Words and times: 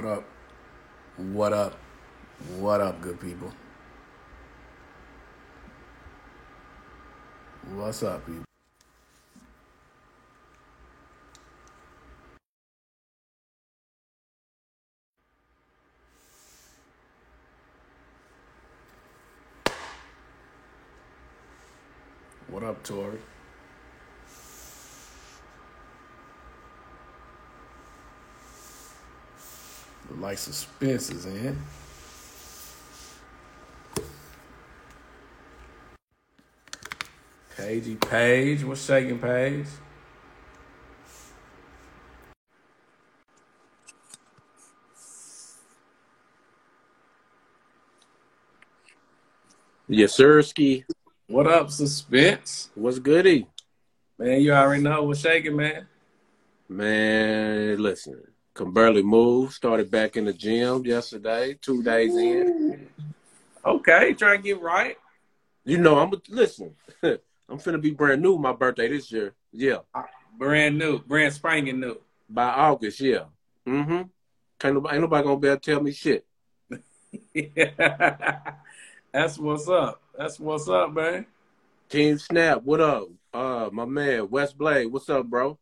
What 0.00 0.12
up? 0.12 0.24
What 1.18 1.52
up? 1.52 1.78
What 2.58 2.80
up, 2.80 3.02
good 3.02 3.20
people? 3.20 3.52
What's 7.74 8.02
up, 8.02 8.24
people? 8.24 8.44
What 22.48 22.62
up, 22.62 22.82
Tori? 22.82 23.18
Look 30.10 30.19
like 30.30 30.38
suspense 30.38 31.10
is 31.10 31.26
in. 31.26 31.60
Pagey 37.56 37.96
Page, 37.96 38.62
what's 38.62 38.84
shaking, 38.84 39.18
Page? 39.18 39.66
Yes, 49.88 50.14
sir, 50.14 50.42
Ski. 50.42 50.84
What 51.26 51.48
up, 51.48 51.72
suspense? 51.72 52.70
What's 52.76 53.00
goody? 53.00 53.48
Man, 54.16 54.40
you 54.42 54.52
already 54.52 54.80
know 54.80 55.02
what's 55.02 55.18
shaking, 55.18 55.56
man. 55.56 55.88
Man, 56.68 57.82
listen, 57.82 58.22
can 58.54 58.72
barely 58.72 59.02
move. 59.02 59.52
Started 59.52 59.90
back 59.90 60.16
in 60.16 60.24
the 60.24 60.32
gym 60.32 60.84
yesterday, 60.84 61.56
two 61.60 61.82
days 61.82 62.16
in. 62.16 62.88
Okay, 63.64 64.14
trying 64.14 64.38
to 64.38 64.42
get 64.42 64.60
right. 64.60 64.96
You 65.64 65.78
know, 65.78 65.98
I'm 65.98 66.12
listen. 66.28 66.74
I'm 67.02 67.58
finna 67.58 67.80
be 67.80 67.90
brand 67.90 68.22
new 68.22 68.38
my 68.38 68.52
birthday 68.52 68.88
this 68.88 69.10
year. 69.12 69.34
Yeah, 69.52 69.78
Brand 70.38 70.78
new, 70.78 71.00
brand 71.00 71.34
spanking 71.34 71.80
new. 71.80 72.00
by 72.28 72.44
August. 72.48 73.00
Yeah. 73.00 73.24
Mm-hmm. 73.66 74.02
Can't 74.58 74.74
nobody, 74.74 74.94
ain't 74.94 75.02
nobody 75.02 75.24
gonna 75.24 75.38
be 75.40 75.48
able 75.48 75.60
to 75.60 75.70
tell 75.70 75.82
me 75.82 75.92
shit. 75.92 76.24
That's 79.12 79.38
what's 79.38 79.68
up. 79.68 80.00
That's 80.16 80.38
what's 80.38 80.68
up, 80.68 80.92
man. 80.92 81.26
Team 81.88 82.18
Snap, 82.18 82.62
what 82.62 82.80
up? 82.80 83.08
Uh, 83.34 83.68
my 83.72 83.84
man 83.84 84.30
West 84.30 84.56
Blade, 84.56 84.86
what's 84.86 85.08
up, 85.08 85.26
bro? 85.26 85.58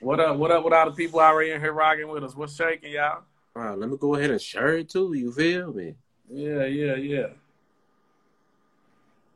What 0.00 0.18
up? 0.18 0.38
What 0.38 0.50
up 0.50 0.64
with 0.64 0.72
all 0.72 0.86
the 0.86 0.96
people 0.96 1.20
already 1.20 1.50
in 1.50 1.60
here 1.60 1.74
rocking 1.74 2.08
with 2.08 2.24
us? 2.24 2.34
What's 2.34 2.56
shaking, 2.56 2.92
y'all? 2.92 3.22
All 3.54 3.62
right, 3.62 3.78
let 3.78 3.90
me 3.90 3.98
go 3.98 4.14
ahead 4.14 4.30
and 4.30 4.40
share 4.40 4.78
it 4.78 4.88
too. 4.88 5.12
You 5.12 5.30
feel 5.30 5.74
me? 5.74 5.94
Yeah, 6.32 6.64
yeah, 6.64 6.94
yeah. 6.94 7.26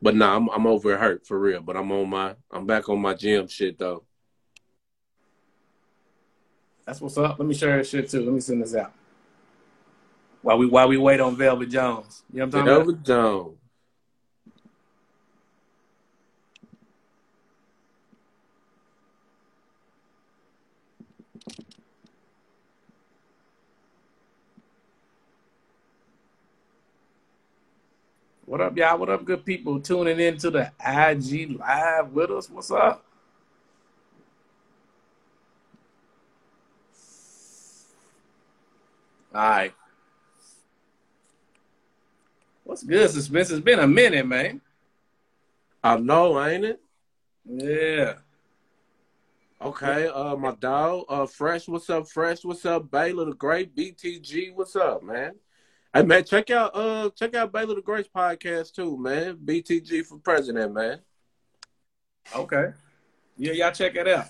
But 0.01 0.15
nah, 0.15 0.35
I'm 0.35 0.49
I'm 0.49 0.65
over 0.65 0.97
hurt 0.97 1.27
for 1.27 1.37
real. 1.37 1.61
But 1.61 1.77
I'm 1.77 1.91
on 1.91 2.09
my 2.09 2.33
I'm 2.49 2.65
back 2.65 2.89
on 2.89 2.99
my 2.99 3.13
gym 3.13 3.47
shit 3.47 3.77
though. 3.77 4.05
That's 6.87 6.99
what's 6.99 7.17
up. 7.19 7.37
Let 7.37 7.47
me 7.47 7.53
share 7.53 7.77
this 7.77 7.89
shit 7.89 8.09
too. 8.09 8.21
Let 8.21 8.33
me 8.33 8.39
send 8.39 8.63
this 8.63 8.73
out. 8.73 8.91
While 10.41 10.57
we 10.57 10.65
while 10.65 10.87
we 10.87 10.97
wait 10.97 11.19
on 11.19 11.35
Velvet 11.35 11.69
Jones. 11.69 12.23
You 12.33 12.39
know 12.39 12.45
what 12.47 12.55
I'm 12.55 12.65
talking 12.65 12.81
over 12.81 12.93
Jones. 12.93 13.57
What 28.45 28.61
up, 28.61 28.77
y'all? 28.77 28.99
What 28.99 29.09
up, 29.09 29.25
good 29.25 29.43
people 29.43 29.79
tuning 29.79 30.19
in 30.19 30.37
to 30.37 30.51
the 30.51 30.71
IG 30.79 31.59
live 31.59 32.13
with 32.13 32.29
us? 32.29 32.47
What's 32.47 32.69
up? 32.69 33.03
All 39.33 39.41
right. 39.41 39.73
What's 42.63 42.83
good, 42.83 43.09
suspense? 43.09 43.49
It's 43.49 43.61
been 43.61 43.79
a 43.79 43.87
minute, 43.87 44.27
man. 44.27 44.61
I 45.83 45.97
know, 45.97 46.43
ain't 46.43 46.65
it? 46.65 46.81
Yeah. 47.47 48.13
Okay, 49.59 50.07
uh, 50.07 50.35
my 50.35 50.51
dog, 50.51 51.05
uh, 51.09 51.25
Fresh, 51.25 51.67
what's 51.67 51.89
up, 51.89 52.07
Fresh? 52.07 52.45
What's 52.45 52.65
up, 52.65 52.91
Baylor 52.91 53.25
the 53.25 53.33
Great? 53.33 53.75
BTG, 53.75 54.53
what's 54.53 54.75
up, 54.75 55.01
man? 55.01 55.33
Hey, 55.95 56.03
man, 56.03 56.25
check 56.25 56.49
out, 56.49 56.75
uh, 56.75 57.09
check 57.11 57.35
out 57.35 57.53
Baylor 57.53 57.75
the 57.75 57.81
Great's 57.81 58.09
podcast 58.13 58.73
too, 58.73 58.97
man. 58.97 59.37
BTG 59.37 60.05
for 60.05 60.17
president, 60.17 60.73
man. 60.73 60.99
Okay. 62.35 62.73
Yeah, 63.37 63.53
y'all 63.53 63.71
check 63.71 63.95
it 63.95 64.05
out. 64.05 64.25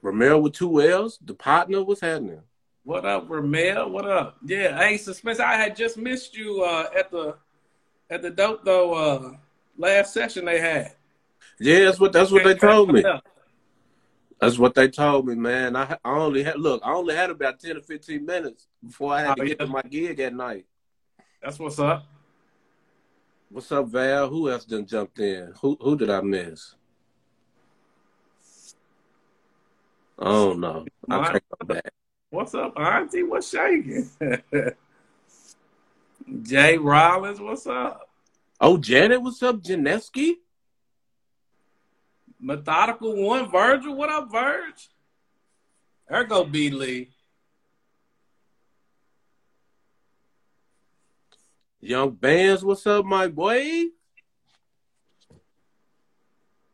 Romero 0.00 0.38
with 0.38 0.54
two 0.54 0.80
L's, 0.80 1.18
the 1.22 1.34
partner, 1.34 1.84
what's 1.84 2.00
happening? 2.00 2.40
What 2.82 3.04
up, 3.04 3.28
Ramel? 3.28 3.90
What 3.90 4.08
up? 4.08 4.38
Yeah, 4.42 4.78
hey, 4.78 4.96
suspense. 4.96 5.38
I 5.38 5.56
had 5.56 5.76
just 5.76 5.98
missed 5.98 6.34
you 6.34 6.62
uh, 6.62 6.86
at 6.98 7.10
the 7.10 7.36
at 8.08 8.22
the 8.22 8.30
dope 8.30 8.64
though 8.64 8.94
uh, 8.94 9.32
last 9.76 10.14
session 10.14 10.46
they 10.46 10.60
had. 10.60 10.92
Yeah, 11.60 11.80
that's 11.80 12.00
what 12.00 12.14
that's 12.14 12.30
what 12.30 12.42
they 12.44 12.54
told 12.54 12.90
me. 12.90 13.04
That's 14.40 14.58
what 14.58 14.74
they 14.74 14.88
told 14.88 15.26
me, 15.26 15.34
man. 15.34 15.76
I, 15.76 15.98
I 16.02 16.10
only 16.16 16.42
had 16.42 16.58
look, 16.58 16.80
I 16.82 16.92
only 16.92 17.14
had 17.14 17.28
about 17.28 17.60
ten 17.60 17.76
or 17.76 17.82
fifteen 17.82 18.24
minutes 18.24 18.68
before 18.82 19.12
I 19.12 19.20
had 19.20 19.36
to 19.36 19.42
Oh, 19.42 19.46
get 19.46 19.58
yeah. 19.60 19.66
to 19.66 19.70
my 19.70 19.82
gig 19.82 20.20
at 20.20 20.32
night. 20.32 20.64
That's 21.46 21.60
what's 21.60 21.78
up. 21.78 22.04
What's 23.50 23.70
up, 23.70 23.86
Val? 23.86 24.28
Who 24.28 24.50
else 24.50 24.64
done 24.64 24.84
jumped 24.84 25.20
in? 25.20 25.52
Who 25.60 25.78
who 25.80 25.96
did 25.96 26.10
I 26.10 26.20
miss? 26.20 26.74
Oh 30.18 30.54
don't. 30.54 30.84
I 31.08 31.30
can't 31.30 31.44
come 31.56 31.68
back. 31.68 31.88
What's 32.30 32.52
up, 32.56 32.76
Auntie? 32.76 33.22
What's 33.22 33.48
shaking? 33.48 34.10
Jay 36.42 36.78
Rollins, 36.78 37.38
what's 37.38 37.68
up? 37.68 38.10
Oh, 38.60 38.76
Janet, 38.76 39.22
what's 39.22 39.40
up, 39.40 39.62
Janeski? 39.62 40.38
Methodical 42.40 43.22
One, 43.22 43.48
Virgil, 43.48 43.94
what 43.94 44.10
up, 44.10 44.32
Virg? 44.32 44.74
There 46.08 46.24
go 46.24 46.42
B 46.42 46.70
Lee. 46.70 47.10
Young 51.86 52.10
Bands, 52.10 52.64
what's 52.64 52.84
up, 52.84 53.04
my 53.04 53.28
boy? 53.28 53.84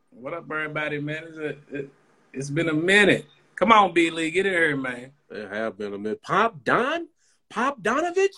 What 0.09 0.33
up, 0.33 0.45
everybody, 0.51 1.01
man? 1.01 1.25
It's, 1.29 1.37
a, 1.37 1.49
it, 1.71 1.91
it's 2.33 2.49
been 2.49 2.71
a 2.71 2.73
minute. 2.73 3.27
Come 3.55 3.73
on, 3.73 3.93
B 3.93 4.09
Lee, 4.09 4.31
get 4.31 4.47
in 4.47 4.53
here, 4.53 4.75
man. 4.75 5.13
It 5.31 5.53
have 5.53 5.77
been 5.77 5.93
a 5.93 5.99
minute. 5.99 6.23
Pop 6.23 6.65
Don? 6.65 7.09
Pop 7.51 7.83
Donovich? 7.83 8.31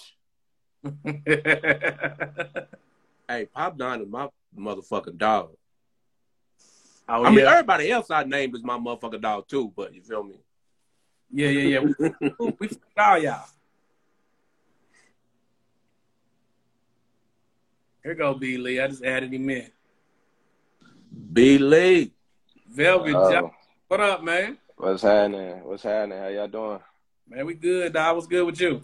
Hey, 3.28 3.46
Pop 3.46 3.78
Don 3.78 4.02
is 4.02 4.08
my 4.08 4.28
motherfucking 4.58 5.16
dog. 5.16 5.50
oh, 7.08 7.24
I 7.24 7.30
mean, 7.30 7.46
everybody 7.46 7.90
else 7.92 8.10
I 8.10 8.24
named 8.24 8.56
is 8.56 8.64
my 8.64 8.78
motherfucking 8.78 9.22
dog 9.22 9.46
too, 9.46 9.72
but 9.76 9.94
you 9.94 10.02
feel 10.02 10.24
me? 10.24 10.40
yeah, 11.30 11.48
yeah, 11.50 11.78
yeah. 11.78 12.10
We, 12.40 12.52
we 12.58 12.66
fucked 12.66 12.98
all 12.98 13.18
y'all. 13.18 13.46
Here 18.04 18.14
go 18.14 18.34
B 18.34 18.58
Lee. 18.58 18.80
I 18.80 18.86
just 18.86 19.02
added 19.02 19.32
him 19.32 19.48
in. 19.48 19.70
B 21.32 21.56
Lee. 21.58 22.12
Velvet 22.68 23.14
Oh, 23.14 23.32
Jones. 23.32 23.52
What 23.88 24.00
up, 24.00 24.22
man? 24.22 24.58
what's 24.76 25.02
happening? 25.02 25.64
What's 25.64 25.82
happening? 25.84 26.18
How 26.18 26.28
y'all 26.28 26.48
doing? 26.48 26.80
Man, 27.28 27.46
we 27.46 27.54
good, 27.54 27.94
dog. 27.94 28.16
What's 28.16 28.26
good 28.26 28.44
with 28.44 28.60
you? 28.60 28.82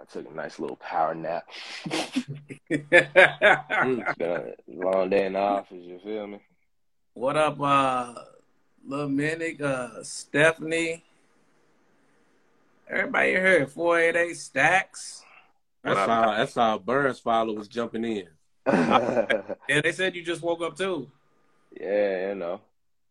I 0.00 0.04
took 0.04 0.30
a 0.30 0.34
nice 0.34 0.58
little 0.60 0.76
power 0.76 1.14
nap. 1.14 1.44
It's 2.70 4.18
been 4.18 4.30
a 4.30 4.52
long 4.68 5.10
day 5.10 5.26
in 5.26 5.32
the 5.32 5.38
office. 5.40 5.78
You 5.82 5.98
feel 6.04 6.26
me? 6.28 6.38
what 7.14 7.36
up, 7.36 7.60
uh, 7.60 8.14
Lil 8.86 9.08
Minnick, 9.08 9.60
uh, 9.60 10.02
Stephanie? 10.04 11.02
Everybody 12.88 13.30
here, 13.30 13.66
488 13.66 14.36
Stacks. 14.36 15.24
What 15.82 15.94
That's 15.94 16.08
up? 16.08 16.24
how 16.24 16.34
that's 16.36 16.54
how 16.54 16.78
Burns 16.78 17.18
followers 17.20 17.68
jumping 17.68 18.04
in. 18.04 18.28
and 18.66 19.56
Yeah, 19.68 19.80
they 19.80 19.92
said 19.92 20.14
you 20.16 20.22
just 20.22 20.42
woke 20.42 20.60
up 20.62 20.76
too. 20.76 21.10
Yeah, 21.80 22.30
you 22.30 22.34
know. 22.34 22.60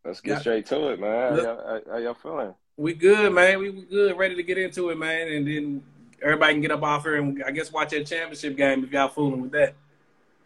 Let's 0.04 0.20
get 0.20 0.32
Yeah. 0.32 0.38
straight 0.40 0.66
to 0.66 0.88
it, 0.90 1.00
man. 1.00 1.36
How 1.38 1.42
y'all, 1.42 1.56
how, 1.66 1.92
how 1.92 1.98
y'all 1.98 2.14
feeling? 2.14 2.54
We 2.76 2.94
good, 2.94 3.32
man. 3.32 3.58
We, 3.58 3.70
we 3.70 3.82
good, 3.82 4.16
ready 4.16 4.34
to 4.36 4.42
get 4.42 4.58
into 4.58 4.90
it, 4.90 4.98
man. 4.98 5.28
And 5.28 5.46
then 5.46 5.82
everybody 6.22 6.54
can 6.54 6.60
get 6.62 6.70
up 6.70 6.82
off 6.82 7.02
here 7.04 7.16
and 7.16 7.42
I 7.44 7.50
guess 7.50 7.72
watch 7.72 7.90
that 7.90 8.06
championship 8.06 8.56
game 8.56 8.84
if 8.84 8.92
y'all 8.92 9.08
fooling 9.08 9.42
with 9.42 9.52
that. 9.52 9.74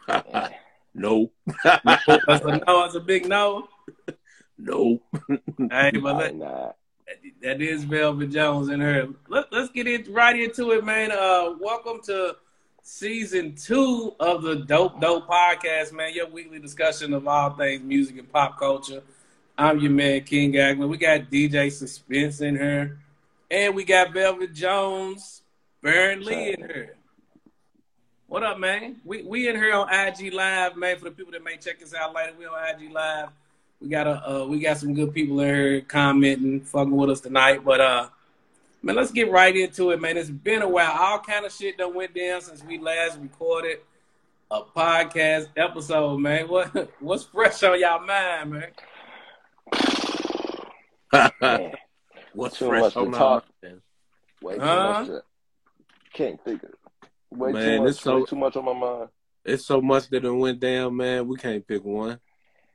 nope. 0.95 1.33
That's 1.65 2.45
a 2.45 2.63
no. 2.67 2.83
That's 2.83 2.95
a 2.95 3.01
big 3.01 3.29
no. 3.29 3.69
nope. 4.59 5.03
Hey, 5.29 5.91
but 5.93 6.01
Probably 6.01 6.25
let, 6.25 6.37
not. 6.37 6.77
That 7.43 7.61
is 7.61 7.85
Velvet 7.85 8.31
Jones 8.31 8.69
in 8.69 8.81
her. 8.81 9.09
Let, 9.29 9.53
us 9.53 9.69
get 9.71 9.87
it 9.87 10.09
right 10.09 10.39
into 10.39 10.71
it, 10.73 10.85
man. 10.85 11.11
Uh, 11.11 11.55
welcome 11.61 12.01
to 12.05 12.37
season 12.83 13.55
two 13.57 14.15
of 14.21 14.43
the 14.43 14.57
Dope 14.57 15.01
Dope 15.01 15.29
podcast, 15.29 15.93
man. 15.93 16.15
Your 16.15 16.29
weekly 16.29 16.61
discussion 16.61 17.13
of 17.13 17.27
all 17.27 17.51
things 17.51 17.83
music 17.83 18.19
and 18.19 18.33
pop 18.33 18.59
culture. 18.59 19.03
I'm 19.59 19.81
your 19.81 19.91
man, 19.91 20.23
King 20.23 20.53
Agman. 20.53 20.89
We 20.89 20.97
got 20.97 21.31
DJ 21.31 21.73
Suspense 21.73 22.41
in 22.41 22.57
here, 22.57 22.99
and 23.51 23.75
we 23.75 23.85
got 23.85 24.13
Velvet 24.13 24.55
Jones, 24.55 25.43
Baron 25.83 26.25
Lee 26.25 26.55
in 26.55 26.61
here. 26.61 26.97
What 28.29 28.45
up, 28.45 28.59
man? 28.59 29.01
We 29.05 29.25
we 29.25 29.49
in 29.49 29.57
here 29.57 29.75
on 29.75 29.93
IG 29.93 30.33
Live, 30.33 30.77
man. 30.77 30.97
For 30.99 31.05
the 31.07 31.11
people 31.11 31.33
that 31.33 31.43
may 31.43 31.57
check 31.57 31.83
us 31.83 31.93
out 31.93 32.15
later, 32.15 32.33
we 32.39 32.47
on 32.47 32.55
IG 32.69 32.93
Live. 32.93 33.31
We 33.83 33.89
got 33.89 34.07
a 34.07 34.31
uh, 34.43 34.47
we 34.47 34.61
got 34.61 34.77
some 34.79 34.95
good 34.95 35.13
people 35.13 35.41
in 35.41 35.55
here 35.55 35.81
commenting, 35.81 36.61
fucking 36.61 36.95
with 36.97 37.11
us 37.11 37.21
tonight. 37.21 37.65
But 37.65 37.81
uh, 37.81 38.09
man, 38.83 38.95
let's 38.97 39.11
get 39.11 39.31
right 39.31 39.55
into 39.57 39.91
it, 39.91 40.01
man. 40.01 40.17
It's 40.17 40.31
been 40.31 40.63
a 40.63 40.69
while. 40.69 40.93
All 40.93 41.19
kind 41.19 41.45
of 41.45 41.53
shit 41.53 41.79
that 41.79 41.93
went 41.93 42.15
down 42.15 42.41
since 42.43 42.63
we 42.63 42.79
last 42.79 43.19
recorded 43.19 43.79
a 44.51 44.63
podcast 44.63 45.49
episode, 45.57 46.19
man. 46.19 46.47
What 46.49 46.93
what's 47.01 47.25
fresh 47.25 47.63
on 47.65 47.81
y'all 47.81 48.07
mind, 48.07 48.51
man? 48.53 48.71
what's 52.35 52.59
too 52.59 52.69
fresh 52.69 52.81
much 52.83 52.97
on 52.97 53.05
to 53.07 53.11
my 53.11 53.19
talk. 53.19 53.45
mind? 53.63 53.81
Way 54.43 54.55
too 54.55 54.61
Huh? 54.61 54.93
much. 55.01 55.07
To, 55.09 55.23
can't 56.15 56.45
think 56.45 56.63
of. 56.63 56.71
Way 57.31 57.53
Man, 57.53 57.65
too 57.65 57.81
much. 57.83 57.91
it's 57.91 58.01
so- 58.01 58.19
way 58.19 58.25
too 58.27 58.37
much 58.37 58.57
on 58.57 58.65
my 58.65 58.73
mind. 58.75 59.09
It's 59.45 59.67
so 59.67 59.81
much 59.81 60.09
that 60.11 60.25
it 60.25 60.31
went 60.31 60.61
down, 60.61 60.97
man. 60.97 61.27
We 61.27 61.37
can't 61.37 61.67
pick 61.67 61.85
one. 61.85 62.21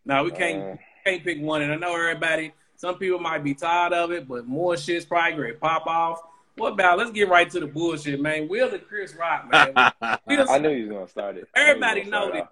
No, 0.05 0.23
we 0.25 0.31
can't 0.31 0.63
Uh, 0.63 0.75
can't 1.07 1.23
pick 1.23 1.41
one. 1.41 1.61
And 1.61 1.71
I 1.71 1.75
know 1.75 1.95
everybody. 1.95 2.53
Some 2.75 2.97
people 2.97 3.19
might 3.19 3.43
be 3.43 3.53
tired 3.53 3.93
of 3.93 4.11
it, 4.11 4.27
but 4.27 4.45
more 4.45 4.77
shit's 4.77 5.05
probably 5.05 5.37
gonna 5.37 5.53
pop 5.55 5.87
off. 5.87 6.21
What 6.57 6.73
about? 6.73 6.97
Let's 6.97 7.11
get 7.11 7.29
right 7.29 7.49
to 7.51 7.59
the 7.59 7.67
bullshit, 7.67 8.19
man. 8.19 8.47
Will 8.47 8.71
and 8.73 8.85
Chris 8.87 9.15
Rock, 9.15 9.49
man. 9.51 9.71
I 10.01 10.59
knew 10.59 10.75
he 10.75 10.83
was 10.83 10.91
gonna 10.91 11.07
start 11.07 11.37
it. 11.37 11.47
I 11.55 11.59
knew 11.59 11.65
he 11.65 11.79
was 11.79 11.83
Everybody 11.83 12.03
know 12.05 12.41
off. 12.41 12.49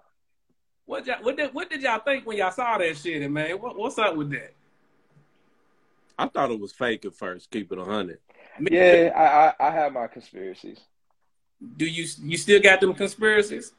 what 0.86 1.06
y'all, 1.06 1.22
what 1.22 1.36
did, 1.36 1.54
what 1.54 1.70
did 1.70 1.82
y'all 1.82 2.00
think 2.00 2.26
when 2.26 2.36
y'all 2.38 2.50
saw 2.50 2.78
that 2.78 2.96
shit, 2.96 3.22
and 3.22 3.34
man? 3.34 3.60
What, 3.60 3.76
what's 3.76 3.98
up 3.98 4.16
with 4.16 4.30
that? 4.30 4.52
I 6.18 6.26
thought 6.28 6.50
it 6.50 6.58
was 6.58 6.72
fake 6.72 7.04
at 7.04 7.14
first. 7.14 7.50
Keep 7.50 7.72
it 7.72 7.78
a 7.78 7.84
hundred. 7.84 8.18
Yeah, 8.70 9.12
I, 9.14 9.66
I 9.66 9.68
I 9.68 9.70
have 9.72 9.92
my 9.92 10.06
conspiracies. 10.06 10.80
Do 11.76 11.84
you 11.84 12.06
you 12.22 12.36
still 12.36 12.60
got 12.60 12.80
them 12.80 12.94
conspiracies? 12.94 13.72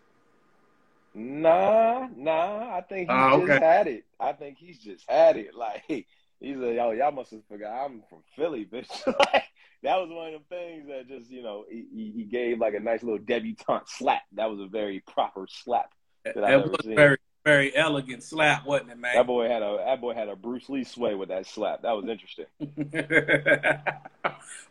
Nah, 1.13 2.07
nah. 2.15 2.75
I 2.77 2.81
think 2.88 3.09
he's 3.09 3.18
Oh, 3.18 3.39
just 3.39 3.51
okay. 3.51 3.59
had 3.65 3.88
it. 3.88 4.06
I 4.19 4.33
think 4.33 4.57
he's 4.57 4.80
just 4.80 5.09
had 5.09 5.38
it. 5.38 5.51
Like 5.57 5.83
he's 5.88 6.57
like, 6.57 6.75
yo, 6.75 6.92
y'all 6.92 7.12
must 7.12 7.31
have 7.31 7.42
forgot 7.50 7.86
I'm 7.86 8.04
from 8.09 8.19
Philly, 8.36 8.65
bitch. 8.65 8.89
like 9.33 9.44
that 9.83 9.95
was 9.98 10.09
one 10.12 10.33
of 10.33 10.42
the 10.48 10.56
things 10.56 10.88
that 10.88 11.07
just, 11.07 11.31
you 11.31 11.42
know, 11.42 11.65
he, 11.69 11.86
he- 11.94 12.12
he 12.18 12.24
gave 12.25 12.59
like 12.59 12.74
a 12.75 12.80
nice 12.80 13.01
little 13.04 13.18
debutante 13.19 13.88
slap. 13.89 14.21
That 14.33 14.50
was 14.51 14.59
a 14.59 14.68
very 14.68 15.00
proper 15.01 15.48
slap. 15.50 15.92
That, 16.25 16.36
That 16.36 16.44
I've 16.44 16.69
was 16.69 16.81
seen. 16.83 16.95
very 16.95 17.18
very 17.45 17.74
elegant 17.77 18.21
slap, 18.24 18.65
wasn't 18.65 18.92
it, 18.92 18.98
man? 18.98 19.15
That 19.15 19.25
boy 19.25 19.48
had 19.48 19.63
a 19.63 19.77
that 19.86 20.01
boy 20.01 20.13
had 20.13 20.27
a 20.27 20.36
Bruce 20.36 20.68
Lee 20.69 20.83
sway 20.83 21.15
with 21.15 21.30
that 21.30 21.45
slap. 21.48 21.81
That 21.83 21.94
was 21.94 22.06
interesting. 22.09 22.45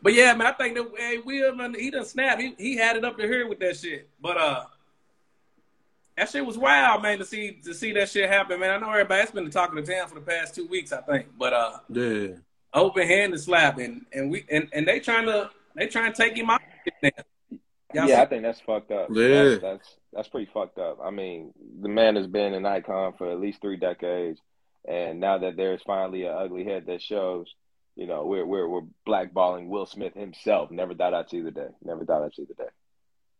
but 0.02 0.12
yeah, 0.12 0.34
man, 0.34 0.46
I 0.48 0.52
think 0.52 0.74
that 0.76 0.86
hey, 0.98 1.18
Will, 1.24 1.56
he 1.74 1.90
done 1.90 2.04
snap. 2.04 2.38
He 2.38 2.54
he 2.58 2.76
had 2.76 2.96
it 2.96 3.04
up 3.04 3.16
to 3.16 3.22
here 3.22 3.48
with 3.48 3.58
that 3.60 3.76
shit. 3.78 4.10
But 4.20 4.36
uh, 4.36 4.64
that 6.16 6.30
shit 6.30 6.44
was 6.44 6.56
wild, 6.56 7.02
man, 7.02 7.18
to 7.18 7.24
see 7.24 7.60
to 7.64 7.74
see 7.74 7.92
that 7.92 8.08
shit 8.08 8.28
happen, 8.28 8.58
man. 8.60 8.70
I 8.70 8.78
know 8.78 8.90
everybody's 8.90 9.30
been 9.30 9.50
talking 9.50 9.82
to 9.82 9.92
town 9.92 10.08
for 10.08 10.14
the 10.14 10.20
past 10.20 10.54
two 10.54 10.66
weeks, 10.66 10.92
I 10.92 11.00
think. 11.02 11.26
But 11.38 11.52
uh, 11.52 11.78
Yeah. 11.90 12.28
open 12.72 13.06
handed 13.06 13.40
slap, 13.40 13.78
and 13.78 14.06
and 14.12 14.30
we 14.30 14.44
and, 14.50 14.68
and 14.72 14.86
they 14.88 15.00
trying 15.00 15.26
to 15.26 15.50
they 15.74 15.86
trying 15.86 16.12
to 16.12 16.22
take 16.22 16.36
him 16.36 16.50
out. 16.50 16.60
Now. 17.02 17.10
Y'all 17.94 18.08
yeah, 18.08 18.22
I 18.22 18.26
think 18.26 18.42
that's 18.42 18.60
fucked 18.60 18.90
up. 18.90 19.08
Yeah. 19.12 19.28
That's, 19.44 19.62
that's 19.62 19.96
that's 20.12 20.28
pretty 20.28 20.50
fucked 20.52 20.78
up. 20.78 20.98
I 21.02 21.10
mean, 21.10 21.52
the 21.80 21.88
man 21.88 22.16
has 22.16 22.26
been 22.26 22.52
an 22.54 22.66
icon 22.66 23.12
for 23.16 23.30
at 23.30 23.40
least 23.40 23.60
three 23.60 23.76
decades, 23.76 24.40
and 24.86 25.20
now 25.20 25.38
that 25.38 25.56
there's 25.56 25.82
finally 25.82 26.24
an 26.24 26.34
ugly 26.34 26.64
head 26.64 26.86
that 26.86 27.00
shows, 27.00 27.46
you 27.94 28.06
know, 28.06 28.26
we're 28.26 28.44
we're 28.44 28.68
we're 28.68 28.82
blackballing 29.06 29.68
Will 29.68 29.86
Smith 29.86 30.14
himself. 30.14 30.70
Never 30.70 30.94
thought 30.94 31.14
I'd 31.14 31.30
see 31.30 31.40
the 31.40 31.52
day. 31.52 31.68
Never 31.84 32.04
thought 32.04 32.24
I'd 32.24 32.34
see 32.34 32.44
the 32.44 32.54
day. 32.54 32.70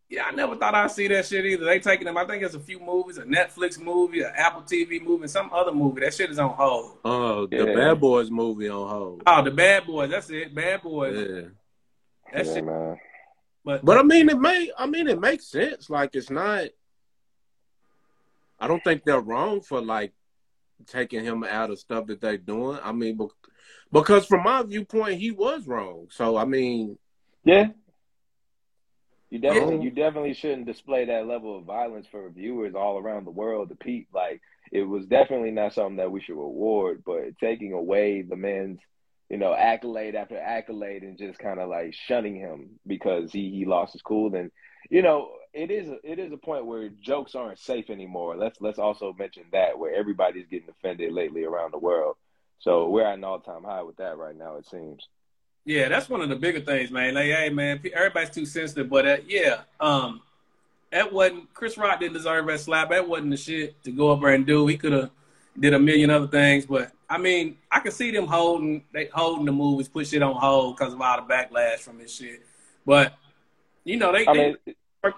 Yeah, 0.08 0.25
I 0.26 0.31
never 0.31 0.55
thought 0.55 0.75
I'd 0.75 0.91
see 0.93 1.08
that 1.08 1.26
shit 1.26 1.44
either. 1.44 1.64
They 1.64 1.81
taking 1.81 2.05
them. 2.06 2.17
I 2.17 2.25
think 2.25 2.43
it's 2.44 2.55
a 2.55 2.61
few 2.61 2.79
movies, 2.79 3.19
a 3.19 3.23
Netflix 3.25 3.79
movie, 3.81 4.20
an 4.23 4.31
Apple 4.37 4.62
TV 4.62 5.03
movie, 5.03 5.23
and 5.23 5.31
some 5.31 5.50
other 5.53 5.73
movie. 5.73 6.00
That 6.03 6.14
shit 6.14 6.31
is 6.31 6.38
on 6.38 6.50
hold. 6.50 6.99
Oh, 7.05 7.47
the 7.47 7.56
Yeah. 7.56 7.75
Bad 7.75 8.00
Boys 8.00 8.31
movie 8.31 8.69
on 8.69 8.88
hold. 8.88 9.23
Oh, 9.26 9.43
the 9.43 9.50
Bad 9.50 9.85
Boys. 9.87 10.11
That's 10.11 10.31
it. 10.31 10.55
Bad 10.55 10.82
Boys. 10.82 11.17
Yeah. 11.17 11.41
That 12.32 12.47
yeah, 12.47 12.55
shit. 12.55 12.64
man. 12.64 12.97
But, 13.64 13.85
But 13.85 13.99
I 13.99 14.03
mean, 14.05 14.29
it 14.29 14.38
may. 14.38 14.70
I 14.79 14.87
mean, 14.87 15.08
it 15.08 15.19
makes 15.20 15.49
sense. 15.49 15.91
Like 15.91 16.14
it's 16.14 16.31
not. 16.31 16.67
I 18.61 18.69
don't 18.69 18.82
think 18.85 19.02
they're 19.05 19.20
wrong 19.20 19.61
for 19.61 19.81
like 19.81 20.12
taking 20.87 21.25
him 21.25 21.43
out 21.43 21.70
of 21.70 21.79
stuff 21.81 22.06
that 22.06 22.20
they're 22.20 22.38
doing. 22.38 22.79
I 22.82 22.93
mean, 22.93 23.19
because 23.93 24.25
from 24.26 24.44
my 24.44 24.62
viewpoint, 24.62 25.19
he 25.19 25.32
was 25.32 25.67
wrong. 25.67 26.06
So 26.11 26.37
I 26.37 26.44
mean, 26.44 26.97
Yeah. 27.44 27.69
You 29.37 29.43
definitely 29.43 29.77
Yeah. 29.77 29.83
you 29.85 29.91
definitely 29.91 30.33
shouldn't 30.33 30.67
display 30.67 31.05
that 31.06 31.27
level 31.27 31.59
of 31.59 31.65
violence 31.65 32.06
for 32.11 32.31
viewers 32.31 32.75
all 32.75 32.97
around 32.99 33.27
the 33.27 33.31
world 33.31 33.69
to 33.69 33.77
peep. 33.77 34.09
Like 34.15 34.41
it 34.73 34.83
was 34.83 35.06
definitely 35.06 35.50
not 35.50 35.75
something 35.75 35.97
that 35.97 36.11
we 36.11 36.21
should 36.23 36.38
reward, 36.38 37.03
but 37.05 37.38
taking 37.38 37.73
away 37.75 38.23
the 38.23 38.37
man's, 38.37 38.81
you 39.29 39.37
know, 39.37 39.53
accolade 39.55 40.15
after 40.15 40.38
accolade 40.38 41.03
and 41.03 41.19
just 41.19 41.38
kind 41.38 41.61
of 41.61 41.69
like 41.69 41.93
shunning 41.94 42.37
him 42.37 42.81
because 42.87 43.31
he 43.33 43.50
he 43.50 43.67
lost 43.67 43.93
his 43.93 44.03
cool, 44.03 44.31
then 44.31 44.50
you 44.91 45.03
know, 45.03 45.33
it 45.53 45.71
is 45.71 45.88
a, 45.91 45.99
it 46.03 46.19
is 46.19 46.33
a 46.33 46.38
point 46.38 46.67
where 46.67 46.88
jokes 46.88 47.35
aren't 47.35 47.59
safe 47.59 47.91
anymore. 47.91 48.37
Let's 48.38 48.61
let's 48.62 48.79
also 48.79 49.15
mention 49.19 49.44
that 49.53 49.79
where 49.79 49.94
everybody's 49.94 50.49
getting 50.49 50.71
offended 50.71 51.12
lately 51.12 51.44
around 51.44 51.73
the 51.73 51.79
world. 51.79 52.17
So 52.61 52.88
we're 52.88 53.05
at 53.06 53.19
an 53.19 53.25
all 53.25 53.41
time 53.41 53.65
high 53.65 53.83
with 53.83 53.97
that 53.99 54.17
right 54.19 54.37
now, 54.37 54.56
it 54.56 54.67
seems. 54.67 55.06
Yeah, 55.67 55.89
that's 55.89 56.09
one 56.09 56.21
of 56.21 56.29
the 56.29 56.37
bigger 56.37 56.61
things, 56.61 56.93
man. 56.93 57.15
Like, 57.15 57.25
hey, 57.25 57.51
man, 57.51 57.81
everybody's 57.93 58.31
too 58.31 58.47
sensitive. 58.47 58.89
But 58.89 59.07
uh, 59.07 59.17
yeah, 59.27 59.63
um, 59.81 60.23
that 60.93 61.13
wasn't 61.13 61.53
Chris 61.53 61.77
Rock 61.77 61.99
didn't 61.99 62.15
deserve 62.15 62.47
that 62.47 62.61
slap. 62.61 62.91
That 62.91 63.07
wasn't 63.07 63.33
the 63.33 63.37
shit 63.37 63.83
to 63.83 63.91
go 63.91 64.13
up 64.13 64.21
there 64.21 64.31
and 64.31 64.47
do. 64.47 64.69
He 64.69 64.79
could 64.79 64.93
have 64.93 65.11
did 65.59 65.75
a 65.75 65.79
million 65.79 66.09
other 66.09 66.29
things. 66.29 66.67
But 66.67 66.93
I 67.11 67.19
mean, 67.19 67.59
I 67.69 67.81
can 67.81 67.91
see 67.91 68.13
them 68.13 68.29
holding 68.29 68.85
they 68.93 69.07
holding 69.13 69.45
the 69.45 69.53
movies, 69.53 69.89
put 69.89 70.07
shit 70.07 70.23
on 70.23 70.37
hold 70.37 70.77
because 70.77 70.95
of 70.95 71.01
all 71.01 71.17
the 71.21 71.35
backlash 71.35 71.79
from 71.79 71.99
this 71.99 72.14
shit. 72.14 72.43
But 72.87 73.14
you 73.83 73.97
know, 73.97 74.12
they 74.12 74.25
I 74.25 74.33
they 74.33 74.38
mean, 74.38 74.57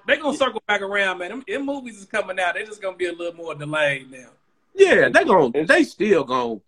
they 0.06 0.16
gonna 0.16 0.36
circle 0.36 0.62
back 0.66 0.80
around, 0.80 1.18
man. 1.18 1.28
Them, 1.28 1.44
them 1.46 1.66
movies 1.66 1.98
is 1.98 2.06
coming 2.06 2.40
out. 2.40 2.54
They're 2.54 2.64
just 2.64 2.80
gonna 2.80 2.96
be 2.96 3.06
a 3.06 3.12
little 3.12 3.34
more 3.34 3.54
delayed 3.54 4.10
now. 4.10 4.30
yeah, 4.74 5.10
they 5.10 5.24
gonna 5.26 5.66
they 5.66 5.84
still 5.84 6.24
gonna 6.24 6.60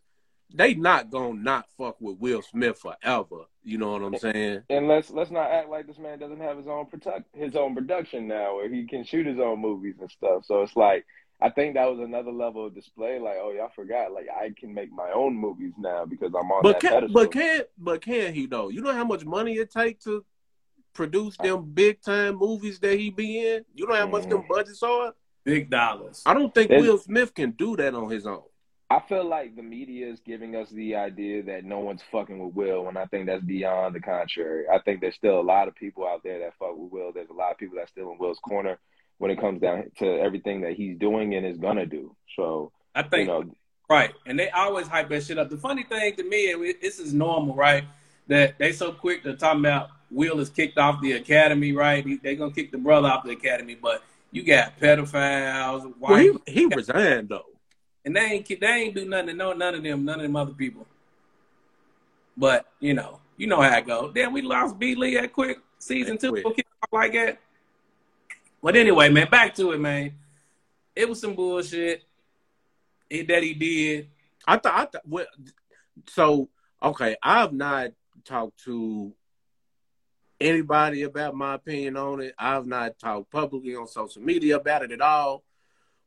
they 0.52 0.74
not 0.74 1.10
gonna 1.10 1.40
not 1.40 1.66
fuck 1.78 1.96
with 1.98 2.18
Will 2.18 2.42
Smith 2.42 2.78
forever. 2.78 3.46
You 3.62 3.78
know 3.78 3.92
what 3.92 4.02
I'm 4.02 4.16
saying? 4.18 4.62
And 4.70 4.88
let's 4.88 5.10
let's 5.10 5.30
not 5.30 5.50
act 5.50 5.68
like 5.68 5.86
this 5.86 5.98
man 5.98 6.18
doesn't 6.18 6.40
have 6.40 6.56
his 6.56 6.66
own 6.66 6.86
protect 6.86 7.34
his 7.34 7.54
own 7.54 7.74
production 7.74 8.26
now, 8.26 8.56
where 8.56 8.72
he 8.72 8.86
can 8.86 9.04
shoot 9.04 9.26
his 9.26 9.38
own 9.38 9.60
movies 9.60 9.96
and 10.00 10.10
stuff. 10.10 10.46
So 10.46 10.62
it's 10.62 10.76
like 10.76 11.04
I 11.42 11.50
think 11.50 11.74
that 11.74 11.90
was 11.90 12.00
another 12.00 12.32
level 12.32 12.66
of 12.66 12.74
display. 12.74 13.18
Like, 13.18 13.36
oh 13.38 13.52
y'all 13.52 13.70
forgot, 13.74 14.12
like 14.12 14.28
I 14.28 14.52
can 14.58 14.72
make 14.72 14.90
my 14.92 15.10
own 15.10 15.34
movies 15.34 15.72
now 15.78 16.04
because 16.06 16.28
I'm 16.28 16.50
on 16.50 16.62
But 16.62 16.80
that 16.80 16.80
can 16.80 16.90
pedestal. 16.92 17.14
but 17.14 17.32
can 17.32 17.62
but 17.78 18.00
can 18.02 18.34
he 18.34 18.46
though? 18.46 18.68
You 18.68 18.80
know 18.80 18.92
how 18.92 19.04
much 19.04 19.24
money 19.24 19.54
it 19.54 19.70
take 19.70 20.00
to 20.04 20.24
produce 20.92 21.36
them 21.36 21.70
big 21.72 22.00
time 22.00 22.36
movies 22.36 22.78
that 22.80 22.98
he 22.98 23.10
be 23.10 23.46
in? 23.46 23.64
You 23.74 23.86
know 23.86 23.94
how 23.94 24.06
much 24.06 24.22
them 24.22 24.38
mm-hmm. 24.38 24.52
budgets 24.52 24.82
are? 24.82 25.14
Big 25.44 25.70
dollars. 25.70 26.22
I 26.26 26.34
don't 26.34 26.54
think 26.54 26.68
There's- 26.68 26.82
Will 26.82 26.98
Smith 26.98 27.34
can 27.34 27.52
do 27.52 27.76
that 27.76 27.94
on 27.94 28.10
his 28.10 28.26
own. 28.26 28.42
I 28.92 29.00
feel 29.08 29.24
like 29.24 29.54
the 29.54 29.62
media 29.62 30.08
is 30.08 30.18
giving 30.18 30.56
us 30.56 30.68
the 30.70 30.96
idea 30.96 31.44
that 31.44 31.64
no 31.64 31.78
one's 31.78 32.02
fucking 32.10 32.44
with 32.44 32.54
Will, 32.54 32.88
and 32.88 32.98
I 32.98 33.06
think 33.06 33.26
that's 33.26 33.44
beyond 33.44 33.94
the 33.94 34.00
contrary. 34.00 34.64
I 34.68 34.80
think 34.80 35.00
there's 35.00 35.14
still 35.14 35.38
a 35.38 35.42
lot 35.42 35.68
of 35.68 35.76
people 35.76 36.04
out 36.08 36.22
there 36.24 36.40
that 36.40 36.54
fuck 36.58 36.76
with 36.76 36.90
Will. 36.90 37.12
There's 37.12 37.30
a 37.30 37.34
lot 37.34 37.52
of 37.52 37.58
people 37.58 37.76
that's 37.78 37.92
still 37.92 38.10
in 38.10 38.18
Will's 38.18 38.40
corner 38.40 38.80
when 39.18 39.30
it 39.30 39.38
comes 39.40 39.60
down 39.60 39.84
to 39.98 40.06
everything 40.20 40.62
that 40.62 40.72
he's 40.72 40.98
doing 40.98 41.34
and 41.36 41.46
is 41.46 41.58
gonna 41.58 41.86
do. 41.86 42.16
So 42.34 42.72
I 42.94 43.02
you 43.02 43.08
think 43.10 43.28
know, 43.28 43.44
Right, 43.88 44.12
and 44.26 44.38
they 44.38 44.50
always 44.50 44.86
hype 44.86 45.08
that 45.08 45.24
shit 45.24 45.36
up. 45.38 45.50
The 45.50 45.56
funny 45.56 45.82
thing 45.84 46.14
to 46.16 46.22
me, 46.24 46.52
and 46.52 46.62
this 46.80 46.98
is 47.00 47.12
normal, 47.12 47.54
right? 47.54 47.84
That 48.28 48.58
they 48.58 48.72
so 48.72 48.92
quick 48.92 49.22
to 49.24 49.36
talk 49.36 49.56
about 49.56 49.90
Will 50.10 50.40
is 50.40 50.48
kicked 50.48 50.78
off 50.78 51.00
the 51.00 51.12
academy, 51.12 51.72
right? 51.72 52.04
He- 52.04 52.16
They 52.16 52.34
gonna 52.34 52.52
kick 52.52 52.72
the 52.72 52.78
brother 52.78 53.08
off 53.08 53.24
the 53.24 53.30
academy, 53.32 53.76
but 53.80 54.02
you 54.32 54.42
got 54.44 54.78
pedophiles, 54.78 55.92
Well, 55.98 56.16
he, 56.16 56.32
he 56.46 56.66
resigned 56.66 57.28
though. 57.28 57.44
And 58.04 58.16
they 58.16 58.20
ain't 58.20 58.60
they 58.60 58.66
ain't 58.66 58.94
do 58.94 59.08
nothing. 59.08 59.28
to 59.28 59.34
No, 59.34 59.52
none 59.52 59.74
of 59.74 59.82
them, 59.82 60.04
none 60.04 60.16
of 60.16 60.22
them 60.22 60.36
other 60.36 60.52
people. 60.52 60.86
But 62.36 62.66
you 62.80 62.94
know, 62.94 63.20
you 63.36 63.46
know 63.46 63.60
how 63.60 63.78
it 63.78 63.86
go. 63.86 64.10
Then 64.10 64.32
we 64.32 64.42
lost 64.42 64.78
B 64.78 64.94
Lee 64.94 65.18
at 65.18 65.32
quick 65.32 65.58
season 65.78 66.18
two, 66.18 66.30
quick. 66.30 66.42
gonna 66.44 66.54
kick 66.54 66.66
off 66.82 66.92
like 66.92 67.12
that. 67.12 67.38
But 68.62 68.76
anyway, 68.76 69.08
man, 69.08 69.28
back 69.30 69.54
to 69.56 69.72
it, 69.72 69.78
man. 69.80 70.12
It 70.94 71.08
was 71.08 71.20
some 71.20 71.34
bullshit 71.34 72.04
it, 73.08 73.28
that 73.28 73.42
he 73.42 73.54
did. 73.54 74.08
I 74.46 74.56
thought 74.58 74.74
I 74.74 74.84
thought 74.86 75.08
well, 75.08 75.26
so 76.06 76.48
Okay, 76.82 77.16
I've 77.22 77.52
not 77.52 77.90
talked 78.24 78.64
to 78.64 79.12
anybody 80.40 81.02
about 81.02 81.34
my 81.34 81.54
opinion 81.54 81.96
on 81.98 82.22
it. 82.22 82.34
I've 82.38 82.66
not 82.66 82.98
talked 82.98 83.30
publicly 83.30 83.76
on 83.76 83.86
social 83.86 84.22
media 84.22 84.56
about 84.56 84.82
it 84.84 84.92
at 84.92 85.02
all. 85.02 85.44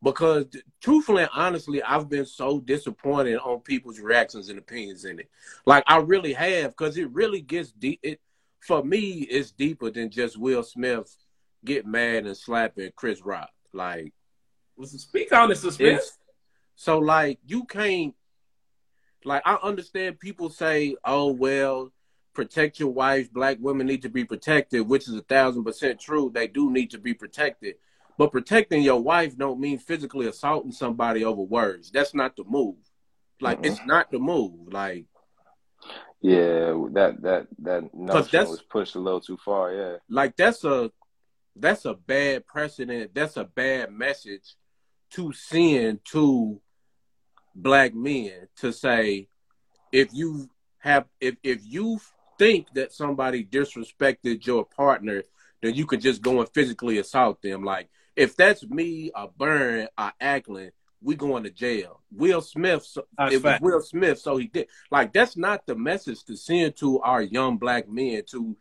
Because 0.04 0.46
truthfully 0.82 1.24
and 1.24 1.32
honestly, 1.34 1.82
I've 1.82 2.10
been 2.10 2.26
so 2.26 2.60
disappointed 2.60 3.38
on 3.38 3.62
people's 3.62 4.00
reactions 4.00 4.50
and 4.50 4.60
opinions 4.60 5.06
in 5.06 5.20
it. 5.20 5.30
Like 5.66 5.86
I 5.88 5.98
really 5.98 6.34
have, 6.34 6.72
because 6.72 6.98
it 6.98 7.10
really 7.12 7.42
gets 7.42 7.72
deep. 7.72 8.00
It 8.04 8.20
for 8.60 8.84
me, 8.84 9.28
it's 9.30 9.52
deeper 9.52 9.90
than 9.90 10.10
just 10.10 10.38
Will 10.38 10.64
Smith 10.64 11.16
get 11.64 11.86
mad 11.86 12.26
and 12.26 12.36
slapping 12.36 12.92
Chris 12.96 13.22
Rock. 13.22 13.50
Like, 13.72 14.14
well, 14.76 14.88
speak 14.88 15.32
on 15.32 15.52
it, 15.52 15.56
suspense. 15.56 16.18
So 16.76 17.00
like 17.00 17.40
you 17.46 17.64
can't 17.64 18.14
like 19.24 19.44
I 19.46 19.56
understand 19.64 20.20
people 20.20 20.50
say, 20.50 20.98
oh 21.06 21.32
well, 21.32 21.94
protect 22.34 22.80
your 22.80 22.90
wife. 22.90 23.32
Black 23.32 23.58
women 23.62 23.88
need 23.88 24.02
to 24.02 24.10
be 24.10 24.26
protected, 24.26 24.88
which 24.88 25.08
is 25.08 25.16
a 25.16 25.22
thousand 25.22 25.64
percent 25.64 26.00
true. 26.00 26.32
They 26.34 26.48
do 26.48 26.72
need 26.72 26.92
to 26.92 26.98
be 26.98 27.14
protected. 27.14 27.76
But 28.18 28.32
protecting 28.32 28.84
your 28.84 29.02
wife 29.02 29.38
don't 29.38 29.60
mean 29.60 29.80
physically 29.80 30.28
assaulting 30.28 30.72
somebody 30.72 31.26
over 31.26 31.42
words. 31.42 31.92
That's 31.92 32.14
not 32.14 32.36
the 32.36 32.44
move. 32.48 32.76
Like 33.42 33.58
mm-hmm. 33.58 33.74
it's 33.74 33.86
not 33.86 34.12
the 34.12 34.20
move. 34.20 34.72
Like 34.72 35.06
Yeah, 36.22 36.74
that 36.94 37.18
that 37.22 37.48
that 37.60 37.94
notion 37.94 38.48
was 38.48 38.62
pushed 38.62 38.96
a 38.96 39.00
little 39.00 39.22
too 39.22 39.38
far, 39.44 39.74
yeah. 39.74 39.96
Like 40.10 40.36
that's 40.36 40.64
a 40.64 40.92
that's 41.56 41.86
a 41.86 41.94
bad 41.94 42.46
precedent. 42.46 43.12
That's 43.14 43.38
a 43.38 43.44
bad 43.44 43.92
message 43.92 44.56
to 45.12 45.32
send 45.34 46.00
to 46.06 46.60
black 47.56 47.94
men 47.94 48.48
to 48.58 48.72
say 48.72 49.28
if 49.92 50.10
you 50.14 50.50
have 50.80 51.06
if 51.20 51.36
if 51.44 51.62
you 51.64 52.00
think 52.40 52.68
that 52.74 52.92
somebody 52.92 53.44
disrespected 53.44 54.46
your 54.46 54.66
partner, 54.66 55.24
then 55.62 55.76
you 55.76 55.86
could 55.86 56.02
just 56.02 56.22
go 56.22 56.40
and 56.40 56.50
physically 56.54 56.98
assault 56.98 57.42
them. 57.42 57.64
Like 57.64 57.90
if 58.16 58.36
that's 58.36 58.64
me, 58.64 59.12
a 59.16 59.28
Burn, 59.28 59.88
a 59.98 60.14
Ackland, 60.22 60.72
we 61.02 61.16
going 61.16 61.44
to 61.44 61.50
jail. 61.50 62.02
Will 62.12 62.42
Smith, 62.42 62.86
so, 62.86 63.06
it 63.20 63.44
was 63.44 63.60
Will 63.62 63.82
Smith, 63.82 64.20
so 64.20 64.38
he 64.38 64.48
did. 64.48 64.68
Like 64.90 65.14
that's 65.14 65.36
not 65.36 65.66
the 65.68 65.76
message 65.76 66.24
to 66.26 66.38
send 66.38 66.76
to 66.78 67.00
our 67.02 67.22
young 67.22 67.58
black 67.58 67.90
men 67.90 68.24
to 68.32 68.56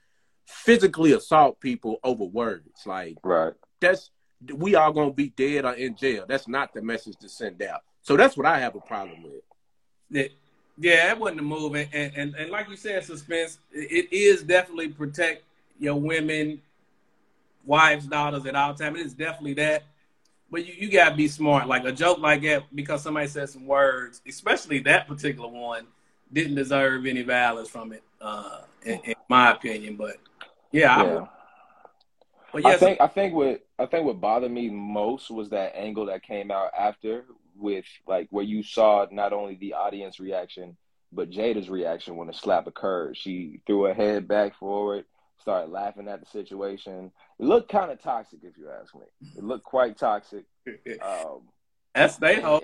physically 0.46 1.12
assault 1.12 1.60
people 1.60 1.98
over 2.02 2.24
words. 2.24 2.82
Like 2.84 3.16
right. 3.22 3.52
That's 3.80 4.10
we 4.54 4.74
are 4.74 4.92
gonna 4.92 5.12
be 5.12 5.30
dead 5.30 5.64
or 5.64 5.74
in 5.74 5.96
jail. 5.96 6.24
That's 6.28 6.48
not 6.48 6.74
the 6.74 6.82
message 6.82 7.16
to 7.20 7.28
send 7.28 7.62
out. 7.62 7.82
So 8.02 8.16
that's 8.16 8.36
what 8.36 8.46
I 8.46 8.58
have 8.58 8.74
a 8.74 8.80
problem 8.80 9.22
with. 9.22 9.42
Yeah, 10.10 10.28
yeah, 10.78 11.12
it 11.12 11.18
wasn't 11.18 11.40
a 11.40 11.44
move, 11.44 11.74
and, 11.74 11.88
and 11.92 12.34
and 12.34 12.50
like 12.50 12.68
you 12.68 12.76
said, 12.76 13.04
suspense. 13.04 13.58
It 13.72 14.12
is 14.12 14.42
definitely 14.42 14.88
protect 14.88 15.44
your 15.78 15.94
women, 15.94 16.60
wives, 17.64 18.06
daughters 18.06 18.46
at 18.46 18.54
all 18.54 18.74
time. 18.74 18.96
It 18.96 19.06
is 19.06 19.14
definitely 19.14 19.54
that. 19.54 19.84
But 20.50 20.66
you, 20.66 20.74
you 20.78 20.90
gotta 20.90 21.14
be 21.14 21.28
smart. 21.28 21.66
Like 21.66 21.84
a 21.84 21.92
joke 21.92 22.18
like 22.18 22.42
that, 22.42 22.64
because 22.74 23.02
somebody 23.02 23.26
said 23.28 23.48
some 23.48 23.66
words, 23.66 24.20
especially 24.28 24.80
that 24.80 25.08
particular 25.08 25.48
one, 25.48 25.86
didn't 26.32 26.54
deserve 26.54 27.06
any 27.06 27.22
violence 27.22 27.68
from 27.68 27.92
it, 27.92 28.02
uh, 28.20 28.60
in, 28.84 29.00
in 29.04 29.14
my 29.28 29.52
opinion. 29.52 29.96
But 29.96 30.16
yeah, 30.70 31.02
yeah. 31.02 31.26
But 32.52 32.64
yes, 32.64 32.82
I 32.82 32.86
think 32.86 33.00
I 33.00 33.06
think 33.06 33.34
what 33.34 33.66
I 33.78 33.86
think 33.86 34.04
what 34.04 34.20
bothered 34.20 34.52
me 34.52 34.68
most 34.68 35.30
was 35.30 35.50
that 35.50 35.74
angle 35.74 36.06
that 36.06 36.22
came 36.22 36.50
out 36.50 36.70
after 36.78 37.24
with 37.56 37.86
like 38.06 38.28
where 38.30 38.44
you 38.44 38.62
saw 38.62 39.06
not 39.10 39.32
only 39.32 39.54
the 39.54 39.74
audience 39.74 40.20
reaction 40.20 40.76
but 41.12 41.30
Jada's 41.30 41.68
reaction 41.68 42.16
when 42.16 42.26
the 42.26 42.32
slap 42.32 42.66
occurred. 42.66 43.16
She 43.16 43.60
threw 43.66 43.84
her 43.84 43.94
head 43.94 44.26
back 44.26 44.56
forward, 44.58 45.04
started 45.42 45.70
laughing 45.70 46.08
at 46.08 46.20
the 46.20 46.26
situation. 46.26 47.12
It 47.38 47.44
looked 47.44 47.70
kind 47.70 47.90
of 47.90 48.00
toxic, 48.00 48.40
if 48.42 48.56
you 48.56 48.70
ask 48.70 48.94
me. 48.94 49.02
It 49.36 49.44
looked 49.44 49.64
quite 49.64 49.98
toxic. 49.98 50.44
Um, 51.02 51.42
that's 51.94 52.16
they 52.16 52.40
whole 52.40 52.62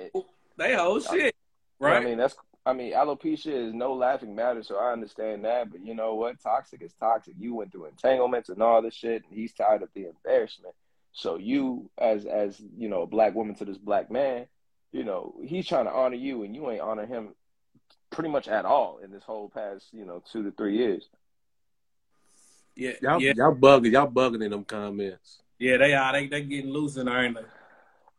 they 0.57 0.75
whole 0.75 1.01
shit, 1.01 1.35
right? 1.79 2.01
I 2.01 2.05
mean, 2.05 2.17
that's 2.17 2.37
I 2.65 2.73
mean, 2.73 2.93
alopecia 2.93 3.69
is 3.69 3.75
no 3.75 3.95
laughing 3.95 4.35
matter, 4.35 4.63
so 4.63 4.77
I 4.77 4.93
understand 4.93 5.45
that. 5.45 5.71
But 5.71 5.85
you 5.85 5.95
know 5.95 6.15
what? 6.15 6.41
Toxic 6.41 6.83
is 6.83 6.93
toxic. 7.01 7.35
You 7.39 7.55
went 7.55 7.73
through 7.73 7.87
entanglements 7.87 8.49
and 8.49 8.63
all 8.63 8.83
this 8.83 8.95
shit, 8.95 9.25
and 9.25 9.39
he's 9.39 9.53
tired 9.53 9.83
of 9.83 9.89
the 9.95 10.07
embarrassment. 10.07 10.75
So 11.13 11.37
you, 11.37 11.91
as 11.99 12.27
as 12.27 12.61
you 12.77 12.89
know, 12.89 13.03
a 13.03 13.07
black 13.07 13.35
woman 13.35 13.55
to 13.57 13.65
this 13.65 13.79
black 13.79 14.11
man, 14.11 14.47
you 14.93 15.05
know, 15.05 15.35
he's 15.43 15.67
trying 15.67 15.87
to 15.87 15.93
honor 15.93 16.17
you, 16.17 16.43
and 16.45 16.55
you 16.55 16.71
ain't 16.71 16.81
honor 16.81 17.07
him 17.07 17.35
pretty 18.11 18.31
much 18.31 18.49
at 18.49 18.65
all 18.65 18.99
in 19.03 19.11
this 19.11 19.25
whole 19.25 19.49
past, 19.49 19.87
you 19.93 20.05
know, 20.05 20.23
two 20.31 20.43
to 20.43 20.51
three 20.53 20.77
years. 20.77 21.09
Yeah, 22.79 22.93
y'all, 23.03 23.21
yeah. 23.21 23.33
y'all 23.35 23.57
bugging, 23.57 23.91
y'all 23.91 24.09
bugging 24.09 24.45
in 24.45 24.53
them 24.53 24.63
comments. 24.63 25.43
Yeah, 25.59 25.79
they 25.79 25.95
are. 25.95 26.13
They 26.13 26.29
they 26.29 26.43
getting 26.43 26.71
loose 26.71 26.97
in 26.97 27.07
there, 27.07 27.25
ain't 27.25 27.35
they? 27.35 27.43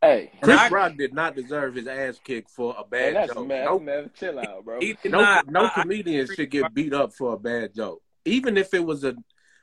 Hey, 0.01 0.32
Chris 0.42 0.60
I, 0.60 0.68
Rock 0.68 0.98
did 0.98 1.13
not 1.13 1.34
deserve 1.34 1.75
his 1.75 1.88
ass 1.88 2.20
kicked 2.22 2.51
for 2.51 2.75
a 2.78 2.84
bad 2.84 3.16
hey, 3.16 3.28
joke. 3.28 3.48
Man, 3.48 3.66
nope. 3.66 3.84
man, 3.84 4.12
chill 4.13 4.38
out, 4.38 4.66
bro. 4.66 4.82
He 4.82 4.98
no, 5.06 5.22
not, 5.22 5.50
no 5.50 5.66
I, 5.66 5.82
comedian 5.82 6.28
I, 6.30 6.34
should 6.34 6.51
get 6.51 6.74
beat 6.74 6.94
up 6.94 7.13
for 7.13 7.34
a 7.34 7.38
bad 7.38 7.74
joke, 7.74 8.01
even 8.25 8.58
if 8.58 8.74
it 8.74 8.84
was 8.84 9.06
a 9.06 9.16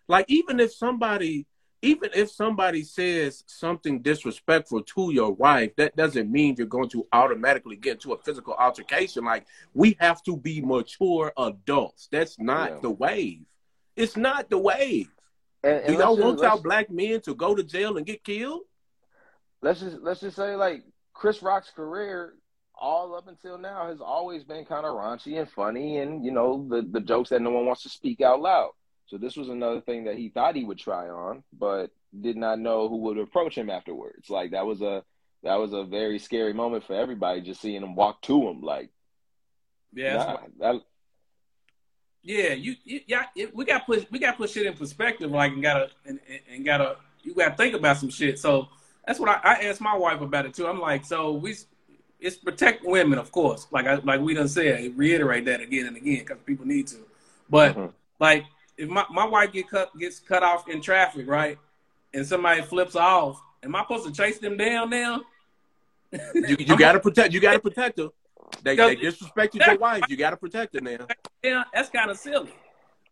like, 0.08 0.24
even 0.28 0.60
if 0.60 0.72
somebody, 0.72 1.46
even 1.82 2.08
if 2.14 2.30
somebody 2.30 2.82
says 2.82 3.44
something 3.46 4.00
disrespectful 4.00 4.82
to 4.82 5.12
your 5.12 5.32
wife, 5.32 5.76
that 5.76 5.94
doesn't 5.94 6.32
mean 6.32 6.54
you're 6.56 6.66
going 6.66 6.88
to 6.88 7.06
automatically 7.12 7.76
get 7.76 7.94
into 7.94 8.14
a 8.14 8.18
physical 8.22 8.54
altercation. 8.54 9.24
Like, 9.26 9.46
we 9.74 9.94
have 10.00 10.22
to 10.22 10.38
be 10.38 10.62
mature 10.62 11.34
adults. 11.36 12.08
That's 12.10 12.38
not 12.38 12.70
yeah. 12.70 12.78
the 12.80 12.90
wave. 12.90 13.44
It's 13.96 14.16
not 14.16 14.50
the 14.50 14.58
way. 14.58 15.06
And, 15.64 15.78
and 15.78 15.86
Do 15.86 15.92
y'all 15.94 16.16
want 16.16 16.40
y'all 16.40 16.60
black 16.60 16.90
men 16.90 17.20
to 17.22 17.34
go 17.34 17.54
to 17.54 17.62
jail 17.62 17.96
and 17.96 18.06
get 18.06 18.22
killed? 18.22 18.62
let's 19.62 19.80
just 19.80 19.98
let's 20.02 20.20
just 20.20 20.36
say 20.36 20.54
like 20.54 20.84
Chris 21.12 21.42
Rock's 21.42 21.70
career 21.70 22.34
all 22.74 23.14
up 23.14 23.26
until 23.26 23.58
now 23.58 23.88
has 23.88 24.00
always 24.00 24.44
been 24.44 24.64
kind 24.64 24.84
of 24.84 24.94
raunchy 24.94 25.38
and 25.38 25.50
funny 25.50 25.98
and 25.98 26.24
you 26.24 26.30
know 26.30 26.66
the 26.68 26.82
the 26.82 27.00
jokes 27.00 27.30
that 27.30 27.42
no 27.42 27.50
one 27.50 27.66
wants 27.66 27.82
to 27.82 27.88
speak 27.88 28.20
out 28.20 28.40
loud. 28.40 28.70
So 29.06 29.18
this 29.18 29.36
was 29.36 29.48
another 29.48 29.80
thing 29.80 30.04
that 30.04 30.16
he 30.16 30.30
thought 30.30 30.56
he 30.56 30.64
would 30.64 30.78
try 30.78 31.08
on, 31.08 31.44
but 31.56 31.90
did 32.18 32.36
not 32.36 32.58
know 32.58 32.88
who 32.88 32.96
would 32.98 33.18
approach 33.18 33.56
him 33.56 33.70
afterwards. 33.70 34.28
Like 34.28 34.50
that 34.50 34.66
was 34.66 34.82
a 34.82 35.02
that 35.42 35.56
was 35.56 35.72
a 35.72 35.84
very 35.84 36.18
scary 36.18 36.52
moment 36.52 36.84
for 36.84 36.94
everybody 36.94 37.40
just 37.40 37.60
seeing 37.60 37.82
him 37.82 37.94
walk 37.94 38.20
to 38.22 38.48
him 38.48 38.62
like 38.62 38.90
yeah 39.92 40.16
nah, 40.16 40.38
that, 40.58 40.82
yeah 42.26 42.52
you, 42.52 42.76
you 42.84 43.00
yeah 43.06 43.24
it, 43.34 43.54
we 43.56 43.64
got 43.64 43.86
put 43.86 44.10
we 44.10 44.18
got 44.18 44.36
put 44.36 44.50
shit 44.50 44.66
in 44.66 44.74
perspective 44.74 45.30
like 45.30 45.52
and 45.52 45.62
gotta 45.62 45.88
and, 46.04 46.20
and 46.52 46.64
gotta 46.64 46.96
you 47.22 47.34
gotta 47.34 47.56
think 47.56 47.74
about 47.74 47.96
some 47.96 48.10
shit 48.10 48.38
so 48.38 48.68
that's 49.06 49.20
what 49.20 49.28
I, 49.28 49.40
I 49.42 49.54
asked 49.66 49.80
my 49.80 49.96
wife 49.96 50.20
about 50.20 50.46
it 50.46 50.54
too. 50.54 50.66
I'm 50.66 50.80
like, 50.80 51.04
so 51.04 51.32
we 51.32 51.54
it's 52.18 52.36
protect 52.36 52.84
women, 52.84 53.18
of 53.18 53.30
course. 53.30 53.66
Like 53.70 53.86
I 53.86 53.94
like 53.96 54.20
we 54.20 54.34
done 54.34 54.48
said, 54.48 54.96
reiterate 54.96 55.44
that 55.44 55.60
again 55.60 55.86
and 55.86 55.96
again 55.96 56.20
because 56.20 56.38
people 56.44 56.66
need 56.66 56.88
to. 56.88 56.96
But 57.48 57.76
mm-hmm. 57.76 57.86
like 58.18 58.44
if 58.76 58.88
my, 58.88 59.04
my 59.10 59.24
wife 59.24 59.52
get 59.52 59.70
cut 59.70 59.96
gets 59.96 60.18
cut 60.18 60.42
off 60.42 60.68
in 60.68 60.80
traffic, 60.80 61.28
right, 61.28 61.56
and 62.12 62.26
somebody 62.26 62.62
flips 62.62 62.96
off, 62.96 63.40
am 63.62 63.76
I 63.76 63.82
supposed 63.82 64.06
to 64.06 64.12
chase 64.12 64.38
them 64.38 64.56
down 64.56 64.90
now? 64.90 65.20
you 66.34 66.56
you 66.58 66.76
gotta 66.76 66.98
protect 66.98 67.32
you 67.32 67.40
gotta 67.40 67.60
protect 67.60 67.98
her. 67.98 68.08
They, 68.62 68.76
they 68.76 68.96
disrespected 68.96 69.66
your 69.66 69.78
wife. 69.78 70.04
You 70.08 70.16
gotta 70.16 70.36
protect 70.36 70.74
her 70.74 70.80
now. 70.80 71.06
Yeah, 71.42 71.64
that's 71.72 71.90
kind 71.90 72.10
of 72.10 72.16
silly. 72.18 72.52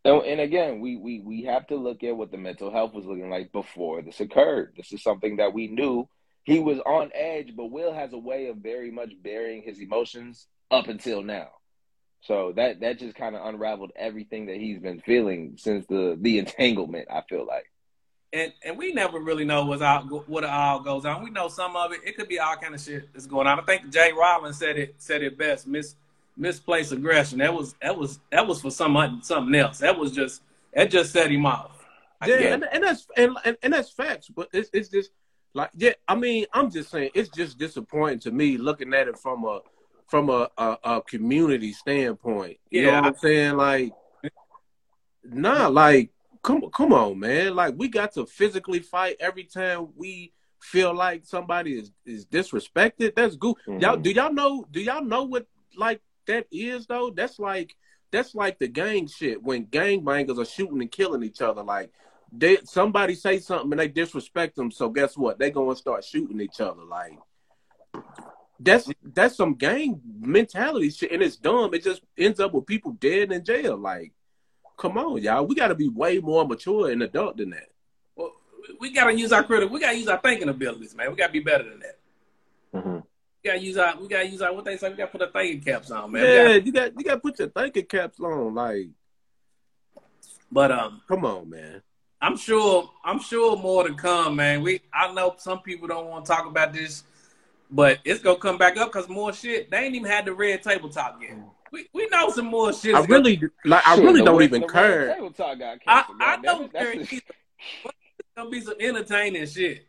And, 0.03 0.21
and 0.23 0.41
again, 0.41 0.81
we, 0.81 0.97
we 0.97 1.19
we 1.21 1.43
have 1.43 1.65
to 1.67 1.75
look 1.75 2.03
at 2.03 2.15
what 2.15 2.31
the 2.31 2.37
mental 2.37 2.71
health 2.71 2.93
was 2.93 3.05
looking 3.05 3.29
like 3.29 3.51
before 3.51 4.01
this 4.01 4.19
occurred. 4.19 4.73
This 4.77 4.91
is 4.93 5.01
something 5.01 5.37
that 5.37 5.53
we 5.53 5.67
knew 5.67 6.07
he 6.43 6.59
was 6.59 6.79
on 6.79 7.11
edge, 7.13 7.55
but 7.55 7.71
Will 7.71 7.93
has 7.93 8.13
a 8.13 8.17
way 8.17 8.47
of 8.47 8.57
very 8.57 8.91
much 8.91 9.11
burying 9.23 9.63
his 9.63 9.79
emotions 9.79 10.47
up 10.69 10.87
until 10.87 11.23
now. 11.23 11.47
So 12.21 12.53
that 12.55 12.81
that 12.81 12.99
just 12.99 13.15
kind 13.15 13.35
of 13.35 13.45
unraveled 13.45 13.91
everything 13.95 14.47
that 14.47 14.57
he's 14.57 14.79
been 14.79 15.01
feeling 15.01 15.55
since 15.57 15.85
the 15.87 16.17
the 16.19 16.39
entanglement. 16.39 17.07
I 17.11 17.21
feel 17.27 17.45
like, 17.45 17.65
and 18.33 18.53
and 18.63 18.77
we 18.77 18.93
never 18.93 19.19
really 19.19 19.45
know 19.45 19.65
what's 19.65 19.81
out 19.81 20.09
what 20.29 20.43
all 20.43 20.79
goes 20.79 21.05
on. 21.05 21.23
We 21.23 21.29
know 21.29 21.47
some 21.47 21.75
of 21.75 21.91
it. 21.91 22.01
It 22.05 22.17
could 22.17 22.27
be 22.27 22.39
all 22.39 22.55
kind 22.57 22.75
of 22.75 22.81
shit 22.81 23.11
that's 23.13 23.27
going 23.27 23.47
on. 23.47 23.59
I 23.59 23.63
think 23.63 23.89
Jay 23.91 24.11
Rollins 24.11 24.57
said 24.57 24.77
it 24.77 24.95
said 24.97 25.23
it 25.23 25.37
best. 25.37 25.67
Miss 25.67 25.95
misplaced 26.37 26.91
aggression. 26.91 27.39
That 27.39 27.53
was 27.53 27.75
that 27.81 27.97
was 27.97 28.19
that 28.31 28.45
was 28.45 28.61
for 28.61 28.71
some 28.71 29.21
something 29.23 29.55
else. 29.55 29.79
That 29.79 29.97
was 29.97 30.11
just 30.11 30.41
that 30.73 30.91
just 30.91 31.11
set 31.11 31.31
him 31.31 31.45
off. 31.45 31.71
Yeah, 32.25 32.35
and, 32.35 32.65
and, 32.71 32.83
that's 32.83 33.07
and, 33.15 33.37
and, 33.43 33.57
and 33.61 33.73
that's 33.73 33.91
facts. 33.91 34.29
But 34.29 34.49
it's 34.51 34.69
it's 34.73 34.89
just 34.89 35.11
like 35.53 35.69
yeah. 35.75 35.93
I 36.07 36.15
mean, 36.15 36.45
I'm 36.53 36.71
just 36.71 36.89
saying 36.89 37.11
it's 37.13 37.29
just 37.29 37.57
disappointing 37.57 38.19
to 38.19 38.31
me 38.31 38.57
looking 38.57 38.93
at 38.93 39.07
it 39.07 39.17
from 39.17 39.45
a 39.45 39.61
from 40.07 40.29
a 40.29 40.49
a, 40.57 40.77
a 40.83 41.01
community 41.01 41.71
standpoint. 41.71 42.57
You 42.69 42.81
yeah, 42.81 42.91
know 42.91 43.01
what 43.01 43.05
I'm 43.05 43.17
saying? 43.17 43.57
Like, 43.57 43.93
nah, 45.23 45.67
like 45.67 46.09
come 46.45 46.69
come 46.71 46.93
on, 46.93 47.19
man. 47.19 47.55
Like 47.55 47.73
we 47.77 47.87
got 47.87 48.13
to 48.13 48.25
physically 48.25 48.79
fight 48.79 49.17
every 49.19 49.43
time 49.43 49.89
we 49.95 50.31
feel 50.61 50.93
like 50.93 51.25
somebody 51.25 51.79
is 51.79 51.91
is 52.05 52.25
disrespected. 52.25 53.15
That's 53.15 53.35
good. 53.35 53.55
Mm-hmm. 53.67 53.79
Y'all 53.79 53.97
do 53.97 54.11
y'all 54.11 54.33
know 54.33 54.65
do 54.71 54.79
y'all 54.79 55.03
know 55.03 55.23
what 55.23 55.47
like 55.75 56.01
that 56.27 56.47
is 56.51 56.85
though? 56.85 57.09
That's 57.09 57.39
like 57.39 57.75
that's 58.11 58.35
like 58.35 58.59
the 58.59 58.67
gang 58.67 59.07
shit 59.07 59.41
when 59.41 59.65
gangbangers 59.65 60.39
are 60.39 60.45
shooting 60.45 60.81
and 60.81 60.91
killing 60.91 61.23
each 61.23 61.41
other. 61.41 61.63
Like 61.63 61.91
they 62.31 62.57
somebody 62.63 63.15
say 63.15 63.39
something 63.39 63.71
and 63.71 63.79
they 63.79 63.87
disrespect 63.87 64.55
them, 64.55 64.71
so 64.71 64.89
guess 64.89 65.17
what? 65.17 65.39
They 65.39 65.49
gonna 65.49 65.75
start 65.75 66.03
shooting 66.03 66.39
each 66.39 66.61
other. 66.61 66.83
Like 66.83 67.17
that's 68.59 68.89
that's 69.03 69.35
some 69.35 69.55
gang 69.55 69.99
mentality 70.19 70.89
shit, 70.89 71.11
and 71.11 71.21
it's 71.21 71.35
dumb. 71.35 71.73
It 71.73 71.83
just 71.83 72.01
ends 72.17 72.39
up 72.39 72.53
with 72.53 72.65
people 72.65 72.91
dead 72.93 73.31
in 73.31 73.43
jail. 73.43 73.77
Like, 73.77 74.13
come 74.77 74.97
on, 74.97 75.21
y'all, 75.21 75.45
we 75.45 75.55
got 75.55 75.69
to 75.69 75.75
be 75.75 75.87
way 75.87 76.19
more 76.19 76.47
mature 76.47 76.91
and 76.91 77.01
adult 77.03 77.37
than 77.37 77.51
that. 77.51 77.69
Well, 78.15 78.33
we 78.79 78.91
got 78.91 79.05
to 79.05 79.17
use 79.17 79.31
our 79.31 79.43
critical. 79.43 79.73
We 79.73 79.79
got 79.79 79.91
to 79.91 79.97
use 79.97 80.07
our 80.07 80.19
thinking 80.19 80.49
abilities, 80.49 80.95
man. 80.95 81.11
We 81.11 81.17
got 81.17 81.27
to 81.27 81.33
be 81.33 81.39
better 81.39 81.63
than 81.63 81.79
that. 81.79 81.99
Mm-hmm. 82.73 82.95
We 83.43 83.49
got 83.49 83.53
to 83.53 83.59
use 83.59 83.77
our. 83.77 83.99
We 83.99 84.07
got 84.07 84.19
to 84.19 84.27
use 84.27 84.41
our. 84.41 84.53
What 84.53 84.65
they 84.65 84.77
say. 84.77 84.89
We 84.89 84.95
got 84.95 85.11
to 85.11 85.17
put 85.17 85.21
our 85.21 85.31
thinking 85.31 85.61
caps 85.61 85.91
on, 85.91 86.11
man. 86.11 86.23
Yeah, 86.23 86.43
gotta, 86.43 86.61
you 86.65 86.71
got 86.71 86.97
you 86.97 87.03
got 87.03 87.13
to 87.15 87.19
put 87.19 87.39
your 87.39 87.49
thinking 87.49 87.85
caps 87.85 88.19
on. 88.19 88.53
Like, 88.53 88.89
but 90.51 90.71
um, 90.71 91.01
come 91.07 91.25
on, 91.25 91.49
man. 91.49 91.81
I'm 92.21 92.37
sure. 92.37 92.89
I'm 93.03 93.19
sure 93.19 93.55
more 93.55 93.87
to 93.87 93.93
come, 93.93 94.37
man. 94.37 94.61
We. 94.61 94.81
I 94.93 95.11
know 95.13 95.35
some 95.37 95.61
people 95.61 95.87
don't 95.87 96.07
want 96.07 96.25
to 96.25 96.31
talk 96.31 96.45
about 96.47 96.73
this 96.73 97.03
but 97.71 97.99
it's 98.05 98.21
gonna 98.21 98.37
come 98.37 98.57
back 98.57 98.77
up 98.77 98.91
because 98.91 99.09
more 99.09 99.33
shit. 99.33 99.69
They 99.69 99.77
ain't 99.77 99.95
even 99.95 100.09
had 100.09 100.25
the 100.25 100.33
red 100.33 100.61
table 100.61 100.89
talk 100.89 101.19
yet. 101.21 101.37
We, 101.75 101.89
we 101.93 102.07
know 102.07 102.29
some 102.29 102.45
more 102.45 102.71
shit. 102.71 102.95
I 102.95 103.01
really 103.01 103.41
like. 103.65 103.85
I 103.85 103.97
really 103.97 104.23
don't 104.23 104.41
even 104.41 104.65
care. 104.65 105.13
I, 105.85 106.05
I 106.21 106.37
don't 106.41 106.71
care 106.71 106.93
either. 106.93 107.21
Gonna 108.37 108.49
be 108.49 108.61
some 108.61 108.75
entertaining 108.79 109.45
shit. 109.45 109.85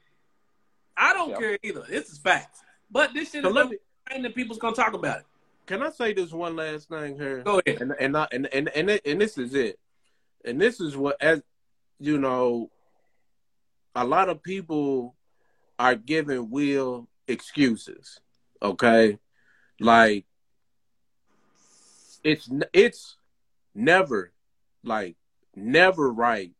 I 0.97 1.12
don't 1.12 1.31
yeah. 1.31 1.38
care 1.38 1.59
either. 1.62 1.85
This 1.88 2.11
is 2.11 2.19
facts. 2.19 2.61
But 2.90 3.14
this 3.14 3.31
shit 3.31 3.45
so 3.45 3.50
is 3.50 3.55
gonna 3.55 3.71
me, 3.71 4.28
be 4.28 4.28
people's 4.31 4.59
gonna 4.59 4.75
talk 4.75 4.95
about 4.95 5.21
it. 5.21 5.26
Can 5.66 5.81
I 5.81 5.90
say 5.90 6.12
this 6.12 6.33
one 6.33 6.57
last 6.57 6.88
thing 6.88 7.14
here? 7.14 7.45
Go 7.45 7.61
ahead. 7.64 7.81
And 7.81 7.95
and 8.00 8.16
I, 8.16 8.26
and 8.33 8.49
and 8.52 8.69
and, 8.71 9.00
and 9.05 9.21
this 9.21 9.38
is 9.38 9.55
it. 9.55 9.78
And 10.45 10.61
this 10.61 10.81
is 10.81 10.97
what 10.97 11.23
as 11.23 11.40
you 12.00 12.19
know, 12.19 12.69
a 13.95 14.05
lot 14.05 14.28
of 14.28 14.43
people 14.43 15.14
are 15.78 15.95
giving 15.95 16.50
Will 16.50 17.07
excuses. 17.28 18.19
Okay, 18.61 19.21
like 19.78 20.25
it's 22.26 22.50
it's 22.73 23.16
never 23.73 24.33
like 24.83 25.16
never 25.54 26.12
right 26.12 26.50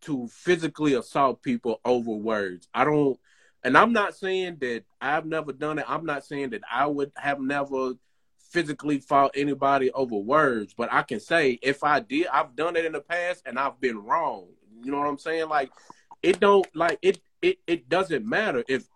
to 0.00 0.26
physically 0.28 0.94
assault 0.94 1.42
people 1.42 1.80
over 1.84 2.10
words. 2.10 2.68
I 2.74 2.84
don't, 2.84 3.18
and 3.62 3.78
I'm 3.78 3.92
not 3.92 4.16
saying 4.16 4.56
that 4.60 4.84
I've 5.00 5.24
never 5.24 5.52
done 5.52 5.78
it. 5.78 5.84
I'm 5.88 6.04
not 6.04 6.24
saying 6.24 6.50
that 6.50 6.62
I 6.70 6.86
would 6.86 7.12
have 7.16 7.40
never 7.40 7.94
physically 8.50 8.98
fought 8.98 9.32
anybody 9.36 9.92
over 9.92 10.16
words, 10.16 10.74
but 10.76 10.92
I 10.92 11.02
can 11.02 11.20
say 11.20 11.60
if 11.62 11.84
I 11.84 12.00
did, 12.00 12.26
I've 12.28 12.56
done 12.56 12.74
it 12.74 12.84
in 12.84 12.92
the 12.92 13.00
past 13.00 13.42
and 13.46 13.56
I've 13.56 13.80
been 13.80 13.98
wrong. 13.98 14.48
You 14.82 14.90
know 14.90 14.98
what 14.98 15.08
I'm 15.08 15.18
saying? 15.18 15.48
Like 15.48 15.70
it 16.24 16.40
don't 16.40 16.66
like 16.74 16.98
it 17.02 17.20
it 17.40 17.58
it 17.68 17.88
doesn't 17.88 18.26
matter 18.26 18.64
if 18.68 18.88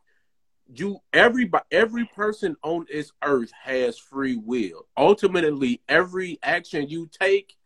you 0.74 0.98
everybody 1.12 1.64
every 1.70 2.04
person 2.06 2.56
on 2.62 2.86
this 2.90 3.12
earth 3.22 3.52
has 3.62 3.98
free 3.98 4.36
will. 4.36 4.86
Ultimately, 4.96 5.80
every 5.88 6.38
action 6.42 6.88
you 6.88 7.08
take 7.08 7.56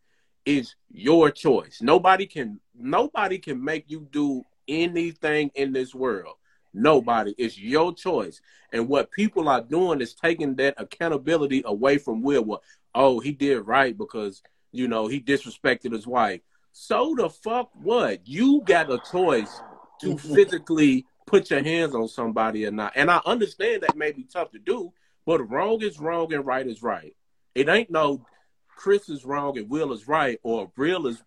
is 0.45 0.75
your 0.91 1.31
choice. 1.31 1.81
Nobody 1.81 2.27
can 2.27 2.61
nobody 2.75 3.39
can 3.39 3.63
make 3.63 3.85
you 3.89 4.07
do 4.11 4.43
anything 4.69 5.51
in 5.55 5.73
this 5.73 5.95
world. 5.95 6.35
Nobody. 6.73 7.35
It's 7.39 7.59
your 7.59 7.95
choice. 7.95 8.41
And 8.73 8.89
what 8.89 9.11
people 9.11 9.49
are 9.49 9.63
doing 9.63 10.01
is 10.01 10.15
taking 10.15 10.55
that 10.57 10.75
accountability 10.77 11.63
away 11.65 11.99
from 11.99 12.23
Will. 12.23 12.45
Well, 12.45 12.63
oh, 12.95 13.19
he 13.19 13.33
did 13.33 13.61
right 13.61 13.97
because, 13.97 14.43
you 14.73 14.87
know, 14.87 15.07
he 15.07 15.21
disrespected 15.21 15.93
his 15.93 16.07
wife. 16.07 16.43
So 16.73 17.15
the 17.17 17.31
fuck 17.31 17.71
what? 17.73 18.29
You 18.29 18.63
got 18.67 18.93
a 18.93 19.01
choice 19.11 19.61
to 20.03 20.19
physically 20.19 21.07
put 21.27 21.51
your 21.51 21.63
hands 21.63 21.95
on 21.95 22.09
somebody 22.09 22.67
or 22.67 22.71
not. 22.71 22.93
And 22.97 23.11
I 23.11 23.21
understand 23.27 23.83
that 23.83 23.97
may 23.97 24.13
be 24.13 24.25
tough 24.25 24.53
to 24.53 24.59
do, 24.59 24.93
but 25.27 25.49
wrong 25.51 25.83
is 25.83 25.99
wrong 25.99 26.33
and 26.33 26.47
right 26.47 26.67
is 26.67 26.83
right. 26.83 27.15
It 27.55 27.69
ain't 27.69 27.91
no 27.91 28.25
Chris 28.69 29.09
is 29.09 29.25
wrong 29.25 29.59
and 29.59 29.69
Will 29.69 29.93
is 29.93 30.07
right, 30.07 30.39
or 30.43 30.71
Will 30.77 31.07
is 31.07 31.23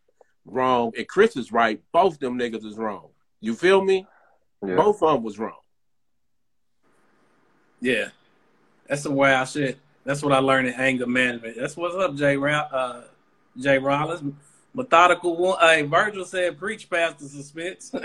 wrong 0.45 0.91
and 0.97 1.07
Chris 1.07 1.35
is 1.35 1.51
right. 1.51 1.81
Both 1.91 2.19
them 2.19 2.37
niggas 2.37 2.65
is 2.65 2.77
wrong. 2.77 3.09
You 3.41 3.55
feel 3.55 3.83
me? 3.83 4.07
Yeah. 4.65 4.75
Both 4.75 5.01
of 5.01 5.13
them 5.13 5.23
was 5.23 5.39
wrong. 5.39 5.59
Yeah, 7.81 8.09
that's 8.87 9.03
the 9.03 9.11
way 9.11 9.33
I 9.33 9.45
shit. 9.45 9.79
That's 10.03 10.21
what 10.21 10.33
I 10.33 10.39
learned 10.39 10.67
in 10.67 10.73
anger 10.73 11.07
management. 11.07 11.55
That's 11.57 11.77
what's 11.77 11.95
up, 11.95 12.15
Jay. 12.15 12.35
Uh, 12.35 13.01
Jay 13.57 13.77
Rollins. 13.77 14.33
Methodical 14.73 15.35
one. 15.35 15.57
Hey, 15.59 15.81
Virgil 15.83 16.25
said, 16.25 16.57
"Preach, 16.57 16.89
Pastor 16.89 17.25
Suspense." 17.25 17.91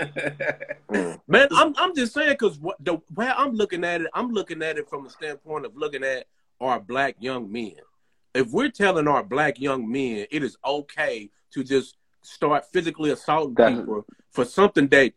Mm. 0.87 1.19
Man, 1.27 1.47
I'm 1.51 1.73
I'm 1.77 1.95
just 1.95 2.13
saying 2.13 2.33
because 2.33 2.59
the 2.79 3.01
way 3.15 3.27
I'm 3.35 3.53
looking 3.53 3.83
at 3.83 4.01
it, 4.01 4.07
I'm 4.13 4.29
looking 4.29 4.61
at 4.61 4.77
it 4.77 4.87
from 4.87 5.03
the 5.03 5.09
standpoint 5.09 5.65
of 5.65 5.75
looking 5.75 6.03
at 6.03 6.27
our 6.61 6.79
black 6.79 7.15
young 7.19 7.51
men. 7.51 7.73
If 8.35 8.51
we're 8.51 8.69
telling 8.69 9.07
our 9.07 9.23
black 9.23 9.59
young 9.59 9.91
men 9.91 10.27
it 10.29 10.43
is 10.43 10.57
okay 10.63 11.31
to 11.53 11.63
just 11.63 11.97
start 12.21 12.65
physically 12.71 13.09
assaulting 13.09 13.55
That's... 13.55 13.79
people 13.79 14.05
for 14.29 14.45
something 14.45 14.87
that 14.89 15.13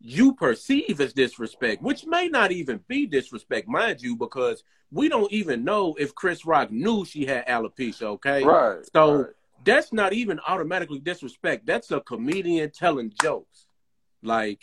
you 0.00 0.32
perceive 0.34 0.98
as 1.02 1.12
disrespect, 1.12 1.82
which 1.82 2.06
may 2.06 2.28
not 2.28 2.50
even 2.50 2.80
be 2.88 3.06
disrespect, 3.06 3.68
mind 3.68 4.00
you, 4.00 4.16
because 4.16 4.64
we 4.90 5.10
don't 5.10 5.30
even 5.30 5.64
know 5.64 5.94
if 5.98 6.14
Chris 6.14 6.46
Rock 6.46 6.70
knew 6.70 7.04
she 7.04 7.26
had 7.26 7.46
alopecia. 7.46 8.04
Okay, 8.04 8.42
right. 8.42 8.86
So. 8.90 9.12
Right 9.12 9.30
that's 9.64 9.92
not 9.92 10.12
even 10.12 10.40
automatically 10.46 10.98
disrespect. 10.98 11.66
That's 11.66 11.90
a 11.90 12.00
comedian 12.00 12.70
telling 12.70 13.12
jokes. 13.20 13.66
Like 14.22 14.60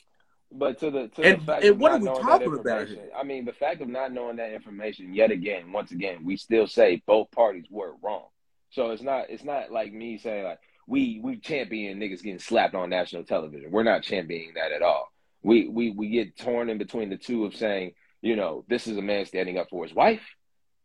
but 0.51 0.79
to 0.79 0.91
the 0.91 1.07
to 1.09 1.21
and, 1.23 1.41
the 1.41 1.45
fact 1.45 1.63
and 1.63 1.71
of 1.73 1.79
what 1.79 1.91
are 1.91 1.99
we 1.99 2.05
talking 2.05 2.59
about 2.59 2.87
I 3.17 3.23
mean, 3.23 3.45
the 3.45 3.53
fact 3.53 3.81
of 3.81 3.89
not 3.89 4.13
knowing 4.13 4.37
that 4.37 4.53
information, 4.53 5.13
yet 5.13 5.31
again, 5.31 5.71
once 5.71 5.91
again, 5.91 6.23
we 6.23 6.37
still 6.37 6.67
say 6.67 7.01
both 7.05 7.31
parties 7.31 7.65
were 7.69 7.93
wrong. 8.01 8.27
So 8.69 8.91
it's 8.91 9.01
not 9.01 9.29
it's 9.29 9.43
not 9.43 9.71
like 9.71 9.91
me 9.91 10.17
saying 10.17 10.43
like 10.43 10.59
we 10.87 11.19
we 11.23 11.37
champion 11.37 11.99
niggas 11.99 12.23
getting 12.23 12.39
slapped 12.39 12.75
on 12.75 12.89
national 12.89 13.23
television. 13.23 13.71
We're 13.71 13.83
not 13.83 14.03
championing 14.03 14.53
that 14.55 14.71
at 14.71 14.81
all. 14.81 15.11
We 15.43 15.67
we 15.67 15.91
we 15.91 16.09
get 16.09 16.37
torn 16.37 16.69
in 16.69 16.77
between 16.77 17.09
the 17.09 17.17
two 17.17 17.45
of 17.45 17.55
saying, 17.55 17.93
you 18.21 18.35
know, 18.35 18.63
this 18.67 18.87
is 18.87 18.97
a 18.97 19.01
man 19.01 19.25
standing 19.25 19.57
up 19.57 19.69
for 19.69 19.83
his 19.83 19.93
wife, 19.93 20.23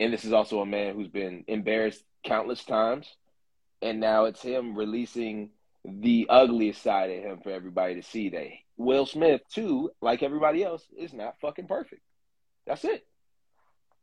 and 0.01 0.12
this 0.12 0.25
is 0.25 0.33
also 0.33 0.61
a 0.61 0.66
man 0.66 0.94
who's 0.94 1.09
been 1.09 1.44
embarrassed 1.46 2.03
countless 2.25 2.64
times 2.64 3.07
and 3.83 4.01
now 4.01 4.25
it's 4.25 4.42
him 4.42 4.75
releasing 4.75 5.51
the 5.85 6.27
ugliest 6.31 6.83
side 6.83 7.11
of 7.11 7.23
him 7.23 7.40
for 7.42 7.51
everybody 7.51 7.97
to 7.97 8.03
see 8.03 8.29
that 8.31 8.47
Will 8.77 9.05
Smith 9.05 9.42
too, 9.53 9.90
like 10.01 10.23
everybody 10.23 10.62
else, 10.62 10.87
is 10.97 11.12
not 11.12 11.38
fucking 11.40 11.66
perfect. 11.66 12.03
That's 12.66 12.85
it. 12.85 13.05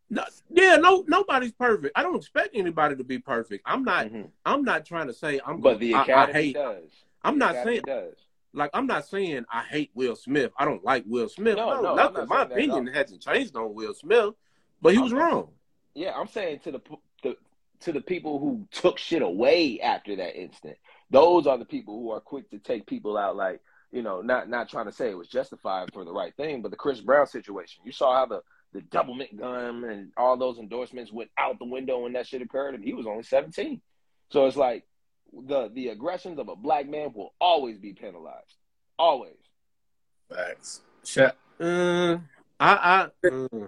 No, 0.09 0.23
yeah, 0.49 0.77
no, 0.77 1.05
nobody's 1.07 1.51
perfect. 1.51 1.93
I 1.95 2.03
don't 2.03 2.15
expect 2.15 2.55
anybody 2.55 2.95
to 2.95 3.03
be 3.03 3.19
perfect. 3.19 3.63
I'm 3.65 3.83
not. 3.83 4.07
Mm-hmm. 4.07 4.23
I'm 4.45 4.63
not 4.63 4.85
trying 4.85 5.07
to 5.07 5.13
say 5.13 5.39
I'm. 5.45 5.61
But 5.61 5.79
the 5.79 5.93
academy 5.93 6.13
I, 6.13 6.23
I 6.23 6.31
hate, 6.31 6.55
does. 6.55 6.89
I'm 7.23 7.37
the 7.37 7.45
not 7.45 7.63
saying 7.63 7.81
does. 7.85 8.15
Like 8.51 8.71
I'm 8.73 8.87
not 8.87 9.07
saying 9.07 9.45
I 9.51 9.61
hate 9.63 9.91
Will 9.93 10.15
Smith. 10.15 10.51
I 10.57 10.65
don't 10.65 10.83
like 10.83 11.03
Will 11.05 11.29
Smith. 11.29 11.57
No, 11.57 11.75
no, 11.75 11.81
no 11.81 11.95
nothing. 11.95 12.27
My 12.27 12.43
opinion 12.43 12.87
hasn't 12.87 13.21
changed 13.21 13.55
on 13.55 13.75
Will 13.75 13.93
Smith, 13.93 14.33
but 14.81 14.93
he 14.93 14.99
was 14.99 15.13
wrong. 15.13 15.49
Yeah, 15.93 16.13
I'm 16.15 16.27
saying 16.27 16.59
to 16.59 16.71
the 16.71 16.79
to 17.81 17.91
the 17.91 18.01
people 18.01 18.39
who 18.39 18.67
took 18.71 18.97
shit 18.97 19.21
away 19.21 19.79
after 19.79 20.15
that 20.15 20.39
incident. 20.39 20.77
Those 21.09 21.47
are 21.47 21.57
the 21.57 21.65
people 21.65 21.99
who 21.99 22.11
are 22.11 22.19
quick 22.19 22.49
to 22.51 22.59
take 22.59 22.85
people 22.85 23.17
out 23.17 23.35
like, 23.35 23.61
you 23.91 24.03
know, 24.03 24.21
not 24.21 24.49
not 24.49 24.69
trying 24.69 24.85
to 24.85 24.91
say 24.91 25.09
it 25.09 25.17
was 25.17 25.27
justified 25.27 25.91
for 25.93 26.05
the 26.05 26.11
right 26.13 26.35
thing, 26.35 26.61
but 26.61 26.71
the 26.71 26.77
Chris 26.77 27.01
Brown 27.01 27.25
situation. 27.25 27.81
You 27.83 27.91
saw 27.91 28.15
how 28.15 28.25
the 28.25 28.41
the 28.73 28.81
doublemint 28.81 29.37
gun 29.37 29.83
and 29.85 30.11
all 30.15 30.37
those 30.37 30.59
endorsements 30.59 31.11
went 31.11 31.31
out 31.37 31.57
the 31.57 31.65
window 31.65 32.03
when 32.03 32.13
that 32.13 32.27
shit 32.27 32.41
occurred, 32.41 32.75
and 32.75 32.83
he 32.83 32.93
was 32.93 33.07
only 33.07 33.23
17. 33.23 33.81
So 34.29 34.45
it's 34.45 34.57
like 34.57 34.85
the 35.33 35.69
the 35.73 35.89
aggressions 35.89 36.39
of 36.39 36.49
a 36.49 36.55
black 36.55 36.87
man 36.87 37.13
will 37.13 37.33
always 37.39 37.77
be 37.77 37.93
penalized. 37.93 38.55
Always. 38.97 39.37
Facts. 40.29 40.81
Shut. 41.03 41.37
Uh, 41.59 42.17
I 42.59 43.09
I 43.23 43.27
uh, 43.27 43.67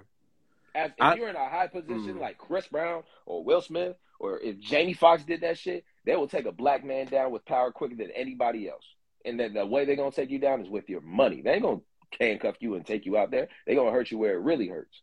as 0.75 0.91
if 0.91 1.01
I, 1.01 1.15
you're 1.15 1.29
in 1.29 1.35
a 1.35 1.49
high 1.49 1.67
position 1.67 2.15
mm. 2.15 2.21
like 2.21 2.37
Chris 2.37 2.67
Brown 2.67 3.03
or 3.25 3.43
Will 3.43 3.61
Smith, 3.61 3.95
or 4.19 4.39
if 4.39 4.59
Jamie 4.59 4.93
Foxx 4.93 5.23
did 5.23 5.41
that 5.41 5.57
shit, 5.57 5.83
they 6.05 6.15
will 6.15 6.27
take 6.27 6.45
a 6.45 6.51
black 6.51 6.83
man 6.83 7.07
down 7.07 7.31
with 7.31 7.45
power 7.45 7.71
quicker 7.71 7.95
than 7.95 8.11
anybody 8.11 8.69
else. 8.69 8.85
And 9.25 9.39
then 9.39 9.53
the 9.53 9.65
way 9.65 9.85
they're 9.85 9.95
gonna 9.95 10.11
take 10.11 10.29
you 10.29 10.39
down 10.39 10.61
is 10.61 10.69
with 10.69 10.89
your 10.89 11.01
money. 11.01 11.41
They 11.41 11.53
ain't 11.53 11.63
gonna 11.63 11.81
handcuff 12.19 12.55
you 12.59 12.75
and 12.75 12.85
take 12.85 13.05
you 13.05 13.17
out 13.17 13.31
there. 13.31 13.47
They're 13.65 13.75
gonna 13.75 13.91
hurt 13.91 14.11
you 14.11 14.17
where 14.17 14.33
it 14.33 14.41
really 14.41 14.67
hurts. 14.67 15.01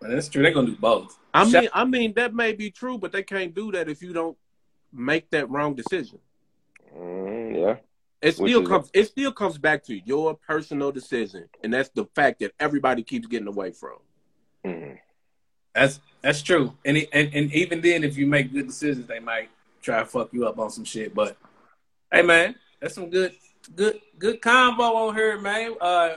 that's 0.00 0.28
true. 0.28 0.42
They're 0.42 0.52
gonna 0.52 0.68
do 0.68 0.76
both. 0.76 1.18
I 1.34 1.44
mean, 1.44 1.68
I 1.72 1.84
mean 1.84 2.12
that 2.14 2.34
may 2.34 2.52
be 2.52 2.70
true, 2.70 2.98
but 2.98 3.12
they 3.12 3.22
can't 3.22 3.54
do 3.54 3.72
that 3.72 3.88
if 3.88 4.02
you 4.02 4.12
don't 4.12 4.36
make 4.92 5.30
that 5.30 5.50
wrong 5.50 5.74
decision. 5.74 6.18
Mm, 6.96 7.56
yeah. 7.56 7.76
It 8.20 8.32
still 8.32 8.66
comes. 8.66 8.90
It 8.92 9.04
still 9.04 9.32
comes 9.32 9.58
back 9.58 9.84
to 9.84 9.96
your 9.96 10.34
personal 10.34 10.90
decision, 10.90 11.48
and 11.62 11.72
that's 11.72 11.90
the 11.90 12.04
fact 12.16 12.40
that 12.40 12.52
everybody 12.58 13.04
keeps 13.04 13.28
getting 13.28 13.46
away 13.46 13.70
from. 13.70 13.98
Mm-hmm. 14.64 14.94
That's 15.74 16.00
that's 16.22 16.42
true, 16.42 16.74
and, 16.84 16.96
and 17.12 17.32
and 17.32 17.52
even 17.52 17.80
then, 17.80 18.02
if 18.02 18.16
you 18.16 18.26
make 18.26 18.52
good 18.52 18.66
decisions, 18.66 19.06
they 19.06 19.20
might 19.20 19.50
try 19.80 20.00
to 20.00 20.04
fuck 20.04 20.32
you 20.32 20.46
up 20.46 20.58
on 20.58 20.70
some 20.70 20.84
shit. 20.84 21.14
But 21.14 21.36
hey, 22.12 22.22
man, 22.22 22.56
that's 22.80 22.94
some 22.94 23.10
good, 23.10 23.34
good, 23.76 24.00
good 24.18 24.42
combo 24.42 24.82
on 24.82 25.14
here, 25.14 25.38
man. 25.40 25.74
Uh, 25.80 26.16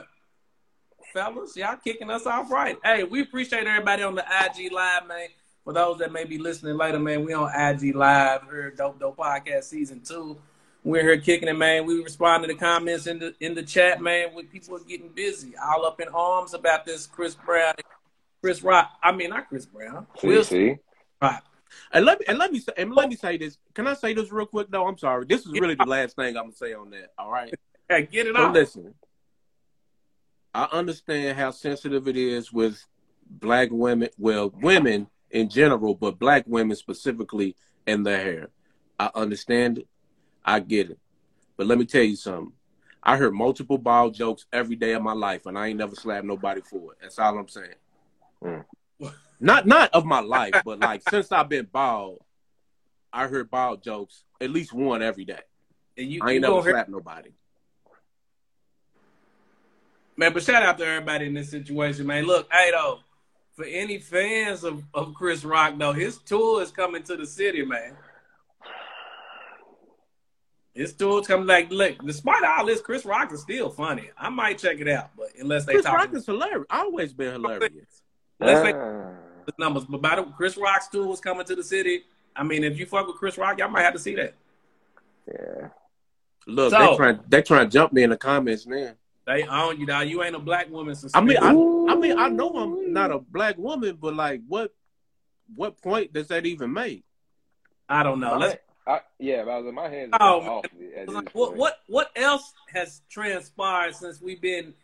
fellas, 1.12 1.56
y'all 1.56 1.76
kicking 1.76 2.10
us 2.10 2.26
off 2.26 2.50
right. 2.50 2.76
Hey, 2.84 3.04
we 3.04 3.22
appreciate 3.22 3.66
everybody 3.66 4.02
on 4.02 4.14
the 4.14 4.24
IG 4.24 4.72
live, 4.72 5.06
man. 5.06 5.28
For 5.64 5.72
those 5.72 5.98
that 5.98 6.10
may 6.10 6.24
be 6.24 6.38
listening 6.38 6.76
later, 6.76 6.98
man, 6.98 7.24
we 7.24 7.32
on 7.32 7.48
IG 7.54 7.94
live 7.94 8.42
here, 8.50 8.72
Dope 8.76 8.98
Dope 8.98 9.16
Podcast 9.16 9.64
Season 9.64 10.00
Two. 10.00 10.36
We're 10.84 11.02
here 11.02 11.18
kicking 11.18 11.48
it, 11.48 11.56
man. 11.56 11.86
We 11.86 12.02
respond 12.02 12.42
to 12.42 12.48
the 12.48 12.58
comments 12.58 13.06
in 13.06 13.20
the 13.20 13.34
in 13.38 13.54
the 13.54 13.62
chat, 13.62 14.02
man. 14.02 14.34
With 14.34 14.50
people 14.50 14.74
are 14.76 14.80
getting 14.80 15.10
busy, 15.10 15.54
all 15.56 15.86
up 15.86 16.00
in 16.00 16.08
arms 16.08 16.54
about 16.54 16.84
this 16.84 17.06
Chris 17.06 17.36
Brown, 17.36 17.74
Chris 18.42 18.62
Rock. 18.62 18.90
I 19.02 19.12
mean, 19.12 19.30
not 19.30 19.48
Chris 19.48 19.66
Brown. 19.66 20.06
See, 20.18 20.42
see. 20.42 20.76
Rock. 21.22 21.44
And 21.92 22.04
let 22.04 22.20
me 22.20 22.26
and 22.28 22.38
let 22.38 22.52
me 22.52 22.58
say 22.58 22.72
and 22.76 22.92
let 22.94 23.08
me 23.08 23.16
say 23.16 23.38
this. 23.38 23.56
Can 23.72 23.86
I 23.86 23.94
say 23.94 24.12
this 24.12 24.30
real 24.30 24.44
quick? 24.46 24.66
though? 24.70 24.86
I'm 24.86 24.98
sorry. 24.98 25.24
This 25.26 25.46
is 25.46 25.52
really 25.52 25.74
the 25.74 25.84
last 25.86 26.16
thing 26.16 26.36
I'm 26.36 26.44
gonna 26.44 26.52
say 26.52 26.74
on 26.74 26.90
that. 26.90 27.12
All 27.18 27.30
right. 27.30 27.54
Hey, 27.88 28.06
get 28.06 28.26
it 28.26 28.34
So 28.34 28.44
off. 28.44 28.54
listen, 28.54 28.94
I 30.54 30.64
understand 30.72 31.36
how 31.36 31.50
sensitive 31.50 32.08
it 32.08 32.16
is 32.16 32.50
with 32.50 32.82
black 33.28 33.68
women, 33.70 34.08
well, 34.16 34.50
women 34.62 35.08
in 35.30 35.50
general, 35.50 35.94
but 35.94 36.18
black 36.18 36.44
women 36.46 36.74
specifically 36.74 37.54
in 37.86 38.02
their 38.02 38.22
hair. 38.22 38.48
I 38.98 39.10
understand 39.14 39.78
it. 39.78 39.88
I 40.42 40.60
get 40.60 40.90
it. 40.90 40.98
But 41.58 41.66
let 41.66 41.76
me 41.76 41.84
tell 41.84 42.04
you 42.04 42.16
something. 42.16 42.52
I 43.02 43.18
heard 43.18 43.34
multiple 43.34 43.78
ball 43.78 44.08
jokes 44.10 44.46
every 44.52 44.76
day 44.76 44.92
of 44.92 45.02
my 45.02 45.12
life, 45.12 45.44
and 45.44 45.58
I 45.58 45.66
ain't 45.66 45.78
never 45.78 45.96
slapped 45.96 46.24
nobody 46.24 46.62
for 46.62 46.92
it. 46.92 46.98
That's 47.02 47.18
all 47.18 47.36
I'm 47.36 47.48
saying. 47.48 47.74
Mm. 48.42 48.64
Not 49.40 49.66
not 49.66 49.90
of 49.92 50.04
my 50.04 50.20
life, 50.20 50.54
but 50.64 50.78
like 50.78 51.02
since 51.08 51.32
I've 51.32 51.48
been 51.48 51.66
bald, 51.70 52.20
I 53.12 53.26
heard 53.26 53.50
bald 53.50 53.82
jokes 53.82 54.22
at 54.40 54.50
least 54.50 54.72
one 54.72 55.02
every 55.02 55.24
day. 55.24 55.40
And 55.96 56.10
you, 56.10 56.20
I 56.22 56.30
you 56.30 56.34
ain't 56.34 56.42
never 56.42 56.54
gonna 56.54 56.64
hear, 56.64 56.84
nobody. 56.88 57.30
man. 60.16 60.32
But 60.32 60.44
shout 60.44 60.62
out 60.62 60.78
to 60.78 60.86
everybody 60.86 61.26
in 61.26 61.34
this 61.34 61.50
situation, 61.50 62.06
man. 62.06 62.24
Look, 62.24 62.48
hey 62.52 62.70
though, 62.70 63.00
for 63.54 63.64
any 63.64 63.98
fans 63.98 64.64
of, 64.64 64.82
of 64.94 65.12
Chris 65.14 65.44
Rock, 65.44 65.74
though, 65.76 65.92
his 65.92 66.18
tour 66.18 66.62
is 66.62 66.70
coming 66.70 67.02
to 67.04 67.16
the 67.16 67.26
city, 67.26 67.64
man. 67.64 67.96
His 70.74 70.94
tour's 70.94 71.26
coming 71.26 71.46
like 71.46 71.70
look. 71.70 71.96
Despite 72.04 72.44
all 72.44 72.64
this, 72.64 72.80
Chris 72.80 73.04
Rock 73.04 73.32
is 73.32 73.42
still 73.42 73.70
funny. 73.70 74.10
I 74.16 74.30
might 74.30 74.58
check 74.58 74.80
it 74.80 74.88
out, 74.88 75.10
but 75.16 75.28
unless 75.38 75.66
they 75.66 75.74
Chris 75.74 75.84
talk 75.84 75.94
Rock 75.96 76.14
is 76.14 76.24
hilarious. 76.24 76.66
Always 76.70 77.12
been 77.12 77.32
hilarious. 77.32 78.01
Let's 78.44 78.62
make 78.64 78.76
Ah. 78.76 79.10
the 79.46 79.52
numbers. 79.58 79.84
But 79.84 80.00
by 80.02 80.16
the 80.16 80.24
Chris 80.24 80.56
Rock's 80.56 80.88
tour 80.88 81.12
is 81.12 81.20
coming 81.20 81.44
to 81.46 81.54
the 81.56 81.64
city. 81.64 82.04
I 82.34 82.42
mean, 82.42 82.64
if 82.64 82.78
you 82.78 82.86
fuck 82.86 83.06
with 83.06 83.16
Chris 83.16 83.36
Rock, 83.38 83.58
y'all 83.58 83.68
might 83.68 83.82
have 83.82 83.92
to 83.94 83.98
see 83.98 84.14
that. 84.16 84.34
yeah. 85.28 85.68
Look, 86.46 86.70
So- 86.72 86.78
they 86.78 86.96
trying 86.96 87.20
they 87.28 87.42
trying 87.42 87.66
to 87.68 87.72
jump 87.72 87.92
me 87.92 88.02
in 88.02 88.10
the 88.10 88.16
comments 88.16 88.66
man. 88.66 88.96
They 89.24 89.44
own 89.44 89.78
you, 89.78 89.86
dog. 89.86 90.08
You 90.08 90.22
ain't 90.24 90.34
a 90.34 90.40
black 90.40 90.68
woman. 90.68 90.96
I 91.14 91.20
mean, 91.20 91.36
I, 91.36 91.50
I 91.50 91.94
mean, 91.94 92.18
I 92.18 92.28
know 92.28 92.50
I'm 92.50 92.92
not 92.92 93.12
a 93.12 93.20
black 93.20 93.56
woman, 93.56 93.96
but 94.00 94.14
like, 94.16 94.40
what, 94.48 94.74
what 95.54 95.80
point 95.80 96.12
does 96.12 96.26
that 96.28 96.44
even 96.44 96.72
make? 96.72 97.04
I 97.88 98.02
don't 98.02 98.18
know. 98.18 98.30
My- 98.36 98.46
Let's 98.46 98.62
I, 98.84 99.00
yeah, 99.20 99.44
but 99.44 99.50
I 99.52 99.58
was 99.58 99.66
in 99.68 99.74
my 99.76 99.88
hands. 99.88 100.10
Oh, 100.18 100.40
off 100.40 100.64
at 100.96 101.34
what 101.34 101.56
what 101.56 101.78
what 101.86 102.10
else 102.16 102.52
has 102.74 103.02
transpired 103.08 103.94
since 103.94 104.20
we've 104.20 104.40
been 104.40 104.74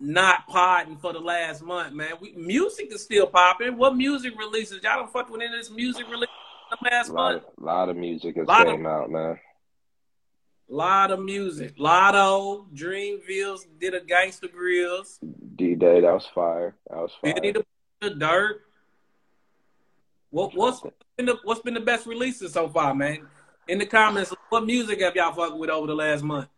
not 0.00 0.46
podding 0.46 0.96
for 0.96 1.12
the 1.12 1.20
last 1.20 1.62
month, 1.62 1.92
man? 1.94 2.12
We, 2.20 2.32
music 2.32 2.92
is 2.92 3.02
still 3.02 3.26
popping. 3.26 3.76
What 3.76 3.96
music 3.96 4.32
releases? 4.38 4.82
Y'all 4.82 4.96
don't 4.98 5.12
fuck 5.12 5.28
with 5.30 5.40
any 5.42 5.52
of 5.54 5.60
this 5.60 5.70
music 5.70 6.06
release 6.10 6.28
the 6.70 6.88
last 6.90 7.08
A 7.08 7.12
lot 7.12 7.32
month? 7.34 7.44
of, 7.58 7.64
lot 7.64 7.88
of 7.88 7.96
music 7.96 8.36
has 8.36 8.46
of- 8.48 8.66
came 8.66 8.86
out, 8.86 9.10
man. 9.10 9.38
lot 10.68 11.10
of 11.10 11.20
music. 11.22 11.76
Latto, 11.76 12.66
Dreamville's 12.74 13.66
did 13.78 13.94
a 13.94 14.00
Gangsta 14.00 14.44
Grillz. 14.52 15.18
D 15.56 15.74
Day, 15.74 16.00
that 16.00 16.12
was 16.12 16.26
fire. 16.34 16.76
That 16.88 16.96
was 16.98 17.10
fire. 17.20 17.34
Benny 17.34 17.52
the 18.00 18.10
Dirt. 18.10 18.62
What 20.30 20.54
what's 20.54 20.80
been 21.16 21.26
the 21.26 21.36
what's 21.44 21.60
been 21.60 21.74
the 21.74 21.80
best 21.80 22.06
releases 22.06 22.52
so 22.52 22.68
far, 22.68 22.94
man? 22.94 23.26
In 23.68 23.78
the 23.78 23.86
comments, 23.86 24.32
what 24.48 24.64
music 24.64 25.00
have 25.02 25.14
y'all 25.16 25.32
fucked 25.34 25.58
with 25.58 25.70
over 25.70 25.86
the 25.88 25.94
last 25.94 26.22
month? 26.22 26.48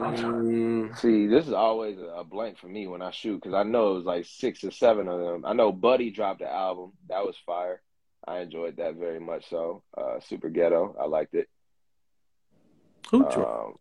Mm, 0.00 0.96
See, 0.98 1.26
this 1.26 1.46
is 1.46 1.52
always 1.52 1.98
a 1.98 2.06
a 2.22 2.24
blank 2.24 2.58
for 2.58 2.68
me 2.68 2.86
when 2.86 3.02
I 3.02 3.10
shoot 3.10 3.36
because 3.36 3.54
I 3.54 3.62
know 3.62 3.92
it 3.92 3.94
was 3.96 4.04
like 4.04 4.24
six 4.26 4.62
or 4.64 4.70
seven 4.70 5.08
of 5.08 5.20
them. 5.20 5.44
I 5.44 5.52
know 5.54 5.72
Buddy 5.72 6.10
dropped 6.10 6.40
the 6.40 6.50
album. 6.50 6.92
That 7.08 7.24
was 7.24 7.36
fire. 7.44 7.80
I 8.26 8.40
enjoyed 8.40 8.76
that 8.76 8.94
very 8.96 9.18
much. 9.18 9.48
So, 9.50 9.82
uh, 9.96 10.20
Super 10.20 10.48
Ghetto, 10.48 10.94
I 11.00 11.06
liked 11.06 11.34
it. 11.34 11.48
who? 13.10 13.28
dro- 13.30 13.66
Um, 13.72 13.78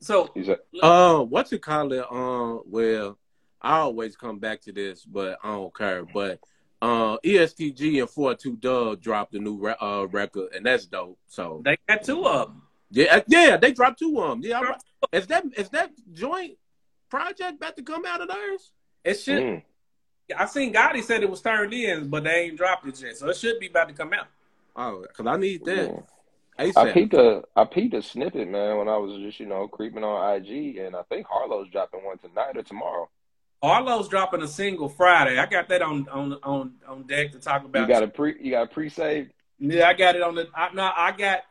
So 0.00 0.30
he's 0.34 0.48
a, 0.48 0.58
Uh, 0.82 1.22
what's 1.22 1.52
it 1.52 1.62
called? 1.62 1.92
It? 1.92 2.04
Uh, 2.10 2.58
well, 2.66 3.18
I 3.60 3.78
always 3.78 4.16
come 4.16 4.40
back 4.40 4.60
to 4.62 4.72
this, 4.72 5.04
but 5.04 5.38
I 5.44 5.48
don't 5.52 5.72
care. 5.76 6.04
But 6.04 6.40
uh, 6.80 7.18
ESTG 7.24 8.00
and 8.00 8.10
42 8.10 8.56
Dugg 8.56 9.00
dropped 9.00 9.34
a 9.36 9.38
new 9.38 9.56
re- 9.56 9.76
uh, 9.80 10.06
record, 10.10 10.52
and 10.54 10.66
that's 10.66 10.86
dope. 10.86 11.18
So 11.28 11.62
they 11.64 11.78
got 11.88 12.02
two 12.02 12.26
of 12.26 12.48
them. 12.48 12.62
Yeah, 12.92 13.16
uh, 13.16 13.20
yeah, 13.26 13.56
they 13.56 13.72
dropped 13.72 13.98
two 13.98 14.20
of 14.20 14.30
them. 14.30 14.40
Yeah, 14.42 14.60
I'm- 14.60 14.74
is 15.12 15.26
that 15.26 15.44
is 15.56 15.68
that 15.70 15.90
joint 16.12 16.56
project 17.10 17.56
about 17.56 17.76
to 17.76 17.82
come 17.82 18.06
out 18.06 18.20
of 18.20 18.28
theirs? 18.28 18.70
It 19.04 19.14
should. 19.14 19.42
mm, 19.42 19.62
I 20.36 20.46
seen 20.46 20.72
Gotti 20.72 21.02
said 21.02 21.22
it 21.22 21.30
was 21.30 21.42
turned 21.42 21.74
in, 21.74 22.08
but 22.08 22.24
they 22.24 22.44
ain't 22.44 22.56
dropped 22.56 22.86
it 22.86 23.00
yet, 23.00 23.16
so 23.16 23.28
it 23.28 23.36
should 23.36 23.58
be 23.58 23.66
about 23.66 23.88
to 23.88 23.94
come 23.94 24.12
out. 24.12 24.28
Oh, 24.76 25.02
because 25.02 25.26
I 25.26 25.36
need 25.36 25.64
that. 25.64 25.88
yeah. 25.88 26.00
ASAP. 26.58 26.76
I 26.76 26.92
peeped 26.92 27.14
a 27.14 27.42
I 27.56 27.64
peeped 27.64 27.94
a 27.94 28.02
snippet, 28.02 28.48
man, 28.48 28.76
when 28.78 28.88
I 28.88 28.96
was 28.96 29.18
just 29.20 29.40
you 29.40 29.46
know 29.46 29.66
creeping 29.68 30.04
on 30.04 30.36
IG, 30.36 30.76
and 30.78 30.94
I 30.94 31.02
think 31.04 31.26
Harlow's 31.26 31.70
dropping 31.70 32.04
one 32.04 32.18
tonight 32.18 32.56
or 32.56 32.62
tomorrow. 32.62 33.08
Harlow's 33.62 34.08
dropping 34.08 34.42
a 34.42 34.48
single 34.48 34.88
Friday. 34.88 35.38
I 35.38 35.46
got 35.46 35.68
that 35.68 35.82
on 35.82 36.08
on 36.08 36.34
on 36.42 36.74
on 36.86 37.02
deck 37.04 37.32
to 37.32 37.38
talk 37.38 37.64
about. 37.64 37.80
You 37.80 37.86
got 37.88 38.02
a 38.02 38.08
pre 38.08 38.36
you 38.40 38.50
got 38.50 38.64
a 38.64 38.66
pre 38.66 38.88
saved. 38.88 39.32
Yeah, 39.58 39.88
I 39.88 39.94
got 39.94 40.16
it 40.16 40.22
on 40.22 40.34
the. 40.34 40.48
I, 40.54 40.72
no, 40.74 40.90
I 40.94 41.12
got 41.12 41.42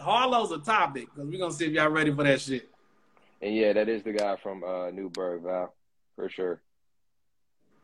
Harlow's 0.00 0.50
a 0.52 0.58
topic 0.58 1.08
because 1.14 1.28
we're 1.28 1.38
gonna 1.38 1.52
see 1.52 1.66
if 1.66 1.72
y'all 1.72 1.88
ready 1.88 2.12
for 2.14 2.24
that 2.24 2.40
shit. 2.40 2.68
And 3.42 3.54
yeah, 3.54 3.72
that 3.74 3.88
is 3.88 4.02
the 4.02 4.12
guy 4.12 4.36
from 4.36 4.64
uh, 4.64 4.90
Newburgh, 4.90 5.42
Val, 5.42 5.74
for 6.16 6.28
sure. 6.28 6.60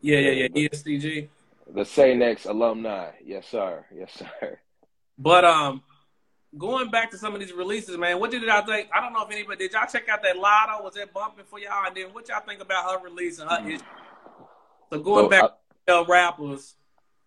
Yeah, 0.01 0.19
yeah, 0.19 0.49
yeah. 0.55 0.69
ESTG. 0.69 1.29
The 1.75 1.85
Say 1.85 2.15
Next 2.15 2.47
alumni. 2.47 3.11
Yes, 3.25 3.47
sir. 3.49 3.85
Yes, 3.95 4.13
sir. 4.15 4.59
But 5.19 5.45
um, 5.45 5.83
going 6.59 6.91
back 6.91 7.11
to 7.13 7.19
some 7.19 7.35
of 7.35 7.41
these 7.41 7.53
releases, 7.53 7.97
man, 7.99 8.19
what 8.19 8.31
did 8.31 8.43
y'all 8.43 8.65
think? 8.67 8.89
I 8.93 9.01
don't 9.01 9.13
know 9.13 9.25
if 9.25 9.31
anybody 9.31 9.59
did 9.69 9.73
y'all 9.73 9.87
check 9.87 10.09
out 10.09 10.23
that 10.23 10.37
Latto? 10.37 10.83
Was 10.83 10.95
that 10.95 11.13
bumping 11.13 11.45
for 11.49 11.59
y'all? 11.59 11.87
And 11.87 11.97
then 11.97 12.07
what 12.13 12.29
y'all 12.29 12.41
think 12.47 12.61
about 12.61 12.91
her 12.91 13.05
release 13.05 13.39
and 13.39 13.49
her 13.49 13.69
issue? 13.69 13.83
So 14.91 14.99
going 15.01 15.27
So, 15.27 15.29
back 15.29 15.45
I- 15.45 15.93
to 15.93 16.05
rappers 16.09 16.75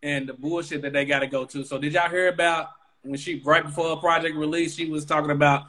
and 0.04 0.28
the 0.28 0.34
bullshit 0.34 0.82
that 0.82 0.94
they 0.94 1.06
got 1.06 1.20
to 1.20 1.28
go 1.28 1.46
to. 1.46 1.64
So 1.64 1.78
did 1.78 1.94
y'all 1.94 2.10
hear 2.10 2.28
about 2.28 2.70
when 3.06 3.18
she 3.18 3.42
right 3.46 3.64
before 3.64 3.90
her 3.90 3.96
project 3.96 4.36
release, 4.36 4.76
she 4.76 4.90
was 4.90 5.06
talking 5.06 5.32
about 5.32 5.64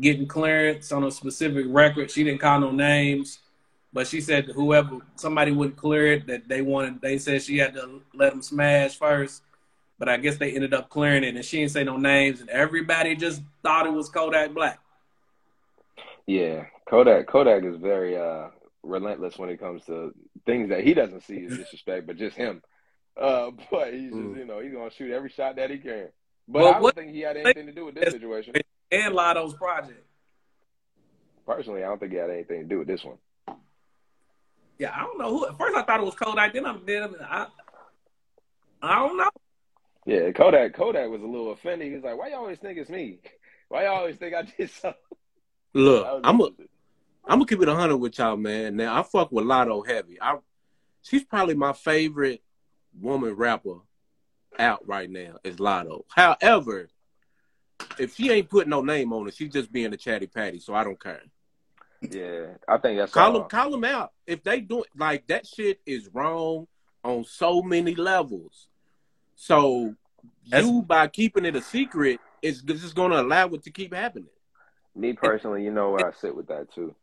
getting 0.00 0.26
clearance 0.26 0.92
on 0.92 1.04
a 1.04 1.10
specific 1.10 1.66
record. 1.68 2.10
She 2.10 2.24
didn't 2.24 2.40
call 2.40 2.60
no 2.60 2.70
names, 2.70 3.38
but 3.92 4.06
she 4.06 4.20
said 4.20 4.46
whoever 4.46 4.98
somebody 5.16 5.52
wouldn't 5.52 5.76
clear 5.76 6.12
it, 6.14 6.26
that 6.26 6.48
they 6.48 6.62
wanted. 6.62 7.00
They 7.00 7.18
said 7.18 7.42
she 7.42 7.58
had 7.58 7.74
to 7.74 8.00
let 8.14 8.32
them 8.32 8.42
smash 8.42 8.96
first, 8.96 9.42
but 9.98 10.08
I 10.08 10.16
guess 10.16 10.36
they 10.36 10.52
ended 10.52 10.74
up 10.74 10.88
clearing 10.90 11.24
it, 11.24 11.34
and 11.34 11.44
she 11.44 11.58
didn't 11.58 11.72
say 11.72 11.84
no 11.84 11.96
names, 11.96 12.40
and 12.40 12.50
everybody 12.50 13.16
just 13.16 13.42
thought 13.62 13.86
it 13.86 13.92
was 13.92 14.08
Kodak 14.08 14.52
Black. 14.54 14.78
Yeah, 16.26 16.66
Kodak. 16.88 17.26
Kodak 17.26 17.64
is 17.64 17.76
very 17.76 18.16
uh, 18.16 18.48
relentless 18.82 19.38
when 19.38 19.50
it 19.50 19.58
comes 19.60 19.84
to 19.86 20.14
things 20.46 20.68
that 20.68 20.84
he 20.84 20.94
doesn't 20.94 21.22
see 21.24 21.44
as 21.44 21.56
disrespect, 21.56 22.06
but 22.06 22.16
just 22.16 22.36
him. 22.36 22.62
Uh, 23.20 23.50
but 23.70 23.92
he's 23.92 24.10
just, 24.10 24.14
Mm. 24.14 24.36
you 24.38 24.44
know, 24.44 24.60
he's 24.60 24.72
gonna 24.72 24.90
shoot 24.90 25.10
every 25.10 25.30
shot 25.30 25.56
that 25.56 25.70
he 25.70 25.78
can. 25.78 26.08
But 26.50 26.62
Well, 26.62 26.74
I 26.74 26.80
don't 26.80 26.94
think 26.96 27.12
he 27.12 27.20
had 27.20 27.36
anything 27.36 27.66
to 27.66 27.72
do 27.72 27.84
with 27.86 27.94
this 27.94 28.12
situation. 28.12 28.54
And 28.90 29.14
Latto's 29.14 29.54
project. 29.54 30.04
Personally, 31.46 31.84
I 31.84 31.86
don't 31.86 32.00
think 32.00 32.12
he 32.12 32.18
had 32.18 32.30
anything 32.30 32.62
to 32.62 32.66
do 32.66 32.78
with 32.80 32.88
this 32.88 33.04
one. 33.04 33.18
Yeah, 34.78 34.92
I 34.94 35.02
don't 35.04 35.18
know 35.18 35.30
who. 35.30 35.46
At 35.46 35.56
first, 35.58 35.76
I 35.76 35.82
thought 35.82 36.00
it 36.00 36.06
was 36.06 36.14
Kodak. 36.14 36.52
Then 36.52 36.66
I'm 36.66 36.82
then 36.84 37.14
I, 37.22 37.46
I 38.82 38.98
don't 38.98 39.16
know. 39.16 39.30
Yeah, 40.06 40.30
Kodak. 40.32 40.74
Kodak 40.74 41.08
was 41.08 41.22
a 41.22 41.26
little 41.26 41.52
offended. 41.52 41.92
He's 41.92 42.02
like, 42.02 42.16
"Why 42.16 42.28
y'all 42.30 42.38
always 42.38 42.58
think 42.58 42.78
it's 42.78 42.90
me? 42.90 43.18
Why 43.68 43.84
y'all 43.84 43.96
always 43.96 44.16
think 44.16 44.34
I 44.34 44.42
did 44.42 44.70
something?" 44.70 44.98
Look, 45.74 46.06
I 46.06 46.12
was 46.14 46.20
I'm 46.24 46.40
a, 46.40 46.44
interested. 46.44 46.68
I'm 47.26 47.38
gonna 47.38 47.46
keep 47.46 47.62
it 47.62 47.68
hundred 47.68 47.98
with 47.98 48.18
y'all, 48.18 48.36
man. 48.36 48.76
Now 48.76 48.98
I 48.98 49.02
fuck 49.02 49.30
with 49.30 49.44
Latto 49.44 49.86
heavy. 49.86 50.18
I, 50.20 50.38
she's 51.02 51.24
probably 51.24 51.54
my 51.54 51.74
favorite 51.74 52.42
woman 52.98 53.34
rapper 53.34 53.80
out 54.58 54.86
right 54.86 55.10
now 55.10 55.36
is 55.44 55.56
Latto. 55.56 56.04
However, 56.14 56.88
if 57.98 58.14
she 58.16 58.30
ain't 58.30 58.48
putting 58.50 58.70
no 58.70 58.82
name 58.82 59.12
on 59.12 59.26
it, 59.28 59.34
she's 59.34 59.52
just 59.52 59.72
being 59.72 59.92
a 59.92 59.96
chatty 59.96 60.26
patty. 60.26 60.58
So 60.60 60.74
I 60.74 60.84
don't 60.84 61.00
care. 61.02 61.22
Yeah, 62.02 62.46
I 62.66 62.78
think 62.78 62.98
that's 62.98 63.12
Call 63.12 63.32
all. 63.32 63.38
them, 63.40 63.48
call 63.48 63.70
them 63.70 63.84
out. 63.84 64.12
If 64.26 64.42
they 64.42 64.60
do 64.60 64.82
it 64.82 64.90
like 64.96 65.26
that, 65.28 65.46
shit 65.46 65.80
is 65.86 66.08
wrong 66.12 66.66
on 67.04 67.24
so 67.24 67.62
many 67.62 67.94
levels. 67.94 68.68
So 69.34 69.94
That's- 70.48 70.66
you 70.68 70.82
by 70.82 71.08
keeping 71.08 71.44
it 71.44 71.56
a 71.56 71.62
secret, 71.62 72.20
it's 72.42 72.62
just 72.62 72.94
going 72.94 73.10
to 73.10 73.20
allow 73.20 73.46
it 73.48 73.62
to 73.64 73.70
keep 73.70 73.94
happening. 73.94 74.28
Me 74.94 75.12
personally, 75.12 75.62
you 75.62 75.70
know 75.70 75.90
where 75.90 76.06
I 76.08 76.12
sit 76.12 76.34
with 76.34 76.48
that 76.48 76.72
too. 76.74 76.94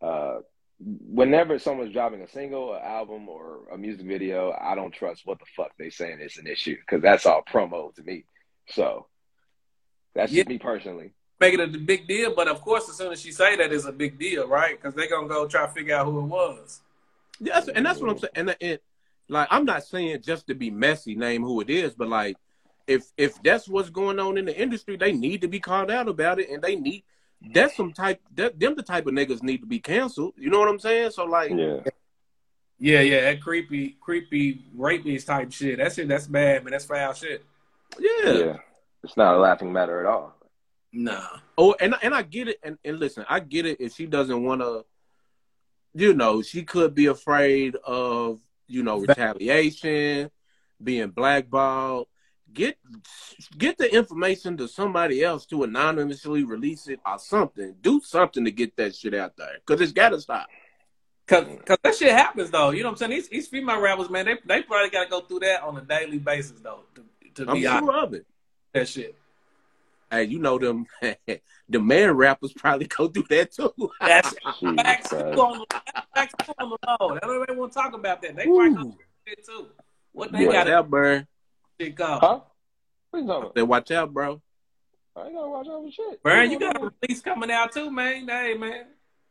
Uh, 0.00 0.38
whenever 0.78 1.58
someone's 1.58 1.92
dropping 1.92 2.20
a 2.20 2.28
single, 2.28 2.74
an 2.74 2.82
album, 2.82 3.28
or 3.28 3.60
a 3.72 3.78
music 3.78 4.06
video, 4.06 4.52
I 4.60 4.74
don't 4.74 4.92
trust 4.92 5.22
what 5.24 5.38
the 5.38 5.46
fuck 5.56 5.72
they 5.78 5.90
saying 5.90 6.20
is 6.20 6.36
an 6.36 6.46
issue 6.46 6.76
because 6.76 7.02
that's 7.02 7.26
all 7.26 7.42
promo 7.42 7.94
to 7.94 8.02
me. 8.02 8.24
So 8.68 9.06
that's 10.14 10.32
just 10.32 10.48
me 10.48 10.58
personally. 10.58 11.12
Make 11.40 11.54
it 11.54 11.60
a 11.60 11.66
big 11.66 12.06
deal, 12.06 12.34
but 12.34 12.48
of 12.48 12.60
course, 12.62 12.88
as 12.88 12.96
soon 12.96 13.12
as 13.12 13.20
she 13.20 13.30
say 13.30 13.56
that, 13.56 13.72
it's 13.72 13.84
a 13.84 13.92
big 13.92 14.18
deal, 14.18 14.48
right? 14.48 14.76
Because 14.76 14.94
they're 14.94 15.08
gonna 15.08 15.28
go 15.28 15.46
try 15.46 15.66
to 15.66 15.72
figure 15.72 15.94
out 15.94 16.06
who 16.06 16.20
it 16.20 16.24
was. 16.24 16.80
Yeah, 17.40 17.54
that's, 17.54 17.68
and 17.68 17.84
that's 17.84 18.00
what 18.00 18.10
I'm 18.10 18.18
saying. 18.18 18.30
And, 18.34 18.56
and 18.60 18.78
like, 19.28 19.48
I'm 19.50 19.64
not 19.64 19.84
saying 19.84 20.22
just 20.22 20.46
to 20.46 20.54
be 20.54 20.70
messy, 20.70 21.14
name 21.14 21.42
who 21.42 21.60
it 21.60 21.70
is, 21.70 21.94
but 21.94 22.08
like, 22.08 22.36
if 22.86 23.04
if 23.16 23.42
that's 23.42 23.68
what's 23.68 23.90
going 23.90 24.18
on 24.18 24.38
in 24.38 24.44
the 24.44 24.56
industry, 24.56 24.96
they 24.96 25.12
need 25.12 25.40
to 25.42 25.48
be 25.48 25.60
called 25.60 25.90
out 25.90 26.08
about 26.08 26.38
it, 26.38 26.48
and 26.50 26.62
they 26.62 26.76
need 26.76 27.04
that's 27.52 27.76
some 27.76 27.92
type 27.92 28.20
that 28.34 28.58
them 28.58 28.74
the 28.74 28.82
type 28.82 29.06
of 29.06 29.14
niggas 29.14 29.42
need 29.42 29.58
to 29.58 29.66
be 29.66 29.78
canceled. 29.80 30.34
You 30.36 30.50
know 30.50 30.58
what 30.58 30.68
I'm 30.68 30.78
saying? 30.78 31.10
So 31.12 31.24
like, 31.24 31.50
Yeah. 31.50 31.80
Yeah, 32.78 33.00
yeah, 33.00 33.22
that 33.22 33.40
creepy, 33.40 33.96
creepy 34.02 34.66
rapist 34.74 35.26
type 35.26 35.50
shit. 35.50 35.78
That 35.78 35.94
shit, 35.94 36.08
that's 36.08 36.26
bad, 36.26 36.62
man. 36.62 36.72
That's 36.72 36.84
foul 36.84 37.14
shit. 37.14 37.42
yeah. 37.98 38.32
Yeah. 38.32 38.56
It's 39.02 39.16
not 39.16 39.34
a 39.34 39.38
laughing 39.38 39.72
matter 39.72 40.00
at 40.00 40.06
all. 40.06 40.34
Nah. 40.92 41.26
Oh, 41.56 41.74
and 41.80 41.94
and 42.02 42.14
I 42.14 42.22
get 42.22 42.48
it. 42.48 42.58
And, 42.62 42.76
and 42.84 42.98
listen, 42.98 43.24
I 43.28 43.40
get 43.40 43.66
it. 43.66 43.80
If 43.80 43.94
she 43.94 44.06
doesn't 44.06 44.42
want 44.42 44.60
to, 44.60 44.84
you 45.94 46.12
know, 46.12 46.42
she 46.42 46.64
could 46.64 46.94
be 46.94 47.06
afraid 47.06 47.76
of 47.76 48.40
you 48.66 48.82
know 48.82 48.98
retaliation, 48.98 50.30
being 50.82 51.08
blackballed. 51.10 52.08
Get 52.56 52.78
get 53.58 53.76
the 53.76 53.94
information 53.94 54.56
to 54.56 54.66
somebody 54.66 55.22
else 55.22 55.44
to 55.46 55.62
anonymously 55.62 56.42
release 56.42 56.88
it 56.88 57.00
or 57.04 57.18
something. 57.18 57.74
Do 57.82 58.00
something 58.02 58.46
to 58.46 58.50
get 58.50 58.74
that 58.78 58.96
shit 58.96 59.12
out 59.12 59.36
there 59.36 59.58
because 59.64 59.82
it's 59.82 59.92
got 59.92 60.08
to 60.08 60.20
stop. 60.22 60.46
Cause, 61.26 61.44
cause 61.66 61.76
that 61.82 61.94
shit 61.94 62.12
happens 62.12 62.50
though. 62.50 62.70
You 62.70 62.82
know 62.82 62.88
what 62.88 62.92
I'm 62.92 63.10
saying? 63.10 63.10
These, 63.10 63.28
these 63.28 63.48
female 63.48 63.78
rappers, 63.78 64.08
man, 64.08 64.24
they 64.24 64.36
they 64.46 64.62
probably 64.62 64.88
gotta 64.88 65.10
go 65.10 65.20
through 65.20 65.40
that 65.40 65.62
on 65.64 65.76
a 65.76 65.82
daily 65.82 66.18
basis 66.18 66.60
though. 66.60 66.80
To, 66.94 67.44
to 67.44 67.50
I'm 67.50 67.60
be 67.60 67.66
honest, 67.66 67.92
of 67.92 68.14
it. 68.14 68.26
that 68.72 68.88
shit. 68.88 69.14
Hey, 70.10 70.24
you 70.24 70.38
know 70.38 70.58
them 70.58 70.86
the 71.68 71.80
man 71.80 72.12
rappers 72.12 72.54
probably 72.54 72.86
go 72.86 73.08
through 73.08 73.26
that 73.28 73.52
too. 73.52 73.74
That's 74.00 74.30
facts 74.30 74.62
on 74.62 74.76
the 74.76 74.82
facts 76.14 76.32
on 76.58 76.70
the 76.70 76.78
low. 77.00 77.18
They 77.46 77.54
want 77.54 77.72
to 77.72 77.78
talk 77.78 77.92
about 77.92 78.22
that. 78.22 78.34
They 78.34 78.44
probably 78.44 78.70
go 78.70 78.82
through 78.82 78.96
that 79.26 79.44
too. 79.44 79.66
What 80.12 80.32
they 80.32 80.46
got 80.46 80.88
bro. 80.88 81.24
Shit 81.80 81.96
called? 81.96 82.20
Huh? 82.20 82.40
What 83.10 83.20
you 83.20 83.26
talking 83.26 83.42
about? 83.42 83.54
They 83.54 83.62
watch 83.62 83.90
out, 83.90 84.12
bro. 84.12 84.40
I 85.14 85.26
ain't 85.26 85.34
gotta 85.34 85.48
watch 85.48 85.66
out 85.66 85.82
for 85.82 85.90
shit. 85.90 86.22
Burn, 86.22 86.50
you 86.50 86.58
got 86.58 86.76
a 86.76 86.90
release 87.02 87.20
coming 87.22 87.50
out 87.50 87.72
too, 87.72 87.90
man. 87.90 88.28
Hey, 88.28 88.54
man. 88.54 88.86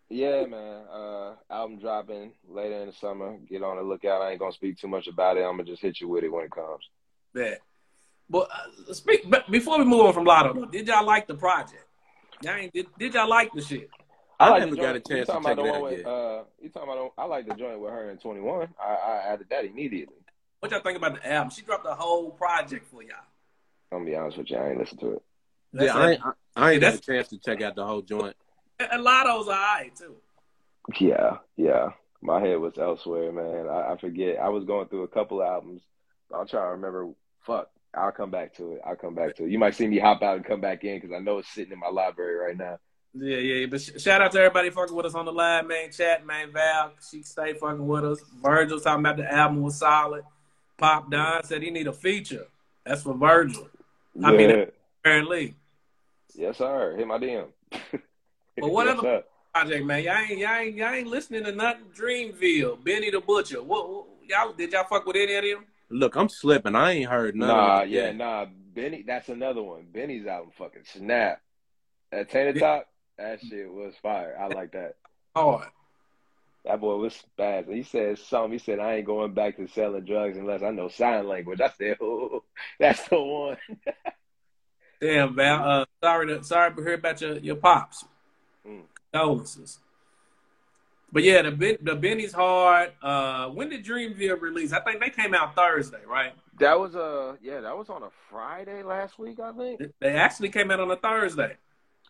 Yeah, 0.10 0.46
man. 0.46 0.84
Uh, 0.92 1.34
album 1.50 1.80
dropping 1.80 2.32
later 2.48 2.76
in 2.82 2.88
the 2.88 2.94
summer. 2.94 3.38
Get 3.50 3.64
on 3.64 3.78
the 3.78 3.84
lookout. 3.84 4.22
I 4.22 4.32
ain't 4.32 4.40
gonna 4.40 4.52
speak 4.52 4.80
too 4.80 4.88
much 4.88 5.08
about 5.08 5.38
it. 5.38 5.42
I'm 5.42 5.58
gonna 5.58 5.64
just 5.64 5.82
hit 5.82 6.00
you 6.00 6.08
with 6.08 6.24
it 6.24 6.32
when 6.32 6.46
it 6.46 6.52
comes. 6.52 6.84
Yeah. 7.34 7.56
But 8.30 8.50
uh, 8.52 8.94
speak. 8.94 9.30
But 9.30 9.50
before 9.50 9.78
we 9.80 9.86
move 9.86 10.06
on 10.06 10.14
from 10.14 10.26
Latto, 10.26 10.56
though, 10.56 10.66
did 10.66 10.88
y'all 10.88 11.06
like 11.06 11.28
the 11.28 11.36
project? 11.36 11.86
Y'all 12.42 12.56
ain't, 12.56 12.74
did, 12.74 12.88
did 12.98 13.14
y'all 13.14 13.30
like 13.30 13.52
the 13.54 13.62
shit? 13.62 13.90
I 14.40 14.50
like 14.50 14.60
never 14.62 14.76
the 14.76 14.82
got 14.82 14.96
a 14.96 15.00
chance 15.00 15.10
you 15.10 15.26
talking 15.26 15.44
to 15.44 15.52
about 15.52 15.56
check 15.56 15.56
the 15.56 15.62
it 15.62 15.72
one 15.72 15.76
out 15.76 15.84
with, 15.84 15.98
yet. 16.00 16.08
Uh, 16.08 16.44
you 16.62 16.70
talking 16.70 16.90
about? 16.92 17.14
I 17.18 17.26
like 17.26 17.48
the 17.48 17.56
joint 17.56 17.80
with 17.80 17.92
her 17.92 18.10
in 18.10 18.18
21. 18.18 18.68
I, 18.80 18.84
I 18.84 19.34
added 19.34 19.48
that 19.50 19.66
immediately. 19.66 20.16
What 20.60 20.72
y'all 20.72 20.82
think 20.82 20.98
about 20.98 21.16
the 21.16 21.32
album? 21.32 21.52
She 21.52 21.62
dropped 21.62 21.86
a 21.86 21.94
whole 21.94 22.32
project 22.32 22.88
for 22.88 23.04
y'all. 23.04 23.16
I'm 23.92 24.00
gonna 24.00 24.10
be 24.10 24.16
honest 24.16 24.38
with 24.38 24.50
you. 24.50 24.58
I 24.58 24.70
ain't 24.70 24.80
listen 24.80 24.98
to 25.00 25.12
it. 25.14 25.24
That's 25.74 25.94
yeah, 25.94 25.98
I 26.00 26.12
ain't, 26.12 26.22
I, 26.26 26.32
I 26.56 26.72
ain't 26.72 26.82
got 26.82 26.96
a 26.96 27.00
chance 27.00 27.28
to 27.30 27.38
check 27.38 27.62
out 27.62 27.76
the 27.76 27.86
whole 27.86 28.02
joint. 28.02 28.36
a 28.80 28.98
Latto's 28.98 29.48
are 29.48 29.52
alright 29.52 29.96
too. 29.96 30.16
Yeah, 31.00 31.38
yeah. 31.58 31.90
My 32.22 32.40
head 32.40 32.60
was 32.60 32.78
elsewhere, 32.78 33.32
man. 33.32 33.68
I, 33.70 33.94
I 33.94 33.98
forget. 33.98 34.40
I 34.40 34.50
was 34.50 34.64
going 34.66 34.88
through 34.88 35.04
a 35.04 35.08
couple 35.08 35.44
albums. 35.44 35.82
I'll 36.34 36.48
try 36.48 36.64
to 36.64 36.72
remember. 36.72 37.10
Fuck. 37.46 37.70
I'll 37.94 38.12
come 38.12 38.32
back 38.32 38.56
to 38.56 38.74
it. 38.74 38.82
I'll 38.86 38.96
come 38.96 39.16
back 39.16 39.36
to 39.36 39.46
it. 39.46 39.52
You 39.52 39.60
might 39.60 39.76
see 39.76 39.88
me 39.88 40.00
hop 40.00 40.22
out 40.22 40.36
and 40.36 40.46
come 40.46 40.60
back 40.60 40.84
in 40.84 40.98
because 40.98 41.16
I 41.16 41.20
know 41.20 41.38
it's 41.38 41.54
sitting 41.54 41.72
in 41.72 41.80
my 41.80 41.90
library 41.90 42.36
right 42.36 42.58
now. 42.58 42.78
Yeah, 43.14 43.38
yeah. 43.38 43.66
But 43.68 43.82
sh- 43.82 44.02
shout 44.02 44.22
out 44.22 44.32
to 44.34 44.40
everybody 44.40 44.70
fucking 44.70 44.96
with 44.96 45.06
us 45.06 45.16
on 45.16 45.26
the 45.26 45.32
live, 45.32 45.68
man. 45.68 45.92
Chat, 45.92 46.26
man. 46.26 46.52
Val, 46.52 46.94
she 47.10 47.22
stay 47.22 47.54
fucking 47.54 47.86
with 47.88 48.04
us. 48.04 48.20
Virgil 48.42 48.80
talking 48.80 49.00
about 49.00 49.18
the 49.18 49.32
album 49.32 49.62
was 49.62 49.78
solid. 49.78 50.24
Pop 50.78 51.10
Don 51.12 51.44
said 51.44 51.62
he 51.64 51.72
need 51.72 51.88
a 51.88 51.94
feature. 51.94 52.48
That's 52.86 53.02
for 53.04 53.14
Virgil, 53.16 53.68
I 54.24 54.32
mean, 54.32 54.50
Yeah. 54.50 54.66
apparently. 55.02 55.56
yes, 56.36 56.58
sir. 56.58 56.96
Hit 56.98 57.08
my 57.08 57.18
DM. 57.18 57.48
But 58.58 58.72
what 58.72 58.88
Yes, 58.88 59.00
other- 59.00 59.24
Project, 59.54 59.86
man. 59.86 60.04
Y'all 60.04 60.18
ain't, 60.18 60.38
y'all 60.38 60.50
ain't, 60.56 60.76
y'all 60.76 60.94
ain't 60.94 61.08
listening 61.08 61.44
to 61.46 61.52
nothing. 61.54 61.86
Dreamville, 61.94 62.82
Benny 62.84 63.10
the 63.10 63.20
Butcher. 63.22 63.62
What, 63.64 63.90
what 63.90 64.06
y'all 64.30 64.54
did 64.54 64.72
y'all 64.74 64.86
fuck 64.86 65.06
with 65.06 65.16
any 65.18 65.36
of 65.36 65.44
them? 65.44 65.66
Look, 65.90 66.16
I'm 66.16 66.30
slipping. 66.30 66.74
I 66.76 66.92
ain't 66.94 67.10
heard 67.10 67.36
none 67.36 67.50
Nah, 67.50 67.82
of 67.82 67.84
it. 67.84 67.90
yeah, 67.92 68.02
yet. 68.08 68.16
nah. 68.18 68.46
Benny, 68.74 69.04
that's 69.06 69.28
another 69.30 69.62
one. 69.62 69.88
Benny's 69.94 70.26
album 70.26 70.52
fucking 70.58 70.84
snap. 70.86 71.42
That 72.12 72.30
Tana 72.30 72.54
Talk, 72.54 72.86
that 73.18 73.40
shit 73.42 73.70
was 73.72 73.94
fire. 74.02 74.38
I 74.40 74.48
like 74.48 74.72
that. 74.74 74.96
Hard. 75.36 75.68
That 76.66 76.82
boy 76.82 76.96
was 76.96 77.24
spaz. 77.38 77.72
He 77.72 77.84
said 77.84 78.18
something. 78.18 78.54
He 78.54 78.58
said, 78.58 78.80
I 78.80 78.96
ain't 78.96 79.06
going 79.06 79.34
back 79.34 79.58
to 79.58 79.68
selling 79.68 80.04
drugs 80.04 80.38
unless 80.38 80.64
I 80.64 80.72
know 80.72 80.88
sign 80.90 81.28
language. 81.28 81.62
I 81.62 81.70
said, 81.78 81.98
oh, 82.02 82.44
that's 82.80 83.08
the 83.08 83.22
one. 83.22 83.58
Damn, 85.02 85.36
Val. 85.36 85.64
Uh, 85.64 85.86
sorry 86.04 86.28
to 86.28 86.44
sorry 86.44 86.74
to 86.74 86.82
hear 86.82 86.94
about 86.94 87.22
your 87.22 87.38
your 87.38 87.56
pops. 87.58 88.06
Mm. 88.68 88.84
Condolences. 89.12 89.80
But 91.12 91.24
yeah, 91.24 91.44
the 91.44 91.52
Ben- 91.52 91.78
the 91.82 91.96
Benny's 91.96 92.34
hard. 92.34 92.94
Uh, 93.02 93.50
when 93.50 93.70
did 93.70 93.86
Dreamville 93.86 94.42
release? 94.42 94.74
I 94.74 94.80
think 94.80 95.00
they 95.00 95.10
came 95.10 95.34
out 95.34 95.56
Thursday, 95.56 96.02
right? 96.08 96.34
That 96.60 96.80
was 96.80 96.96
a, 96.96 97.38
yeah, 97.42 97.62
that 97.62 97.78
was 97.78 97.90
on 97.90 98.04
a 98.04 98.10
Friday 98.30 98.82
last 98.82 99.20
week, 99.20 99.40
I 99.40 99.52
think. 99.52 99.82
They 100.00 100.12
actually 100.12 100.50
came 100.50 100.72
out 100.72 100.80
on 100.80 100.90
a 100.90 100.96
Thursday. 100.96 101.58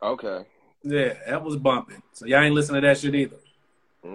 Okay. 0.01 0.45
Yeah, 0.83 1.15
that 1.27 1.43
was 1.43 1.57
bumping. 1.57 2.01
So 2.13 2.25
y'all 2.25 2.41
ain't 2.41 2.53
listen 2.53 2.75
to 2.75 2.81
that 2.81 2.97
shit 2.99 3.15
either. 3.15 3.37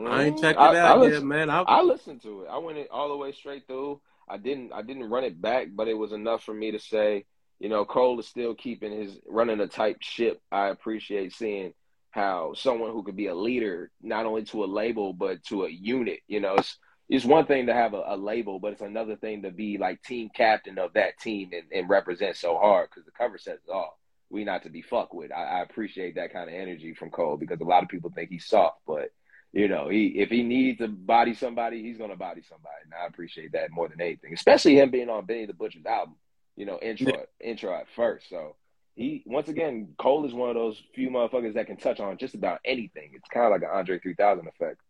I 0.07 0.25
ain't 0.25 0.41
checked 0.41 0.59
it 0.59 0.63
Mm, 0.63 0.75
I- 0.75 0.79
out 0.79 0.99
I 0.99 1.03
yet, 1.03 1.11
listen- 1.13 1.29
man. 1.29 1.51
I, 1.51 1.63
I 1.63 1.83
listened 1.83 2.23
to 2.23 2.43
it. 2.43 2.49
I 2.51 2.59
went 2.59 2.79
it 2.79 2.89
all 2.91 3.09
the 3.09 3.17
way 3.17 3.33
straight 3.33 3.67
through. 3.67 4.01
I 4.29 4.37
didn't 4.37 4.73
I 4.73 4.83
didn't 4.83 5.11
run 5.11 5.25
it 5.25 5.41
back, 5.41 5.69
but 5.73 5.89
it 5.89 5.95
was 5.99 6.13
enough 6.13 6.45
for 6.45 6.55
me 6.55 6.71
to 6.71 6.79
say, 6.79 7.25
you 7.59 7.69
know, 7.69 7.85
Cole 7.85 8.19
is 8.21 8.29
still 8.29 8.55
keeping 8.55 8.93
his 8.93 9.19
running 9.27 9.61
a 9.61 9.67
tight 9.67 9.97
ship. 10.01 10.41
I 10.53 10.69
appreciate 10.69 11.33
seeing 11.33 11.75
how 12.11 12.55
someone 12.55 12.93
who 12.93 13.03
could 13.03 13.17
be 13.17 13.27
a 13.29 13.35
leader 13.35 13.91
not 14.03 14.27
only 14.27 14.43
to 14.45 14.65
a 14.65 14.67
label 14.67 15.13
but 15.13 15.43
to 15.45 15.65
a 15.65 15.69
unit. 15.71 16.21
You 16.29 16.41
know, 16.41 16.55
it's 16.57 16.79
it's 17.09 17.25
one 17.25 17.47
thing 17.47 17.67
to 17.67 17.75
have 17.75 17.93
a, 17.95 18.05
a 18.07 18.17
label, 18.17 18.61
but 18.61 18.73
it's 18.73 18.83
another 18.83 19.17
thing 19.17 19.43
to 19.43 19.51
be 19.51 19.79
like 19.79 20.01
team 20.05 20.31
captain 20.33 20.79
of 20.79 20.93
that 20.93 21.19
team 21.19 21.51
and, 21.53 21.65
and 21.73 21.91
represent 21.91 22.37
so 22.37 22.57
hard 22.57 22.89
because 22.89 23.05
the 23.05 23.11
cover 23.13 23.37
says 23.37 23.59
it 23.67 23.73
all. 23.73 23.99
We 24.31 24.45
not 24.45 24.63
to 24.63 24.71
be 24.71 24.81
fucked 24.83 25.13
with. 25.13 25.33
I, 25.33 25.43
I 25.59 25.63
appreciate 25.63 26.15
that 26.15 26.33
kind 26.33 26.49
of 26.49 26.55
energy 26.55 26.95
from 26.95 27.11
Cole 27.11 27.37
because 27.37 27.61
a 27.61 27.65
lot 27.65 27.83
of 27.83 27.89
people 27.89 28.13
think 28.15 28.31
he's 28.31 28.47
soft, 28.47 28.79
but 28.87 29.11
you 29.53 29.69
know, 29.69 29.89
he 29.89 30.07
if 30.07 30.29
he 30.29 30.43
needs 30.43 30.79
to 30.79 30.89
body 30.89 31.35
somebody, 31.35 31.83
he's 31.83 31.99
gonna 31.99 32.17
body 32.17 32.43
somebody. 32.49 32.83
And 32.85 32.95
I 32.95 33.07
appreciate 33.07 33.53
that 33.53 33.71
more 33.71 33.89
than 33.89 34.01
anything. 34.01 34.33
Especially 34.33 34.77
him 34.77 34.91
being 34.91 35.11
on 35.11 35.27
Benny 35.27 35.47
the 35.47 35.55
Butcher's 35.55 35.87
album, 35.87 36.15
you 36.57 36.67
know, 36.67 36.79
intro 36.81 37.25
intro 37.41 37.75
at 37.75 37.87
first. 37.97 38.29
So 38.29 38.55
he 38.95 39.23
once 39.27 39.49
again, 39.49 39.95
Cole 39.99 40.25
is 40.25 40.33
one 40.33 40.51
of 40.51 40.55
those 40.55 40.81
few 40.95 41.11
motherfuckers 41.11 41.55
that 41.55 41.67
can 41.67 41.77
touch 41.77 41.99
on 41.99 42.17
just 42.17 42.35
about 42.35 42.61
anything. 42.65 43.11
It's 43.15 43.29
kind 43.29 43.47
of 43.47 43.53
like 43.53 43.63
an 43.63 43.77
Andre 43.77 43.99
three 43.99 44.15
thousand 44.15 44.47
effect. 44.47 44.81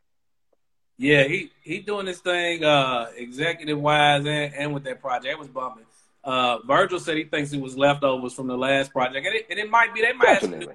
Yeah, 0.98 1.24
he 1.24 1.50
he 1.62 1.78
doing 1.78 2.04
this 2.04 2.20
thing 2.20 2.62
uh 2.62 3.06
executive 3.16 3.80
wise 3.80 4.26
and, 4.26 4.54
and 4.54 4.74
with 4.74 4.84
that 4.84 5.00
project. 5.00 5.26
It 5.26 5.38
was 5.38 5.48
bumping. 5.48 5.86
Uh 6.22 6.58
Virgil 6.66 7.00
said 7.00 7.16
he 7.16 7.24
thinks 7.24 7.54
it 7.54 7.60
was 7.60 7.78
leftovers 7.78 8.34
from 8.34 8.46
the 8.46 8.58
last 8.58 8.92
project. 8.92 9.26
And 9.26 9.34
it, 9.34 9.46
and 9.48 9.58
it 9.58 9.70
might 9.70 9.94
be 9.94 10.02
they 10.02 10.12
might 10.12 10.28
have 10.28 10.40
Definitely. 10.42 10.74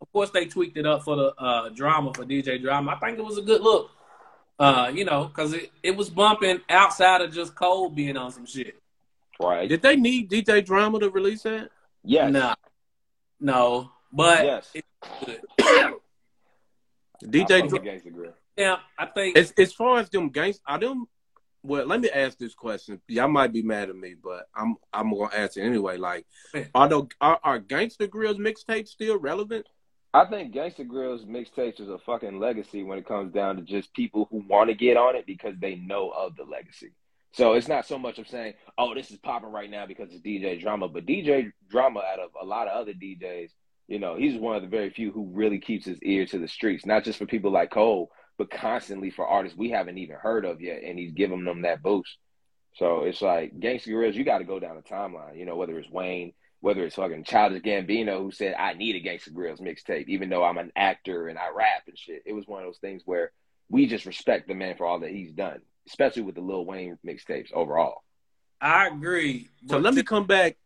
Of 0.00 0.12
course 0.12 0.30
they 0.30 0.46
tweaked 0.46 0.76
it 0.76 0.86
up 0.86 1.02
for 1.02 1.16
the 1.16 1.34
uh 1.38 1.68
drama 1.70 2.12
for 2.14 2.24
DJ 2.24 2.60
Drama. 2.62 2.92
I 2.92 2.98
think 3.06 3.18
it 3.18 3.24
was 3.24 3.38
a 3.38 3.42
good 3.42 3.60
look. 3.62 3.90
Uh, 4.60 4.90
you 4.92 5.04
know, 5.04 5.24
because 5.26 5.52
it, 5.52 5.70
it 5.84 5.96
was 5.96 6.10
bumping 6.10 6.60
outside 6.68 7.20
of 7.20 7.32
just 7.32 7.54
Cole 7.54 7.88
being 7.90 8.16
on 8.16 8.32
some 8.32 8.44
shit. 8.44 8.74
Right. 9.40 9.68
did 9.68 9.82
they 9.82 9.94
need 9.94 10.28
DJ 10.30 10.64
Drama 10.64 10.98
to 10.98 11.10
release 11.10 11.42
that? 11.42 11.70
Yes. 12.02 12.32
Nah. 12.32 12.54
No. 13.38 13.90
But 14.12 14.44
Yes. 14.44 14.70
it's 14.74 14.88
good. 15.24 15.40
I 15.60 15.92
DJ 17.24 17.70
fuck 17.70 17.82
Dra- 17.82 17.98
Grill. 18.12 18.32
yeah, 18.56 18.76
I 18.98 19.06
think 19.06 19.36
as 19.36 19.52
as 19.58 19.72
far 19.72 19.98
as 19.98 20.08
them 20.10 20.28
gangs, 20.30 20.60
are 20.66 20.78
them? 20.78 21.06
Well, 21.64 21.86
let 21.86 22.00
me 22.00 22.08
ask 22.10 22.38
this 22.38 22.54
question. 22.54 23.00
Y'all 23.08 23.28
might 23.28 23.52
be 23.52 23.62
mad 23.62 23.90
at 23.90 23.96
me, 23.96 24.14
but 24.22 24.48
I'm 24.54 24.76
I'm 24.92 25.10
gonna 25.12 25.30
ask 25.34 25.56
it 25.56 25.62
anyway. 25.62 25.96
Like, 25.96 26.26
are 26.74 26.88
the 26.88 27.06
are, 27.20 27.40
are 27.42 27.58
Gangsta 27.60 28.06
Grillz 28.08 28.38
mixtapes 28.38 28.88
still 28.88 29.18
relevant? 29.18 29.66
I 30.14 30.24
think 30.24 30.54
Gangsta 30.54 30.88
Grillz 30.88 31.26
mixtapes 31.26 31.80
is 31.80 31.88
a 31.88 31.98
fucking 31.98 32.40
legacy 32.40 32.82
when 32.82 32.98
it 32.98 33.06
comes 33.06 33.32
down 33.32 33.56
to 33.56 33.62
just 33.62 33.92
people 33.92 34.26
who 34.30 34.42
want 34.48 34.70
to 34.70 34.74
get 34.74 34.96
on 34.96 35.16
it 35.16 35.26
because 35.26 35.54
they 35.60 35.76
know 35.76 36.10
of 36.10 36.34
the 36.36 36.44
legacy. 36.44 36.92
So 37.32 37.52
it's 37.52 37.68
not 37.68 37.86
so 37.86 37.98
much 37.98 38.18
of 38.18 38.26
saying, 38.26 38.54
"Oh, 38.78 38.94
this 38.94 39.10
is 39.10 39.18
popping 39.18 39.52
right 39.52 39.70
now 39.70 39.84
because 39.84 40.10
it's 40.10 40.22
DJ 40.22 40.58
Drama," 40.60 40.88
but 40.88 41.04
DJ 41.04 41.52
Drama, 41.68 42.00
out 42.00 42.20
of 42.20 42.30
a 42.40 42.44
lot 42.44 42.68
of 42.68 42.80
other 42.80 42.94
DJs, 42.94 43.50
you 43.86 43.98
know, 43.98 44.16
he's 44.16 44.38
one 44.40 44.56
of 44.56 44.62
the 44.62 44.68
very 44.68 44.88
few 44.90 45.12
who 45.12 45.30
really 45.32 45.58
keeps 45.58 45.84
his 45.84 46.02
ear 46.02 46.24
to 46.26 46.38
the 46.38 46.48
streets, 46.48 46.86
not 46.86 47.04
just 47.04 47.18
for 47.18 47.26
people 47.26 47.50
like 47.50 47.70
Cole, 47.70 48.10
but 48.38 48.50
constantly 48.50 49.10
for 49.10 49.26
artists 49.26 49.58
we 49.58 49.70
haven't 49.70 49.98
even 49.98 50.16
heard 50.16 50.46
of 50.46 50.62
yet, 50.62 50.82
and 50.82 50.98
he's 50.98 51.12
giving 51.12 51.44
them 51.44 51.62
that 51.62 51.82
boost. 51.82 52.16
So 52.76 53.04
it's 53.04 53.20
like 53.20 53.58
Gangsta 53.58 53.88
Grillz, 53.88 54.14
you 54.14 54.24
got 54.24 54.38
to 54.38 54.44
go 54.44 54.58
down 54.58 54.76
the 54.76 54.82
timeline, 54.82 55.36
you 55.36 55.44
know, 55.44 55.56
whether 55.56 55.78
it's 55.78 55.90
Wayne, 55.90 56.32
whether 56.60 56.84
it's 56.84 56.96
fucking 56.96 57.24
Childish 57.24 57.62
Gambino 57.62 58.18
who 58.20 58.30
said 58.30 58.54
I 58.58 58.72
need 58.74 58.96
a 58.96 59.00
Gangsta 59.08 59.30
Grillz 59.32 59.60
mixtape, 59.60 60.08
even 60.08 60.28
though 60.28 60.44
I'm 60.44 60.58
an 60.58 60.72
actor 60.74 61.28
and 61.28 61.38
I 61.38 61.50
rap 61.54 61.84
and 61.86 61.96
shit. 61.98 62.22
It 62.26 62.32
was 62.32 62.46
one 62.46 62.62
of 62.62 62.66
those 62.68 62.78
things 62.78 63.02
where 63.04 63.32
we 63.70 63.86
just 63.86 64.06
respect 64.06 64.48
the 64.48 64.54
man 64.54 64.76
for 64.76 64.86
all 64.86 65.00
that 65.00 65.10
he's 65.10 65.32
done, 65.32 65.60
especially 65.86 66.22
with 66.22 66.34
the 66.34 66.40
Lil 66.40 66.64
Wayne 66.64 66.98
mixtapes 67.06 67.52
overall. 67.52 68.02
I 68.60 68.88
agree. 68.88 69.48
So 69.68 69.78
let 69.78 69.94
me 69.94 70.02
come 70.02 70.26
back. 70.26 70.56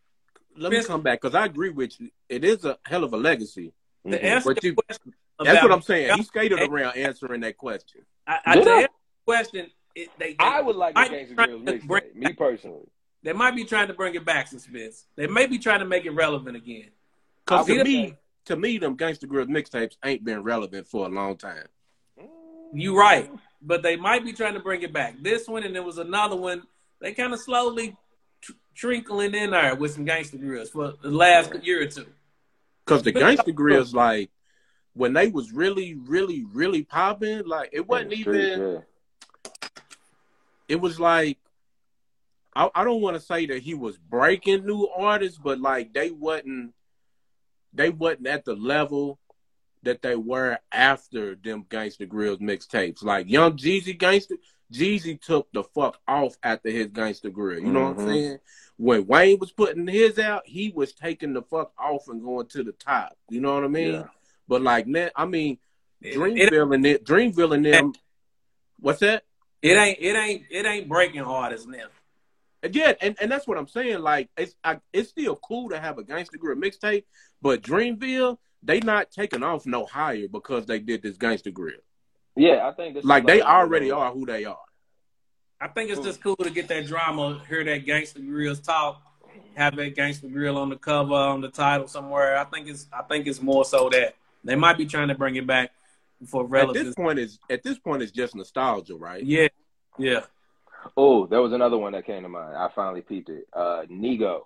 Let 0.56 0.72
me 0.72 0.82
come 0.84 1.02
back 1.02 1.20
because 1.20 1.34
I 1.34 1.44
agree 1.46 1.70
with 1.70 1.98
you. 2.00 2.10
It 2.28 2.44
is 2.44 2.64
a 2.64 2.78
hell 2.84 3.04
of 3.04 3.12
a 3.12 3.16
legacy. 3.16 3.72
To 4.06 4.18
Mhm. 4.18 4.22
answer 4.24 4.54
But 4.54 4.64
you- 4.64 4.74
question 4.74 5.14
That's 5.38 5.62
what 5.62 5.72
I'm 5.72 5.82
saying. 5.82 6.14
He 6.16 6.22
skated 6.22 6.60
around 6.60 6.96
answering 6.96 7.40
that 7.40 7.56
question. 7.56 8.04
I, 8.26 8.38
I, 8.46 8.54
to 8.56 8.60
Yeah. 8.60 8.74
answer 8.76 8.88
the 8.88 9.24
question, 9.24 9.70
it, 9.94 10.08
they, 10.18 10.32
they, 10.32 10.36
I 10.38 10.60
would 10.60 10.76
like 10.76 10.94
a 10.96 11.00
Gangsta 11.00 11.28
be 11.30 11.34
trying 11.34 11.48
Grillz 11.64 11.82
mixtape, 11.82 12.14
me 12.14 12.32
personally. 12.34 12.86
They 13.22 13.32
might 13.32 13.54
be 13.54 13.64
trying 13.64 13.88
to 13.88 13.94
bring 13.94 14.14
it 14.14 14.24
back, 14.24 14.48
suspense. 14.48 15.06
They 15.16 15.26
may 15.26 15.46
be 15.46 15.58
trying 15.58 15.78
to 15.80 15.86
make 15.86 16.04
it 16.04 16.10
relevant 16.10 16.56
again. 16.56 16.88
Oh, 17.48 17.64
because 17.64 17.66
to 17.66 17.84
me, 17.84 18.06
the- 18.10 18.16
to 18.46 18.56
me, 18.56 18.78
them 18.78 18.96
Gangsta 18.96 19.26
Grillz 19.26 19.46
mixtapes 19.48 19.96
ain't 20.04 20.24
been 20.24 20.42
relevant 20.42 20.86
for 20.88 21.06
a 21.06 21.08
long 21.08 21.36
time. 21.36 21.66
You 22.74 22.98
right, 22.98 23.30
but 23.60 23.82
they 23.82 23.96
might 23.96 24.24
be 24.24 24.32
trying 24.32 24.54
to 24.54 24.60
bring 24.60 24.82
it 24.82 24.92
back. 24.92 25.14
This 25.20 25.46
one 25.46 25.62
and 25.62 25.74
there 25.74 25.82
was 25.82 25.98
another 25.98 26.34
one. 26.36 26.62
They 27.00 27.12
kind 27.12 27.32
of 27.32 27.38
slowly 27.40 27.96
tr- 28.40 28.52
trickling 28.74 29.34
in 29.34 29.50
there 29.50 29.76
with 29.76 29.92
some 29.92 30.06
Gangsta 30.06 30.40
Grillz 30.42 30.70
for 30.70 30.94
the 31.02 31.10
last 31.10 31.52
year 31.62 31.82
or 31.82 31.86
two. 31.86 32.06
Because 32.84 33.02
the 33.02 33.12
Gangsta 33.12 33.54
Grillz, 33.54 33.94
like 33.94 34.30
when 34.94 35.12
they 35.12 35.28
was 35.28 35.52
really, 35.52 35.94
really, 35.94 36.44
really 36.52 36.82
popping, 36.82 37.46
like 37.46 37.68
it 37.72 37.86
wasn't 37.86 38.12
In 38.12 38.18
the 38.18 38.22
streets, 38.22 38.56
even. 38.56 38.82
It 40.68 40.76
was 40.80 40.98
like 40.98 41.38
I, 42.54 42.70
I 42.74 42.84
don't 42.84 43.00
want 43.00 43.16
to 43.16 43.20
say 43.22 43.46
that 43.46 43.62
he 43.62 43.74
was 43.74 43.96
breaking 43.96 44.66
new 44.66 44.88
artists, 44.94 45.38
but 45.38 45.60
like 45.60 45.92
they 45.92 46.10
wasn't 46.10 46.74
they 47.72 47.90
wasn't 47.90 48.26
at 48.26 48.44
the 48.44 48.54
level 48.54 49.18
that 49.84 50.02
they 50.02 50.14
were 50.14 50.58
after 50.70 51.34
them 51.34 51.64
Gangsta 51.68 52.06
Grillz 52.06 52.40
mixtapes. 52.40 53.02
Like 53.02 53.28
Young 53.28 53.56
Jeezy 53.56 53.98
Gangsta 53.98 54.36
Jeezy 54.72 55.20
took 55.20 55.48
the 55.52 55.64
fuck 55.64 55.98
off 56.08 56.36
after 56.42 56.70
his 56.70 56.88
Gangsta 56.88 57.32
Grill. 57.32 57.58
You 57.60 57.72
know 57.72 57.82
what 57.82 57.88
I'm 57.90 57.96
Mhm. 57.96 58.04
saying? 58.04 58.38
When 58.76 59.06
Wayne 59.06 59.38
was 59.38 59.52
putting 59.52 59.86
his 59.86 60.18
out, 60.18 60.46
he 60.46 60.70
was 60.74 60.92
taking 60.92 61.34
the 61.34 61.42
fuck 61.42 61.72
off 61.78 62.08
and 62.08 62.22
going 62.22 62.46
to 62.48 62.62
the 62.62 62.72
top. 62.72 63.16
You 63.28 63.40
know 63.40 63.54
what 63.54 63.64
I 63.64 63.68
mean? 63.68 63.92
Yeah. 63.92 64.08
But 64.48 64.62
like 64.62 64.86
now, 64.86 65.10
I 65.14 65.26
mean, 65.26 65.58
Dreamville 66.02 66.74
and 66.74 66.86
it, 66.86 67.04
Dreamville 67.04 67.54
and 67.54 67.64
them. 67.64 67.92
What's 68.78 69.00
that? 69.00 69.24
it 69.62 69.76
ain't 69.76 69.98
it 70.00 70.16
ain't 70.16 70.42
it 70.50 70.66
ain't 70.66 70.88
breaking 70.88 71.22
hard 71.22 71.52
as 71.52 71.64
them. 71.64 71.88
Yeah, 72.70 72.92
and, 73.00 73.16
and 73.20 73.30
that's 73.30 73.46
what 73.46 73.58
I'm 73.58 73.66
saying. 73.66 74.00
Like 74.00 74.30
it's 74.36 74.54
I, 74.62 74.80
it's 74.92 75.10
still 75.10 75.36
cool 75.36 75.70
to 75.70 75.80
have 75.80 75.98
a 75.98 76.04
gangster 76.04 76.38
Grill 76.38 76.56
mixtape, 76.56 77.04
but 77.40 77.62
Dreamville 77.62 78.38
they 78.62 78.80
not 78.80 79.10
taking 79.10 79.42
off 79.42 79.66
no 79.66 79.84
higher 79.84 80.28
because 80.28 80.66
they 80.66 80.78
did 80.78 81.02
this 81.02 81.16
gangster 81.16 81.50
Grill. 81.50 81.80
Yeah, 82.36 82.66
I 82.66 82.72
think 82.72 82.94
this 82.94 83.02
is 83.02 83.08
Like 83.08 83.26
they 83.26 83.40
one 83.40 83.48
of 83.48 83.54
already 83.54 83.90
are 83.90 84.12
who 84.12 84.26
they 84.26 84.44
are. 84.44 84.56
I 85.60 85.68
think 85.68 85.90
it's 85.90 86.00
just 86.00 86.22
cool 86.22 86.36
to 86.36 86.50
get 86.50 86.66
that 86.68 86.86
drama, 86.86 87.40
hear 87.48 87.62
that 87.62 87.86
Gangsta 87.86 88.18
Grillz 88.18 88.64
talk, 88.64 89.00
have 89.54 89.76
that 89.76 89.94
gangster 89.94 90.26
Grill 90.26 90.58
on 90.58 90.68
the 90.68 90.76
cover, 90.76 91.14
on 91.14 91.40
the 91.40 91.50
title 91.50 91.86
somewhere. 91.86 92.36
I 92.36 92.44
think 92.44 92.68
it's 92.68 92.86
I 92.92 93.02
think 93.02 93.26
it's 93.26 93.40
more 93.40 93.64
so 93.64 93.88
that 93.90 94.16
they 94.44 94.56
might 94.56 94.76
be 94.76 94.86
trying 94.86 95.08
to 95.08 95.14
bring 95.14 95.36
it 95.36 95.46
back 95.46 95.70
for 96.26 96.56
At 96.56 96.72
this 96.72 96.94
point 96.94 97.18
is 97.18 97.38
at 97.50 97.62
this 97.62 97.78
point 97.78 98.02
it's 98.02 98.12
just 98.12 98.34
nostalgia, 98.34 98.96
right? 98.96 99.24
Yeah, 99.24 99.48
yeah. 99.98 100.22
Oh, 100.96 101.26
there 101.26 101.40
was 101.42 101.52
another 101.52 101.78
one 101.78 101.92
that 101.92 102.06
came 102.06 102.22
to 102.22 102.28
mind. 102.28 102.56
I 102.56 102.68
finally 102.74 103.02
peeped 103.02 103.28
it. 103.28 103.46
Uh, 103.52 103.82
NIGO, 103.90 104.40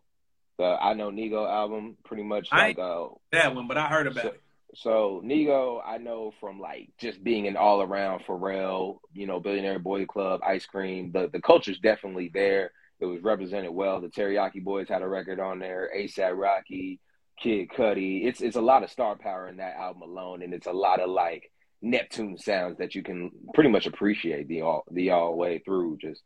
the 0.58 0.64
I 0.64 0.94
Know 0.94 1.10
NIGO 1.10 1.48
album, 1.50 1.96
pretty 2.04 2.22
much 2.22 2.48
I 2.52 2.68
like 2.68 2.78
uh, 2.78 3.06
That 3.32 3.54
one, 3.54 3.66
but 3.68 3.76
I 3.78 3.86
heard 3.88 4.06
about 4.06 4.22
So- 4.22 4.28
it. 4.28 4.40
So 4.74 5.22
NIGO, 5.24 5.80
I 5.86 5.96
know 5.96 6.34
from 6.38 6.60
like 6.60 6.90
just 6.98 7.24
being 7.24 7.46
an 7.46 7.56
all 7.56 7.80
around 7.80 8.24
Pharrell, 8.26 8.98
you 9.14 9.26
know, 9.26 9.40
Billionaire 9.40 9.78
Boy 9.78 10.04
Club, 10.04 10.40
Ice 10.46 10.66
Cream. 10.66 11.12
The 11.12 11.30
the 11.32 11.40
culture's 11.40 11.78
definitely 11.78 12.30
there. 12.34 12.72
It 13.00 13.06
was 13.06 13.22
represented 13.22 13.70
well. 13.70 14.02
The 14.02 14.08
Teriyaki 14.08 14.62
Boys 14.62 14.88
had 14.88 15.00
a 15.00 15.08
record 15.08 15.40
on 15.40 15.60
there. 15.60 15.90
ASAP 15.96 16.36
Rocky, 16.36 17.00
Kid 17.40 17.70
Cudi. 17.70 18.26
It's 18.26 18.42
it's 18.42 18.56
a 18.56 18.60
lot 18.60 18.82
of 18.82 18.90
star 18.90 19.16
power 19.16 19.48
in 19.48 19.56
that 19.58 19.76
album 19.76 20.02
alone, 20.02 20.42
and 20.42 20.52
it's 20.52 20.66
a 20.66 20.72
lot 20.72 21.00
of 21.00 21.08
like 21.08 21.50
Neptune 21.90 22.38
sounds 22.38 22.78
that 22.78 22.94
you 22.94 23.02
can 23.02 23.30
pretty 23.54 23.70
much 23.70 23.86
appreciate 23.86 24.48
the 24.48 24.62
all 24.62 24.84
the 24.90 25.10
all 25.10 25.36
way 25.36 25.58
through. 25.58 25.98
Just 25.98 26.22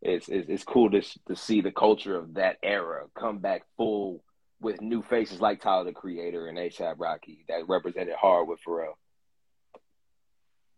it's 0.00 0.28
it's, 0.28 0.48
it's 0.48 0.64
cool 0.64 0.90
to 0.90 1.02
to 1.28 1.36
see 1.36 1.60
the 1.60 1.72
culture 1.72 2.16
of 2.16 2.34
that 2.34 2.56
era 2.62 3.04
come 3.18 3.38
back 3.38 3.62
full 3.76 4.22
with 4.60 4.80
new 4.80 5.02
faces 5.02 5.40
like 5.40 5.60
Tyler 5.60 5.84
the 5.84 5.92
Creator 5.92 6.46
and 6.46 6.56
ASAP 6.56 6.94
Rocky 6.98 7.44
that 7.48 7.68
represented 7.68 8.14
hard 8.14 8.48
with 8.48 8.60
Pharrell. 8.66 8.94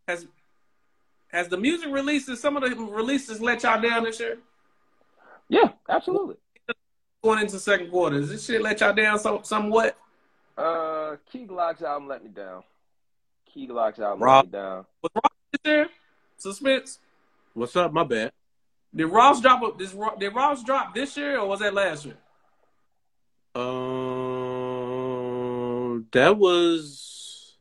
Has 0.08 0.26
has 1.28 1.48
the 1.48 1.56
music 1.56 1.90
releases 1.90 2.40
some 2.40 2.56
of 2.56 2.62
the 2.62 2.74
releases 2.76 3.40
let 3.40 3.62
y'all 3.62 3.80
down 3.80 4.04
this 4.04 4.20
year? 4.20 4.38
Yeah, 5.48 5.70
absolutely. 5.88 6.36
Going 7.22 7.40
into 7.40 7.58
second 7.58 7.90
quarter, 7.90 8.20
does 8.20 8.30
this 8.30 8.44
shit 8.44 8.62
let 8.62 8.80
y'all 8.80 8.92
down 8.92 9.18
so, 9.18 9.40
somewhat? 9.42 9.96
Uh, 10.56 11.16
Key 11.30 11.46
Glock's 11.46 11.82
album 11.82 12.08
let 12.08 12.22
me 12.22 12.30
down. 12.30 12.62
Key 13.54 13.66
Glock's 13.68 14.00
album 14.00 14.20
Rob- 14.24 14.46
let 14.46 14.52
me 14.52 14.58
down. 14.58 14.84
Was 15.00 15.12
Ross 15.14 15.30
this 15.52 15.60
year? 15.64 15.88
Suspense. 16.38 16.98
What's 17.52 17.76
up? 17.76 17.92
My 17.92 18.02
bad. 18.02 18.32
Did 18.92 19.06
Ross 19.06 19.40
drop? 19.40 19.62
A, 19.62 19.70
did, 19.78 19.92
did 20.18 20.34
Ross 20.34 20.64
drop 20.64 20.92
this 20.92 21.16
year 21.16 21.38
or 21.38 21.46
was 21.46 21.60
that 21.60 21.72
last 21.72 22.04
year? 22.04 22.16
Um, 23.54 23.70
that 26.10 26.36
was 26.36 27.54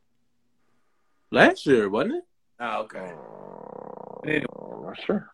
last 1.30 1.64
year, 1.68 1.88
wasn't 1.88 2.16
it? 2.16 2.24
Oh, 2.60 2.82
okay. 2.82 3.14
Uh, 4.26 4.32
I'm 4.32 4.84
not 4.84 5.00
sure. 5.00 5.30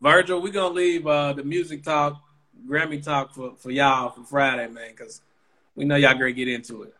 Virgil, 0.00 0.40
we're 0.40 0.54
gonna 0.54 0.72
leave 0.74 1.06
uh, 1.06 1.34
the 1.34 1.44
music 1.44 1.82
talk, 1.82 2.18
Grammy 2.66 3.04
talk 3.04 3.34
for, 3.34 3.56
for 3.58 3.70
y'all 3.70 4.08
for 4.08 4.24
Friday, 4.24 4.68
man, 4.68 4.92
because 4.92 5.20
we 5.74 5.84
know 5.84 5.96
y'all 5.96 6.14
gonna 6.14 6.32
get 6.32 6.48
into 6.48 6.84
it. 6.84 6.94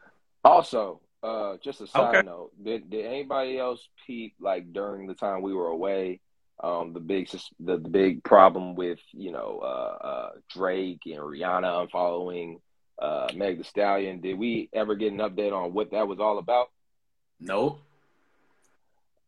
Also, 0.44 1.00
uh, 1.22 1.56
just 1.62 1.80
a 1.80 1.86
side 1.86 2.20
Okay. 2.20 2.26
note: 2.26 2.52
did 2.62 2.90
did 2.90 3.06
anybody 3.06 3.58
else 3.58 3.86
peep 4.06 4.34
like 4.40 4.72
during 4.72 5.06
the 5.06 5.14
time 5.14 5.42
we 5.42 5.54
were 5.54 5.68
away? 5.68 6.20
Um, 6.62 6.92
the 6.92 7.00
big 7.00 7.28
the, 7.60 7.78
the 7.78 7.88
big 7.88 8.22
problem 8.24 8.74
with 8.76 9.00
you 9.12 9.32
know 9.32 9.60
uh, 9.62 10.06
uh, 10.06 10.30
Drake 10.50 11.00
and 11.06 11.16
Rihanna 11.20 11.88
unfollowing 11.88 12.60
uh, 13.00 13.30
Meg 13.34 13.58
Thee 13.58 13.64
Stallion. 13.64 14.20
Did 14.20 14.38
we 14.38 14.68
ever 14.72 14.94
get 14.94 15.12
an 15.12 15.18
update 15.18 15.52
on 15.52 15.72
what 15.72 15.90
that 15.92 16.06
was 16.08 16.20
all 16.20 16.38
about? 16.38 16.68
Nope. 17.40 17.80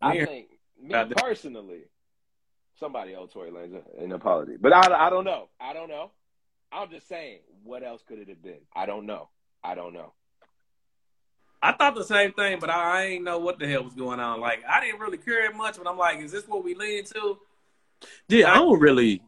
I 0.00 0.14
Yeah. 0.14 0.24
think 0.24 0.48
me 0.80 0.90
About 0.90 1.08
that. 1.10 1.18
personally, 1.18 1.84
somebody 2.78 3.14
owe 3.14 3.26
Tory 3.26 3.50
Lanez 3.50 3.82
an 4.02 4.12
apology, 4.12 4.56
but 4.60 4.72
I, 4.72 5.06
I 5.06 5.10
don't 5.10 5.24
know. 5.24 5.48
I 5.60 5.72
don't 5.72 5.88
know. 5.88 6.10
I'm 6.72 6.90
just 6.90 7.08
saying, 7.08 7.40
what 7.62 7.82
else 7.82 8.02
could 8.06 8.18
it 8.18 8.28
have 8.28 8.42
been? 8.42 8.60
I 8.74 8.86
don't 8.86 9.06
know. 9.06 9.28
I 9.62 9.74
don't 9.74 9.94
know. 9.94 10.12
I 11.64 11.72
thought 11.72 11.94
the 11.94 12.04
same 12.04 12.32
thing, 12.32 12.58
but 12.60 12.68
I, 12.68 13.00
I 13.00 13.04
ain't 13.06 13.24
know 13.24 13.38
what 13.38 13.58
the 13.58 13.66
hell 13.66 13.84
was 13.84 13.94
going 13.94 14.20
on. 14.20 14.38
Like 14.38 14.62
I 14.68 14.80
didn't 14.84 15.00
really 15.00 15.16
care 15.16 15.50
much, 15.52 15.78
but 15.78 15.88
I'm 15.88 15.96
like, 15.96 16.20
is 16.20 16.30
this 16.30 16.46
what 16.46 16.62
we 16.62 16.74
lean 16.74 17.04
to? 17.04 17.38
Yeah, 18.28 18.52
I 18.52 18.56
don't 18.56 18.78
really, 18.78 19.22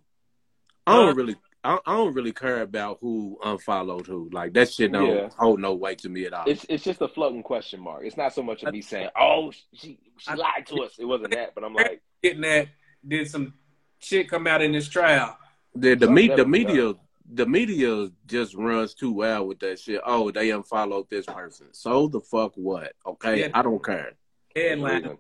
I 0.87 0.93
Uh, 0.93 1.07
don't 1.07 1.17
really, 1.17 1.37
I, 1.65 1.79
I 1.87 1.97
don't 1.97 2.13
really 2.13 2.33
care 2.35 2.61
about 2.61 2.99
who 3.01 3.39
unfollowed 3.43 4.07
who. 4.07 4.29
Like 4.33 4.53
that 4.53 4.71
shit 4.71 4.93
don't 4.93 5.15
Yeah. 5.15 5.29
hold 5.39 5.61
no 5.61 5.75
weight 5.75 5.99
to 6.01 6.11
me 6.11 6.27
at 6.27 6.35
all. 6.35 6.45
It's 6.47 6.67
it's 6.69 6.85
just 6.85 7.01
a 7.01 7.09
floating 7.09 7.43
question 7.43 7.81
mark. 7.81 8.03
It's 8.05 8.19
not 8.19 8.35
so 8.35 8.43
much 8.43 8.63
of 8.63 8.73
me 8.73 8.83
saying, 8.83 9.09
"Oh, 9.19 9.51
she 9.73 9.99
she 10.19 10.35
lied 10.35 10.67
to 10.67 10.83
us." 10.83 10.99
It 10.99 11.07
wasn't 11.07 11.31
that, 11.33 11.55
but 11.55 11.65
I'm 11.65 11.75
like, 11.83 12.03
Getting 12.23 12.43
that 12.43 12.69
did 13.07 13.31
some 13.31 13.55
shit 13.99 14.29
come 14.29 14.47
out 14.47 14.61
in 14.63 14.73
this 14.73 14.89
trial. 14.89 15.39
the 15.75 15.95
the, 15.95 16.05
Some 16.07 16.15
me, 16.15 16.23
the 16.29 16.37
definitely 16.37 16.65
media, 16.65 16.95
the 17.33 17.47
media 17.47 18.09
just 18.27 18.55
runs 18.55 18.95
too 18.95 19.13
well 19.13 19.47
with 19.47 19.59
that 19.61 19.79
shit. 19.81 20.01
Oh, 20.05 20.31
they 20.31 20.51
unfollowed 20.51 21.09
this 21.11 21.27
person. 21.27 21.67
So 21.73 22.09
the 22.09 22.21
fuck 22.21 22.53
what? 22.57 22.93
Okay, 23.05 23.41
Yeah. 23.41 23.49
I 23.55 23.63
don't 23.63 23.85
care. 23.85 24.13
Headline. 24.55 25.03
reason. 25.03 25.19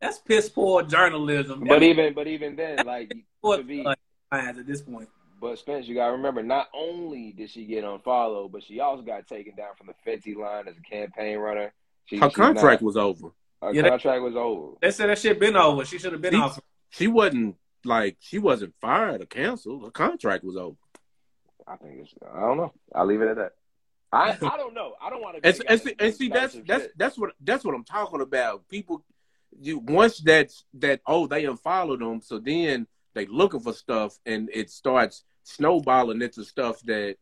That's 0.00 0.18
piss 0.18 0.48
poor 0.48 0.82
journalism. 0.82 1.64
but 1.66 1.82
even 1.82 2.14
but 2.14 2.26
even 2.26 2.56
then, 2.56 2.84
like 2.86 3.12
Poor 3.42 3.58
to 3.58 3.62
be, 3.62 3.84
headlines 4.32 4.58
at 4.58 4.66
this 4.66 4.82
point. 4.82 5.08
but 5.40 5.58
Spence, 5.58 5.86
you 5.86 5.94
gotta 5.94 6.12
remember, 6.12 6.42
not 6.42 6.68
only 6.74 7.32
did 7.32 7.50
she 7.50 7.64
get 7.66 7.84
unfollowed, 7.84 8.50
but 8.52 8.62
she 8.62 8.80
also 8.80 9.02
got 9.02 9.26
taken 9.26 9.54
down 9.54 9.74
from 9.76 9.88
the 9.88 9.94
Fenty 10.10 10.36
line 10.36 10.66
as 10.68 10.74
a 10.76 10.80
campaign 10.82 11.38
runner. 11.38 11.72
She, 12.06 12.16
Her 12.16 12.30
contract 12.30 12.82
not- 12.82 12.86
was 12.86 12.96
over. 12.96 13.28
her 13.62 13.72
Yeah, 13.72 13.82
that- 13.82 13.90
contract 13.90 14.22
was 14.22 14.34
over. 14.36 14.72
They 14.80 14.90
said 14.90 15.08
that 15.08 15.18
shit 15.18 15.38
been 15.38 15.56
over. 15.56 15.84
She 15.84 15.98
should 15.98 16.12
have 16.12 16.22
been 16.22 16.34
She- 16.34 16.40
off. 16.40 16.60
She 16.90 17.06
wasn't. 17.08 17.56
like 17.84 18.16
she 18.20 18.38
wasn't 18.38 18.72
fired 18.80 19.22
or 19.22 19.26
canceled. 19.26 19.82
Her 19.84 19.90
contract 19.90 20.44
was 20.44 20.56
over. 20.56 20.76
I 21.66 21.76
think 21.76 22.00
it's. 22.00 22.14
I 22.34 22.40
don't 22.40 22.56
know. 22.56 22.72
I'll 22.94 23.06
leave 23.06 23.22
it 23.22 23.28
at 23.28 23.36
that. 23.36 23.52
I 24.12 24.30
I 24.42 24.56
don't 24.56 24.74
know. 24.74 24.94
I 25.00 25.10
don't 25.10 25.22
want 25.22 25.42
to. 25.42 25.46
And, 25.46 25.80
see, 25.80 25.94
and 25.98 26.14
see, 26.14 26.28
that's 26.28 26.56
that's 26.66 26.88
that's 26.96 27.18
what 27.18 27.32
that's 27.40 27.64
what 27.64 27.74
I'm 27.74 27.84
talking 27.84 28.20
about. 28.20 28.68
People, 28.68 29.04
you 29.60 29.78
once 29.78 30.18
that's 30.18 30.64
that 30.74 31.00
oh 31.06 31.26
they 31.26 31.44
unfollowed 31.44 32.00
them, 32.00 32.20
so 32.20 32.38
then 32.38 32.86
they 33.14 33.26
looking 33.26 33.60
for 33.60 33.72
stuff, 33.72 34.18
and 34.26 34.50
it 34.52 34.70
starts 34.70 35.24
snowballing 35.44 36.22
into 36.22 36.44
stuff 36.44 36.80
that 36.82 37.16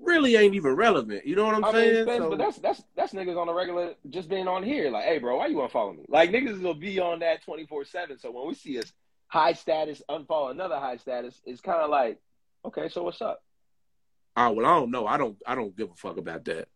really 0.00 0.36
ain't 0.36 0.54
even 0.54 0.74
relevant. 0.74 1.26
You 1.26 1.36
know 1.36 1.44
what 1.44 1.54
I'm 1.54 1.64
I 1.64 1.72
saying? 1.72 2.06
Mean, 2.06 2.18
so, 2.18 2.30
but 2.30 2.38
that's 2.38 2.58
that's 2.58 2.82
that's 2.96 3.12
niggas 3.12 3.38
on 3.38 3.46
the 3.46 3.54
regular 3.54 3.94
just 4.10 4.28
being 4.28 4.48
on 4.48 4.62
here. 4.62 4.90
Like, 4.90 5.04
hey, 5.04 5.18
bro, 5.18 5.36
why 5.36 5.46
you 5.46 5.56
unfollow 5.56 5.96
me? 5.96 6.04
Like 6.08 6.30
niggas 6.30 6.60
will 6.60 6.74
be 6.74 6.98
on 7.00 7.20
that 7.20 7.44
twenty 7.44 7.66
four 7.66 7.84
seven. 7.84 8.18
So 8.18 8.30
when 8.30 8.46
we 8.46 8.54
see 8.54 8.78
us 8.78 8.92
high 9.26 9.52
status 9.52 10.02
unfollow 10.08 10.50
another 10.50 10.76
high 10.76 10.96
status, 10.96 11.40
it's 11.44 11.60
kind 11.60 11.80
of 11.80 11.90
like, 11.90 12.18
okay, 12.64 12.88
so 12.88 13.02
what's 13.02 13.22
up? 13.22 13.42
Oh 14.36 14.52
well, 14.52 14.66
I 14.66 14.70
don't 14.80 14.90
know. 14.90 15.06
I 15.06 15.16
don't. 15.16 15.36
I 15.46 15.54
don't 15.54 15.76
give 15.76 15.90
a 15.90 15.94
fuck 15.94 16.16
about 16.16 16.44
that. 16.46 16.68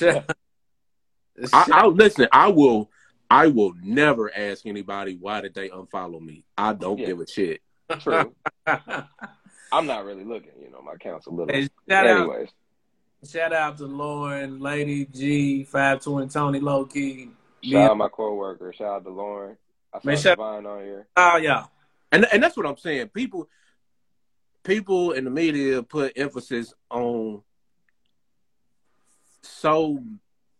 I, 1.52 1.66
I'll 1.72 1.92
listen. 1.92 2.28
I 2.32 2.48
will. 2.48 2.90
I 3.30 3.48
will 3.48 3.72
never 3.82 4.30
ask 4.34 4.64
anybody 4.66 5.16
why 5.20 5.40
did 5.40 5.54
they 5.54 5.68
unfollow 5.68 6.20
me. 6.20 6.44
I 6.56 6.72
don't 6.74 6.98
Yeah. 6.98 7.06
give 7.06 7.20
a 7.20 7.26
shit. 7.26 7.60
True. 8.00 8.32
I'm 8.66 9.86
not 9.86 10.04
really 10.04 10.24
looking. 10.24 10.52
You 10.60 10.70
know, 10.70 10.80
my 10.82 10.92
account's 10.92 11.26
a 11.26 11.30
little. 11.30 11.52
Hey, 11.52 11.68
shout 11.88 12.06
out, 12.06 12.18
Anyways, 12.20 12.48
shout 13.28 13.52
out 13.52 13.78
to 13.78 13.86
Lauren, 13.86 14.60
Lady 14.60 15.06
G, 15.06 15.64
Five 15.64 16.02
Twin, 16.02 16.28
Tony, 16.28 16.60
Low 16.60 16.84
Key. 16.86 17.30
shout 17.62 17.90
out 17.90 17.96
my 17.96 18.08
coworker. 18.08 18.72
Shout 18.72 18.86
out 18.88 19.04
to 19.04 19.10
Lauren. 19.10 19.56
I 19.92 19.98
saw 20.00 20.06
Man, 20.06 20.16
shout- 20.16 20.36
Divine 20.38 20.66
on 20.66 20.82
here. 20.84 21.08
Oh 21.16 21.36
yeah, 21.36 21.64
And 22.12 22.26
and 22.32 22.42
that's 22.42 22.56
what 22.56 22.66
I'm 22.66 22.76
saying. 22.76 23.08
People, 23.08 23.48
people 24.66 25.12
in 25.12 25.24
the 25.24 25.30
media 25.30 25.82
put 25.82 26.12
emphasis 26.16 26.74
on 26.90 27.42
so 29.42 30.02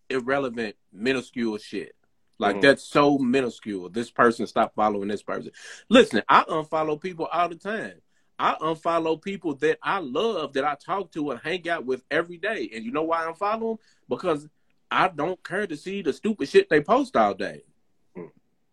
irrelevant, 0.08 0.76
minuscule 0.92 1.58
shit. 1.58 1.94
Like 2.38 2.56
Mhm. 2.56 2.60
that's 2.62 2.84
so 2.84 3.18
minuscule. 3.18 3.88
This 3.88 4.10
person 4.10 4.46
stopped 4.46 4.76
following 4.76 5.08
this 5.08 5.22
person. 5.22 5.50
Listen, 5.88 6.22
I 6.28 6.44
unfollow 6.44 7.00
people 7.00 7.26
all 7.26 7.48
the 7.48 7.56
time. 7.56 8.00
I 8.38 8.54
unfollow 8.60 9.20
people 9.20 9.54
that 9.56 9.78
I 9.82 9.98
love, 9.98 10.52
that 10.52 10.64
I 10.64 10.74
talk 10.74 11.10
to 11.12 11.30
and 11.30 11.40
hang 11.40 11.68
out 11.68 11.86
with 11.86 12.04
every 12.10 12.36
day. 12.36 12.70
And 12.74 12.84
you 12.84 12.92
know 12.92 13.04
why 13.04 13.26
I 13.26 13.32
unfollow 13.32 13.76
them? 13.76 13.78
Because 14.08 14.48
I 14.90 15.08
don't 15.08 15.42
care 15.42 15.66
to 15.66 15.76
see 15.76 16.02
the 16.02 16.12
stupid 16.12 16.48
shit 16.48 16.68
they 16.68 16.82
post 16.82 17.16
all 17.16 17.34
day. 17.34 17.62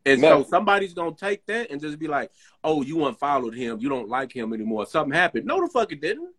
And 0.05 0.21
No. 0.21 0.43
so 0.43 0.49
somebody's 0.49 0.93
gonna 0.93 1.15
take 1.15 1.45
that 1.45 1.71
and 1.71 1.79
just 1.79 1.97
be 1.97 2.07
like, 2.07 2.31
"Oh, 2.63 2.81
you 2.81 3.05
unfollowed 3.05 3.55
him. 3.55 3.79
You 3.79 3.87
don't 3.89 4.09
like 4.09 4.33
him 4.33 4.53
anymore. 4.53 4.85
Something 4.85 5.13
happened." 5.13 5.45
No, 5.45 5.61
the 5.61 5.67
fuck 5.71 5.91
it 5.91 6.01
didn't. 6.01 6.33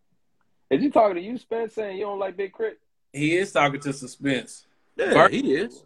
Is 0.71 0.83
he 0.83 0.91
talking 0.91 1.17
to 1.17 1.23
you, 1.23 1.39
Spence, 1.39 1.75
saying 1.75 1.97
you 1.99 2.05
don't 2.05 2.19
like 2.19 2.37
Big 2.37 2.53
K.R.I.T.? 2.57 2.77
he 3.13 3.37
is 3.37 3.53
talking 3.53 3.81
to 3.81 3.93
suspense. 3.93 4.67
Yeah, 4.97 5.15
Bert- 5.15 5.33
he 5.33 5.55
is. 5.55 5.85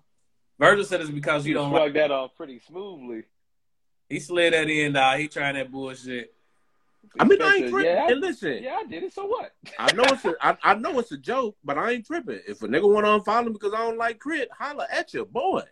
Virgil 0.58 0.84
said 0.84 1.00
it's 1.02 1.10
because 1.10 1.46
you 1.46 1.54
don't 1.54 1.70
like. 1.72 1.92
that 1.94 2.10
off 2.10 2.34
pretty 2.34 2.58
smoothly. 2.58 3.24
He 4.08 4.18
slid 4.18 4.54
that 4.54 4.68
in, 4.68 4.94
dog. 4.94 5.18
He 5.18 5.28
trying 5.28 5.54
that 5.54 5.70
bullshit. 5.70 6.32
I 7.20 7.24
mean, 7.24 7.40
I 7.40 7.46
ain't 7.46 7.54
Spencer, 7.56 7.70
tripping. 7.70 7.94
Yeah, 7.94 8.04
I- 8.04 8.10
and 8.10 8.20
listen, 8.20 8.62
yeah, 8.62 8.76
I 8.76 8.84
did 8.86 9.02
it. 9.04 9.12
So 9.12 9.26
what? 9.26 9.52
I 9.78 9.92
know 9.92 10.02
it's 10.04 10.24
a, 10.24 10.34
I, 10.40 10.56
I 10.62 10.74
know 10.74 10.98
it's 10.98 11.12
a 11.12 11.16
joke, 11.18 11.56
but 11.62 11.78
I 11.78 11.92
ain't 11.92 12.06
tripping. 12.06 12.40
If 12.48 12.62
a 12.62 12.66
nigga 12.68 12.90
want 12.92 13.06
to 13.06 13.30
unfollow 13.30 13.46
me 13.46 13.52
because 13.52 13.72
I 13.72 13.78
don't 13.78 13.98
like 13.98 14.20
K.R.I.T., 14.22 14.48
holla 14.58 14.86
at 14.90 15.12
your 15.14 15.26
boy. 15.26 15.62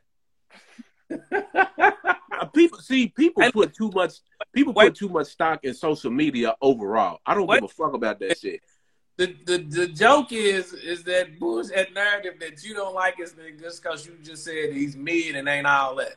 Uh, 1.10 2.44
people 2.54 2.78
see 2.80 3.08
people 3.08 3.42
And- 3.42 3.52
put 3.52 3.74
too 3.74 3.90
much 3.94 4.14
people 4.52 4.72
Wait. 4.74 4.88
put 4.88 4.94
too 4.96 5.08
much 5.08 5.28
stock 5.28 5.64
in 5.64 5.72
social 5.74 6.10
media 6.10 6.54
overall. 6.60 7.20
I 7.24 7.34
don't 7.34 7.46
Wait. 7.46 7.60
give 7.60 7.70
a 7.70 7.72
fuck 7.72 7.94
about 7.94 8.18
that 8.20 8.38
shit. 8.38 8.60
the, 9.16 9.34
the 9.46 9.58
the 9.58 9.86
joke 9.88 10.32
is 10.32 10.72
is 10.74 11.02
that 11.04 11.38
bullshit 11.38 11.94
narrative 11.94 12.34
that 12.40 12.62
you 12.62 12.74
don't 12.74 12.94
like 12.94 13.16
his 13.16 13.32
nigga 13.32 13.58
just 13.60 13.82
because 13.82 14.06
you 14.06 14.12
just 14.22 14.44
said 14.44 14.72
he's 14.74 14.96
mid 14.96 15.34
and 15.36 15.48
ain't 15.48 15.66
all 15.66 15.94
that. 15.96 16.16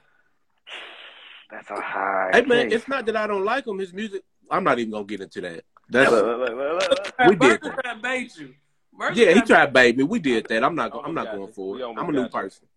That's 1.52 1.70
a 1.70 1.80
high. 1.80 2.32
Hey 2.34 2.42
man, 2.42 2.70
case. 2.70 2.80
it's 2.80 2.88
not 2.88 3.06
that 3.06 3.16
I 3.16 3.26
don't 3.26 3.46
like 3.46 3.66
him. 3.66 3.80
His 3.80 3.94
music, 3.94 4.24
I'm 4.52 4.64
not 4.64 4.78
even 4.80 4.92
gonna 4.92 5.06
get 5.06 5.22
into 5.22 5.42
that. 5.42 5.64
That's 5.90 6.12
Look, 6.12 6.26
look, 6.26 6.40
look, 6.50 6.58
look, 6.58 6.90
look. 6.90 7.14
We 7.30 7.36
did 7.36 7.62
Virgil 7.62 7.70
that. 7.72 7.82
tried 7.84 7.94
to 7.94 8.00
bait 8.02 8.38
you. 8.38 8.54
Virgil 8.98 9.18
yeah, 9.26 9.30
he 9.34 9.40
tried- 9.40 9.48
tried 9.48 9.74
bait 9.74 9.98
me. 9.98 10.04
We 10.04 10.20
did 10.20 10.46
that. 10.50 10.64
I'm 10.64 10.76
not. 10.76 10.92
I'm 11.04 11.16
not 11.16 11.26
got 11.28 11.36
going 11.36 11.48
you. 11.48 11.54
for 11.54 11.80
it. 11.80 11.84
I'm 11.98 12.10
a 12.10 12.12
new 12.12 12.24
you. 12.24 12.30
person. 12.30 12.68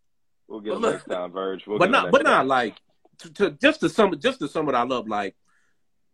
We'll 0.53 0.61
get 0.61 0.79
look- 0.79 0.93
next 0.93 1.07
time, 1.07 1.33
Verge. 1.33 1.67
We'll 1.67 1.79
but 1.79 1.91
not, 1.91 2.11
but 2.11 2.25
time. 2.25 2.33
not 2.33 2.47
like 2.47 2.77
to, 3.21 3.33
to 3.33 3.51
just 3.53 3.81
to 3.81 3.89
some, 3.89 4.19
just 4.19 4.39
to 4.41 4.49
some 4.49 4.69
of 4.69 4.75
I 4.75 4.83
love 4.83 5.09
like 5.09 5.35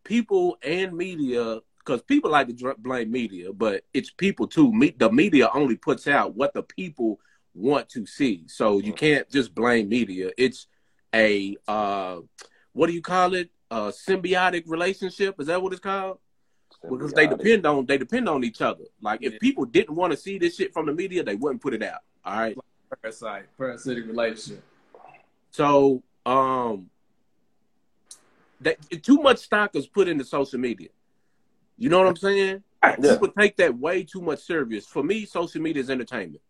people 0.04 0.58
and 0.62 0.96
media 0.96 1.58
because 1.78 2.02
people 2.02 2.30
like 2.30 2.46
to 2.56 2.74
blame 2.78 3.10
media, 3.10 3.52
but 3.52 3.82
it's 3.92 4.12
people 4.12 4.46
too. 4.46 4.72
Me, 4.72 4.94
the 4.96 5.10
media 5.10 5.50
only 5.52 5.74
puts 5.74 6.06
out 6.06 6.36
what 6.36 6.54
the 6.54 6.62
people 6.62 7.18
want 7.52 7.88
to 7.88 8.06
see, 8.06 8.44
so 8.46 8.78
you 8.78 8.92
can't 8.92 9.28
just 9.28 9.56
blame 9.56 9.88
media. 9.88 10.30
It's 10.38 10.68
a 11.12 11.56
uh, 11.66 12.18
what 12.74 12.86
do 12.86 12.92
you 12.92 13.02
call 13.02 13.34
it? 13.34 13.50
A 13.72 13.92
symbiotic 13.92 14.62
relationship? 14.68 15.40
Is 15.40 15.48
that 15.48 15.60
what 15.60 15.72
it's 15.72 15.80
called? 15.80 16.18
Because 16.88 17.12
they 17.12 17.26
depend 17.26 17.66
on 17.66 17.86
they 17.86 17.98
depend 17.98 18.28
on 18.28 18.44
each 18.44 18.60
other. 18.60 18.84
Like 19.02 19.20
if 19.20 19.40
people 19.40 19.64
didn't 19.64 19.96
want 19.96 20.12
to 20.12 20.16
see 20.16 20.38
this 20.38 20.54
shit 20.54 20.72
from 20.72 20.86
the 20.86 20.92
media, 20.92 21.24
they 21.24 21.34
wouldn't 21.34 21.60
put 21.60 21.74
it 21.74 21.82
out. 21.82 22.02
All 22.24 22.38
right. 22.38 22.56
Parasite, 23.02 23.46
parasitic 23.56 24.06
relationship. 24.06 24.62
So, 25.50 26.02
um, 26.26 26.90
that 28.60 28.76
too 29.02 29.18
much 29.18 29.38
stock 29.38 29.74
is 29.76 29.86
put 29.86 30.08
into 30.08 30.24
social 30.24 30.58
media. 30.58 30.88
You 31.76 31.88
know 31.90 31.98
what 31.98 32.08
I'm 32.08 32.16
saying? 32.16 32.62
Yeah. 32.82 32.96
People 33.12 33.28
take 33.28 33.56
that 33.56 33.76
way 33.78 34.02
too 34.04 34.20
much 34.20 34.40
serious. 34.40 34.86
For 34.86 35.02
me, 35.02 35.24
social 35.26 35.60
media 35.60 35.82
is 35.82 35.90
entertainment. 35.90 36.42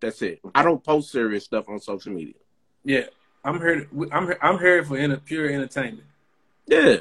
That's 0.00 0.20
it. 0.22 0.40
I 0.54 0.62
don't 0.62 0.82
post 0.82 1.10
serious 1.10 1.44
stuff 1.44 1.68
on 1.68 1.80
social 1.80 2.12
media. 2.12 2.34
Yeah, 2.84 3.04
I'm 3.44 3.58
here. 3.60 3.88
I'm 4.12 4.26
here, 4.26 4.38
I'm 4.42 4.58
here 4.58 4.84
for 4.84 4.96
inter, 4.96 5.16
pure 5.16 5.48
entertainment. 5.48 6.04
Yeah, 6.66 6.98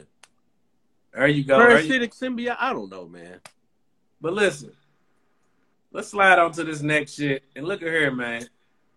There 1.13 1.27
you 1.27 1.43
go. 1.43 1.57
There 1.57 1.69
you- 1.81 1.87
parasitic 1.87 2.13
symbiote. 2.13 2.57
I 2.59 2.73
don't 2.73 2.89
know, 2.89 3.07
man. 3.07 3.39
But 4.21 4.33
listen, 4.33 4.71
let's 5.91 6.07
slide 6.09 6.39
on 6.39 6.51
to 6.53 6.63
this 6.63 6.81
next 6.81 7.15
shit. 7.15 7.43
And 7.55 7.65
look 7.67 7.81
at 7.81 7.87
here, 7.87 8.11
man. 8.11 8.47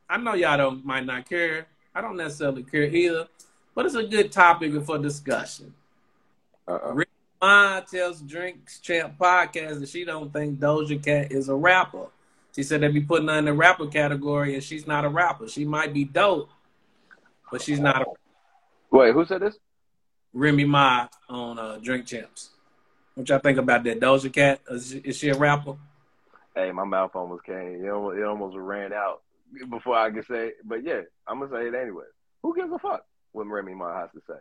I 0.08 0.16
know 0.16 0.34
y'all 0.34 0.56
don't 0.56 0.84
might 0.84 1.04
not 1.04 1.28
care. 1.28 1.66
I 1.94 2.00
don't 2.00 2.16
necessarily 2.16 2.62
care 2.62 2.84
either, 2.84 3.28
but 3.74 3.86
it's 3.86 3.94
a 3.94 4.04
good 4.04 4.32
topic 4.32 4.72
for 4.84 4.98
discussion. 4.98 5.74
Uh-uh. 6.66 7.04
Ma 7.40 7.80
tells 7.80 8.20
Drink 8.20 8.68
Champs 8.82 9.16
podcast 9.18 9.80
that 9.80 9.88
she 9.88 10.04
don't 10.04 10.32
think 10.32 10.58
Doja 10.58 11.02
Cat 11.02 11.30
is 11.30 11.48
a 11.48 11.54
rapper. 11.54 12.06
She 12.54 12.62
said 12.62 12.80
they 12.80 12.88
be 12.88 13.00
putting 13.00 13.28
her 13.28 13.38
in 13.38 13.44
the 13.44 13.52
rapper 13.52 13.86
category, 13.86 14.54
and 14.54 14.62
she's 14.62 14.86
not 14.86 15.04
a 15.04 15.08
rapper. 15.08 15.48
She 15.48 15.64
might 15.64 15.94
be 15.94 16.04
dope, 16.04 16.50
but 17.50 17.62
she's 17.62 17.78
not 17.78 18.02
a 18.02 18.06
Wait, 18.90 19.12
who 19.12 19.24
said 19.26 19.42
this? 19.42 19.56
Remy 20.32 20.64
Ma 20.64 21.08
on 21.28 21.58
uh, 21.58 21.78
Drink 21.82 22.06
Champs. 22.06 22.50
What 23.14 23.28
y'all 23.28 23.38
think 23.38 23.58
about 23.58 23.84
that? 23.84 24.00
Doja 24.00 24.32
Cat 24.32 24.60
is 24.70 24.90
she, 24.90 24.98
is 24.98 25.16
she 25.16 25.28
a 25.28 25.34
rapper? 25.34 25.76
Hey, 26.54 26.72
my 26.72 26.84
mouth 26.84 27.14
almost 27.14 27.44
came. 27.44 27.84
It 27.84 27.88
almost, 27.88 28.18
it 28.18 28.24
almost 28.24 28.56
ran 28.56 28.92
out 28.92 29.22
before 29.70 29.96
I 29.96 30.10
can 30.10 30.22
say. 30.24 30.48
It. 30.48 30.54
But 30.64 30.84
yeah, 30.84 31.02
I'm 31.26 31.40
gonna 31.40 31.50
say 31.52 31.68
it 31.68 31.74
anyway. 31.74 32.04
Who 32.42 32.54
gives 32.54 32.72
a 32.72 32.78
fuck 32.78 33.04
what 33.32 33.46
Remy 33.46 33.74
Ma 33.74 34.00
has 34.00 34.10
to 34.12 34.20
say? 34.26 34.38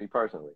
Me 0.00 0.06
personally. 0.06 0.52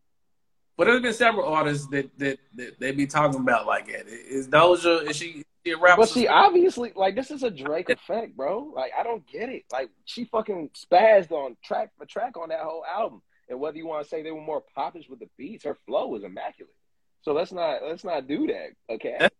But 0.76 0.86
there's 0.86 1.02
been 1.02 1.12
several 1.12 1.46
artists 1.46 1.86
that 1.88 2.10
that, 2.18 2.38
that 2.54 2.80
they 2.80 2.92
be 2.92 3.06
talking 3.06 3.40
about 3.40 3.66
like 3.66 3.86
that. 3.88 4.06
Is 4.08 4.48
Doja 4.48 5.08
is 5.08 5.16
she, 5.16 5.26
is 5.26 5.44
she 5.64 5.72
a? 5.72 5.76
But 5.78 6.08
she 6.08 6.26
obviously 6.26 6.92
like 6.96 7.14
this 7.14 7.30
is 7.30 7.42
a 7.42 7.50
Drake 7.50 7.90
effect, 7.90 8.36
bro. 8.36 8.72
Like 8.74 8.92
I 8.98 9.02
don't 9.02 9.26
get 9.26 9.48
it. 9.48 9.64
Like 9.70 9.90
she 10.06 10.24
fucking 10.24 10.70
spazzed 10.70 11.32
on 11.32 11.56
track 11.62 11.90
for 11.98 12.06
track 12.06 12.36
on 12.36 12.48
that 12.48 12.60
whole 12.60 12.84
album. 12.84 13.22
And 13.48 13.60
whether 13.60 13.76
you 13.76 13.86
want 13.86 14.04
to 14.04 14.08
say 14.08 14.22
they 14.22 14.30
were 14.30 14.40
more 14.40 14.62
popish 14.74 15.08
with 15.08 15.18
the 15.18 15.28
beats, 15.36 15.64
her 15.64 15.76
flow 15.86 16.06
was 16.06 16.22
immaculate. 16.22 16.74
So 17.22 17.32
let's 17.32 17.52
not 17.52 17.82
let's 17.82 18.04
not 18.04 18.26
do 18.26 18.46
that. 18.46 18.68
Okay. 18.88 19.16
That's- 19.18 19.30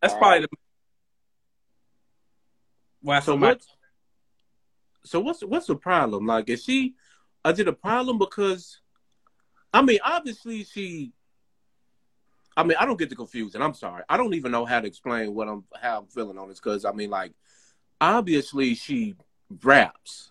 That's 0.00 0.14
probably 0.14 0.40
right. 0.40 0.50
the 0.50 0.56
why 3.00 3.20
So 3.20 3.32
somebody 3.32 3.54
what's 3.54 3.66
so 5.04 5.20
what's 5.20 5.42
what's 5.42 5.66
the 5.66 5.76
problem? 5.76 6.26
Like, 6.26 6.48
is 6.48 6.64
she? 6.64 6.94
Is 7.46 7.58
it 7.58 7.68
a 7.68 7.72
problem 7.72 8.18
because? 8.18 8.80
I 9.72 9.82
mean, 9.82 9.98
obviously 10.04 10.64
she. 10.64 11.12
I 12.56 12.62
mean, 12.62 12.76
I 12.78 12.84
don't 12.84 12.98
get 12.98 13.10
the 13.10 13.16
confusion. 13.16 13.60
I'm 13.62 13.74
sorry. 13.74 14.04
I 14.08 14.16
don't 14.16 14.34
even 14.34 14.52
know 14.52 14.64
how 14.64 14.80
to 14.80 14.86
explain 14.86 15.34
what 15.34 15.48
I'm 15.48 15.64
how 15.80 16.00
I'm 16.00 16.06
feeling 16.06 16.38
on 16.38 16.48
this 16.48 16.60
because 16.60 16.84
I 16.84 16.92
mean, 16.92 17.10
like, 17.10 17.32
obviously 18.00 18.74
she 18.74 19.14
raps. 19.62 20.30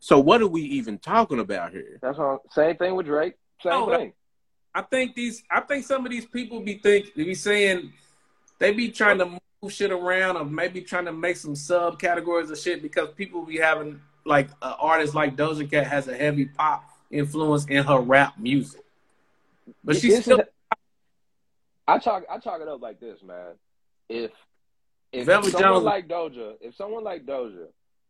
So 0.00 0.18
what 0.18 0.42
are 0.42 0.48
we 0.48 0.62
even 0.62 0.98
talking 0.98 1.38
about 1.38 1.72
here? 1.72 1.98
That's 2.02 2.18
all. 2.18 2.42
Same 2.50 2.76
thing 2.76 2.94
with 2.94 3.06
Drake. 3.06 3.34
Same 3.62 3.72
No, 3.72 3.96
thing. 3.96 4.12
I 4.74 4.82
think 4.82 5.14
these 5.14 5.42
I 5.50 5.60
think 5.60 5.84
some 5.86 6.04
of 6.04 6.10
these 6.10 6.26
people 6.26 6.60
be 6.60 6.74
think 6.78 7.14
they 7.14 7.24
be 7.24 7.34
saying 7.34 7.92
they 8.58 8.72
be 8.72 8.90
trying 8.90 9.18
to 9.18 9.26
move 9.26 9.40
shit 9.68 9.90
around 9.90 10.36
or 10.36 10.44
maybe 10.44 10.80
trying 10.80 11.04
to 11.06 11.12
make 11.12 11.36
some 11.36 11.54
subcategories 11.54 12.50
of 12.50 12.58
shit 12.58 12.82
because 12.82 13.10
people 13.10 13.44
be 13.44 13.58
having 13.58 14.00
like 14.24 14.48
an 14.62 14.74
artist 14.78 15.14
like 15.14 15.36
Doja 15.36 15.70
Cat 15.70 15.86
has 15.86 16.08
a 16.08 16.16
heavy 16.16 16.46
pop 16.46 16.84
influence 17.10 17.66
in 17.66 17.84
her 17.84 18.00
rap 18.00 18.38
music. 18.38 18.80
But 19.82 19.96
she's 19.96 20.22
still 20.22 20.38
that- 20.38 20.52
I 21.86 21.98
talk 21.98 22.24
I 22.30 22.38
talk 22.38 22.60
it 22.60 22.68
up 22.68 22.80
like 22.80 23.00
this, 23.00 23.22
man. 23.22 23.54
If 24.08 24.30
if 25.12 25.26
Velvet 25.26 25.52
someone 25.52 25.72
Jones- 25.72 25.84
like 25.84 26.08
Doja, 26.08 26.54
if 26.60 26.74
someone 26.74 27.04
like 27.04 27.24
Doja 27.26 27.66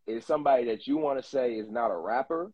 is 0.07 0.25
somebody 0.25 0.67
that 0.67 0.87
you 0.87 0.97
want 0.97 1.23
to 1.23 1.29
say 1.29 1.55
is 1.55 1.69
not 1.69 1.91
a 1.91 1.97
rapper, 1.97 2.53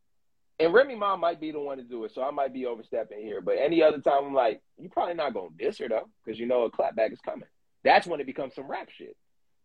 and 0.58 0.72
Remy 0.72 0.94
Ma 0.94 1.16
might 1.16 1.40
be 1.40 1.52
the 1.52 1.60
one 1.60 1.78
to 1.78 1.84
do 1.84 2.04
it, 2.04 2.12
so 2.12 2.22
I 2.22 2.30
might 2.30 2.52
be 2.52 2.66
overstepping 2.66 3.20
here. 3.20 3.40
But 3.40 3.56
any 3.58 3.82
other 3.82 3.98
time, 3.98 4.24
I'm 4.24 4.34
like, 4.34 4.62
you 4.78 4.88
probably 4.88 5.14
not 5.14 5.34
gonna 5.34 5.48
diss 5.58 5.78
her 5.78 5.88
though, 5.88 6.08
because 6.24 6.38
you 6.38 6.46
know 6.46 6.64
a 6.64 6.70
clapback 6.70 7.12
is 7.12 7.20
coming. 7.20 7.48
That's 7.84 8.06
when 8.06 8.20
it 8.20 8.26
becomes 8.26 8.54
some 8.54 8.70
rap 8.70 8.88
shit. 8.96 9.16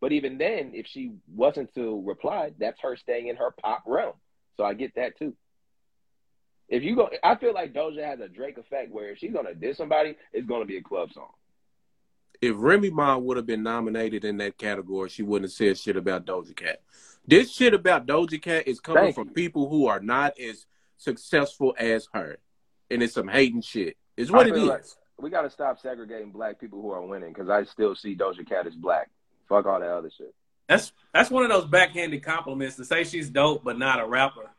But 0.01 0.11
even 0.11 0.37
then, 0.37 0.71
if 0.73 0.87
she 0.87 1.13
wasn't 1.33 1.73
to 1.75 2.01
reply, 2.05 2.51
that's 2.59 2.79
her 2.81 2.95
staying 2.95 3.27
in 3.27 3.37
her 3.37 3.51
pop 3.51 3.83
realm. 3.85 4.13
So 4.57 4.63
I 4.63 4.73
get 4.73 4.95
that 4.95 5.17
too. 5.17 5.35
If 6.67 6.83
you 6.83 6.95
go, 6.95 7.09
I 7.23 7.35
feel 7.35 7.53
like 7.53 7.73
Doja 7.73 8.03
has 8.03 8.19
a 8.19 8.27
Drake 8.27 8.57
effect 8.57 8.91
where 8.91 9.09
if 9.09 9.19
she's 9.19 9.33
gonna 9.33 9.53
diss 9.53 9.77
somebody, 9.77 10.15
it's 10.33 10.47
gonna 10.47 10.65
be 10.65 10.77
a 10.77 10.81
club 10.81 11.11
song. 11.13 11.29
If 12.41 12.55
Remy 12.57 12.89
Ma 12.89 13.17
would 13.17 13.37
have 13.37 13.45
been 13.45 13.63
nominated 13.63 14.25
in 14.25 14.37
that 14.37 14.57
category, 14.57 15.09
she 15.09 15.23
wouldn't 15.23 15.49
have 15.49 15.55
said 15.55 15.77
shit 15.77 15.95
about 15.95 16.25
Doja 16.25 16.55
Cat. 16.55 16.81
This 17.25 17.51
shit 17.51 17.73
about 17.73 18.05
Doja 18.05 18.41
Cat 18.41 18.67
is 18.67 18.79
coming 18.79 19.03
Thank 19.05 19.15
from 19.15 19.27
you. 19.29 19.33
people 19.33 19.69
who 19.69 19.87
are 19.87 19.99
not 19.99 20.39
as 20.39 20.65
successful 20.97 21.75
as 21.77 22.07
her, 22.13 22.37
and 22.89 23.01
it's 23.01 23.13
some 23.13 23.27
hating 23.27 23.61
shit. 23.61 23.97
It's 24.17 24.31
what 24.31 24.47
I 24.47 24.49
it 24.49 24.57
is. 24.57 24.63
like 24.63 24.83
we 25.19 25.29
got 25.29 25.41
to 25.43 25.49
stop 25.49 25.79
segregating 25.79 26.31
black 26.31 26.59
people 26.59 26.81
who 26.81 26.91
are 26.91 27.01
winning 27.01 27.33
because 27.33 27.49
I 27.49 27.63
still 27.63 27.95
see 27.95 28.15
Doja 28.15 28.47
Cat 28.47 28.67
as 28.67 28.75
black. 28.75 29.09
Fuck 29.47 29.65
all 29.65 29.79
that 29.79 29.89
other 29.89 30.11
shit. 30.15 30.33
That's 30.67 30.91
that's 31.13 31.29
one 31.29 31.43
of 31.43 31.49
those 31.49 31.65
backhanded 31.65 32.23
compliments 32.23 32.75
to 32.77 32.85
say 32.85 33.03
she's 33.03 33.29
dope 33.29 33.63
but 33.63 33.77
not 33.77 33.99
a 33.99 34.07
rapper. 34.07 34.49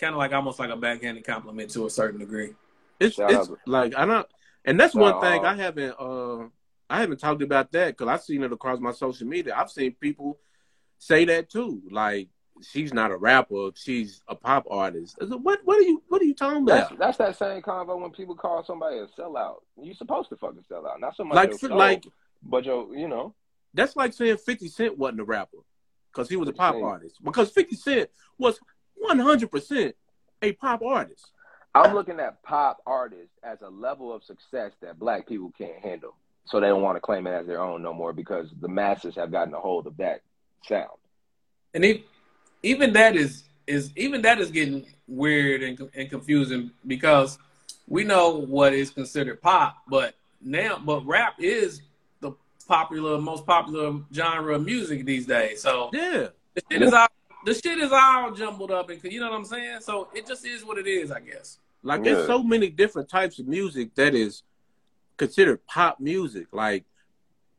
Kind 0.00 0.12
of 0.12 0.18
like 0.18 0.32
almost 0.32 0.58
like 0.58 0.70
a 0.70 0.76
backhanded 0.76 1.24
compliment 1.24 1.70
to 1.70 1.86
a 1.86 1.90
certain 1.90 2.18
degree. 2.20 2.54
It's 2.98 3.16
Shout 3.16 3.30
it's 3.30 3.50
out. 3.50 3.58
like 3.66 3.94
I 3.96 4.04
don't, 4.04 4.26
and 4.64 4.78
that's 4.78 4.94
Shout 4.94 5.02
one 5.02 5.14
out. 5.14 5.22
thing 5.22 5.44
I 5.44 5.54
haven't 5.54 5.94
uh 5.98 6.48
I 6.90 7.00
haven't 7.00 7.18
talked 7.20 7.42
about 7.42 7.72
that 7.72 7.96
because 7.96 8.08
I've 8.08 8.22
seen 8.22 8.42
it 8.42 8.52
across 8.52 8.80
my 8.80 8.92
social 8.92 9.26
media. 9.26 9.54
I've 9.56 9.70
seen 9.70 9.92
people 9.92 10.38
say 10.98 11.24
that 11.26 11.50
too, 11.50 11.82
like 11.90 12.28
she's 12.62 12.92
not 12.92 13.10
a 13.10 13.16
rapper, 13.16 13.70
she's 13.74 14.22
a 14.28 14.34
pop 14.34 14.66
artist. 14.70 15.16
What 15.20 15.60
what 15.64 15.78
are 15.78 15.82
you 15.82 16.02
what 16.08 16.22
are 16.22 16.24
you 16.24 16.34
talking 16.34 16.62
about? 16.62 16.96
that's 16.98 17.18
that 17.18 17.36
same 17.38 17.62
convo 17.62 18.00
when 18.00 18.10
people 18.10 18.34
call 18.34 18.64
somebody 18.64 18.98
a 18.98 19.06
sellout. 19.18 19.56
You're 19.80 19.94
supposed 19.94 20.28
to 20.30 20.36
fucking 20.36 20.64
sell 20.68 20.86
out, 20.86 21.00
not 21.00 21.16
so 21.16 21.24
much 21.24 21.36
Like 21.36 21.58
show, 21.58 21.66
like 21.68 22.04
but 22.42 22.64
your 22.64 22.94
you 22.94 23.08
know. 23.08 23.34
that's 23.72 23.96
like 23.96 24.12
saying 24.12 24.36
Fifty 24.38 24.68
Cent 24.68 24.98
wasn't 24.98 25.20
a 25.20 25.24
rapper 25.24 25.58
because 26.12 26.28
he 26.28 26.36
was 26.36 26.48
a 26.48 26.52
pop 26.52 26.76
artist. 26.76 27.22
Because 27.22 27.50
Fifty 27.50 27.76
Cent 27.76 28.10
was 28.38 28.58
one 28.94 29.18
hundred 29.18 29.50
percent 29.50 29.96
a 30.42 30.52
pop 30.52 30.82
artist. 30.82 31.30
I'm 31.74 31.92
looking 31.94 32.20
at 32.20 32.40
pop 32.44 32.78
artists 32.86 33.36
as 33.42 33.60
a 33.62 33.68
level 33.68 34.12
of 34.12 34.22
success 34.22 34.70
that 34.80 34.98
black 34.98 35.26
people 35.26 35.52
can't 35.58 35.80
handle. 35.80 36.14
So 36.46 36.60
they 36.60 36.68
don't 36.68 36.82
want 36.82 36.96
to 36.96 37.00
claim 37.00 37.26
it 37.26 37.32
as 37.32 37.46
their 37.46 37.60
own 37.60 37.82
no 37.82 37.92
more 37.92 38.12
because 38.12 38.48
the 38.60 38.68
masses 38.68 39.16
have 39.16 39.32
gotten 39.32 39.54
a 39.54 39.58
hold 39.58 39.86
of 39.86 39.96
that 39.96 40.20
sound. 40.68 40.90
And 41.72 41.84
e- 41.84 42.04
even 42.64 42.92
that 42.94 43.14
is 43.14 43.44
is 43.66 43.92
even 43.96 44.22
that 44.22 44.40
is 44.40 44.50
getting 44.50 44.84
weird 45.06 45.62
and, 45.62 45.78
and 45.94 46.10
confusing 46.10 46.70
because 46.86 47.38
we 47.86 48.04
know 48.04 48.30
what 48.30 48.72
is 48.72 48.90
considered 48.90 49.40
pop, 49.40 49.76
but 49.88 50.14
now 50.40 50.78
but 50.84 51.04
rap 51.06 51.34
is 51.38 51.82
the 52.20 52.32
popular 52.66 53.18
most 53.18 53.46
popular 53.46 54.00
genre 54.12 54.54
of 54.56 54.64
music 54.64 55.04
these 55.04 55.26
days. 55.26 55.62
So 55.62 55.90
Yeah. 55.92 56.28
the 56.54 56.62
shit 56.70 56.82
is 56.82 56.92
all 56.92 57.08
the 57.44 57.54
shit 57.54 57.78
is 57.78 57.92
all 57.92 58.30
jumbled 58.32 58.70
up 58.70 58.88
and 58.88 59.02
you 59.04 59.20
know 59.20 59.30
what 59.30 59.36
I'm 59.36 59.44
saying? 59.44 59.80
So 59.82 60.08
it 60.14 60.26
just 60.26 60.46
is 60.46 60.64
what 60.64 60.78
it 60.78 60.86
is, 60.86 61.10
I 61.10 61.20
guess. 61.20 61.58
Like 61.82 62.04
Yeah. 62.04 62.14
there's 62.14 62.26
so 62.26 62.42
many 62.42 62.70
different 62.70 63.08
types 63.10 63.38
of 63.38 63.46
music 63.46 63.94
that 63.94 64.14
is 64.14 64.42
considered 65.18 65.64
pop 65.66 66.00
music. 66.00 66.46
Like 66.52 66.84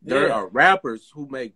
there 0.02 0.28
Yeah. 0.28 0.34
are 0.34 0.48
rappers 0.48 1.12
who 1.14 1.28
make 1.28 1.54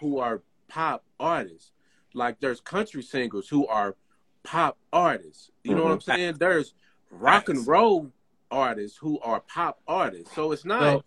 who 0.00 0.18
are 0.18 0.42
pop 0.68 1.02
artists. 1.18 1.72
Like 2.14 2.40
there's 2.40 2.60
country 2.60 3.02
singers 3.02 3.48
who 3.48 3.66
are 3.66 3.96
pop 4.42 4.78
artists. 4.92 5.50
You 5.64 5.74
know 5.74 5.84
what 5.84 6.00
mm-hmm. 6.00 6.10
I'm 6.10 6.16
saying? 6.16 6.36
There's 6.38 6.74
rock 7.10 7.48
and 7.48 7.66
roll 7.66 8.10
artists 8.50 8.98
who 8.98 9.20
are 9.20 9.40
pop 9.40 9.80
artists. 9.86 10.34
So 10.34 10.52
it's 10.52 10.64
not 10.64 10.82
So, 10.82 11.04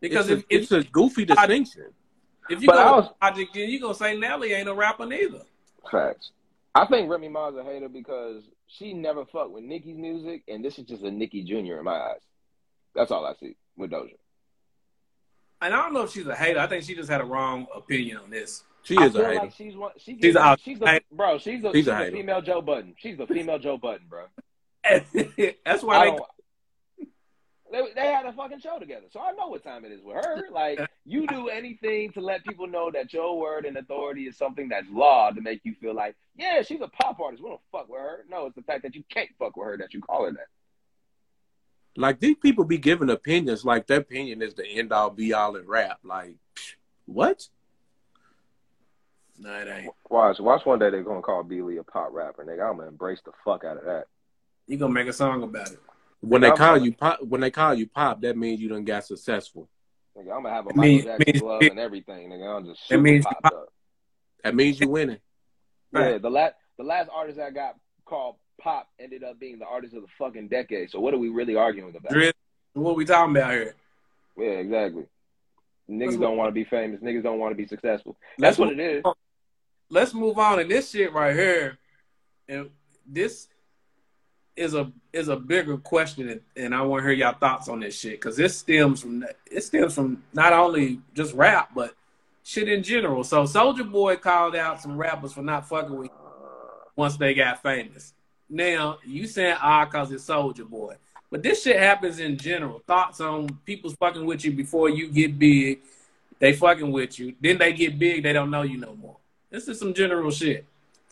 because 0.00 0.28
it's, 0.28 0.44
if, 0.50 0.70
a, 0.70 0.76
if 0.76 0.86
a 0.86 0.88
goofy 0.90 1.24
distinction. 1.24 1.86
if 2.50 2.60
you 2.60 2.66
But 2.66 2.76
go 2.76 2.82
I 2.82 2.96
with 2.96 3.04
was- 3.06 3.14
Logic, 3.22 3.48
then 3.54 3.68
you 3.68 3.80
gonna 3.80 3.94
say 3.94 4.16
Nelly 4.16 4.52
ain't 4.52 4.68
a 4.68 4.74
rapper 4.74 5.06
neither. 5.06 5.42
Facts. 5.90 6.32
I 6.74 6.84
think 6.86 7.10
Remy 7.10 7.28
Ma's 7.28 7.56
a 7.56 7.64
hater 7.64 7.88
because 7.88 8.42
she 8.66 8.92
never 8.92 9.24
fucked 9.24 9.50
with 9.50 9.64
Nicki's 9.64 9.96
music, 9.96 10.42
and 10.46 10.62
this 10.62 10.78
is 10.78 10.84
just 10.84 11.02
a 11.04 11.10
Nicki 11.10 11.42
Jr. 11.42 11.78
in 11.78 11.84
my 11.84 11.98
eyes. 11.98 12.20
That's 12.94 13.10
all 13.10 13.24
I 13.24 13.34
see 13.34 13.56
with 13.76 13.90
Doja. 13.90 14.16
And 15.62 15.72
I 15.72 15.82
don't 15.82 15.94
know 15.94 16.02
if 16.02 16.12
she's 16.12 16.26
a 16.26 16.34
hater. 16.34 16.60
I 16.60 16.66
think 16.66 16.84
she 16.84 16.94
just 16.94 17.08
had 17.08 17.22
a 17.22 17.24
wrong 17.24 17.66
opinion 17.74 18.18
on 18.18 18.30
this. 18.30 18.62
She 18.86 18.94
is 18.94 19.14
a 19.16 19.24
hater. 19.26 19.34
like 19.34 19.52
she's 19.52 19.76
one. 19.76 19.92
She 19.98 20.12
She's 20.12 20.20
gives, 20.20 20.36
a- 20.36 20.56
she's 20.62 20.78
the 20.78 21.00
bro. 21.12 21.38
She's 21.38 21.62
the, 21.62 21.72
She's 21.72 21.80
she's 21.80 21.88
a 21.88 21.96
hater. 21.96 22.12
female 22.12 22.40
Joe 22.40 22.62
Budden. 22.62 22.94
She's 22.98 23.16
the 23.18 23.26
female 23.26 23.58
Joe 23.58 23.76
Budden, 23.78 24.06
bro. 24.08 24.26
That's 24.84 25.82
I 25.82 25.86
why 25.86 26.10
they. 26.10 26.16
They, 27.72 27.82
they 27.96 28.06
had 28.06 28.24
a 28.26 28.32
fucking 28.32 28.60
show 28.60 28.78
together, 28.78 29.06
so 29.10 29.18
I 29.18 29.32
know 29.32 29.48
what 29.48 29.64
time 29.64 29.84
it 29.84 29.90
is 29.90 30.00
with 30.00 30.14
her. 30.24 30.44
Like, 30.52 30.78
you 31.04 31.26
do 31.26 31.48
anything 31.48 32.12
to 32.12 32.20
let 32.20 32.44
people 32.44 32.68
know 32.68 32.92
that 32.92 33.12
your 33.12 33.36
word 33.40 33.64
and 33.66 33.76
authority 33.76 34.22
is 34.28 34.38
something 34.38 34.68
that's 34.68 34.86
law 34.88 35.32
to 35.32 35.40
make 35.40 35.62
you 35.64 35.74
feel 35.80 35.92
like, 35.92 36.14
yeah, 36.36 36.62
she's 36.62 36.80
a 36.80 36.86
pop 36.86 37.18
artist. 37.18 37.42
We 37.42 37.48
don't 37.48 37.60
fuck 37.72 37.88
with 37.88 37.98
her. 38.00 38.24
No, 38.30 38.46
it's 38.46 38.54
the 38.54 38.62
fact 38.62 38.84
that 38.84 38.94
you 38.94 39.02
can't 39.10 39.30
fuck 39.36 39.56
with 39.56 39.66
her 39.66 39.76
that 39.78 39.92
you 39.94 40.00
call 40.00 40.26
her 40.26 40.30
that. 40.30 40.46
Like 41.96 42.20
these 42.20 42.36
people 42.40 42.64
be 42.64 42.78
giving 42.78 43.10
opinions 43.10 43.64
like 43.64 43.88
their 43.88 43.98
opinion 43.98 44.42
is 44.42 44.54
the 44.54 44.64
end 44.64 44.92
all 44.92 45.10
be 45.10 45.32
all 45.32 45.56
in 45.56 45.66
rap. 45.66 45.98
Like 46.04 46.36
what? 47.06 47.48
No, 49.38 49.52
it 49.54 49.68
ain't. 49.68 49.92
Watch, 50.08 50.38
watch 50.40 50.64
one 50.64 50.78
day 50.78 50.90
they're 50.90 51.02
gonna 51.02 51.22
call 51.22 51.42
Beely 51.44 51.78
a 51.78 51.84
pop 51.84 52.08
rapper, 52.12 52.44
nigga. 52.44 52.68
I'm 52.70 52.76
gonna 52.78 52.88
embrace 52.88 53.20
the 53.24 53.32
fuck 53.44 53.64
out 53.64 53.76
of 53.78 53.84
that. 53.84 54.04
You 54.66 54.76
gonna 54.78 54.92
make 54.92 55.08
a 55.08 55.12
song 55.12 55.42
about 55.42 55.70
it. 55.70 55.78
When 56.20 56.40
they 56.40 56.50
I'm 56.50 56.56
call 56.56 56.76
fine. 56.76 56.84
you 56.84 56.92
pop, 56.94 57.22
when 57.22 57.40
they 57.40 57.50
call 57.50 57.74
you 57.74 57.86
pop, 57.86 58.20
that 58.22 58.36
means 58.36 58.60
you 58.60 58.68
done 58.68 58.84
got 58.84 59.04
successful. 59.04 59.68
Nigga, 60.16 60.34
I'm 60.34 60.42
gonna 60.42 60.50
have 60.50 60.66
a 60.66 60.70
It 60.70 60.76
Michael 60.76 60.90
mean- 60.92 61.02
Jackson 61.04 61.32
mean- 61.34 61.40
glove 61.42 61.62
and 61.62 61.78
everything, 61.78 62.30
nigga. 62.30 62.56
I'm 62.56 62.64
just 62.66 62.80
It 62.82 62.86
super 62.88 63.02
means- 63.02 63.24
popped 63.26 63.46
up. 63.46 63.72
That 64.42 64.54
means 64.54 64.80
you 64.80 64.88
winning. 64.88 65.18
Right. 65.92 66.12
Yeah, 66.12 66.18
the 66.18 66.30
last 66.30 66.54
the 66.78 66.84
last 66.84 67.10
artist 67.12 67.38
I 67.38 67.50
got 67.50 67.76
called 68.04 68.36
pop 68.60 68.88
ended 68.98 69.22
up 69.22 69.38
being 69.38 69.58
the 69.58 69.66
artist 69.66 69.94
of 69.94 70.02
the 70.02 70.08
fucking 70.18 70.48
decade. 70.48 70.90
So 70.90 71.00
what 71.00 71.12
are 71.14 71.18
we 71.18 71.28
really 71.28 71.56
arguing 71.56 71.94
about? 71.94 72.10
Drill, 72.12 72.32
what 72.72 72.96
we 72.96 73.04
talking 73.04 73.36
about 73.36 73.52
here? 73.52 73.74
Yeah, 74.38 74.46
exactly. 74.46 75.06
Niggas 75.88 76.06
Let's- 76.06 76.16
don't 76.16 76.36
want 76.36 76.48
to 76.48 76.52
be 76.52 76.64
famous. 76.64 77.00
Niggas 77.00 77.22
don't 77.22 77.38
want 77.38 77.52
to 77.52 77.56
be 77.56 77.66
successful. 77.66 78.16
Let's 78.38 78.56
That's 78.56 78.58
what 78.58 78.72
it 78.72 78.80
is. 78.80 79.04
Let's 79.88 80.14
move 80.14 80.38
on. 80.38 80.58
And 80.58 80.70
this 80.70 80.90
shit 80.90 81.12
right 81.12 81.34
here, 81.34 81.78
and 82.48 82.70
this 83.06 83.48
is 84.56 84.74
a 84.74 84.90
is 85.12 85.28
a 85.28 85.36
bigger 85.36 85.76
question, 85.76 86.40
and, 86.56 86.74
I 86.74 86.82
want 86.82 87.02
to 87.02 87.08
hear 87.08 87.16
y'all 87.16 87.38
thoughts 87.38 87.68
on 87.68 87.80
this 87.80 87.98
shit 87.98 88.12
because 88.12 88.36
this 88.36 88.56
stems 88.56 89.02
from 89.02 89.24
it 89.50 89.62
stems 89.62 89.94
from 89.94 90.22
not 90.32 90.52
only 90.52 91.00
just 91.14 91.34
rap 91.34 91.70
but 91.74 91.94
shit 92.42 92.68
in 92.68 92.82
general. 92.82 93.22
So 93.22 93.44
Soulja 93.44 93.90
Boy 93.90 94.16
called 94.16 94.56
out 94.56 94.80
some 94.80 94.96
rappers 94.96 95.32
for 95.32 95.42
not 95.42 95.68
fucking 95.68 95.96
with 95.96 96.10
once 96.96 97.16
they 97.16 97.34
got 97.34 97.62
famous. 97.62 98.14
Now 98.48 98.98
you 99.04 99.26
saying 99.26 99.56
ah 99.60 99.84
cause 99.86 100.10
it's 100.10 100.26
Soulja 100.26 100.68
Boy, 100.68 100.96
but 101.30 101.42
this 101.42 101.62
shit 101.62 101.78
happens 101.78 102.18
in 102.18 102.38
general. 102.38 102.82
Thoughts 102.86 103.20
on 103.20 103.48
people's 103.66 103.94
fucking 103.94 104.24
with 104.24 104.44
you 104.44 104.52
before 104.52 104.88
you 104.88 105.08
get 105.08 105.38
big. 105.38 105.80
They 106.38 106.54
fucking 106.54 106.90
with 106.90 107.18
you. 107.18 107.34
Then 107.40 107.58
they 107.58 107.72
get 107.72 107.98
big. 107.98 108.22
They 108.22 108.32
don't 108.32 108.50
know 108.50 108.62
you 108.62 108.78
no 108.78 108.94
more. 108.94 109.16
This 109.50 109.68
is 109.68 109.78
some 109.78 109.94
general 109.94 110.30
shit. 110.30 110.64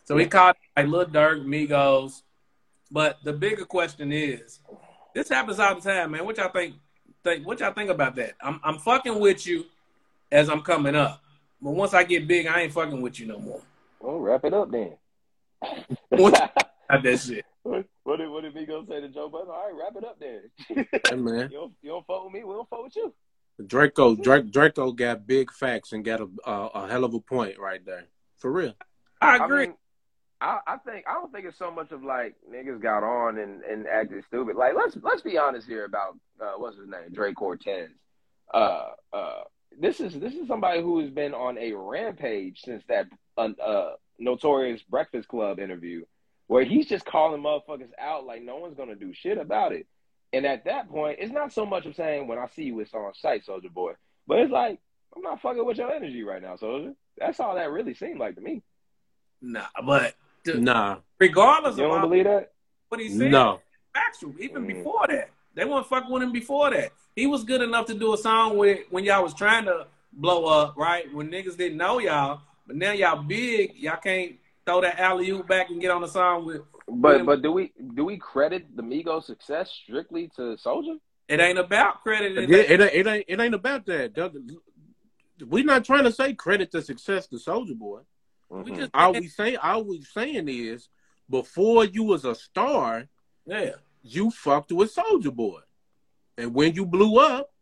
So 0.04 0.16
he 0.16 0.26
called 0.26 0.56
like 0.76 0.86
Lil 0.86 1.06
Durk, 1.06 1.44
Migos. 1.44 2.22
But 2.90 3.18
the 3.24 3.32
bigger 3.32 3.64
question 3.64 4.12
is, 4.12 4.60
this 5.14 5.28
happens 5.28 5.58
all 5.58 5.74
the 5.74 5.80
time, 5.80 6.12
man. 6.12 6.24
What 6.24 6.36
y'all 6.36 6.50
think? 6.50 6.74
Think 7.22 7.46
what 7.46 7.60
y'all 7.60 7.72
think 7.72 7.90
about 7.90 8.14
that? 8.16 8.34
I'm 8.40 8.60
I'm 8.62 8.78
fucking 8.78 9.18
with 9.18 9.46
you 9.46 9.64
as 10.30 10.48
I'm 10.48 10.60
coming 10.60 10.94
up, 10.94 11.22
but 11.62 11.70
once 11.70 11.94
I 11.94 12.04
get 12.04 12.28
big, 12.28 12.46
I 12.46 12.62
ain't 12.62 12.72
fucking 12.72 13.00
with 13.00 13.18
you 13.18 13.26
no 13.26 13.38
more. 13.38 13.60
Well, 14.00 14.18
wrap 14.18 14.44
it 14.44 14.54
up 14.54 14.70
then. 14.70 14.92
What? 16.10 16.34
Got 16.90 17.02
that 17.02 17.18
shit. 17.18 17.44
what, 17.62 17.86
what 18.02 18.18
did 18.18 18.28
what 18.28 18.42
did 18.42 18.54
Migos 18.54 18.86
say 18.86 19.00
to 19.00 19.08
Joe 19.08 19.28
Budden? 19.28 19.48
All 19.48 19.64
right, 19.64 19.74
wrap 19.74 19.96
it 19.96 20.04
up 20.04 20.20
then. 20.20 20.42
Hey, 21.08 21.16
man. 21.16 21.48
you, 21.50 21.56
don't, 21.56 21.72
you 21.80 21.90
don't 21.90 22.06
fuck 22.06 22.24
with 22.24 22.32
me, 22.34 22.44
we 22.44 22.52
don't 22.52 22.68
fuck 22.68 22.84
with 22.84 22.96
you. 22.96 23.14
Draco, 23.66 24.16
Draco 24.16 24.92
got 24.92 25.26
big 25.26 25.50
facts 25.52 25.92
and 25.92 26.04
got 26.04 26.20
a, 26.20 26.28
a 26.44 26.66
a 26.74 26.88
hell 26.88 27.04
of 27.04 27.14
a 27.14 27.20
point 27.20 27.58
right 27.58 27.84
there. 27.86 28.04
For 28.44 28.52
real. 28.52 28.74
I 29.22 29.38
I 29.38 29.46
agree. 29.46 29.68
mean, 29.68 29.74
I, 30.38 30.58
I 30.66 30.76
think 30.76 31.06
I 31.08 31.14
don't 31.14 31.32
think 31.32 31.46
it's 31.46 31.56
so 31.56 31.70
much 31.70 31.92
of 31.92 32.04
like 32.04 32.34
niggas 32.46 32.78
got 32.82 33.02
on 33.02 33.38
and, 33.38 33.62
and 33.62 33.86
acted 33.86 34.22
stupid. 34.26 34.54
Like 34.54 34.74
let's 34.76 34.98
let's 35.00 35.22
be 35.22 35.38
honest 35.38 35.66
here 35.66 35.86
about 35.86 36.18
uh, 36.38 36.52
what's 36.58 36.76
his 36.76 36.86
name, 36.86 37.10
Drake 37.10 37.36
Cortez. 37.36 37.88
Uh, 38.52 38.88
uh, 39.14 39.44
this 39.80 39.98
is 39.98 40.12
this 40.20 40.34
is 40.34 40.46
somebody 40.46 40.82
who 40.82 41.00
has 41.00 41.08
been 41.08 41.32
on 41.32 41.56
a 41.56 41.72
rampage 41.72 42.60
since 42.60 42.84
that 42.90 43.06
uh, 43.38 43.48
uh, 43.66 43.92
notorious 44.18 44.82
Breakfast 44.82 45.26
Club 45.26 45.58
interview, 45.58 46.04
where 46.46 46.64
he's 46.64 46.86
just 46.86 47.06
calling 47.06 47.40
motherfuckers 47.40 47.92
out 47.98 48.26
like 48.26 48.42
no 48.42 48.56
one's 48.58 48.76
gonna 48.76 48.94
do 48.94 49.14
shit 49.14 49.38
about 49.38 49.72
it. 49.72 49.86
And 50.34 50.44
at 50.44 50.66
that 50.66 50.90
point, 50.90 51.16
it's 51.18 51.32
not 51.32 51.50
so 51.54 51.64
much 51.64 51.86
of 51.86 51.96
saying 51.96 52.28
when 52.28 52.36
I 52.38 52.48
see 52.48 52.64
you, 52.64 52.78
it's 52.80 52.92
on 52.92 53.14
sight, 53.14 53.46
Soulja 53.46 53.72
Boy, 53.72 53.94
but 54.26 54.40
it's 54.40 54.52
like 54.52 54.80
I'm 55.16 55.22
not 55.22 55.40
fucking 55.40 55.64
with 55.64 55.78
your 55.78 55.90
energy 55.90 56.22
right 56.24 56.42
now, 56.42 56.56
Soulja. 56.56 56.94
That's 57.18 57.40
all 57.40 57.54
that 57.54 57.70
really 57.70 57.94
seemed 57.94 58.18
like 58.18 58.34
to 58.36 58.40
me. 58.40 58.62
Nah, 59.40 59.66
but 59.84 60.14
th- 60.44 60.56
Nah, 60.58 60.98
regardless 61.18 61.76
You 61.76 61.84
of 61.84 61.90
don't 61.90 62.00
all- 62.00 62.08
believe 62.08 62.24
that? 62.24 62.52
what 62.88 63.00
he 63.00 63.08
said, 63.08 63.30
no. 63.32 63.60
factual. 63.92 64.34
Even 64.40 64.64
Mm. 64.64 64.68
before 64.68 65.06
that, 65.08 65.30
they 65.54 65.64
weren't 65.64 65.86
fucking 65.86 66.10
with 66.10 66.22
him 66.22 66.32
before 66.32 66.70
that. 66.70 66.92
He 67.16 67.26
was 67.26 67.44
good 67.44 67.60
enough 67.62 67.86
to 67.86 67.94
do 67.94 68.12
a 68.14 68.16
song 68.18 68.56
with 68.56 68.80
when 68.90 69.04
y'all 69.04 69.22
was 69.22 69.34
trying 69.34 69.64
to 69.66 69.86
blow 70.12 70.46
up, 70.46 70.76
right? 70.76 71.12
When 71.14 71.30
niggas 71.30 71.56
didn't 71.56 71.78
know 71.78 71.98
y'all, 71.98 72.40
but 72.66 72.76
now 72.76 72.92
y'all 72.92 73.22
big, 73.22 73.74
y'all 73.76 73.96
can't 73.96 74.36
throw 74.66 74.80
that 74.80 74.98
alley 74.98 75.30
oop 75.30 75.46
back 75.46 75.70
and 75.70 75.80
get 75.80 75.90
on 75.90 76.00
the 76.02 76.08
song 76.08 76.44
with. 76.46 76.62
But 76.88 77.18
Yeah. 77.18 77.22
but 77.24 77.42
do 77.42 77.52
we 77.52 77.72
do 77.94 78.04
we 78.04 78.16
credit 78.18 78.74
the 78.76 78.82
Migos 78.82 79.24
success 79.24 79.70
strictly 79.70 80.28
to 80.36 80.56
Soulja? 80.56 80.98
It 81.28 81.40
ain't 81.40 81.58
about 81.58 82.02
credit. 82.02 82.36
It, 82.36 82.50
It, 82.50 82.70
it, 82.70 82.80
it 82.80 83.06
ain't 83.06 83.24
it 83.28 83.40
ain't 83.40 83.54
about 83.54 83.86
that. 83.86 84.12
We're 85.40 85.64
not 85.64 85.84
trying 85.84 86.04
to 86.04 86.12
say 86.12 86.32
credit 86.34 86.70
the 86.70 86.82
success 86.82 87.26
to 87.28 87.36
Soulja 87.36 87.76
Boy. 87.76 88.00
we 88.50 88.70
Mhm. 88.70 88.76
just 88.76 88.90
All 88.94 89.12
we 89.12 89.26
say, 89.26 89.56
all 89.56 89.82
we 89.84 90.00
saying 90.02 90.48
is, 90.48 90.88
before 91.28 91.84
you 91.86 92.04
was 92.04 92.24
a 92.24 92.34
star, 92.34 93.08
yeah. 93.46 93.76
you 94.02 94.30
fucked 94.30 94.70
with 94.70 94.94
Soulja 94.94 95.34
Boy, 95.34 95.60
and 96.38 96.54
when 96.54 96.74
you 96.74 96.86
blew 96.86 97.18
up, 97.18 97.52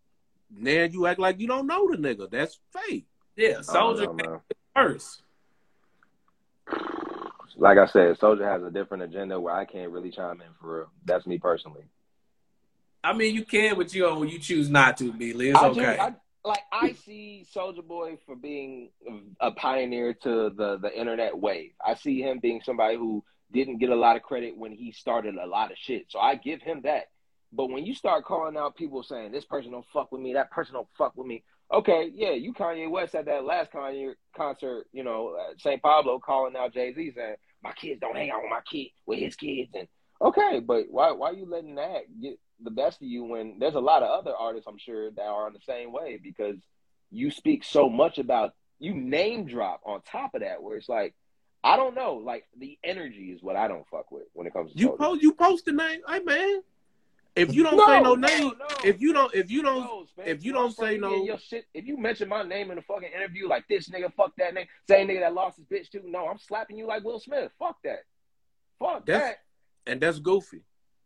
now 0.51 0.83
you 0.85 1.07
act 1.07 1.19
like 1.19 1.41
you 1.41 1.47
don't 1.47 1.67
know 1.67 1.91
the 1.91 1.97
nigga. 1.97 2.31
That's 2.31 2.59
fake. 2.71 3.07
Yeah, 3.37 3.59
Soulja 3.61 4.15
know, 4.23 4.43
first. 4.77 5.23
Like 7.57 7.79
I 7.79 7.87
said, 7.87 8.19
Soulja 8.19 8.45
has 8.45 8.63
a 8.63 8.71
different 8.71 9.05
agenda 9.05 9.39
where 9.41 9.55
I 9.55 9.65
can't 9.65 9.93
really 9.93 10.11
chime 10.11 10.41
in 10.41 10.53
for 10.61 10.79
real. 10.79 10.91
That's 11.05 11.27
me 11.27 11.39
personally. 11.39 11.85
I 13.05 13.13
mean, 13.13 13.35
you 13.35 13.45
can, 13.45 13.77
but 13.77 13.95
you 13.95 14.25
you 14.25 14.39
choose 14.39 14.69
not 14.69 14.97
to, 14.99 15.13
be. 15.13 15.31
It's 15.31 15.59
I 15.59 15.69
okay. 15.69 15.81
just- 15.81 16.01
I- 16.01 16.17
like 16.45 16.63
I 16.73 16.93
see 16.93 17.47
Soulja 17.55 17.87
Boy 17.87 18.19
for 18.27 18.35
being 18.35 18.91
a 19.41 19.53
pioneer 19.53 20.15
to 20.23 20.51
the 20.51 20.79
the 20.81 20.93
internet 20.99 21.39
wave. 21.39 21.73
I 21.85 21.95
see 21.95 22.21
him 22.21 22.41
being 22.41 22.61
somebody 22.65 22.97
who 22.97 23.25
didn't 23.53 23.79
get 23.79 23.91
a 23.91 23.97
lot 23.97 24.17
of 24.17 24.23
credit 24.23 24.57
when 24.57 24.73
he 24.73 24.93
started 24.93 25.37
a 25.37 25.47
lot 25.47 25.71
of 25.71 25.79
shit. 25.79 26.07
So 26.09 26.19
I 26.19 26.35
give 26.37 26.63
him 26.63 26.83
that. 26.85 27.05
But 27.53 27.67
when 27.67 27.85
you 27.85 27.95
start 27.95 28.25
calling 28.25 28.57
out 28.57 28.77
people 28.77 29.03
saying 29.03 29.31
this 29.31 29.45
person 29.45 29.73
don't 29.73 29.87
fuck 29.93 30.11
with 30.11 30.23
me, 30.23 30.33
that 30.35 30.51
person 30.51 30.75
don't 30.75 30.89
fuck 30.97 31.17
with 31.17 31.27
me. 31.27 31.45
Okay, 31.73 32.11
yeah, 32.15 32.33
you 32.33 32.53
Kanye 32.53 32.91
West 32.91 33.15
at 33.15 33.27
that 33.27 33.45
last 33.45 33.73
Kanye 33.73 34.13
concert, 34.37 34.87
you 34.93 35.05
know, 35.05 35.37
uh, 35.39 35.53
at 35.53 35.61
St. 35.61 35.83
Pablo 35.83 36.19
calling 36.19 36.57
out 36.57 36.75
Jay 36.75 36.93
Z 36.93 37.13
saying 37.15 37.37
my 37.63 37.73
kids 37.73 38.01
don't 38.01 38.17
hang 38.17 38.31
out 38.31 38.43
with 38.43 38.51
my 38.51 38.61
kid 38.71 38.89
with 39.07 39.19
his 39.19 39.37
kids 39.37 39.71
and 39.75 39.87
okay, 40.21 40.61
but 40.61 40.85
why 40.91 41.13
why 41.13 41.31
you 41.31 41.47
letting 41.47 41.77
that 41.77 42.03
get 42.21 42.39
the 42.63 42.71
best 42.71 43.01
of 43.03 43.09
you 43.09 43.25
when 43.25 43.59
there's 43.59 43.75
a 43.75 43.81
lot 43.81 44.03
of 44.03 44.11
other 44.11 44.35
artists 44.37 44.67
I'm 44.69 44.79
sure 44.79 45.11
that 45.11 45.23
are 45.27 45.47
on 45.47 45.53
the 45.53 45.61
same 45.61 45.93
way 45.93 46.19
because 46.23 46.57
you 47.11 47.31
speak 47.31 47.65
so 47.65 47.89
much 47.89 48.19
about 48.19 48.55
you 48.79 48.95
name 48.95 49.47
drop 49.47 49.81
on 49.85 50.01
top 50.03 50.35
of 50.35 50.41
that 50.41 50.63
where 50.63 50.77
it's 50.77 50.89
like 50.89 51.15
I 51.65 51.77
don't 51.77 51.95
know, 51.95 52.15
like 52.15 52.45
the 52.59 52.77
energy 52.83 53.31
is 53.31 53.41
what 53.43 53.55
I 53.55 53.69
don't 53.69 53.87
fuck 53.89 54.11
with 54.11 54.25
when 54.33 54.47
it 54.49 54.53
comes 54.53 54.73
to 54.73 54.79
You 54.79 54.91
post 54.99 55.23
you 55.23 55.33
post 55.33 55.65
the 55.65 55.73
name, 55.73 56.01
hey 56.09 56.21
man. 56.21 56.63
If 57.35 57.55
you 57.55 57.63
don't 57.63 57.77
No, 57.79 57.87
say 57.87 58.01
no 58.03 58.15
no, 58.15 58.27
name, 58.29 58.53
no. 58.59 58.67
if 58.85 59.01
you 59.01 59.13
don't, 59.15 59.35
if 59.35 59.51
you 59.51 59.63
don't, 59.63 59.81
No, 59.85 60.05
if 60.23 60.45
you 60.45 60.53
no, 60.53 60.63
don't 60.63 60.77
say 60.77 60.99
no- 60.99 61.25
your 61.25 61.39
shit, 61.39 61.65
if 61.73 61.87
you 61.87 61.97
mention 61.97 62.29
my 62.29 62.43
name 62.43 62.71
in 62.71 62.77
a 62.79 62.83
fucking 62.83 63.09
interview 63.17 63.49
like 63.49 63.67
this 63.69 63.89
nigga, 63.89 64.13
fuck 64.13 64.33
that 64.37 64.53
name, 64.53 64.67
same 64.87 65.09
nigga 65.09 65.21
that 65.21 65.33
lost 65.33 65.57
his 65.57 65.65
bitch 65.67 65.89
too. 65.89 66.03
No, 66.05 66.27
I'm 66.29 66.37
slapping 66.39 66.77
you 66.77 66.87
like 66.87 67.05
Will 67.05 67.19
Smith. 67.21 67.51
Fuck 67.59 67.77
that. 67.85 68.01
Fuck 68.79 69.07
That's- 69.07 69.37
that. 69.87 69.91
and 69.91 70.01
that's 70.01 70.19
goofy. 70.19 70.59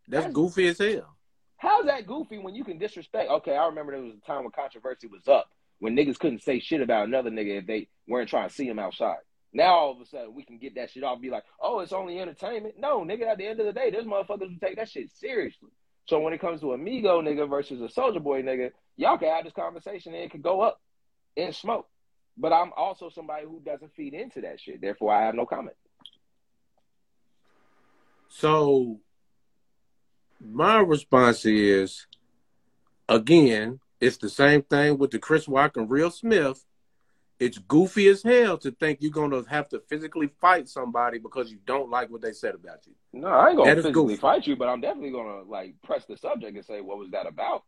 That's 0.08 0.24
That's- 0.24 0.32
goofy 0.34 0.66
as 0.68 0.78
hell. 0.78 1.15
How's 1.58 1.86
that 1.86 2.06
goofy 2.06 2.38
when 2.38 2.54
you 2.54 2.64
can 2.64 2.78
disrespect? 2.78 3.30
Okay, 3.30 3.56
I 3.56 3.66
remember 3.66 3.92
there 3.92 4.02
was 4.02 4.14
a 4.14 4.26
time 4.26 4.42
when 4.42 4.52
controversy 4.52 5.06
was 5.06 5.26
up 5.26 5.50
when 5.78 5.96
niggas 5.96 6.18
couldn't 6.18 6.42
say 6.42 6.60
shit 6.60 6.80
about 6.80 7.06
another 7.06 7.30
nigga 7.30 7.58
if 7.58 7.66
they 7.66 7.88
weren't 8.08 8.28
trying 8.28 8.48
to 8.48 8.54
see 8.54 8.66
him 8.66 8.78
outside. 8.78 9.18
Now 9.52 9.74
all 9.74 9.92
of 9.92 10.00
a 10.00 10.06
sudden 10.06 10.34
we 10.34 10.44
can 10.44 10.58
get 10.58 10.74
that 10.74 10.90
shit 10.90 11.02
off 11.02 11.14
and 11.14 11.22
be 11.22 11.30
like, 11.30 11.44
oh, 11.60 11.80
it's 11.80 11.92
only 11.92 12.20
entertainment. 12.20 12.74
No, 12.78 13.00
nigga, 13.00 13.26
at 13.26 13.38
the 13.38 13.46
end 13.46 13.60
of 13.60 13.66
the 13.66 13.72
day, 13.72 13.90
there's 13.90 14.04
motherfuckers 14.04 14.48
who 14.48 14.58
take 14.60 14.76
that 14.76 14.88
shit 14.88 15.10
seriously. 15.10 15.70
So 16.06 16.20
when 16.20 16.32
it 16.32 16.40
comes 16.40 16.60
to 16.60 16.72
a 16.72 16.78
Migo 16.78 17.22
nigga 17.22 17.48
versus 17.48 17.80
a 17.80 18.00
Soulja 18.00 18.22
Boy 18.22 18.42
nigga, 18.42 18.70
y'all 18.96 19.18
can 19.18 19.28
have 19.28 19.44
this 19.44 19.52
conversation 19.52 20.14
and 20.14 20.22
it 20.22 20.30
could 20.30 20.42
go 20.42 20.60
up 20.60 20.80
in 21.36 21.52
smoke. 21.52 21.88
But 22.36 22.52
I'm 22.52 22.72
also 22.76 23.08
somebody 23.08 23.46
who 23.46 23.60
doesn't 23.60 23.94
feed 23.94 24.14
into 24.14 24.42
that 24.42 24.60
shit. 24.60 24.80
Therefore, 24.80 25.14
I 25.14 25.24
have 25.24 25.34
no 25.34 25.46
comment. 25.46 25.76
So 28.28 29.00
my 30.52 30.80
response 30.80 31.44
is 31.44 32.06
again, 33.08 33.80
it's 34.00 34.16
the 34.18 34.28
same 34.28 34.62
thing 34.62 34.98
with 34.98 35.10
the 35.10 35.18
Chris 35.18 35.48
Rock 35.48 35.76
and 35.76 35.88
Will 35.88 36.10
Smith. 36.10 36.64
It's 37.38 37.58
goofy 37.58 38.08
as 38.08 38.22
hell 38.22 38.56
to 38.58 38.70
think 38.70 38.98
you're 39.02 39.12
gonna 39.12 39.42
have 39.48 39.68
to 39.70 39.80
physically 39.88 40.28
fight 40.40 40.68
somebody 40.68 41.18
because 41.18 41.50
you 41.50 41.58
don't 41.66 41.90
like 41.90 42.10
what 42.10 42.22
they 42.22 42.32
said 42.32 42.54
about 42.54 42.86
you. 42.86 42.94
No, 43.12 43.28
I 43.28 43.48
ain't 43.48 43.58
gonna 43.58 43.74
That 43.74 43.82
physically 43.82 44.16
fight 44.16 44.46
you, 44.46 44.56
but 44.56 44.68
I'm 44.68 44.80
definitely 44.80 45.12
gonna 45.12 45.42
like 45.42 45.74
press 45.82 46.06
the 46.06 46.16
subject 46.16 46.56
and 46.56 46.64
say, 46.64 46.80
what 46.80 46.98
was 46.98 47.10
that 47.10 47.26
about? 47.26 47.64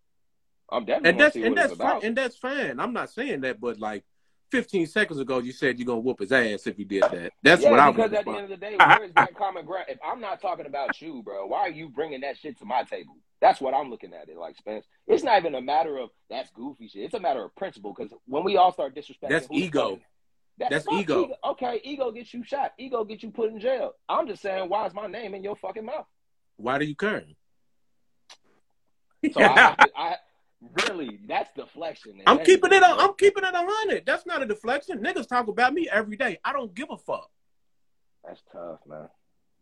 I'm 0.70 0.84
definitely 0.84 1.10
And 1.10 1.18
gonna 1.18 1.30
that's 1.30 1.36
and 1.36 1.56
that's 1.56 1.74
fine. 1.74 2.04
And 2.04 2.16
that's 2.16 2.36
fine. 2.36 2.80
I'm 2.80 2.92
not 2.92 3.10
saying 3.10 3.42
that, 3.42 3.60
but 3.60 3.78
like 3.78 4.04
15 4.50 4.86
seconds 4.86 5.20
ago, 5.20 5.38
you 5.38 5.52
said 5.52 5.78
you're 5.78 5.86
gonna 5.86 6.00
whoop 6.00 6.20
his 6.20 6.32
ass 6.32 6.66
if 6.66 6.78
you 6.78 6.84
did 6.84 7.02
that. 7.02 7.32
That's 7.42 7.62
yeah, 7.62 7.70
what 7.70 7.80
I 7.80 7.90
because 7.90 8.12
at 8.12 8.24
the 8.24 8.30
end 8.30 8.44
of 8.44 8.50
the 8.50 8.56
day, 8.56 8.76
where 8.76 9.04
is 9.04 9.12
that 9.14 9.36
common 9.36 9.64
ground? 9.64 9.86
If 9.88 9.98
I'm 10.04 10.20
not 10.20 10.40
talking 10.40 10.66
about 10.66 11.00
you, 11.00 11.22
bro, 11.22 11.46
why 11.46 11.60
are 11.60 11.70
you 11.70 11.88
bringing 11.88 12.20
that 12.22 12.38
shit 12.38 12.58
to 12.58 12.64
my 12.64 12.82
table? 12.84 13.16
That's 13.40 13.60
what 13.60 13.74
I'm 13.74 13.90
looking 13.90 14.12
at 14.14 14.28
it 14.28 14.36
like, 14.36 14.56
Spence. 14.56 14.86
It's 15.06 15.22
not 15.22 15.38
even 15.38 15.54
a 15.54 15.60
matter 15.60 15.96
of 15.98 16.10
that's 16.28 16.50
goofy 16.50 16.88
shit. 16.88 17.02
It's 17.02 17.14
a 17.14 17.20
matter 17.20 17.44
of 17.44 17.54
principle. 17.56 17.94
Because 17.96 18.12
when 18.26 18.42
we 18.42 18.56
all 18.56 18.72
start 18.72 18.94
disrespecting, 18.94 19.28
That's 19.28 19.46
ego. 19.50 20.00
that- 20.58 20.70
That's 20.70 20.84
fuck 20.86 20.94
ego. 20.94 21.30
Okay, 21.44 21.80
ego 21.84 22.10
gets 22.10 22.34
you 22.34 22.42
shot. 22.42 22.72
Ego 22.78 23.04
gets 23.04 23.22
you 23.22 23.30
put 23.30 23.50
in 23.50 23.60
jail. 23.60 23.92
I'm 24.08 24.26
just 24.26 24.42
saying, 24.42 24.68
why 24.68 24.86
is 24.86 24.94
my 24.94 25.06
name 25.06 25.34
in 25.34 25.44
your 25.44 25.54
fucking 25.54 25.84
mouth? 25.84 26.06
Why 26.56 26.78
do 26.78 26.84
you 26.84 26.96
care? 26.96 27.22
So 29.32 29.40
I, 29.40 29.74
to, 29.74 29.88
I 29.96 30.16
really, 30.60 31.20
that's 31.26 31.52
deflection. 31.54 32.20
I'm 32.26 32.38
keeping 32.44 32.72
it. 32.72 32.82
A, 32.82 32.86
I'm 32.86 33.14
keeping 33.14 33.44
it 33.44 33.54
a 33.54 33.66
hundred. 33.66 34.06
That's 34.06 34.26
not 34.26 34.42
a 34.42 34.46
deflection. 34.46 34.98
Niggas 34.98 35.28
talk 35.28 35.48
about 35.48 35.74
me 35.74 35.88
every 35.90 36.16
day. 36.16 36.38
I 36.44 36.52
don't 36.52 36.74
give 36.74 36.88
a 36.90 36.96
fuck. 36.96 37.30
That's 38.24 38.42
tough, 38.52 38.80
man. 38.86 39.08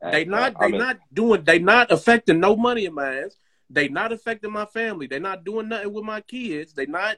That's 0.00 0.12
They 0.14 0.24
not. 0.24 0.52
tough. 0.52 0.60
They 0.60 0.66
I 0.66 0.70
mean, 0.70 0.80
not 0.80 0.98
doing. 1.12 1.44
They 1.44 1.58
not 1.58 1.90
affecting 1.92 2.40
no 2.40 2.56
money 2.56 2.86
of 2.86 2.94
mine. 2.94 3.28
They 3.68 3.88
not 3.88 4.12
affecting 4.12 4.52
my 4.52 4.66
family. 4.66 5.06
They 5.06 5.18
not 5.18 5.44
doing 5.44 5.68
nothing 5.68 5.92
with 5.92 6.04
my 6.04 6.20
kids. 6.20 6.72
They 6.72 6.86
not. 6.86 7.16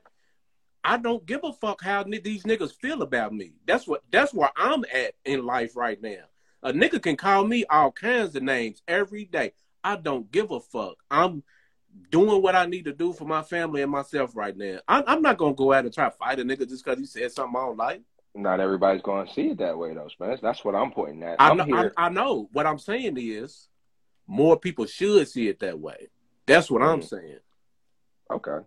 I 0.84 0.96
don't 0.96 1.26
give 1.26 1.40
a 1.44 1.52
fuck 1.52 1.82
how 1.82 2.02
these 2.04 2.44
niggas 2.44 2.72
feel 2.72 3.02
about 3.02 3.32
me. 3.32 3.52
That's 3.66 3.86
what. 3.86 4.02
That's 4.10 4.34
where 4.34 4.50
I'm 4.56 4.84
at 4.92 5.14
in 5.24 5.44
life 5.44 5.76
right 5.76 6.00
now. 6.00 6.24
A 6.62 6.72
nigga 6.72 7.00
can 7.00 7.16
call 7.16 7.44
me 7.44 7.64
all 7.70 7.92
kinds 7.92 8.34
of 8.34 8.42
names 8.42 8.82
every 8.88 9.24
day. 9.24 9.52
I 9.84 9.96
don't 9.96 10.30
give 10.32 10.50
a 10.50 10.58
fuck. 10.58 10.96
I'm 11.10 11.44
doing 12.10 12.42
what 12.42 12.54
I 12.54 12.66
need 12.66 12.84
to 12.86 12.92
do 12.92 13.12
for 13.12 13.24
my 13.24 13.42
family 13.42 13.82
and 13.82 13.90
myself 13.90 14.36
right 14.36 14.56
now. 14.56 14.78
I'm, 14.88 15.04
I'm 15.06 15.22
not 15.22 15.38
gonna 15.38 15.54
go 15.54 15.72
out 15.72 15.84
and 15.84 15.92
try 15.94 16.06
to 16.06 16.10
fight 16.16 16.40
a 16.40 16.44
nigga 16.44 16.68
just 16.68 16.84
because 16.84 16.98
he 16.98 17.06
said 17.06 17.32
something 17.32 17.56
I 17.56 17.66
don't 17.66 17.76
like. 17.76 18.02
Not 18.34 18.60
everybody's 18.60 19.02
going 19.02 19.26
to 19.26 19.32
see 19.32 19.48
it 19.48 19.58
that 19.58 19.76
way, 19.76 19.94
though, 19.94 20.06
Spence. 20.08 20.40
That's 20.40 20.64
what 20.64 20.74
I'm 20.74 20.92
pointing 20.92 21.22
at. 21.24 21.40
I 21.40 21.48
I'm 21.50 21.56
know, 21.56 21.64
here. 21.64 21.92
I, 21.96 22.06
I 22.06 22.08
know. 22.08 22.48
What 22.52 22.66
I'm 22.66 22.78
saying 22.78 23.16
is, 23.18 23.68
more 24.28 24.56
people 24.58 24.86
should 24.86 25.26
see 25.26 25.48
it 25.48 25.58
that 25.60 25.78
way. 25.80 26.08
That's 26.46 26.70
what 26.70 26.82
I'm 26.82 27.00
Mhm. 27.00 27.08
saying. 27.08 27.38
Okay. 28.30 28.58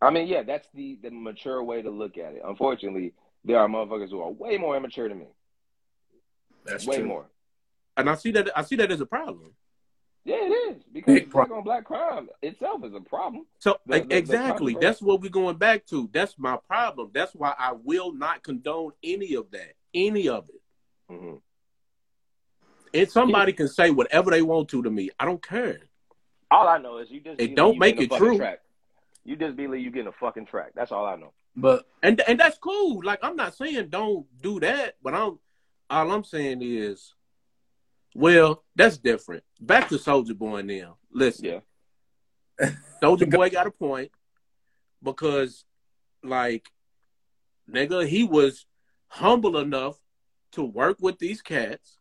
I 0.00 0.10
mean, 0.10 0.28
yeah, 0.28 0.44
that's 0.44 0.68
the 0.72 0.98
the 1.02 1.10
mature 1.10 1.62
way 1.62 1.82
to 1.82 1.90
look 1.90 2.16
at 2.16 2.34
it. 2.34 2.42
Unfortunately, 2.44 3.12
there 3.44 3.58
are 3.58 3.68
motherfuckers 3.68 4.10
who 4.10 4.22
are 4.22 4.30
way 4.30 4.56
more 4.56 4.76
immature 4.76 5.08
than 5.08 5.18
me. 5.18 5.26
That's 6.64 6.86
way 6.86 6.98
true. 6.98 7.06
more. 7.08 7.26
And 7.96 8.08
I 8.08 8.14
see 8.14 8.30
that. 8.30 8.56
I 8.56 8.62
see 8.62 8.76
that 8.76 8.90
as 8.92 9.00
a 9.00 9.06
problem. 9.06 9.52
Yeah, 10.24 10.36
it 10.40 10.50
is 10.76 10.82
because 10.92 11.14
Big 11.14 11.30
black 11.30 11.50
on 11.50 11.64
black 11.64 11.84
crime 11.84 12.28
itself 12.42 12.84
is 12.84 12.92
a 12.94 13.00
problem. 13.00 13.46
So 13.60 13.78
The- 13.86 14.00
the- 14.00 14.06
the 14.06 14.16
exactly, 14.16 14.72
controversy. 14.74 14.86
that's 14.86 15.02
what 15.02 15.20
we're 15.20 15.30
going 15.30 15.56
back 15.56 15.86
to. 15.86 16.08
That's 16.12 16.38
my 16.38 16.58
problem. 16.68 17.10
That's 17.14 17.34
why 17.34 17.54
I 17.58 17.72
will 17.72 18.12
not 18.12 18.42
condone 18.42 18.92
any 19.02 19.34
of 19.34 19.50
that. 19.52 19.74
Any 19.94 20.28
of 20.28 20.48
it. 20.50 20.62
hmm 21.08 21.36
And 22.92 23.10
somebody 23.10 23.52
can 23.52 23.68
say 23.68 23.90
whatever 23.90 24.30
they 24.30 24.42
want 24.42 24.68
to 24.70 24.82
to 24.82 24.90
me. 24.90 25.10
I 25.18 25.24
don't 25.24 25.42
care. 25.42 25.80
All 26.50 26.68
I 26.68 26.78
know 26.78 26.98
is 26.98 27.10
you 27.10 27.20
just 27.20 27.40
It 27.40 27.54
don't 27.54 27.74
you 27.74 27.80
make 27.80 28.00
it 28.00 28.10
true. 28.12 28.36
Track. 28.36 28.60
You 29.24 29.36
just 29.36 29.56
believe 29.56 29.82
you 29.82 29.90
getting 29.90 30.08
a 30.08 30.12
fucking 30.12 30.46
track. 30.46 30.72
That's 30.74 30.92
all 30.92 31.04
I 31.04 31.16
know. 31.16 31.32
But 31.56 31.86
And 32.02 32.20
and 32.22 32.38
that's 32.38 32.58
cool. 32.58 33.02
Like 33.02 33.18
I'm 33.22 33.36
not 33.36 33.54
saying 33.54 33.88
don't 33.88 34.26
do 34.42 34.60
that, 34.60 34.96
but 35.02 35.14
I'm 35.14 35.38
all 35.90 36.12
I'm 36.12 36.24
saying 36.24 36.60
is, 36.62 37.14
well, 38.14 38.64
that's 38.74 38.98
different. 38.98 39.44
Back 39.60 39.88
to 39.88 39.96
Soulja 39.96 40.36
Boy 40.36 40.62
now. 40.62 40.96
Listen, 41.12 41.44
Yeah. 41.44 42.70
Soulja 43.02 43.30
Boy 43.34 43.50
got 43.50 43.66
a 43.66 43.70
point 43.70 44.10
because, 45.02 45.64
like, 46.22 46.68
nigga, 47.70 48.06
he 48.06 48.24
was 48.24 48.66
humble 49.08 49.58
enough 49.58 49.96
to 50.52 50.64
work 50.64 50.98
with 51.00 51.18
these 51.18 51.42
cats 51.42 51.98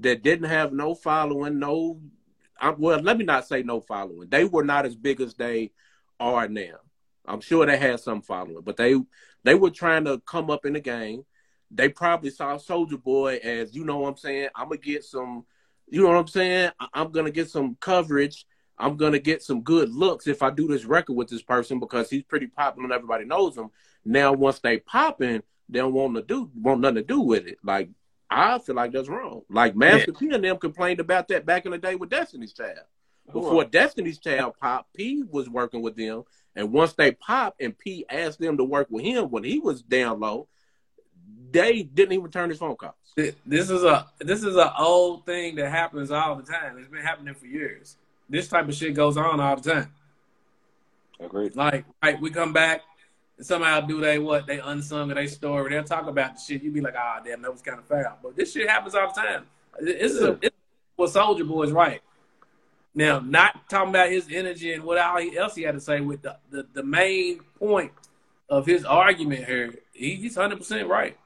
that 0.00 0.22
didn't 0.22 0.48
have 0.48 0.72
no 0.72 0.94
following, 0.94 1.58
no 1.58 2.00
I'm, 2.60 2.78
well, 2.78 3.00
let 3.00 3.18
me 3.18 3.24
not 3.24 3.46
say 3.46 3.62
no 3.62 3.80
following. 3.80 4.28
They 4.28 4.44
were 4.44 4.64
not 4.64 4.86
as 4.86 4.94
big 4.94 5.20
as 5.20 5.34
they 5.34 5.72
are 6.20 6.48
now. 6.48 6.76
I'm 7.26 7.40
sure 7.40 7.66
they 7.66 7.76
had 7.76 8.00
some 8.00 8.22
following, 8.22 8.62
but 8.62 8.76
they 8.76 8.94
they 9.44 9.54
were 9.54 9.70
trying 9.70 10.04
to 10.04 10.20
come 10.20 10.50
up 10.50 10.66
in 10.66 10.74
the 10.74 10.80
game. 10.80 11.24
They 11.74 11.88
probably 11.88 12.30
saw 12.30 12.56
Soulja 12.56 13.02
Boy 13.02 13.40
as 13.42 13.74
you 13.74 13.84
know 13.84 13.98
what 13.98 14.08
I'm 14.08 14.16
saying. 14.16 14.48
I'm 14.54 14.68
gonna 14.68 14.80
get 14.80 15.04
some, 15.04 15.44
you 15.88 16.02
know 16.02 16.08
what 16.08 16.16
I'm 16.16 16.28
saying. 16.28 16.70
I'm 16.92 17.10
gonna 17.10 17.30
get 17.30 17.50
some 17.50 17.76
coverage. 17.80 18.46
I'm 18.78 18.96
gonna 18.96 19.18
get 19.18 19.42
some 19.42 19.62
good 19.62 19.90
looks 19.90 20.26
if 20.26 20.42
I 20.42 20.50
do 20.50 20.68
this 20.68 20.84
record 20.84 21.14
with 21.14 21.28
this 21.28 21.42
person 21.42 21.80
because 21.80 22.10
he's 22.10 22.22
pretty 22.22 22.46
popular 22.46 22.84
and 22.84 22.92
everybody 22.92 23.24
knows 23.24 23.56
him. 23.56 23.70
Now 24.04 24.32
once 24.32 24.60
they 24.60 24.78
popping, 24.78 25.42
they 25.68 25.80
don't 25.80 25.92
want 25.92 26.14
to 26.14 26.22
do 26.22 26.50
want 26.54 26.80
nothing 26.80 26.96
to 26.96 27.02
do 27.02 27.20
with 27.20 27.46
it. 27.46 27.58
Like 27.64 27.90
I 28.30 28.58
feel 28.58 28.74
like 28.76 28.92
that's 28.92 29.08
wrong. 29.08 29.42
Like 29.48 29.76
Master 29.76 30.12
yeah. 30.12 30.18
P 30.18 30.34
and 30.34 30.44
them 30.44 30.58
complained 30.58 31.00
about 31.00 31.28
that 31.28 31.46
back 31.46 31.66
in 31.66 31.72
the 31.72 31.78
day 31.78 31.96
with 31.96 32.10
Destiny's 32.10 32.52
Child. 32.52 32.86
Before 33.32 33.64
Destiny's 33.64 34.18
Child 34.18 34.54
pop, 34.60 34.86
P 34.94 35.24
was 35.28 35.48
working 35.48 35.80
with 35.80 35.96
them, 35.96 36.24
and 36.54 36.72
once 36.72 36.92
they 36.92 37.12
pop 37.12 37.56
and 37.58 37.76
P 37.76 38.04
asked 38.10 38.38
them 38.38 38.58
to 38.58 38.64
work 38.64 38.88
with 38.90 39.02
him 39.02 39.30
when 39.30 39.44
he 39.44 39.60
was 39.60 39.82
down 39.82 40.20
low, 40.20 40.46
they 41.50 41.82
didn't 41.82 42.12
even 42.12 42.30
turn 42.30 42.50
his 42.50 42.58
phone 42.58 42.76
calls. 42.76 42.94
This 43.16 43.70
is 43.70 43.84
a 43.84 44.06
this 44.18 44.42
is 44.42 44.56
an 44.56 44.70
old 44.78 45.24
thing 45.24 45.54
that 45.56 45.70
happens 45.70 46.10
all 46.10 46.34
the 46.36 46.42
time. 46.42 46.78
It's 46.78 46.88
been 46.88 47.02
happening 47.02 47.34
for 47.34 47.46
years. 47.46 47.96
This 48.28 48.48
type 48.48 48.68
of 48.68 48.74
shit 48.74 48.94
goes 48.94 49.16
on 49.16 49.40
all 49.40 49.56
the 49.56 49.72
time. 49.72 49.92
Agreed. 51.20 51.54
Like, 51.54 51.84
right, 52.02 52.20
we 52.20 52.30
come 52.30 52.52
back, 52.52 52.82
and 53.36 53.46
somehow 53.46 53.80
do 53.80 54.00
they 54.00 54.18
what 54.18 54.46
they 54.46 54.58
unsung 54.58 55.10
of 55.10 55.16
their 55.16 55.28
story. 55.28 55.70
They'll 55.70 55.84
talk 55.84 56.08
about 56.08 56.34
the 56.34 56.40
shit. 56.40 56.62
You 56.62 56.72
be 56.72 56.80
like, 56.80 56.94
ah, 56.96 57.18
oh, 57.20 57.24
damn, 57.24 57.42
that 57.42 57.52
was 57.52 57.62
kind 57.62 57.78
of 57.78 57.84
foul. 57.84 58.18
But 58.22 58.36
this 58.36 58.52
shit 58.52 58.68
happens 58.68 58.94
all 58.94 59.12
the 59.14 59.20
time. 59.20 59.46
This 59.80 60.12
is 60.12 60.22
a, 60.22 60.38
it's 60.42 60.56
what 60.96 61.10
Soulja 61.10 61.46
Boy 61.46 61.64
is 61.64 61.72
right. 61.72 62.00
Now, 62.94 63.18
not 63.18 63.68
talking 63.68 63.90
about 63.90 64.10
his 64.10 64.28
energy 64.30 64.72
and 64.72 64.84
what 64.84 64.98
else 64.98 65.54
he 65.54 65.62
had 65.62 65.74
to 65.74 65.80
say 65.80 66.00
with 66.00 66.22
the, 66.22 66.36
the, 66.50 66.66
the 66.74 66.82
main 66.82 67.40
point 67.58 67.90
of 68.48 68.66
his 68.66 68.84
argument 68.84 69.46
here, 69.46 69.74
he, 69.92 70.14
he's 70.14 70.36
100% 70.36 70.88
right. 70.88 71.16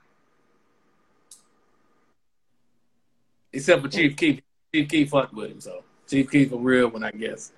Except 3.52 3.82
for 3.82 3.88
Chief 3.88 4.16
Keef. 4.16 4.40
Chief 4.74 4.88
Keef 4.88 5.10
fucked 5.10 5.34
with 5.34 5.50
him, 5.50 5.60
so 5.60 5.82
Chief 6.08 6.30
Keef 6.30 6.52
a 6.52 6.56
real 6.56 6.88
one, 6.88 7.04
I 7.04 7.10
guess. 7.10 7.52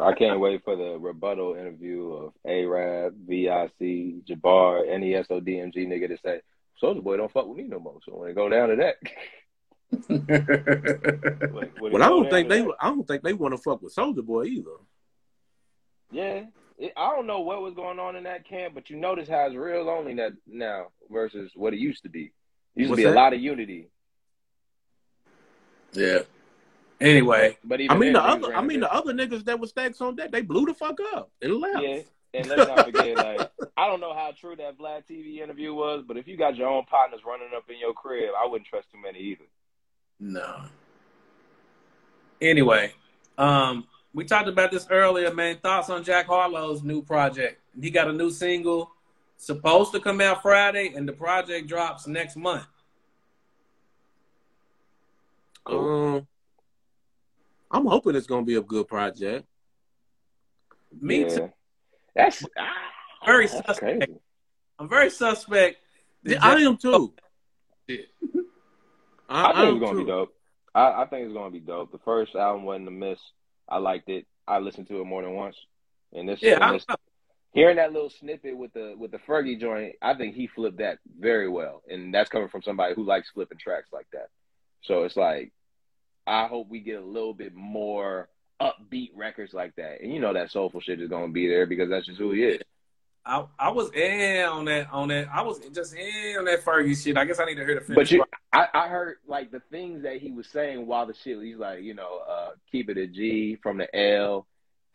I 0.00 0.12
can't 0.12 0.40
wait 0.40 0.62
for 0.64 0.76
the 0.76 0.98
rebuttal 0.98 1.54
interview 1.54 2.12
of 2.12 2.32
A-Rab, 2.46 3.14
VIC, 3.26 4.24
Jabbar, 4.26 4.88
any 4.88 5.12
SODMG 5.12 5.86
nigga 5.86 6.08
to 6.08 6.18
say, 6.24 6.40
Soulja 6.82 7.02
Boy 7.02 7.16
don't 7.16 7.32
fuck 7.32 7.46
with 7.46 7.56
me 7.56 7.64
no 7.64 7.78
more. 7.78 7.98
So 8.04 8.16
when 8.16 8.30
it 8.30 8.34
go 8.34 8.48
down 8.48 8.68
to 8.68 8.76
that. 8.76 8.96
well, 11.80 12.02
I 12.02 12.08
don't 12.08 12.30
think 12.30 12.48
they. 12.48 12.62
That, 12.62 12.74
I 12.80 12.88
don't 12.88 13.06
think 13.06 13.22
they 13.22 13.32
want 13.32 13.54
to 13.54 13.58
fuck 13.58 13.82
with 13.82 13.94
Soulja 13.94 14.24
Boy 14.24 14.44
either. 14.44 14.70
Yeah, 16.10 16.44
it, 16.78 16.92
I 16.96 17.14
don't 17.14 17.26
know 17.26 17.40
what 17.40 17.62
was 17.62 17.74
going 17.74 17.98
on 17.98 18.16
in 18.16 18.24
that 18.24 18.46
camp, 18.46 18.74
but 18.74 18.90
you 18.90 18.96
notice 18.96 19.28
how 19.28 19.46
it's 19.46 19.56
real 19.56 19.88
only 19.88 20.14
that 20.14 20.32
now 20.46 20.88
versus 21.10 21.52
what 21.54 21.72
it 21.72 21.78
used 21.78 22.02
to 22.02 22.08
be. 22.08 22.32
It 22.74 22.80
used 22.80 22.90
What's 22.90 23.00
to 23.00 23.08
be 23.08 23.10
that? 23.10 23.16
a 23.16 23.20
lot 23.20 23.32
of 23.32 23.40
unity. 23.40 23.88
Yeah. 25.96 26.20
Anyway, 27.00 27.58
but 27.62 27.80
I 27.90 27.96
mean 27.96 28.14
the 28.14 28.22
other, 28.22 28.54
I 28.54 28.62
mean 28.62 28.80
the 28.80 28.92
other 28.92 29.12
niggas 29.12 29.44
that 29.44 29.60
was 29.60 29.70
stacks 29.70 30.00
on 30.00 30.16
that, 30.16 30.32
they 30.32 30.40
blew 30.40 30.64
the 30.64 30.72
fuck 30.72 30.98
up 31.14 31.30
and 31.42 31.54
left. 31.56 31.82
Yeah, 31.82 32.00
and 32.32 32.46
let's 32.48 32.68
not 32.68 32.86
forget, 32.86 33.16
like 33.16 33.50
I 33.76 33.86
don't 33.86 34.00
know 34.00 34.14
how 34.14 34.32
true 34.38 34.56
that 34.56 34.78
Vlad 34.78 35.02
TV 35.10 35.40
interview 35.40 35.74
was, 35.74 36.04
but 36.06 36.16
if 36.16 36.26
you 36.26 36.38
got 36.38 36.56
your 36.56 36.68
own 36.68 36.84
partners 36.86 37.20
running 37.26 37.48
up 37.54 37.64
in 37.68 37.78
your 37.78 37.92
crib, 37.92 38.30
I 38.38 38.46
wouldn't 38.46 38.66
trust 38.66 38.90
too 38.90 38.98
many 39.02 39.18
either. 39.18 39.44
No. 40.18 40.62
Anyway, 42.40 42.92
um, 43.36 43.86
we 44.14 44.24
talked 44.24 44.48
about 44.48 44.70
this 44.70 44.86
earlier, 44.90 45.32
man. 45.34 45.58
Thoughts 45.58 45.90
on 45.90 46.02
Jack 46.02 46.26
Harlow's 46.26 46.82
new 46.82 47.02
project? 47.02 47.60
He 47.78 47.90
got 47.90 48.08
a 48.08 48.12
new 48.12 48.30
single 48.30 48.90
supposed 49.36 49.92
to 49.92 50.00
come 50.00 50.20
out 50.22 50.40
Friday, 50.40 50.92
and 50.94 51.06
the 51.06 51.12
project 51.12 51.68
drops 51.68 52.06
next 52.06 52.36
month. 52.36 52.66
Um, 55.66 56.26
I'm 57.70 57.86
hoping 57.86 58.14
it's 58.14 58.26
gonna 58.26 58.44
be 58.44 58.54
a 58.54 58.62
good 58.62 58.88
project. 58.88 59.46
Me 61.00 61.22
yeah. 61.22 61.28
too. 61.28 61.52
That's 62.14 62.44
ah, 62.58 62.66
very 63.24 63.46
that's 63.46 63.66
suspect. 63.66 63.80
Crazy. 64.00 64.20
I'm 64.78 64.88
very 64.88 65.10
suspect. 65.10 65.78
I 66.40 66.56
am 66.60 66.76
too. 66.76 67.14
I, 69.28 69.50
I, 69.50 69.52
think 69.52 69.76
it's 69.76 69.80
gonna 69.80 69.92
too. 69.92 69.98
be 69.98 70.04
dope. 70.04 70.34
I, 70.74 71.02
I, 71.02 71.06
think 71.06 71.26
it's 71.26 71.34
gonna 71.34 71.50
be 71.50 71.60
dope. 71.60 71.92
The 71.92 71.98
first 71.98 72.34
album 72.34 72.64
wasn't 72.64 72.88
a 72.88 72.92
miss. 72.92 73.18
I 73.68 73.78
liked 73.78 74.08
it. 74.08 74.26
I 74.46 74.58
listened 74.58 74.88
to 74.88 75.00
it 75.00 75.04
more 75.04 75.22
than 75.22 75.34
once. 75.34 75.56
And 76.12 76.28
this, 76.28 76.40
yeah, 76.40 76.58
and 76.60 76.76
this 76.76 76.86
hearing 77.52 77.76
that 77.76 77.92
little 77.92 78.10
snippet 78.10 78.56
with 78.56 78.72
the 78.74 78.94
with 78.96 79.10
the 79.10 79.18
Fergie 79.18 79.58
joint, 79.58 79.96
I 80.00 80.14
think 80.14 80.34
he 80.34 80.46
flipped 80.46 80.78
that 80.78 80.98
very 81.18 81.48
well. 81.48 81.82
And 81.88 82.14
that's 82.14 82.30
coming 82.30 82.48
from 82.48 82.62
somebody 82.62 82.94
who 82.94 83.04
likes 83.04 83.30
flipping 83.30 83.58
tracks 83.58 83.88
like 83.92 84.06
that. 84.12 84.28
So 84.82 85.04
it's 85.04 85.16
like 85.16 85.52
I 86.26 86.46
hope 86.46 86.68
we 86.68 86.80
get 86.80 87.00
a 87.00 87.04
little 87.04 87.34
bit 87.34 87.54
more 87.54 88.28
upbeat 88.60 89.10
records 89.14 89.52
like 89.52 89.76
that. 89.76 90.00
And 90.00 90.12
you 90.12 90.20
know 90.20 90.32
that 90.32 90.50
soulful 90.50 90.80
shit 90.80 91.00
is 91.00 91.08
gonna 91.08 91.28
be 91.28 91.48
there 91.48 91.66
because 91.66 91.90
that's 91.90 92.06
just 92.06 92.18
who 92.18 92.32
he 92.32 92.42
is. 92.42 92.62
I, 93.26 93.44
I 93.58 93.70
was 93.70 93.90
in 93.90 94.44
on 94.44 94.66
that 94.66 94.88
on 94.92 95.08
that. 95.08 95.28
I 95.32 95.42
was 95.42 95.58
just 95.74 95.94
in 95.94 96.36
on 96.38 96.44
that 96.44 96.64
Fergie 96.64 97.02
shit. 97.02 97.16
I 97.16 97.24
guess 97.24 97.40
I 97.40 97.44
need 97.44 97.56
to 97.56 97.64
hear 97.64 97.74
the 97.74 97.80
finish. 97.80 97.96
But 97.96 98.10
you, 98.12 98.24
I, 98.52 98.68
I 98.72 98.88
heard 98.88 99.16
like 99.26 99.50
the 99.50 99.60
things 99.70 100.04
that 100.04 100.18
he 100.18 100.30
was 100.30 100.46
saying 100.46 100.86
while 100.86 101.06
the 101.06 101.14
shit. 101.14 101.42
He's 101.42 101.56
like, 101.56 101.82
you 101.82 101.94
know, 101.94 102.20
uh, 102.28 102.50
keep 102.70 102.88
it 102.88 102.96
a 102.96 103.06
G 103.08 103.58
from 103.62 103.78
the 103.78 103.96
L, 103.96 104.46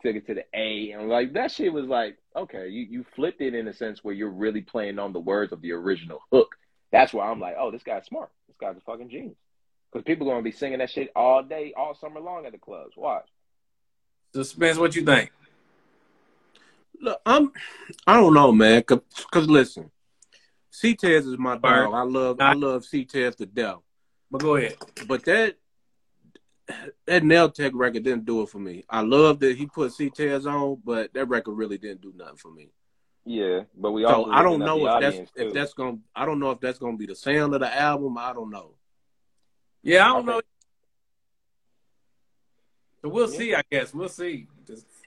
took 0.02 0.16
it 0.16 0.26
to 0.28 0.34
the 0.34 0.44
A, 0.54 0.92
and 0.92 1.10
like 1.10 1.34
that 1.34 1.52
shit 1.52 1.72
was 1.72 1.86
like, 1.86 2.16
okay, 2.34 2.68
you 2.68 2.86
you 2.88 3.04
flipped 3.14 3.42
it 3.42 3.54
in 3.54 3.68
a 3.68 3.74
sense 3.74 4.02
where 4.02 4.14
you're 4.14 4.30
really 4.30 4.62
playing 4.62 4.98
on 4.98 5.12
the 5.12 5.20
words 5.20 5.52
of 5.52 5.60
the 5.60 5.72
original 5.72 6.20
hook. 6.32 6.56
That's 6.90 7.12
why 7.12 7.28
I'm 7.28 7.40
like, 7.40 7.56
oh, 7.58 7.70
this 7.70 7.82
guy's 7.82 8.06
smart. 8.06 8.30
This 8.48 8.56
guy's 8.58 8.76
a 8.78 8.80
fucking 8.80 9.10
genius. 9.10 9.36
Because 9.92 10.04
people 10.04 10.28
are 10.28 10.32
gonna 10.32 10.42
be 10.42 10.52
singing 10.52 10.78
that 10.78 10.90
shit 10.90 11.10
all 11.14 11.42
day, 11.42 11.74
all 11.76 11.94
summer 11.94 12.20
long 12.20 12.46
at 12.46 12.52
the 12.52 12.58
clubs. 12.58 12.96
Watch. 12.96 13.28
Suspense, 14.34 14.78
what 14.78 14.96
you 14.96 15.04
think? 15.04 15.30
Look, 17.00 17.20
I'm. 17.26 17.52
I 18.06 18.14
don't 18.14 18.32
know, 18.32 18.52
man. 18.52 18.82
Cause, 18.84 19.00
cause 19.30 19.48
listen, 19.48 19.90
C 20.70 20.94
Tez 20.94 21.26
is 21.26 21.38
my 21.38 21.58
dog. 21.58 21.92
I 21.92 22.02
love. 22.02 22.40
I 22.40 22.54
love 22.54 22.84
C 22.84 23.04
Tez 23.04 23.36
to 23.36 23.46
death. 23.46 23.78
But 24.30 24.40
go 24.40 24.56
ahead. 24.56 24.76
But 25.06 25.24
that 25.24 25.56
that 27.06 27.24
Nail 27.24 27.50
Tech 27.50 27.72
record 27.74 28.04
didn't 28.04 28.24
do 28.24 28.42
it 28.42 28.48
for 28.48 28.58
me. 28.58 28.84
I 28.88 29.00
love 29.00 29.40
that 29.40 29.58
he 29.58 29.66
put 29.66 29.92
C 29.92 30.08
Tez 30.08 30.46
on, 30.46 30.80
but 30.84 31.12
that 31.12 31.26
record 31.26 31.52
really 31.52 31.76
didn't 31.76 32.00
do 32.00 32.14
nothing 32.16 32.36
for 32.36 32.50
me. 32.50 32.70
Yeah, 33.24 33.62
but 33.76 33.92
we 33.92 34.04
all. 34.04 34.24
so 34.24 34.32
I 34.32 34.42
don't 34.42 34.60
know 34.60 34.86
if 34.86 35.00
that's 35.00 35.16
too. 35.32 35.48
if 35.48 35.52
that's 35.52 35.74
gonna. 35.74 35.98
I 36.14 36.24
don't 36.24 36.40
know 36.40 36.50
if 36.50 36.60
that's 36.60 36.78
gonna 36.78 36.96
be 36.96 37.06
the 37.06 37.14
sound 37.14 37.54
of 37.54 37.60
the 37.60 37.76
album. 37.76 38.16
I 38.16 38.32
don't 38.32 38.50
know. 38.50 38.74
Yeah, 39.82 40.04
I 40.04 40.08
don't 40.08 40.28
okay. 40.28 40.38
know. 40.38 40.40
So 43.02 43.08
we'll 43.08 43.30
yeah. 43.32 43.38
see. 43.38 43.54
I 43.54 43.62
guess 43.70 43.92
we'll 43.92 44.08
see. 44.08 44.46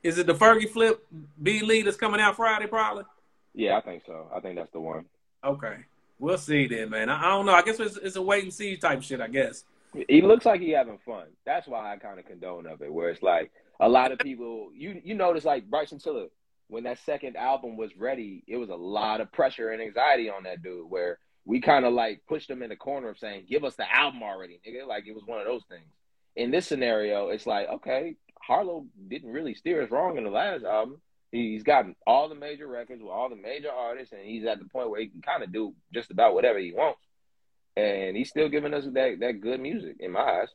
Is 0.03 0.17
it 0.17 0.27
the 0.27 0.35
Fergie 0.35 0.69
Flip 0.69 1.03
B 1.41 1.61
Lee 1.61 1.81
that's 1.81 1.97
coming 1.97 2.19
out 2.19 2.35
Friday? 2.35 2.67
Probably. 2.67 3.05
Yeah, 3.53 3.77
I 3.77 3.81
think 3.81 4.03
so. 4.05 4.27
I 4.35 4.39
think 4.39 4.57
that's 4.57 4.71
the 4.71 4.79
one. 4.79 5.05
Okay, 5.43 5.77
we'll 6.19 6.37
see 6.37 6.67
then, 6.67 6.89
man. 6.89 7.09
I, 7.09 7.25
I 7.25 7.29
don't 7.29 7.45
know. 7.45 7.53
I 7.53 7.61
guess 7.61 7.79
it's, 7.79 7.97
it's 7.97 8.15
a 8.15 8.21
wait 8.21 8.43
and 8.43 8.53
see 8.53 8.75
type 8.77 9.01
shit. 9.01 9.21
I 9.21 9.27
guess. 9.27 9.63
He 10.09 10.21
looks 10.21 10.45
like 10.45 10.59
he 10.59 10.71
having 10.71 10.99
fun. 11.05 11.27
That's 11.45 11.67
why 11.67 11.93
I 11.93 11.97
kind 11.97 12.19
of 12.19 12.25
condone 12.25 12.67
of 12.67 12.81
it. 12.81 12.93
Where 12.93 13.09
it's 13.09 13.23
like 13.23 13.51
a 13.79 13.87
lot 13.87 14.11
of 14.11 14.19
people, 14.19 14.69
you 14.75 15.01
you 15.03 15.15
notice 15.15 15.45
like 15.45 15.69
Bryson 15.69 15.99
Tiller 15.99 16.27
when 16.67 16.83
that 16.83 16.99
second 17.05 17.35
album 17.37 17.77
was 17.77 17.95
ready, 17.97 18.43
it 18.47 18.57
was 18.57 18.69
a 18.69 18.75
lot 18.75 19.21
of 19.21 19.31
pressure 19.31 19.69
and 19.69 19.81
anxiety 19.81 20.29
on 20.29 20.43
that 20.43 20.63
dude. 20.63 20.89
Where 20.89 21.19
we 21.45 21.61
kind 21.61 21.85
of 21.85 21.93
like 21.93 22.21
pushed 22.27 22.47
them 22.47 22.63
in 22.63 22.69
the 22.69 22.75
corner 22.75 23.09
of 23.09 23.19
saying, 23.19 23.45
"Give 23.49 23.63
us 23.63 23.75
the 23.75 23.91
album 23.93 24.23
already, 24.23 24.59
nigga." 24.67 24.87
Like 24.87 25.07
it 25.07 25.15
was 25.15 25.25
one 25.25 25.39
of 25.39 25.45
those 25.45 25.63
things. 25.69 25.85
In 26.35 26.51
this 26.51 26.67
scenario, 26.67 27.29
it's 27.29 27.47
like, 27.47 27.69
okay, 27.69 28.15
Harlow 28.41 28.85
didn't 29.07 29.31
really 29.31 29.53
steer 29.53 29.81
us 29.81 29.91
wrong 29.91 30.17
in 30.17 30.23
the 30.23 30.29
last 30.29 30.65
album. 30.65 31.01
He's 31.31 31.63
gotten 31.63 31.95
all 32.05 32.29
the 32.29 32.35
major 32.35 32.67
records 32.67 33.01
with 33.01 33.11
all 33.11 33.29
the 33.29 33.35
major 33.35 33.71
artists, 33.71 34.13
and 34.13 34.21
he's 34.25 34.45
at 34.45 34.59
the 34.59 34.65
point 34.65 34.89
where 34.89 35.01
he 35.01 35.07
can 35.07 35.21
kind 35.21 35.43
of 35.43 35.51
do 35.51 35.73
just 35.93 36.11
about 36.11 36.33
whatever 36.33 36.59
he 36.59 36.71
wants. 36.71 36.99
And 37.75 38.15
he's 38.15 38.29
still 38.29 38.47
giving 38.47 38.73
us 38.73 38.85
that, 38.85 39.17
that 39.19 39.41
good 39.41 39.59
music 39.59 39.97
in 39.99 40.11
my 40.11 40.21
eyes. 40.21 40.47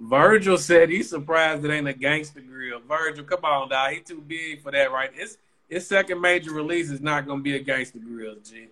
Virgil 0.00 0.58
said 0.58 0.88
he's 0.88 1.10
surprised 1.10 1.64
it 1.64 1.70
ain't 1.70 1.88
a 1.88 1.92
gangster 1.92 2.40
grill. 2.40 2.80
Virgil, 2.80 3.24
come 3.24 3.44
on, 3.44 3.68
dog. 3.68 3.92
He 3.92 4.00
too 4.00 4.20
big 4.20 4.62
for 4.62 4.70
that, 4.70 4.92
right? 4.92 5.12
His 5.14 5.38
his 5.68 5.86
second 5.86 6.20
major 6.20 6.52
release 6.52 6.90
is 6.90 7.00
not 7.00 7.26
gonna 7.26 7.42
be 7.42 7.56
a 7.56 7.58
gangster 7.58 7.98
grill, 7.98 8.36
G. 8.36 8.68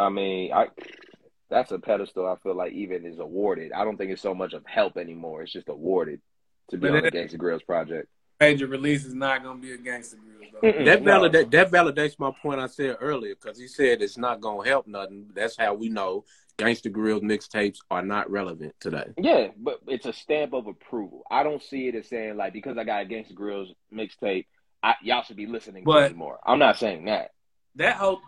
I 0.00 0.08
mean, 0.08 0.52
I 0.52 0.68
that's 1.50 1.72
a 1.72 1.78
pedestal 1.78 2.26
I 2.26 2.36
feel 2.42 2.54
like 2.54 2.72
even 2.72 3.04
is 3.04 3.18
awarded. 3.18 3.72
I 3.72 3.84
don't 3.84 3.96
think 3.96 4.10
it's 4.10 4.22
so 4.22 4.34
much 4.34 4.52
of 4.52 4.64
help 4.66 4.96
anymore. 4.96 5.42
It's 5.42 5.52
just 5.52 5.68
awarded 5.68 6.20
to 6.70 6.76
be 6.78 6.88
but 6.88 6.96
on 6.96 7.02
the 7.04 7.10
Gangsta 7.10 7.36
Grillz 7.36 7.64
project. 7.66 8.08
Major 8.40 8.66
release 8.68 9.04
is 9.04 9.14
not 9.14 9.42
going 9.42 9.60
to 9.60 9.62
be 9.62 9.72
a 9.74 9.78
Gangsta 9.78 10.14
Grillz. 10.62 10.84
That 10.84 11.02
validate 11.02 11.50
that 11.50 11.70
validates 11.70 12.18
my 12.18 12.30
point 12.42 12.60
I 12.60 12.66
said 12.66 12.96
earlier 13.00 13.34
because 13.34 13.58
he 13.58 13.66
said 13.66 14.00
it's 14.02 14.16
not 14.16 14.40
going 14.40 14.64
to 14.64 14.70
help 14.70 14.86
nothing. 14.86 15.26
That's 15.34 15.56
how 15.56 15.74
we 15.74 15.88
know 15.88 16.24
Gangsta 16.56 16.90
Grillz 16.92 17.22
mixtapes 17.22 17.78
are 17.90 18.02
not 18.02 18.30
relevant 18.30 18.74
today. 18.80 19.08
Yeah, 19.18 19.48
but 19.58 19.80
it's 19.86 20.06
a 20.06 20.12
stamp 20.12 20.52
of 20.54 20.66
approval. 20.66 21.22
I 21.30 21.42
don't 21.42 21.62
see 21.62 21.88
it 21.88 21.94
as 21.94 22.08
saying 22.08 22.36
like 22.36 22.52
because 22.52 22.78
I 22.78 22.84
got 22.84 23.02
a 23.02 23.06
Gangsta 23.06 23.34
Grillz 23.34 23.74
mixtape, 23.92 24.46
I, 24.82 24.94
y'all 25.02 25.22
should 25.22 25.36
be 25.36 25.46
listening 25.46 25.84
But- 25.84 26.08
to 26.08 26.14
me 26.14 26.18
more. 26.18 26.38
I'm 26.46 26.58
not 26.58 26.78
saying 26.78 27.06
that. 27.06 27.32
That 27.76 27.96
whole 27.96 28.20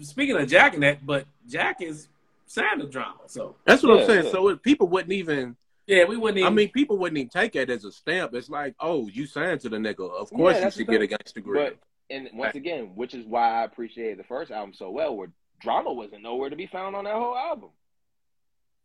speaking 0.00 0.36
of 0.36 0.48
Jack 0.48 0.74
and 0.74 0.82
that, 0.82 1.04
but 1.04 1.26
Jack 1.48 1.80
is 1.82 2.08
signed 2.46 2.80
to 2.80 2.86
drama. 2.86 3.20
So 3.26 3.56
That's 3.64 3.82
what 3.82 3.94
Yeah, 3.96 4.00
I'm 4.02 4.06
saying. 4.06 4.24
yeah. 4.26 4.30
So 4.32 4.48
it, 4.48 4.62
people 4.62 4.88
wouldn't 4.88 5.12
even. 5.12 5.56
yeah, 5.86 6.04
we 6.04 6.16
wouldn't 6.16 6.38
even 6.38 6.52
I 6.52 6.54
mean, 6.54 6.70
people 6.70 6.98
wouldn't 6.98 7.18
even 7.18 7.28
take 7.30 7.56
it 7.56 7.70
as 7.70 7.84
a 7.84 7.92
stamp. 7.92 8.34
It's 8.34 8.48
like, 8.50 8.74
oh, 8.80 9.08
you 9.08 9.26
signed 9.26 9.60
to 9.60 9.68
the 9.68 9.76
nigga. 9.78 10.10
Of 10.10 10.30
course, 10.30 10.60
you 10.62 10.70
should 10.70 10.86
get 10.86 11.02
a 11.02 11.06
thing. 11.06 11.16
Gangsta 11.18 11.42
Grill. 11.42 11.64
But 11.64 11.78
and 12.10 12.28
once 12.32 12.54
again, 12.56 12.92
which 12.94 13.12
is 13.14 13.26
why 13.26 13.60
I 13.60 13.64
appreciated 13.64 14.18
the 14.18 14.24
first 14.24 14.50
album 14.50 14.72
so 14.74 14.90
well, 14.90 15.14
where 15.16 15.28
drama 15.60 15.92
wasn't 15.92 16.22
nowhere 16.22 16.48
to 16.50 16.56
be 16.56 16.66
found 16.66 16.96
on 16.96 17.04
that 17.04 17.14
whole 17.14 17.36
album. 17.36 17.70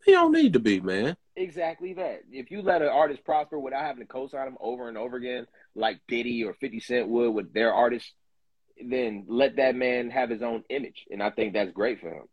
He 0.05 0.11
don't 0.11 0.34
need 0.34 0.53
to 0.53 0.59
be, 0.59 0.82
man. 0.82 1.16
Exactly 1.38 1.93
that. 1.93 2.24
If 2.30 2.51
you 2.51 2.61
let 2.61 2.82
an 2.82 2.89
artist 2.89 3.24
prosper 3.24 3.57
without 3.57 3.82
having 3.86 4.01
to 4.01 4.05
co-sign 4.07 4.45
them 4.45 4.57
over 4.59 4.89
and 4.89 4.97
over 4.97 5.16
again, 5.16 5.47
like 5.76 6.01
Diddy 6.09 6.43
or 6.43 6.53
Fifty 6.55 6.82
Cent 6.82 7.07
would 7.07 7.30
with 7.32 7.53
their 7.53 7.74
artists, 7.74 8.11
then 8.89 9.26
let 9.28 9.55
that 9.57 9.76
man 9.76 10.09
have 10.09 10.30
his 10.30 10.41
own 10.41 10.63
image, 10.69 11.05
and 11.11 11.21
I 11.21 11.30
think 11.30 11.53
that's 11.53 11.71
great 11.71 11.99
for 12.01 12.09
him. 12.09 12.26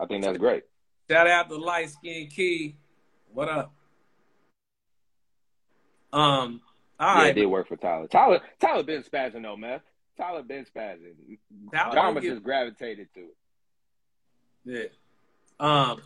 I 0.00 0.06
think 0.06 0.24
that's 0.24 0.38
great. 0.38 0.62
shout 1.10 1.26
out 1.26 1.48
to 1.48 1.56
Light 1.56 1.90
Skin 1.90 2.28
Key. 2.28 2.76
What 3.32 3.48
up? 3.48 3.72
Um, 6.12 6.60
all 7.00 7.14
yeah, 7.16 7.22
right. 7.22 7.30
it 7.36 7.40
did 7.40 7.46
work 7.46 7.68
for 7.68 7.76
Tyler. 7.76 8.06
Tyler, 8.08 8.40
Tyler 8.60 8.82
been 8.82 9.02
spazzing 9.02 9.42
though, 9.42 9.56
man. 9.56 9.80
Tyler 10.16 10.42
been 10.42 10.64
spazzing. 10.66 11.38
Tyler 11.72 11.92
Drama 11.92 12.20
just 12.20 12.42
gravitated 12.42 13.08
to 13.14 13.20
it. 13.20 13.36
yeah. 14.64 14.84
Um, 15.58 16.02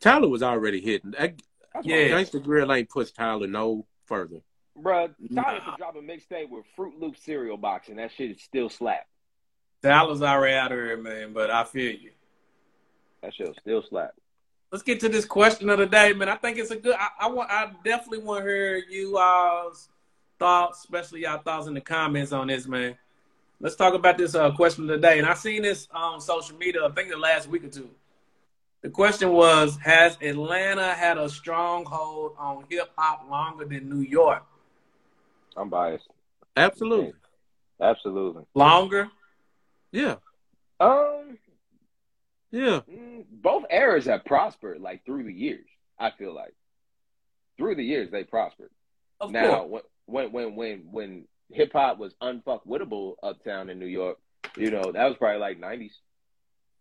Tyler 0.00 0.28
was 0.28 0.42
already 0.42 0.80
hitting. 0.80 1.10
That, 1.12 1.34
That's 1.74 1.86
Yeah. 1.86 1.96
yeah, 1.96 2.08
Gangsta 2.16 2.42
Grill 2.42 2.72
ain't 2.72 2.88
pushed 2.88 3.14
Tyler 3.16 3.46
no 3.46 3.86
further. 4.06 4.40
bro. 4.76 5.08
Tyler 5.34 5.58
Nah. 5.58 5.60
could 5.60 5.76
drop 5.76 5.96
a 5.96 6.00
mixtape 6.00 6.48
with 6.48 6.64
Fruit 6.74 6.98
Loop 6.98 7.16
cereal 7.18 7.58
box, 7.58 7.88
and 7.90 7.98
that 7.98 8.10
shit 8.12 8.30
is 8.30 8.42
still 8.42 8.70
slap. 8.70 9.06
Tyler's 9.82 10.22
already 10.22 10.54
out 10.54 10.72
of 10.72 10.78
here, 10.78 10.96
man. 10.96 11.32
But 11.32 11.50
I 11.50 11.64
feel 11.64 11.92
you. 11.92 12.10
That 13.22 13.34
shit 13.34 13.54
still 13.60 13.82
slap. 13.88 14.14
Let's 14.72 14.84
get 14.84 15.00
to 15.00 15.08
this 15.08 15.24
question 15.24 15.68
of 15.68 15.78
the 15.78 15.86
day, 15.86 16.12
man. 16.12 16.28
I 16.28 16.36
think 16.36 16.56
it's 16.56 16.70
a 16.70 16.76
good. 16.76 16.94
I, 16.98 17.08
I 17.20 17.28
want. 17.28 17.50
I 17.50 17.72
definitely 17.84 18.24
want 18.24 18.44
to 18.44 18.48
hear 18.48 18.76
you 18.76 19.18
all's 19.18 19.88
thoughts, 20.38 20.80
especially 20.80 21.22
y'all 21.22 21.38
thoughts 21.38 21.66
in 21.66 21.74
the 21.74 21.80
comments 21.80 22.32
on 22.32 22.46
this, 22.46 22.66
man. 22.66 22.96
Let's 23.60 23.76
talk 23.76 23.94
about 23.94 24.16
this 24.16 24.34
uh, 24.34 24.52
question 24.52 24.84
of 24.84 24.88
the 24.88 24.98
day. 24.98 25.18
And 25.18 25.28
I 25.28 25.34
seen 25.34 25.62
this 25.62 25.86
on 25.92 26.20
social 26.20 26.56
media. 26.56 26.84
I 26.84 26.90
think 26.90 27.10
the 27.10 27.18
last 27.18 27.48
week 27.48 27.64
or 27.64 27.68
two. 27.68 27.90
The 28.82 28.88
question 28.88 29.32
was: 29.32 29.76
Has 29.84 30.16
Atlanta 30.22 30.94
had 30.94 31.18
a 31.18 31.28
stronghold 31.28 32.36
on 32.38 32.64
hip 32.70 32.90
hop 32.96 33.28
longer 33.28 33.66
than 33.66 33.90
New 33.90 34.00
York? 34.00 34.44
I'm 35.56 35.68
biased. 35.68 36.06
Absolutely. 36.56 37.12
Absolutely. 37.80 38.44
Longer? 38.54 39.10
Yeah. 39.92 40.16
Um, 40.78 41.38
Yeah. 42.50 42.80
mm, 42.90 43.24
both 43.30 43.64
eras 43.70 44.06
have 44.06 44.24
prospered 44.24 44.80
like 44.80 45.04
through 45.04 45.24
the 45.24 45.32
years. 45.32 45.66
I 45.98 46.10
feel 46.10 46.34
like 46.34 46.54
through 47.56 47.74
the 47.76 47.84
years 47.84 48.10
they 48.10 48.24
prospered. 48.24 48.70
Of 49.20 49.30
now, 49.32 49.66
course. 49.66 49.82
when 50.06 50.32
when 50.32 50.32
when 50.32 50.56
when 50.56 50.88
when 50.90 51.28
hip 51.50 51.72
hop 51.72 51.98
was 51.98 52.14
unfuckwittable 52.22 53.16
uptown 53.22 53.68
in 53.68 53.78
New 53.78 53.86
York, 53.86 54.18
you 54.56 54.70
know 54.70 54.92
that 54.92 55.06
was 55.06 55.16
probably 55.18 55.38
like 55.40 55.60
'90s. 55.60 55.92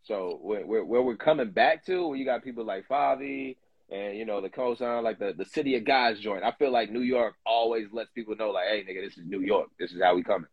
So 0.03 0.39
where 0.41 0.65
where, 0.65 0.85
where 0.85 1.01
we're 1.01 1.17
coming 1.17 1.51
back 1.51 1.85
to, 1.87 2.07
where 2.07 2.17
you 2.17 2.25
got 2.25 2.43
people 2.43 2.63
like 2.65 2.87
Fivio 2.87 3.55
and 3.91 4.17
you 4.17 4.25
know 4.25 4.39
the 4.39 4.49
cosign 4.49 5.03
like 5.03 5.19
the 5.19 5.33
the 5.37 5.45
City 5.45 5.75
of 5.75 5.83
Gods 5.83 6.19
joint. 6.19 6.43
I 6.43 6.53
feel 6.53 6.71
like 6.71 6.89
New 6.89 7.01
York 7.01 7.35
always 7.45 7.87
lets 7.91 8.09
people 8.11 8.35
know 8.37 8.51
like, 8.51 8.67
hey 8.67 8.85
nigga, 8.89 9.03
this 9.05 9.17
is 9.17 9.25
New 9.25 9.41
York. 9.41 9.67
This 9.79 9.91
is 9.91 10.01
how 10.01 10.15
we 10.15 10.23
coming. 10.23 10.49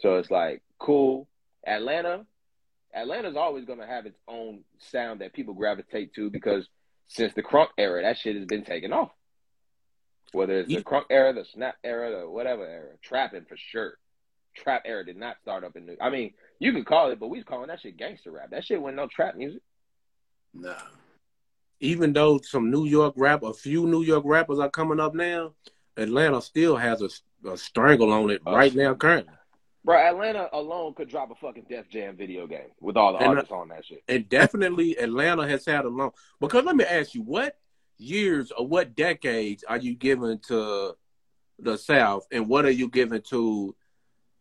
So 0.00 0.16
it's 0.16 0.30
like 0.30 0.62
cool. 0.78 1.28
Atlanta, 1.66 2.26
Atlanta's 2.94 3.36
always 3.36 3.64
gonna 3.64 3.86
have 3.86 4.06
its 4.06 4.18
own 4.28 4.64
sound 4.78 5.20
that 5.20 5.32
people 5.34 5.54
gravitate 5.54 6.14
to 6.14 6.30
because 6.30 6.68
since 7.08 7.32
the 7.34 7.42
crunk 7.42 7.68
era, 7.78 8.02
that 8.02 8.16
shit 8.18 8.36
has 8.36 8.46
been 8.46 8.64
taken 8.64 8.92
off. 8.92 9.10
Whether 10.32 10.58
it's 10.60 10.68
the 10.68 10.74
You- 10.74 10.84
crunk 10.84 11.04
era, 11.10 11.32
the 11.32 11.44
snap 11.44 11.76
era, 11.84 12.20
the 12.20 12.28
whatever 12.30 12.66
era, 12.66 12.92
trapping 13.02 13.44
for 13.44 13.56
sure. 13.56 13.98
Trap 14.54 14.82
era 14.86 15.04
did 15.04 15.16
not 15.18 15.36
start 15.42 15.64
up 15.64 15.76
in 15.76 15.84
New. 15.86 15.96
I 16.00 16.08
mean, 16.10 16.32
you 16.58 16.72
could 16.72 16.86
call 16.86 17.10
it, 17.10 17.20
but 17.20 17.28
we 17.28 17.38
was 17.38 17.44
calling 17.44 17.68
that 17.68 17.80
shit 17.80 17.96
gangster 17.98 18.30
rap. 18.32 18.50
That 18.50 18.64
shit 18.64 18.80
wasn't 18.80 18.96
no 18.96 19.06
trap 19.08 19.36
music. 19.36 19.62
no. 20.54 20.76
Even 21.80 22.14
though 22.14 22.38
some 22.38 22.70
New 22.70 22.86
York 22.86 23.12
rap, 23.18 23.42
a 23.42 23.52
few 23.52 23.86
New 23.86 24.02
York 24.02 24.24
rappers 24.26 24.58
are 24.58 24.70
coming 24.70 24.98
up 24.98 25.14
now, 25.14 25.54
Atlanta 25.98 26.40
still 26.40 26.74
has 26.74 27.02
a, 27.02 27.10
a 27.50 27.56
strangle 27.58 28.10
on 28.14 28.30
it 28.30 28.40
Oh, 28.46 28.54
right 28.56 28.74
now 28.74 28.94
currently. 28.94 29.34
Bro, 29.86 29.98
Atlanta 29.98 30.48
alone 30.52 30.94
could 30.94 31.08
drop 31.08 31.30
a 31.30 31.36
fucking 31.36 31.66
Def 31.68 31.88
Jam 31.88 32.16
video 32.16 32.48
game 32.48 32.72
with 32.80 32.96
all 32.96 33.12
the 33.12 33.18
And, 33.18 33.26
uh, 33.26 33.30
artists 33.30 33.52
on 33.52 33.68
that 33.68 33.84
shit. 33.86 34.02
And 34.08 34.28
definitely 34.28 34.98
Atlanta 34.98 35.46
has 35.46 35.64
had 35.64 35.84
a 35.84 35.88
long 35.88 36.10
because 36.40 36.64
let 36.64 36.74
me 36.74 36.84
ask 36.84 37.14
you, 37.14 37.22
what 37.22 37.56
years 37.96 38.50
or 38.50 38.66
what 38.66 38.96
decades 38.96 39.62
are 39.62 39.76
you 39.78 39.94
giving 39.94 40.40
to 40.48 40.96
the 41.60 41.78
South 41.78 42.26
and 42.32 42.48
what 42.48 42.64
are 42.64 42.70
you 42.70 42.88
giving 42.88 43.22
to 43.30 43.76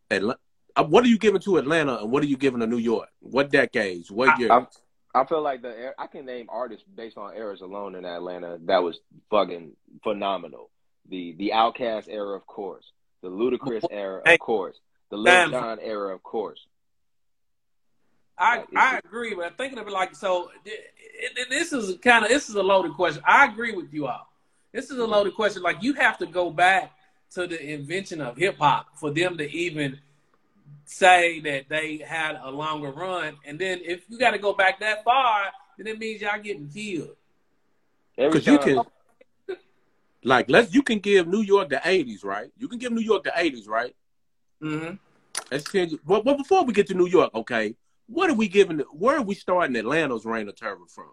Atlanta? 0.09 0.39
What 0.77 1.03
are 1.05 1.07
you 1.07 1.19
giving 1.19 1.41
to 1.41 1.57
Atlanta 1.57 1.99
and 1.99 2.11
what 2.11 2.23
are 2.23 2.27
you 2.27 2.37
giving 2.37 2.61
to 2.61 2.67
New 2.67 2.79
York? 2.79 3.09
What 3.19 3.51
decades? 3.51 4.09
What 4.09 4.29
I- 4.29 4.37
years? 4.39 4.51
I'm- 4.51 4.67
I 5.13 5.23
feel 5.25 5.41
like 5.41 5.61
the 5.61 5.93
I 5.97 6.07
can 6.07 6.25
name 6.25 6.47
artists 6.49 6.85
based 6.95 7.17
on 7.17 7.37
eras 7.37 7.61
alone 7.61 7.95
in 7.95 8.03
Atlanta 8.03 8.57
that 8.63 8.79
was 8.83 8.99
fucking 9.29 9.77
phenomenal. 10.03 10.71
The 11.07 11.33
the 11.33 11.51
OutKast 11.53 12.09
era, 12.09 12.35
of 12.35 12.45
course. 12.47 12.91
The 13.21 13.29
Ludacris 13.29 13.85
era, 13.91 14.23
of 14.25 14.39
course. 14.39 14.77
The 15.15 15.21
Lil 15.21 15.33
Damn. 15.33 15.51
Jon 15.51 15.79
era, 15.81 16.13
of 16.13 16.21
course. 16.23 16.59
I 18.37 18.57
Like, 18.57 18.63
it's 18.63 18.71
I 18.77 18.91
just- 18.95 19.05
agree, 19.05 19.33
but 19.33 19.55
thinking 19.57 19.79
of 19.79 19.87
it 19.87 19.91
like 19.93 20.13
so, 20.15 20.51
it, 20.65 20.91
it, 21.37 21.49
this 21.49 21.71
is 21.71 21.97
kind 21.99 22.25
of 22.25 22.29
this 22.29 22.49
is 22.49 22.55
a 22.55 22.63
loaded 22.63 22.93
question. 22.93 23.23
I 23.25 23.45
agree 23.45 23.71
with 23.71 23.93
you 23.93 24.07
all. 24.07 24.27
This 24.73 24.91
is 24.91 24.97
a 24.97 25.05
loaded 25.05 25.35
question. 25.35 25.61
Like 25.63 25.81
you 25.81 25.93
have 25.93 26.17
to 26.17 26.25
go 26.25 26.51
back 26.51 26.91
to 27.31 27.47
the 27.47 27.71
invention 27.73 28.19
of 28.19 28.35
hip 28.35 28.57
hop 28.57 28.87
for 28.97 29.09
them 29.11 29.37
to 29.37 29.49
even 29.49 29.99
say 30.83 31.39
that 31.39 31.69
they 31.69 31.97
had 32.05 32.37
a 32.43 32.51
longer 32.51 32.91
run. 32.91 33.37
And 33.45 33.57
then 33.57 33.79
if 33.83 34.03
you 34.09 34.19
got 34.19 34.31
to 34.31 34.37
go 34.37 34.51
back 34.53 34.81
that 34.81 35.03
far, 35.05 35.45
then 35.77 35.87
it 35.87 35.97
means 35.97 36.21
y'all 36.21 36.37
getting 36.39 36.67
killed. 36.69 37.15
Because 38.17 38.45
you 38.45 38.57
can, 38.59 38.81
like, 40.23 40.49
let's 40.49 40.73
you 40.73 40.83
can 40.83 40.99
give 40.99 41.25
New 41.27 41.41
York 41.41 41.69
the 41.69 41.77
'80s, 41.77 42.23
right? 42.25 42.51
You 42.57 42.67
can 42.67 42.79
give 42.79 42.91
New 42.91 43.01
York 43.01 43.23
the 43.23 43.31
'80s, 43.31 43.67
right? 43.69 43.95
Mm-hmm. 44.61 44.95
Let's 45.51 45.69
change. 45.71 45.93
Well, 46.05 46.23
well, 46.23 46.37
before 46.37 46.63
we 46.65 46.73
get 46.73 46.87
to 46.87 46.93
New 46.93 47.07
York, 47.07 47.31
okay, 47.35 47.75
what 48.07 48.29
are 48.29 48.33
we 48.35 48.47
giving? 48.47 48.79
Where 48.91 49.17
are 49.17 49.21
we 49.21 49.35
starting 49.35 49.75
Atlanta's 49.75 50.25
reign 50.25 50.47
of 50.49 50.55
terror 50.55 50.77
from? 50.89 51.11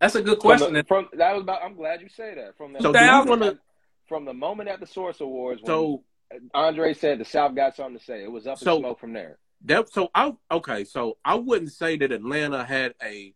That's 0.00 0.14
a 0.14 0.22
good 0.22 0.34
from, 0.38 0.40
question. 0.40 0.74
the, 0.74 0.84
from 0.84 1.08
that 1.14 1.32
was 1.34 1.42
about. 1.42 1.62
I'm 1.62 1.74
glad 1.74 2.00
you 2.00 2.08
say 2.08 2.34
that. 2.34 2.56
From 2.56 2.72
the 2.72 2.80
So 2.80 2.92
do 2.92 2.98
we 2.98 3.06
moment- 3.06 3.28
wanna- 3.40 3.58
from 4.08 4.24
the 4.24 4.34
moment 4.34 4.68
at 4.68 4.78
the 4.80 4.86
Source 4.86 5.20
Awards, 5.20 5.62
when 5.62 5.66
So 5.66 6.04
Andre 6.54 6.94
said 6.94 7.18
the 7.18 7.24
South 7.24 7.54
got 7.54 7.74
something 7.74 7.98
to 7.98 8.04
say, 8.04 8.22
it 8.22 8.30
was 8.30 8.46
up 8.46 8.58
in 8.58 8.64
So- 8.64 8.78
smoke 8.78 9.00
from 9.00 9.12
there. 9.12 9.38
that 9.64 9.88
so 9.92 10.10
I 10.14 10.32
okay, 10.50 10.84
so 10.84 11.18
I 11.24 11.34
wouldn't 11.34 11.72
say 11.72 11.96
that 11.96 12.12
Atlanta 12.12 12.64
had 12.64 12.94
a 13.02 13.34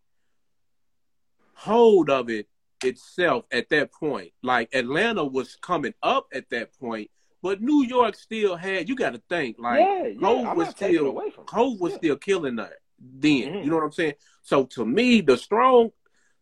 hold 1.55 2.09
of 2.11 2.31
it 2.31 2.49
itself 2.85 3.45
at 3.51 3.69
that 3.71 3.93
point. 3.93 4.33
Like 4.43 4.75
Atlanta 4.75 5.25
was 5.25 5.57
coming 5.57 5.95
up 6.03 6.27
at 6.33 6.49
that 6.51 6.79
point, 6.79 7.11
but 7.43 7.61
New 7.63 7.85
York 7.85 8.15
still 8.15 8.57
had. 8.57 8.89
You 8.89 8.95
got 8.97 9.15
to 9.15 9.23
think 9.29 9.57
like 9.59 9.81
yeah, 9.81 10.07
yeah. 10.07 10.45
Hov 10.45 10.57
was 10.57 10.69
still 10.71 11.21
Hov 11.49 11.81
was 11.81 11.93
Yeah. 11.93 11.99
still 11.99 12.17
killing 12.17 12.57
that 12.57 12.75
then. 12.99 13.31
Mhm. 13.55 13.65
You 13.65 13.71
know 13.71 13.77
what 13.77 13.85
I'm 13.85 13.93
saying? 13.93 14.15
So 14.43 14.65
to 14.67 14.85
me, 14.85 15.21
the 15.21 15.37
strong, 15.37 15.91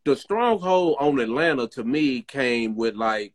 the 0.05 0.17
stronghold 0.17 0.97
on 1.01 1.19
Atlanta 1.21 1.69
to 1.69 1.85
me 1.85 2.23
came 2.23 2.75
with 2.77 2.95
like 2.95 3.35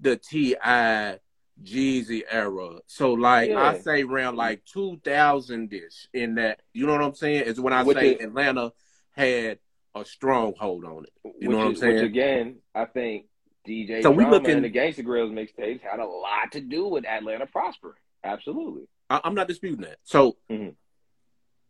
the 0.00 0.16
T.I. 0.16 1.18
Jeezy 1.62 2.22
era. 2.30 2.78
So 2.86 3.12
like 3.12 3.50
I 3.50 3.76
say 3.80 4.02
around 4.02 4.36
like 4.36 4.64
2000 4.64 5.70
ish 5.74 6.08
in 6.14 6.36
that. 6.36 6.60
You 6.72 6.86
know 6.86 6.92
what 6.92 7.02
I'm 7.02 7.14
saying? 7.14 7.44
Is 7.44 7.60
when 7.60 7.74
I 7.74 7.82
With 7.82 7.98
say 7.98 8.14
the- 8.14 8.24
Atlanta 8.24 8.72
had 9.10 9.58
a 9.94 10.02
stronghold 10.04 10.86
on 10.86 11.04
it. 11.04 11.34
You 11.38 11.50
know 11.50 11.58
what 11.58 11.66
I'm 11.66 11.72
is- 11.72 11.80
saying? 11.80 11.96
Which 11.96 12.04
again, 12.04 12.56
I 12.74 12.86
think 12.86 13.26
DJ 13.66 14.02
So 14.02 14.10
we 14.10 14.24
Drama 14.24 14.30
looking- 14.36 14.56
and 14.56 14.64
the 14.64 14.70
Gangsta 14.70 15.04
Grillz 15.04 15.32
mixtapes 15.32 15.80
had 15.80 16.00
a 16.00 16.06
lot 16.06 16.52
to 16.52 16.60
do 16.60 16.86
with 16.88 17.04
Atlanta 17.06 17.46
prospering. 17.46 17.94
Absolutely. 18.24 18.88
I, 19.08 19.20
I'm 19.24 19.34
not 19.34 19.48
disputing 19.48 19.82
that. 19.82 19.98
So 20.04 20.36
Mhm. 20.50 20.74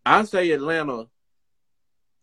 I 0.06 0.22
say 0.24 0.50
Atlanta. 0.52 1.08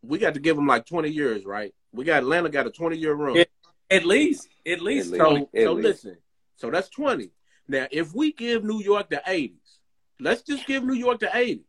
We 0.01 0.19
got 0.19 0.35
to 0.35 0.39
give 0.39 0.55
them 0.55 0.67
like 0.67 0.85
20 0.85 1.09
years, 1.09 1.45
right? 1.45 1.73
We 1.91 2.05
got 2.05 2.19
Atlanta 2.23 2.49
got 2.49 2.67
a 2.67 2.71
20 2.71 2.97
year 2.97 3.13
run. 3.13 3.35
Yeah. 3.35 3.43
At 3.89 4.05
least, 4.05 4.47
at 4.65 4.81
least. 4.81 5.13
At 5.13 5.19
So, 5.19 5.29
least. 5.31 5.47
so 5.55 5.59
At 5.61 5.75
least. 5.75 5.83
listen. 5.85 6.17
So 6.55 6.69
that's 6.71 6.89
20. 6.89 7.31
Now, 7.67 7.87
if 7.91 8.13
we 8.13 8.31
give 8.31 8.63
New 8.63 8.81
York 8.81 9.09
the 9.09 9.21
80s, 9.27 9.79
let's 10.19 10.41
just 10.41 10.65
give 10.65 10.83
New 10.83 10.93
York 10.93 11.19
the 11.19 11.27
80s. 11.27 11.65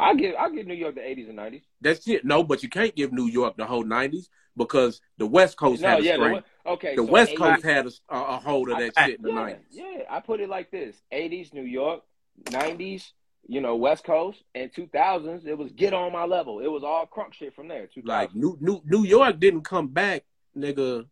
I 0.00 0.14
give 0.14 0.34
I 0.36 0.48
give 0.50 0.66
New 0.66 0.74
York 0.74 0.94
the 0.94 1.04
eighties 1.04 1.26
and 1.26 1.34
nineties. 1.34 1.62
That's 1.80 2.06
it. 2.06 2.24
No, 2.24 2.44
but 2.44 2.62
you 2.62 2.68
can't 2.68 2.94
give 2.94 3.12
New 3.12 3.26
York 3.26 3.56
the 3.56 3.66
whole 3.66 3.82
90s 3.84 4.28
because 4.58 5.00
the 5.16 5.26
West 5.26 5.56
Coast 5.56 5.80
No, 5.80 5.88
had 5.88 6.00
a 6.00 6.02
yeah, 6.02 6.16
the, 6.18 6.22
strength. 6.24 6.46
we- 6.66 6.70
okay. 6.72 6.96
The 6.96 7.04
so 7.06 7.10
West 7.12 7.32
80s 7.32 7.36
Coast 7.36 7.64
had 7.64 7.86
a, 7.86 7.90
a, 8.10 8.22
a 8.22 8.36
hold 8.38 8.68
of 8.70 8.78
that 8.78 8.92
I- 8.96 9.06
shit 9.06 9.16
in 9.16 9.22
the 9.22 9.28
yeah, 9.30 9.34
nineties. 9.34 9.64
yeah. 9.70 10.02
I 10.10 10.20
put 10.20 10.40
it 10.40 10.48
like 10.50 10.70
this: 10.70 10.96
'80s 11.12 11.54
New 11.54 11.62
York, 11.62 12.02
'90s, 12.44 13.12
you 13.46 13.60
know, 13.62 13.76
West 13.76 14.04
Coast, 14.04 14.42
and 14.54 14.70
2000s. 14.72 15.46
It 15.46 15.56
was 15.56 15.72
get 15.72 15.94
on 15.94 16.12
my 16.12 16.24
level. 16.24 16.60
It 16.60 16.66
was 16.68 16.84
all 16.84 17.06
crunk 17.06 17.32
shit 17.32 17.54
from 17.54 17.68
there. 17.68 17.86
2000. 17.86 18.04
Like 18.06 18.34
New 18.34 18.58
New 18.60 18.82
New 18.84 19.04
York 19.04 19.40
didn't 19.40 19.62
come 19.62 19.88
back, 19.88 20.24
nigga, 20.56 21.06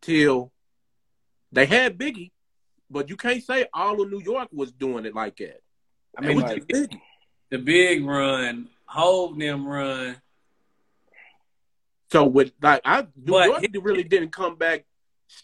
till 0.00 0.52
they 1.52 1.66
had 1.66 1.98
Biggie, 1.98 2.30
but 2.90 3.08
you 3.08 3.16
can't 3.16 3.42
say 3.42 3.66
all 3.72 4.00
of 4.00 4.10
New 4.10 4.20
York 4.20 4.48
was 4.52 4.70
doing 4.72 5.04
it 5.06 5.14
like 5.14 5.36
that. 5.38 5.60
I 6.16 6.24
It 6.24 6.28
mean, 6.28 6.36
was 6.36 6.44
like- 6.44 6.68
just 6.68 6.90
Biggie. 6.90 7.00
the 7.50 7.58
big 7.58 8.04
run, 8.04 8.68
hold 8.86 9.38
them 9.40 9.66
run. 9.66 10.16
So 12.10 12.24
with 12.24 12.52
like 12.62 12.80
I 12.84 13.02
New 13.02 13.32
But 13.32 13.46
York 13.46 13.60
his- 13.72 13.82
really 13.82 14.02
didn't 14.04 14.30
come 14.32 14.56
back 14.56 14.84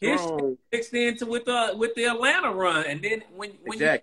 his- 0.01 0.21
strong. 0.21 0.57
Mixed 0.73 0.95
into 0.95 1.27
with 1.27 1.45
the 1.45 1.75
with 1.77 1.95
the 1.95 2.05
Atlanta 2.07 2.53
run, 2.53 2.85
and 2.87 3.03
then 3.03 3.23
when 3.35 3.51
when 3.65 3.79
you, 3.79 3.99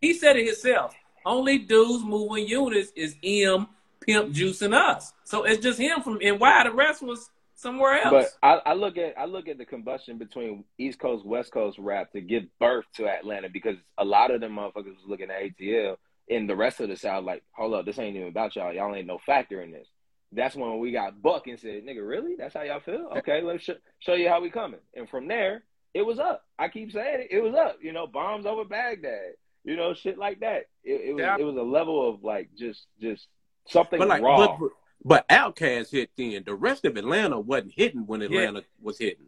he 0.00 0.14
said 0.14 0.36
it 0.36 0.46
himself, 0.46 0.94
only 1.24 1.58
dudes 1.58 2.04
moving 2.04 2.46
units 2.46 2.92
is 2.96 3.16
M, 3.22 3.66
Pimp, 4.00 4.32
Juice, 4.32 4.62
and 4.62 4.74
us. 4.74 5.12
So 5.24 5.44
it's 5.44 5.62
just 5.62 5.78
him 5.78 6.02
from 6.02 6.18
and 6.22 6.38
why 6.38 6.64
the 6.64 6.72
rest 6.72 7.02
was 7.02 7.30
somewhere 7.54 8.02
else. 8.02 8.10
But 8.42 8.46
I, 8.64 8.70
I 8.70 8.74
look 8.74 8.98
at 8.98 9.14
I 9.18 9.24
look 9.24 9.48
at 9.48 9.56
the 9.56 9.64
combustion 9.64 10.18
between 10.18 10.64
East 10.78 10.98
Coast 10.98 11.24
West 11.24 11.52
Coast 11.52 11.78
rap 11.78 12.12
to 12.12 12.20
give 12.20 12.44
birth 12.58 12.84
to 12.96 13.08
Atlanta 13.08 13.48
because 13.48 13.76
a 13.96 14.04
lot 14.04 14.30
of 14.30 14.40
them 14.40 14.56
motherfuckers 14.56 14.96
was 14.96 15.06
looking 15.06 15.30
at 15.30 15.40
ATL 15.42 15.96
and 16.28 16.48
the 16.48 16.56
rest 16.56 16.80
of 16.80 16.88
the 16.88 16.96
South 16.96 17.24
like, 17.24 17.42
hold 17.52 17.74
up, 17.74 17.84
this 17.86 17.98
ain't 17.98 18.16
even 18.16 18.28
about 18.28 18.54
y'all. 18.56 18.72
Y'all 18.72 18.94
ain't 18.94 19.06
no 19.06 19.18
factor 19.24 19.62
in 19.62 19.70
this. 19.72 19.86
That's 20.32 20.56
when 20.56 20.78
we 20.78 20.92
got 20.92 21.20
Buck 21.20 21.46
and 21.46 21.58
said, 21.60 21.84
"Nigga, 21.84 22.06
really? 22.06 22.36
That's 22.36 22.54
how 22.54 22.62
y'all 22.62 22.80
feel? 22.80 23.12
Okay, 23.18 23.42
let's 23.42 23.64
sh- 23.64 23.70
show 23.98 24.14
you 24.14 24.28
how 24.28 24.40
we 24.40 24.50
coming." 24.50 24.80
And 24.94 25.08
from 25.08 25.28
there, 25.28 25.62
it 25.94 26.02
was 26.02 26.18
up. 26.18 26.44
I 26.58 26.68
keep 26.68 26.90
saying 26.92 27.20
it, 27.22 27.28
it 27.30 27.42
was 27.42 27.54
up. 27.54 27.76
You 27.82 27.92
know, 27.92 28.06
bombs 28.06 28.46
over 28.46 28.64
Baghdad. 28.64 29.32
You 29.64 29.76
know, 29.76 29.94
shit 29.94 30.18
like 30.18 30.40
that. 30.40 30.64
It, 30.82 31.02
it 31.10 31.14
was 31.14 31.20
Yeah. 31.22 31.36
it 31.38 31.44
was 31.44 31.56
a 31.56 31.62
level 31.62 32.08
of 32.08 32.24
like 32.24 32.48
just 32.56 32.86
just 33.00 33.28
something 33.68 33.98
But 33.98 34.08
like 34.08 34.22
raw. 34.22 34.56
but, 34.58 34.70
but 35.04 35.28
Outkast 35.28 35.90
hit 35.90 36.10
then. 36.16 36.42
The 36.46 36.54
rest 36.54 36.84
of 36.84 36.96
Atlanta 36.96 37.38
wasn't 37.38 37.74
hitting 37.76 38.06
when 38.06 38.22
Atlanta 38.22 38.64
was 38.80 38.98
hitting. 38.98 39.26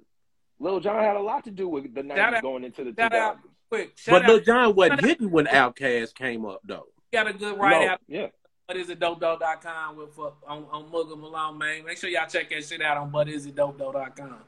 Lil 0.59 0.81
Jon 0.81 1.03
had 1.03 1.17
a 1.17 1.21
lot 1.21 1.45
to 1.45 1.51
do 1.51 1.69
with 1.69 1.93
the 1.95 2.03
Shout 2.03 2.35
90s 2.35 2.43
going 2.43 2.65
into 2.65 2.85
the 2.85 2.95
shout 2.99 3.13
2000s. 3.13 3.39
quick, 3.69 3.97
But 4.09 4.23
out, 4.23 4.29
Lil 4.29 4.41
Jon 4.41 4.75
wasn't 4.75 5.05
hitting 5.05 5.31
when 5.31 5.47
Outkast 5.47 6.15
came 6.15 6.47
up 6.47 6.61
though. 6.65 6.87
got 7.13 7.27
a 7.27 7.33
good 7.33 7.59
write 7.59 7.83
No, 7.85 7.89
out. 7.93 8.01
yeah. 8.09 8.27
What 8.67 8.79
is 8.79 8.89
it, 8.89 8.99
dope 8.99 9.21
dope.com 9.21 9.97
with 9.97 10.19
uh, 10.19 10.31
on, 10.47 10.65
on 10.73 10.91
Mugga 10.91 11.19
Malone, 11.19 11.59
man. 11.59 11.85
Make 11.85 11.99
sure 11.99 12.09
y'all 12.09 12.27
check 12.27 12.49
that 12.49 12.65
shit 12.65 12.81
out 12.81 12.97
on 12.97 13.13
whatisitdope.com. 13.13 14.39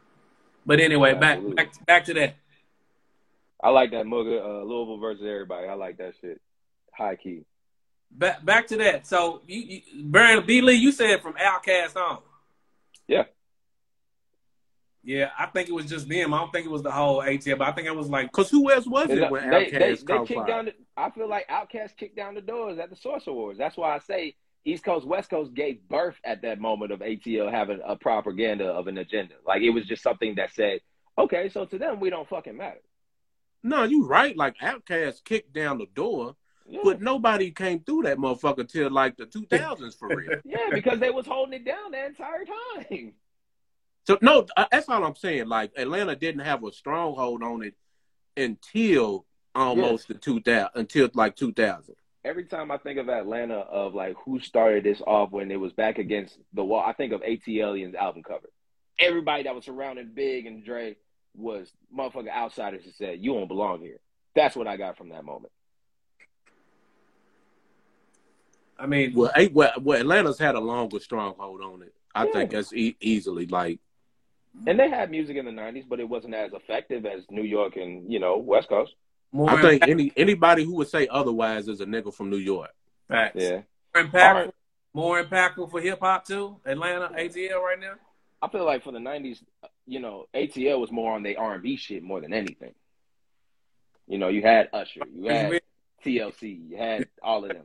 But 0.65 0.81
anyway, 0.81 1.13
back 1.13 1.37
Absolutely. 1.37 1.55
back 1.55 1.87
back 1.87 2.05
to 2.07 2.15
that. 2.15 2.37
I 3.63 3.69
like 3.71 3.91
that 3.91 4.07
Mugga, 4.07 4.41
uh, 4.43 4.65
Louisville 4.65 4.99
versus 4.99 5.25
everybody. 5.27 5.69
I 5.69 5.75
like 5.75 5.99
that 5.99 6.15
shit. 6.21 6.41
High 6.95 7.17
key. 7.17 7.45
Back 8.11 8.43
back 8.43 8.67
to 8.69 8.77
that. 8.79 9.07
So 9.07 9.43
you, 9.47 9.61
you 9.61 10.05
Baron 10.05 10.47
B 10.47 10.63
Lee, 10.63 10.75
you 10.75 10.93
said 10.93 11.21
from 11.21 11.35
Outkast 11.35 11.97
on. 11.97 12.21
Yeah. 13.07 13.25
Yeah, 15.07 15.31
I 15.39 15.47
think 15.47 15.69
it 15.69 15.73
was 15.73 15.87
just 15.87 16.09
them. 16.09 16.35
I 16.35 16.39
don't 16.39 16.53
think 16.53 16.67
it 16.67 16.71
was 16.71 16.83
the 16.83 16.91
whole 16.91 17.21
ATL, 17.23 17.59
but 17.59 17.69
I 17.69 17.73
think 17.73 17.87
it 17.87 17.95
was 17.95 18.09
like 18.09 18.33
Cause 18.33 18.51
who 18.51 18.73
else 18.73 18.87
was 18.89 19.07
They, 19.07 19.23
it 19.23 19.31
when 19.31 19.49
they, 19.49 19.71
they, 19.71 19.95
they 19.95 20.25
kicked 20.27 20.49
down 20.49 20.65
the, 20.65 20.75
I 20.97 21.11
feel 21.11 21.29
like 21.29 21.47
Outkast 21.49 21.97
kicked 21.97 22.17
down 22.17 22.35
the 22.35 22.41
doors 22.41 22.81
at 22.81 22.91
the 22.91 22.97
Source 22.97 23.29
Awards. 23.29 23.57
That's 23.57 23.77
why 23.77 23.95
I 23.95 24.01
say 24.01 24.35
East 24.65 24.83
Coast, 24.83 25.07
West 25.07 25.31
Coast 25.31 25.55
gave 25.55 25.81
birth 25.89 26.17
at 26.25 26.43
that 26.43 26.59
moment 26.59 26.91
of 26.91 26.99
ATL 26.99 27.53
having 27.53 27.79
a 27.87 27.95
propaganda 27.95 28.65
of 28.67 28.89
an 28.89 28.99
agenda. 28.99 29.35
Like 29.47 29.63
it 29.63 29.71
was 29.71 29.87
just 29.87 30.03
something 30.03 30.35
that 30.39 30.53
said, 30.53 30.81
okay, 31.17 31.49
so 31.51 31.65
to 31.67 31.79
them, 31.79 32.01
we 32.01 32.11
don't 32.11 32.29
fucking 32.29 32.57
matter. 32.57 32.81
No, 33.63 33.85
you 33.85 34.07
right. 34.09 34.37
Like 34.37 34.59
Outkast 34.59 35.23
kicked 35.23 35.53
down 35.53 35.79
the 35.79 35.87
door, 35.95 36.35
Yeah, 36.69 36.81
but 36.83 37.01
nobody 37.01 37.53
came 37.53 37.79
through 37.79 38.03
that 38.03 38.19
motherfucker 38.19 38.69
till 38.69 38.91
like 38.91 39.17
the 39.17 39.27
two 39.33 39.47
thousands 39.47 39.95
for 39.95 40.09
real. 40.11 40.41
yeah 40.45 40.71
because 40.73 40.99
they 40.99 41.11
was 41.11 41.27
holding 41.27 41.55
it 41.61 41.65
down 41.65 41.93
the 41.93 42.07
entire 42.07 42.45
time. 42.45 43.13
So 44.07 44.19
no, 44.23 44.47
uh, 44.57 44.67
that's 44.71 44.89
all 44.89 45.05
I'm 45.05 45.17
saying. 45.17 45.49
Like 45.49 45.73
Atlanta 45.77 46.15
didn't 46.15 46.43
have 46.43 46.63
a 46.65 46.73
stronghold 46.73 47.43
on 47.43 47.63
it 47.63 47.75
until 48.37 49.27
almost 49.55 50.09
the 50.09 50.15
two 50.15 50.41
thousand, 50.41 50.71
until 50.75 51.09
like 51.15 51.35
two 51.37 51.53
thousand. 51.53 51.97
every 52.25 52.45
time 52.45 52.71
I 52.71 52.79
think 52.79 52.99
of 52.99 53.09
Atlanta, 53.09 53.55
of 53.55 53.95
like 53.95 54.17
who 54.25 54.39
started 54.41 54.85
this 54.85 55.01
off 55.07 55.31
when 55.33 55.51
it 55.51 55.59
was 55.61 55.73
back 55.73 55.99
against 55.99 56.39
the 56.53 56.65
wall, 56.65 56.83
I 56.87 56.93
think 56.93 57.13
of 57.13 57.21
ATLiens 57.23 57.95
album 57.95 58.23
cover. 58.23 58.49
Everybody 58.99 59.43
that 59.45 59.55
was 59.55 59.65
surrounding 59.65 60.11
Big 60.15 60.47
and 60.47 60.65
Dre 60.65 60.97
was 61.37 61.71
motherfucking 61.95 62.31
outsiders 62.31 62.85
that 62.85 62.95
said, 62.97 63.19
"You 63.21 63.35
don't 63.35 63.49
belong 63.49 63.81
here." 63.81 63.99
That's 64.35 64.55
what 64.57 64.67
I 64.69 64.77
got 64.77 64.97
from 64.97 65.09
that 65.11 65.25
moment. 65.25 65.53
I 68.79 68.87
mean, 68.87 69.15
Well, 69.15 69.33
well, 69.53 69.73
well, 69.81 69.99
Atlanta's 70.01 70.39
had 70.39 70.55
a 70.55 70.61
longer 70.61 71.01
stronghold 71.01 71.63
on 71.63 71.83
it. 71.83 71.95
I 72.15 72.27
Yeah. 72.27 72.33
think 72.33 72.51
that's 72.51 72.73
e- 72.75 72.97
easily 73.01 73.47
like 73.47 73.81
And 74.67 74.79
they 74.79 74.89
had 74.89 75.11
music 75.11 75.37
in 75.37 75.45
the 75.45 75.51
'90s, 75.51 75.85
but 75.89 76.01
it 76.01 76.09
wasn't 76.09 76.35
as 76.35 76.53
effective 76.53 77.05
as 77.07 77.25
New 77.31 77.43
York 77.43 77.77
and 77.77 78.11
you 78.11 78.19
know 78.19 78.39
West 78.39 78.69
Coast. 78.69 78.95
more 79.33 79.51
I 79.51 79.61
think 79.61 79.83
any 79.87 80.13
anybody 80.17 80.65
who 80.65 80.75
would 80.77 80.89
say 80.89 81.07
otherwise 81.09 81.69
is 81.69 81.81
a 81.81 81.87
nigga 81.87 82.13
from 82.15 82.31
New 82.31 82.37
York. 82.39 82.71
impactful. 83.11 83.33
Yeah, 83.35 83.61
More 83.95 84.05
impactful, 84.05 84.23
Alright. 84.25 84.55
more 84.95 85.23
impactful 85.23 85.71
for 85.71 85.81
hip 85.81 86.01
hop 86.01 86.27
too. 86.27 86.57
Atlanta, 86.65 87.09
ATL 87.15 87.61
right 87.63 87.79
now. 87.81 87.95
I 88.43 88.49
feel 88.49 88.65
like 88.65 88.83
for 88.85 88.93
the 88.93 88.99
'90s, 88.99 89.43
you 89.87 90.01
know, 90.01 90.27
ATL 90.35 90.81
was 90.81 90.91
more 90.93 91.15
on 91.15 91.23
the 91.23 91.37
R&B 91.37 91.77
shit 91.77 92.03
more 92.03 92.21
than 92.21 92.33
anything. 92.33 92.75
You 94.07 94.19
know, 94.19 94.29
you 94.29 94.43
had 94.43 94.69
Usher, 94.73 95.01
you 95.15 95.29
had 95.29 95.61
TLC, 96.05 96.71
you 96.71 96.77
had 96.77 97.09
all 97.23 97.45
of 97.45 97.51
them. 97.51 97.65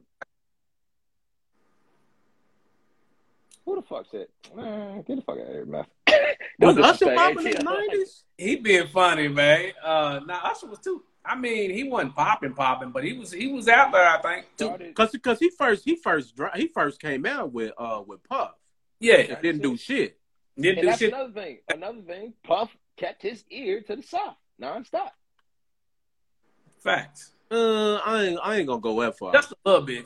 Who 3.66 3.76
the 3.76 3.82
fuck 3.84 4.06
said? 4.12 4.28
Man, 4.56 5.04
get 5.04 5.16
the 5.18 5.22
fuck 5.22 5.38
out 5.38 5.46
of 5.48 5.54
here, 5.54 5.66
man. 5.66 5.86
Was 6.60 6.78
Usher 6.78 7.14
popping 7.16 7.48
in 7.48 7.56
the 7.58 7.64
nineties? 7.64 8.24
He 8.38 8.56
being 8.56 8.88
funny, 8.88 9.28
man. 9.28 9.72
Uh, 9.84 10.20
now 10.26 10.42
Usher 10.44 10.68
was 10.68 10.80
too. 10.80 11.04
I 11.24 11.36
mean, 11.36 11.70
he 11.72 11.84
wasn't 11.84 12.16
popping, 12.16 12.54
popping, 12.54 12.90
but 12.92 13.04
he 13.04 13.14
was 13.14 13.32
he 13.32 13.48
was 13.52 13.68
out 13.68 13.92
there. 13.92 14.08
I 14.08 14.20
think. 14.22 14.46
Too. 14.58 14.94
Cause, 14.94 15.16
cause 15.22 15.40
he 15.40 15.50
first 15.52 15.86
he 15.86 15.96
first 15.96 16.34
he 16.56 16.68
first 16.68 17.00
came 17.00 17.26
out 17.26 17.54
with 17.54 17.74
uh 17.78 18.02
with 18.06 18.24
Puff. 18.28 18.52
Yeah, 19.00 19.16
It 19.16 19.42
didn't 19.42 19.62
do 19.62 19.78
shit. 19.78 20.20
didn't 20.58 20.78
And 20.78 20.82
do 20.82 20.88
that's 20.88 21.00
shit. 21.00 21.14
another 21.14 21.32
thing. 21.34 21.60
Another 21.72 22.02
thing, 22.02 22.34
Puff 22.44 22.76
kept 22.98 23.22
his 23.22 23.44
ear 23.50 23.82
to 23.82 23.96
the 23.96 24.04
south 24.04 24.36
nonstop. 24.62 25.10
Facts. 26.80 27.32
Uh, 27.50 27.96
I 27.98 28.24
ain't 28.24 28.40
I 28.44 28.56
ain't 28.58 28.68
gonna 28.68 28.82
go 28.82 29.00
that 29.02 29.18
far. 29.18 29.34
Just 29.34 29.52
a 29.52 29.56
little 29.66 29.86
bit. 29.86 30.06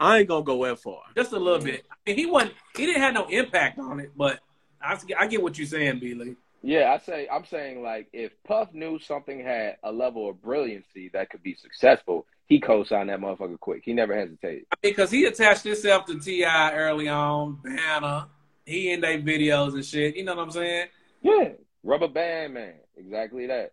I 0.00 0.18
ain't 0.18 0.28
gonna 0.28 0.44
go 0.44 0.64
that 0.66 0.80
far. 0.80 1.02
Just 1.16 1.32
a 1.32 1.38
little 1.38 1.60
bit. 1.60 1.84
I 1.90 1.94
mean, 2.06 2.16
he 2.16 2.26
wasn't. 2.26 2.54
He 2.76 2.86
didn't 2.86 3.02
have 3.02 3.14
no 3.14 3.26
impact 3.28 3.78
on 3.78 4.00
it, 4.00 4.12
but 4.16 4.40
I, 4.82 4.98
I 5.18 5.26
get 5.26 5.42
what 5.42 5.56
you're 5.56 5.66
saying, 5.66 6.00
B. 6.00 6.14
Lee. 6.14 6.36
Yeah, 6.62 6.92
I 6.92 6.98
say 6.98 7.28
I'm 7.30 7.44
saying 7.44 7.82
like 7.82 8.08
if 8.12 8.32
Puff 8.44 8.72
knew 8.72 8.98
something 8.98 9.40
had 9.40 9.76
a 9.82 9.92
level 9.92 10.30
of 10.30 10.40
brilliancy 10.42 11.10
that 11.12 11.28
could 11.28 11.42
be 11.42 11.54
successful, 11.54 12.26
he 12.46 12.58
co-signed 12.58 13.10
that 13.10 13.20
motherfucker 13.20 13.60
quick. 13.60 13.82
He 13.84 13.92
never 13.92 14.14
hesitated. 14.14 14.64
because 14.82 15.10
he 15.10 15.26
attached 15.26 15.64
himself 15.64 16.06
to 16.06 16.18
T.I 16.18 16.74
early 16.74 17.08
on, 17.08 17.58
Banner. 17.62 18.26
He 18.64 18.90
in 18.92 19.02
their 19.02 19.18
videos 19.18 19.74
and 19.74 19.84
shit. 19.84 20.16
You 20.16 20.24
know 20.24 20.34
what 20.34 20.42
I'm 20.42 20.50
saying? 20.50 20.86
Yeah, 21.20 21.48
rubber 21.82 22.08
band 22.08 22.54
man, 22.54 22.74
exactly 22.96 23.46
that. 23.46 23.72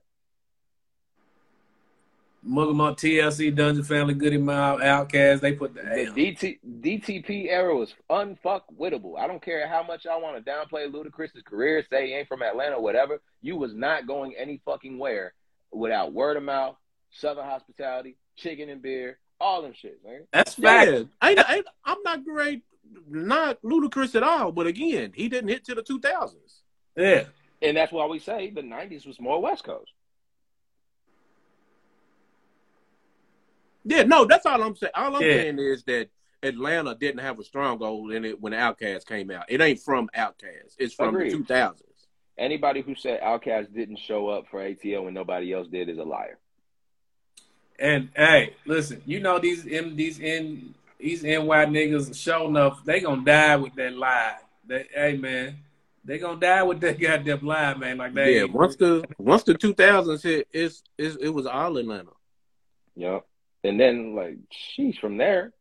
Mugga 2.47 2.73
TLC, 2.95 3.53
Dungeon 3.53 3.83
Family, 3.83 4.13
Goodie 4.13 4.37
Mob, 4.37 4.79
Outkast. 4.79 5.41
They 5.41 5.53
put 5.53 5.75
the 5.75 5.81
The 5.81 6.07
DT, 6.07 6.59
DTP 6.81 7.47
era 7.47 7.75
was 7.75 7.93
unfuckwittable. 8.09 9.19
I 9.19 9.27
don't 9.27 9.43
care 9.43 9.67
how 9.67 9.83
much 9.83 10.05
y'all 10.05 10.21
want 10.21 10.43
to 10.43 10.51
downplay 10.51 10.91
Ludacris's 10.91 11.43
career, 11.43 11.85
say 11.89 12.07
he 12.07 12.13
ain't 12.13 12.27
from 12.27 12.41
Atlanta, 12.41 12.81
whatever. 12.81 13.21
You 13.41 13.57
was 13.57 13.73
not 13.73 14.07
going 14.07 14.33
any 14.37 14.59
fucking 14.65 14.97
where 14.97 15.33
without 15.71 16.13
word 16.13 16.37
of 16.37 16.43
mouth, 16.43 16.75
Southern 17.11 17.45
hospitality, 17.45 18.17
chicken 18.35 18.69
and 18.69 18.81
beer, 18.81 19.19
all 19.39 19.61
them 19.61 19.73
shit, 19.73 19.99
man. 20.03 20.21
That's 20.33 20.55
bad. 20.55 20.87
Yeah, 20.87 21.29
ain't, 21.29 21.49
ain't, 21.49 21.67
I'm 21.85 22.01
not 22.03 22.23
great, 22.25 22.63
not 23.07 23.59
ludicrous 23.63 24.15
at 24.15 24.23
all. 24.23 24.51
But 24.51 24.67
again, 24.67 25.11
he 25.15 25.29
didn't 25.29 25.49
hit 25.49 25.65
to 25.65 25.75
the 25.75 25.83
2000s. 25.83 26.33
Yeah. 26.95 27.25
And 27.61 27.77
that's 27.77 27.91
why 27.91 28.05
we 28.05 28.19
say 28.19 28.49
the 28.49 28.61
'90s 28.61 29.05
was 29.05 29.19
more 29.19 29.41
West 29.41 29.63
Coast. 29.63 29.91
Yeah, 33.83 34.03
no, 34.03 34.25
that's 34.25 34.45
all 34.45 34.61
I'm 34.61 34.75
saying. 34.75 34.91
All 34.95 35.15
I'm 35.15 35.23
Yeah. 35.23 35.33
saying 35.41 35.59
is 35.59 35.83
that 35.83 36.09
Atlanta 36.43 36.95
didn't 36.95 37.21
have 37.21 37.39
a 37.39 37.43
stronghold 37.43 38.11
in 38.11 38.25
it 38.25 38.39
when 38.41 38.53
Outkast 38.53 39.05
came 39.05 39.31
out. 39.31 39.45
It 39.49 39.61
ain't 39.61 39.79
from 39.79 40.09
Outkast. 40.15 40.75
It's 40.79 40.93
from 40.93 41.09
Agreed. 41.09 41.33
the 41.33 41.37
2000s. 41.37 42.07
Anybody 42.37 42.81
who 42.81 42.95
said 42.95 43.21
Outkast 43.21 43.73
didn't 43.73 43.97
show 43.99 44.27
up 44.29 44.47
for 44.49 44.59
ATL 44.59 45.05
when 45.05 45.13
nobody 45.13 45.53
else 45.53 45.67
did 45.67 45.89
is 45.89 45.97
a 45.97 46.03
liar. 46.03 46.37
And 47.77 48.09
hey, 48.15 48.55
listen, 48.65 49.01
you 49.05 49.19
know 49.19 49.39
these 49.39 49.65
M 49.67 49.95
these 49.95 50.19
N 50.21 50.73
these 50.99 51.23
NY 51.23 51.65
niggas 51.65 52.15
show 52.15 52.47
enough, 52.47 52.83
they 52.85 52.99
gonna 52.99 53.23
die 53.25 53.55
with 53.55 53.73
that 53.75 53.93
lie. 53.95 54.35
They, 54.67 54.87
hey 54.93 55.17
man, 55.17 55.57
they 56.05 56.19
gonna 56.19 56.39
die 56.39 56.61
with 56.63 56.79
that 56.81 56.99
goddamn 56.99 57.45
lie, 57.45 57.73
man. 57.73 57.97
Like 57.97 58.13
they 58.13 58.37
Yeah, 58.37 58.43
once 58.45 58.75
the 58.75 59.03
once 59.17 59.43
the 59.43 59.55
two 59.55 59.73
thousands 59.73 60.23
hit, 60.23 60.47
it's, 60.51 60.83
it's 60.97 61.15
it 61.17 61.29
was 61.29 61.45
all 61.47 61.77
Atlanta. 61.77 62.11
Yep. 62.95 63.25
And 63.63 63.79
then 63.79 64.15
like, 64.15 64.37
sheesh, 64.77 64.99
from 64.99 65.17
there, 65.17 65.53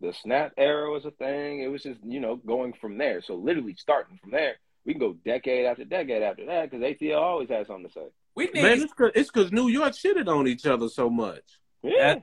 the 0.00 0.12
snap 0.22 0.52
era 0.56 0.90
was 0.90 1.04
a 1.04 1.10
thing. 1.12 1.60
It 1.60 1.68
was 1.68 1.82
just 1.82 2.00
you 2.04 2.20
know 2.20 2.36
going 2.36 2.72
from 2.80 2.98
there. 2.98 3.22
So 3.22 3.34
literally 3.34 3.74
starting 3.78 4.18
from 4.20 4.30
there, 4.32 4.54
we 4.84 4.94
can 4.94 5.00
go 5.00 5.12
decade 5.24 5.66
after 5.66 5.84
decade 5.84 6.22
after 6.22 6.46
that 6.46 6.70
because 6.70 6.82
ATL 6.84 7.20
always 7.20 7.48
had 7.48 7.66
something 7.66 7.86
to 7.88 7.92
say. 7.92 8.06
we 8.34 8.46
need 8.46 8.62
Man, 8.62 8.88
it's 9.14 9.30
cause, 9.30 9.52
New 9.52 9.68
York 9.68 9.92
shitted 9.92 10.28
on 10.28 10.48
each 10.48 10.66
other 10.66 10.88
so 10.88 11.08
much. 11.10 11.42
Yeah. 11.82 12.20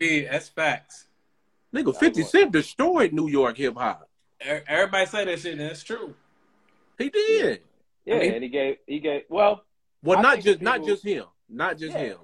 yeah, 0.00 0.30
that's 0.32 0.48
facts. 0.48 1.06
Nigga, 1.74 1.96
Fifty 1.96 2.22
Cent 2.22 2.52
destroyed 2.52 3.12
New 3.12 3.28
York 3.28 3.56
hip 3.56 3.76
hop. 3.76 4.08
Er- 4.46 4.64
Everybody 4.66 5.06
say 5.06 5.24
that 5.24 5.38
shit, 5.40 5.52
and 5.52 5.62
it's 5.62 5.82
true. 5.82 6.14
He 6.98 7.08
did. 7.08 7.62
Yeah, 8.04 8.16
I 8.16 8.18
mean- 8.18 8.34
and 8.34 8.42
he 8.42 8.48
gave 8.50 8.76
he 8.86 8.98
gave 9.00 9.22
well. 9.30 9.64
Well, 10.02 10.18
I 10.18 10.22
not 10.22 10.40
just 10.40 10.58
the 10.58 10.64
not 10.64 10.84
just 10.84 11.04
him, 11.04 11.24
not 11.48 11.78
just 11.78 11.92
Yeah. 11.94 11.98
him. 12.04 12.18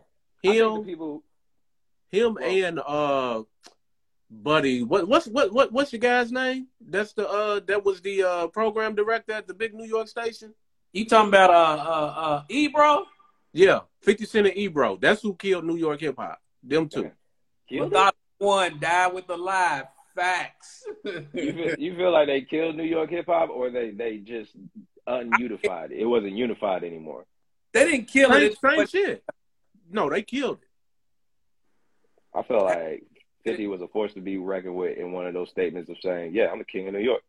I 0.44 0.48
think 0.48 0.59
the 0.59 0.64
Him, 0.74 0.84
people 0.84 1.22
him, 2.11 2.34
Well- 2.34 2.44
and 2.44 2.80
uh, 2.86 3.42
buddy, 4.30 4.82
what 4.82 5.09
what's 5.09 5.26
what 5.26 5.52
what 5.52 5.72
what's 5.72 5.92
your 5.92 6.00
guy's 6.00 6.30
name? 6.32 6.68
That's 6.80 7.12
the 7.12 7.28
uh 7.28 7.61
that 7.66 7.84
was 7.84 8.00
the 8.00 8.22
uh 8.22 8.46
program 8.48 8.94
director 8.94 9.32
at 9.32 9.46
the 9.46 9.54
big 9.54 9.74
New 9.74 9.86
York 9.86 10.09
station. 10.09 10.54
You 10.92 11.06
talking 11.06 11.28
about 11.28 11.50
uh 11.50 11.82
uh 11.82 12.14
uh 12.20 12.42
Ebro? 12.48 13.04
Yeah, 13.52 13.80
Fifty 14.02 14.24
Cent 14.26 14.46
and 14.46 14.56
Ebro. 14.56 14.96
That's 14.96 15.22
who 15.22 15.34
killed 15.34 15.64
New 15.64 15.76
York 15.76 16.00
hip 16.00 16.16
hop. 16.18 16.38
Them 16.62 16.88
two. 16.88 17.11
killed 17.68 17.92
it. 17.92 18.14
One, 18.38 18.78
died 18.78 19.12
with 19.14 19.26
the 19.26 19.36
lie. 19.36 19.84
Facts. 20.14 20.84
You 21.04 21.52
feel, 21.52 21.74
you 21.78 21.96
feel 21.96 22.12
like 22.12 22.26
they 22.26 22.40
killed 22.42 22.76
New 22.76 22.84
York 22.84 23.11
hip 23.11 23.26
hop, 23.26 23.50
or 23.50 23.70
they 23.70 23.90
they 23.90 24.18
just 24.18 24.52
ununified? 25.09 25.90
It 25.92 26.00
It 26.00 26.04
wasn't 26.04 26.32
unified 26.34 26.84
anymore. 26.84 27.24
they 27.72 27.84
didn't 27.90 28.09
kill 28.09 28.30
Same, 28.32 28.42
it. 28.42 28.59
same 28.61 28.86
shit. 28.86 29.24
No, 29.90 30.11
they 30.11 30.22
killed 30.22 30.59
it. 30.62 30.67
I 32.35 32.43
feel 32.43 32.64
like 32.64 33.05
Fifty 33.45 33.66
was 33.66 33.81
a 33.81 33.89
force 33.89 34.12
to 34.14 34.20
be 34.20 34.37
reckoned 34.37 34.74
with 34.76 34.99
in 34.99 35.12
one 35.12 35.26
of 35.26 35.35
those 35.35 35.49
statements 35.51 35.89
of 35.89 35.97
saying, 36.03 36.35
"Yeah, 36.35 36.49
I'm 36.51 36.59
the 36.59 36.64
king 36.64 36.87
of 36.89 36.95
New 36.95 37.01
York." 37.01 37.22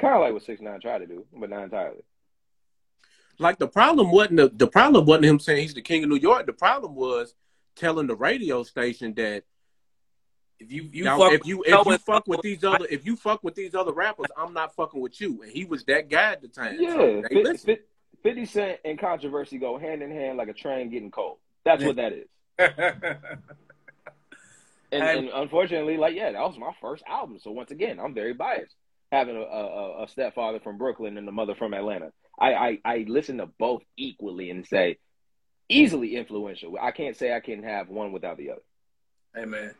Kind 0.00 0.14
of 0.14 0.20
like 0.20 0.32
what 0.32 0.42
Six 0.42 0.60
Nine 0.60 0.80
tried 0.80 0.98
to 0.98 1.06
do, 1.06 1.26
but 1.34 1.50
not 1.50 1.64
entirely. 1.64 2.02
Like 3.38 3.58
the 3.58 3.68
problem 3.68 4.10
wasn't 4.10 4.36
the, 4.36 4.48
the 4.48 4.66
problem 4.66 5.04
wasn't 5.04 5.26
him 5.26 5.38
saying 5.38 5.62
he's 5.62 5.74
the 5.74 5.82
king 5.82 6.02
of 6.04 6.08
New 6.10 6.16
York. 6.16 6.46
The 6.46 6.52
problem 6.52 6.94
was 6.94 7.34
telling 7.74 8.06
the 8.06 8.14
radio 8.16 8.62
station 8.62 9.12
that 9.14 9.44
if 10.58 10.72
you 10.72 10.88
you 10.92 11.04
Now, 11.04 11.18
fuck 11.18 11.32
if 11.32 11.46
you 11.46 11.62
if 11.62 11.68
you 11.68 11.74
Noah- 11.74 11.98
fuck 11.98 12.26
with 12.26 12.40
these 12.40 12.64
other 12.64 12.86
if 12.90 13.04
you 13.04 13.16
fuck 13.16 13.42
with 13.44 13.54
these 13.54 13.74
other 13.74 13.92
rappers, 13.92 14.26
I'm 14.36 14.54
not 14.54 14.74
fucking 14.74 15.00
with 15.00 15.20
you. 15.20 15.42
And 15.42 15.52
he 15.52 15.64
was 15.66 15.84
that 15.84 16.08
guy 16.08 16.32
at 16.32 16.40
the 16.42 16.48
time. 16.48 16.76
Yeah, 16.80 16.92
So, 16.94 17.22
hey, 17.22 17.22
Fif- 17.34 17.44
listen. 17.44 17.66
Fif- 17.66 17.80
Fifty 18.22 18.46
Cent 18.46 18.80
and 18.84 18.98
controversy 18.98 19.58
go 19.58 19.78
hand 19.78 20.02
in 20.02 20.10
hand 20.10 20.38
like 20.38 20.48
a 20.48 20.54
train 20.54 20.88
getting 20.90 21.10
cold. 21.10 21.36
That's 21.64 21.84
what 21.84 21.96
that 21.96 22.12
is. 22.12 22.26
And, 24.92 25.02
Hey. 25.02 25.18
and 25.18 25.28
unfortunately, 25.34 25.96
like 25.96 26.14
yeah, 26.14 26.32
that 26.32 26.40
was 26.40 26.58
my 26.58 26.72
first 26.80 27.02
album. 27.08 27.38
So 27.40 27.50
once 27.50 27.70
again, 27.70 27.98
I'm 27.98 28.14
very 28.14 28.34
biased. 28.34 28.74
Having 29.12 29.36
a, 29.36 29.40
a, 29.40 30.04
a 30.04 30.08
stepfather 30.08 30.58
from 30.60 30.78
Brooklyn 30.78 31.16
and 31.16 31.28
a 31.28 31.32
mother 31.32 31.54
from 31.54 31.74
Atlanta, 31.74 32.10
I, 32.40 32.54
I 32.54 32.78
I 32.84 33.04
listen 33.08 33.38
to 33.38 33.46
both 33.46 33.82
equally 33.96 34.50
and 34.50 34.66
say 34.66 34.98
easily 35.68 36.16
influential. 36.16 36.76
I 36.80 36.90
can't 36.90 37.16
say 37.16 37.32
I 37.32 37.40
can 37.40 37.62
have 37.62 37.88
one 37.88 38.10
without 38.12 38.36
the 38.36 38.50
other. 38.50 38.62
hey 39.34 39.44
man, 39.44 39.74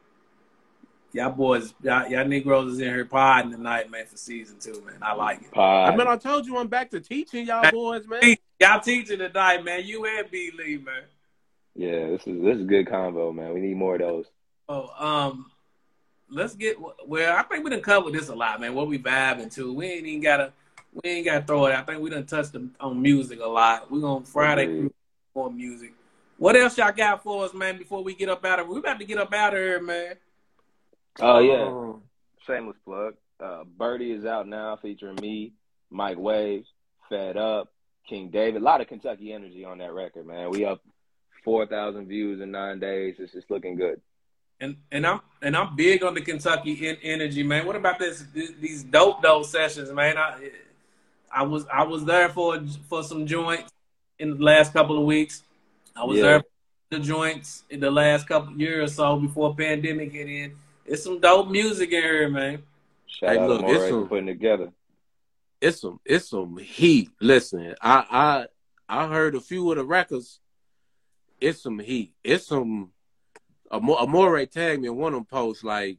y'all 1.12 1.30
boys, 1.32 1.74
y'all, 1.82 2.08
y'all 2.08 2.24
Negroes 2.24 2.74
is 2.74 2.78
in 2.80 2.86
here 2.86 3.04
podding 3.04 3.50
tonight, 3.50 3.90
man, 3.90 4.06
for 4.06 4.16
season 4.16 4.58
two, 4.60 4.80
man. 4.86 4.98
I 5.02 5.14
like 5.14 5.42
it. 5.42 5.50
Pod. 5.50 5.92
I 5.92 5.96
mean, 5.96 6.06
I 6.06 6.16
told 6.16 6.46
you 6.46 6.56
I'm 6.58 6.68
back 6.68 6.90
to 6.90 7.00
teaching 7.00 7.46
y'all 7.46 7.70
boys, 7.70 8.06
man. 8.06 8.36
Y'all 8.60 8.80
teaching 8.80 9.18
tonight, 9.18 9.64
man. 9.64 9.84
You 9.84 10.04
and 10.06 10.30
B 10.30 10.50
Lee, 10.56 10.78
man. 10.78 11.02
yeah, 11.74 12.06
this 12.10 12.26
is 12.26 12.42
this 12.42 12.58
is 12.58 12.66
good 12.66 12.88
combo, 12.88 13.32
man. 13.32 13.52
We 13.54 13.60
need 13.60 13.76
more 13.76 13.94
of 13.96 14.00
those. 14.00 14.26
Oh, 14.68 14.90
um, 14.98 15.50
let's 16.30 16.54
get 16.54 16.76
well. 17.06 17.36
I 17.36 17.42
think 17.42 17.64
we 17.64 17.70
done 17.70 17.80
covered 17.80 18.12
this 18.12 18.28
a 18.28 18.34
lot, 18.34 18.60
man. 18.60 18.74
What 18.74 18.88
we 18.88 18.98
vibing 18.98 19.52
to? 19.54 19.72
We 19.72 19.86
ain't 19.86 20.06
even 20.06 20.22
gotta, 20.22 20.52
we 20.92 21.10
ain't 21.10 21.24
gotta 21.24 21.44
throw 21.44 21.66
it. 21.66 21.74
I 21.74 21.82
think 21.82 22.00
we 22.00 22.10
done 22.10 22.26
touched 22.26 22.56
on 22.80 23.00
music 23.02 23.40
a 23.40 23.46
lot. 23.46 23.90
We 23.90 24.00
gonna 24.00 24.24
Friday 24.24 24.64
Agreed. 24.64 24.92
more 25.34 25.52
music. 25.52 25.92
What 26.38 26.56
else 26.56 26.76
y'all 26.76 26.92
got 26.92 27.22
for 27.22 27.44
us, 27.44 27.54
man? 27.54 27.78
Before 27.78 28.02
we 28.02 28.14
get 28.14 28.28
up 28.28 28.44
out 28.44 28.58
of, 28.58 28.68
we 28.68 28.78
about 28.78 28.98
to 28.98 29.06
get 29.06 29.18
up 29.18 29.32
out 29.32 29.54
of 29.54 29.58
here, 29.60 29.80
man. 29.80 30.14
Oh 31.20 31.38
yeah, 31.38 31.68
Um, 31.68 32.02
shameless 32.46 32.76
plug. 32.84 33.14
Uh, 33.38 33.64
Birdie 33.64 34.12
is 34.12 34.24
out 34.24 34.48
now, 34.48 34.76
featuring 34.80 35.16
me, 35.20 35.52
Mike 35.90 36.18
Waves, 36.18 36.66
Fed 37.08 37.36
Up, 37.36 37.72
King 38.08 38.30
David. 38.30 38.62
A 38.62 38.64
lot 38.64 38.80
of 38.80 38.88
Kentucky 38.88 39.32
energy 39.32 39.64
on 39.64 39.78
that 39.78 39.92
record, 39.92 40.26
man. 40.26 40.50
We 40.50 40.64
up 40.64 40.80
four 41.44 41.66
thousand 41.66 42.08
views 42.08 42.40
in 42.40 42.50
nine 42.50 42.80
days. 42.80 43.14
It's 43.18 43.32
just 43.32 43.50
looking 43.50 43.76
good. 43.76 44.00
And 44.60 44.76
and 44.90 45.06
I'm 45.06 45.20
and 45.42 45.56
I'm 45.56 45.76
big 45.76 46.02
on 46.02 46.14
the 46.14 46.20
Kentucky 46.22 46.88
en- 46.88 46.96
energy, 47.02 47.42
man. 47.42 47.66
What 47.66 47.76
about 47.76 47.98
this? 47.98 48.24
These 48.32 48.84
dope 48.84 49.22
dope 49.22 49.44
sessions, 49.44 49.92
man. 49.92 50.16
I 50.16 50.50
I 51.30 51.42
was 51.42 51.66
I 51.72 51.82
was 51.82 52.04
there 52.04 52.28
for 52.30 52.58
for 52.88 53.02
some 53.02 53.26
joints 53.26 53.70
in 54.18 54.38
the 54.38 54.42
last 54.42 54.72
couple 54.72 54.96
of 54.98 55.04
weeks. 55.04 55.42
I 55.94 56.04
was 56.04 56.16
Yeah. 56.18 56.22
there 56.22 56.40
for 56.40 56.46
the 56.90 56.98
joints 57.00 57.64
in 57.68 57.80
the 57.80 57.90
last 57.90 58.26
couple 58.26 58.54
of 58.54 58.60
years 58.60 58.92
or 58.92 58.94
so 58.94 59.16
before 59.20 59.54
pandemic 59.54 60.12
hit 60.12 60.28
in. 60.28 60.56
It's 60.86 61.02
some 61.02 61.20
dope 61.20 61.48
music 61.50 61.92
in 61.92 62.02
here, 62.02 62.28
man. 62.30 62.62
Shout 63.06 63.30
Hey, 63.30 63.38
out 63.38 63.48
look, 63.50 63.60
to 63.60 63.66
it's 63.74 63.88
some- 63.90 64.08
putting 64.08 64.26
together. 64.26 64.72
it's 65.60 65.80
some 65.82 66.00
it's 66.04 66.30
some 66.30 66.56
heat. 66.56 67.10
Listen, 67.20 67.74
I 67.82 68.46
I 68.88 69.02
I 69.02 69.08
heard 69.08 69.34
a 69.34 69.40
few 69.40 69.70
of 69.70 69.76
the 69.76 69.84
records. 69.84 70.40
It's 71.42 71.60
some 71.62 71.78
heat. 71.78 72.14
It's 72.24 72.46
some. 72.46 72.92
Amore 73.70 74.46
tagged 74.46 74.82
me 74.82 74.88
in 74.88 74.96
one 74.96 75.12
of 75.12 75.18
them 75.18 75.24
posts 75.24 75.64
like, 75.64 75.98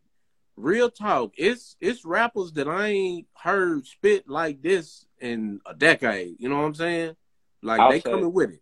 real 0.57 0.89
talk. 0.89 1.33
It's 1.37 1.77
it's 1.79 2.03
rappers 2.03 2.51
that 2.53 2.67
I 2.67 2.87
ain't 2.87 3.27
heard 3.35 3.85
spit 3.85 4.27
like 4.27 4.61
this 4.61 5.05
in 5.21 5.61
a 5.65 5.73
decade. 5.73 6.35
You 6.39 6.49
know 6.49 6.57
what 6.57 6.65
I'm 6.65 6.75
saying? 6.75 7.15
Like 7.61 7.79
I'll 7.79 7.91
they 7.91 8.01
say- 8.01 8.09
coming 8.11 8.33
with 8.33 8.51
it. 8.51 8.61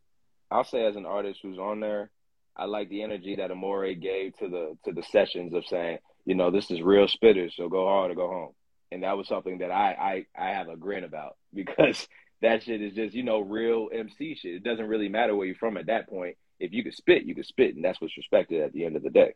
I'll 0.51 0.63
say 0.63 0.85
as 0.85 0.95
an 0.95 1.07
artist 1.07 1.39
who's 1.41 1.57
on 1.57 1.79
there, 1.79 2.11
I 2.55 2.65
like 2.65 2.89
the 2.89 3.01
energy 3.01 3.35
that 3.37 3.49
Amore 3.49 3.91
gave 3.93 4.37
to 4.37 4.47
the 4.47 4.77
to 4.85 4.93
the 4.93 5.03
sessions 5.03 5.53
of 5.53 5.65
saying, 5.65 5.97
you 6.25 6.35
know, 6.35 6.51
this 6.51 6.69
is 6.69 6.81
real 6.81 7.07
spitters, 7.07 7.53
so 7.55 7.67
go 7.67 7.87
hard 7.87 8.11
or 8.11 8.15
go 8.15 8.27
home. 8.27 8.51
And 8.91 9.03
that 9.03 9.17
was 9.17 9.27
something 9.27 9.57
that 9.59 9.71
I 9.71 10.25
I, 10.37 10.47
I 10.47 10.49
have 10.53 10.69
a 10.69 10.77
grin 10.77 11.03
about 11.03 11.37
because 11.53 12.07
that 12.41 12.63
shit 12.63 12.81
is 12.81 12.93
just, 12.93 13.15
you 13.15 13.23
know, 13.23 13.39
real 13.39 13.89
MC 13.91 14.35
shit. 14.35 14.55
It 14.55 14.63
doesn't 14.63 14.87
really 14.87 15.09
matter 15.09 15.35
where 15.35 15.47
you're 15.47 15.55
from 15.55 15.77
at 15.77 15.87
that 15.87 16.07
point. 16.07 16.37
If 16.59 16.71
you 16.73 16.83
can 16.83 16.93
spit, 16.93 17.23
you 17.23 17.35
can 17.35 17.43
spit, 17.43 17.75
and 17.75 17.83
that's 17.83 17.99
what's 17.99 18.15
respected 18.17 18.61
at 18.61 18.73
the 18.73 18.86
end 18.86 18.95
of 18.95 19.03
the 19.03 19.09
day. 19.09 19.33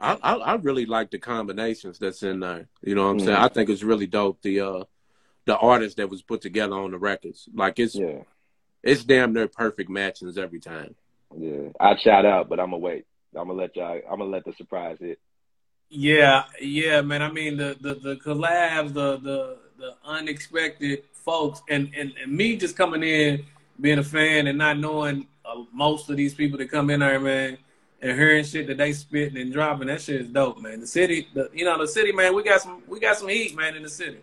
I, 0.00 0.18
I 0.22 0.34
I 0.34 0.54
really 0.56 0.84
like 0.86 1.10
the 1.10 1.18
combinations 1.18 1.98
that's 1.98 2.22
in 2.22 2.40
there. 2.40 2.68
You 2.82 2.94
know 2.94 3.04
what 3.04 3.12
I'm 3.12 3.20
saying? 3.20 3.38
Mhm. 3.38 3.42
I 3.42 3.48
think 3.48 3.70
it's 3.70 3.82
really 3.84 4.06
dope. 4.06 4.42
The 4.42 4.60
uh 4.60 4.84
the 5.44 5.56
artist 5.56 5.96
that 5.96 6.10
was 6.10 6.22
put 6.22 6.40
together 6.40 6.74
on 6.74 6.90
the 6.90 6.98
records. 6.98 7.48
Like 7.54 7.78
it's 7.78 7.94
Yeah. 7.94 8.22
it's 8.82 9.04
damn 9.04 9.32
near 9.32 9.48
perfect 9.48 9.88
matchings 9.90 10.38
every 10.38 10.60
time. 10.60 10.94
Yeah. 11.36 11.68
I'd 11.80 12.00
shout 12.00 12.26
out, 12.26 12.48
but 12.48 12.58
I'm 12.60 12.66
gonna 12.70 12.78
wait. 12.78 13.06
I'm 13.34 13.46
gonna 13.46 13.58
let 13.58 13.76
y'all 13.76 14.00
I'm 14.10 14.18
gonna 14.18 14.24
let 14.30 14.44
the 14.44 14.52
surprise 14.54 14.98
hit. 15.00 15.18
Yeah, 15.88 16.44
yeah, 16.60 17.00
man. 17.02 17.22
I 17.22 17.30
mean 17.30 17.56
the 17.56 17.76
the, 17.80 17.94
the 17.94 18.16
collabs, 18.16 18.92
the 18.92 19.18
the 19.18 19.58
the 19.78 19.94
unexpected 20.04 21.04
folks, 21.12 21.62
and, 21.68 21.90
and 21.96 22.12
and 22.20 22.32
me 22.32 22.56
just 22.56 22.76
coming 22.76 23.02
in, 23.02 23.44
being 23.80 23.98
a 23.98 24.04
fan 24.04 24.46
and 24.48 24.58
not 24.58 24.78
knowing 24.78 25.26
uh, 25.44 25.62
most 25.72 26.10
of 26.10 26.16
these 26.16 26.34
people 26.34 26.58
that 26.58 26.70
come 26.70 26.90
in 26.90 27.00
there, 27.00 27.18
man, 27.20 27.58
and 28.00 28.18
hearing 28.18 28.44
shit 28.44 28.66
that 28.68 28.76
they 28.78 28.92
spitting 28.92 29.38
and 29.40 29.52
dropping. 29.52 29.88
That 29.88 30.00
shit 30.00 30.20
is 30.22 30.28
dope, 30.28 30.60
man. 30.60 30.80
The 30.80 30.86
city, 30.86 31.28
the 31.34 31.50
you 31.52 31.64
know 31.64 31.78
the 31.78 31.88
city, 31.88 32.12
man. 32.12 32.34
We 32.34 32.42
got 32.42 32.60
some 32.60 32.82
we 32.88 33.00
got 33.00 33.16
some 33.16 33.28
heat, 33.28 33.56
man, 33.56 33.74
in 33.76 33.82
the 33.82 33.88
city. 33.88 34.18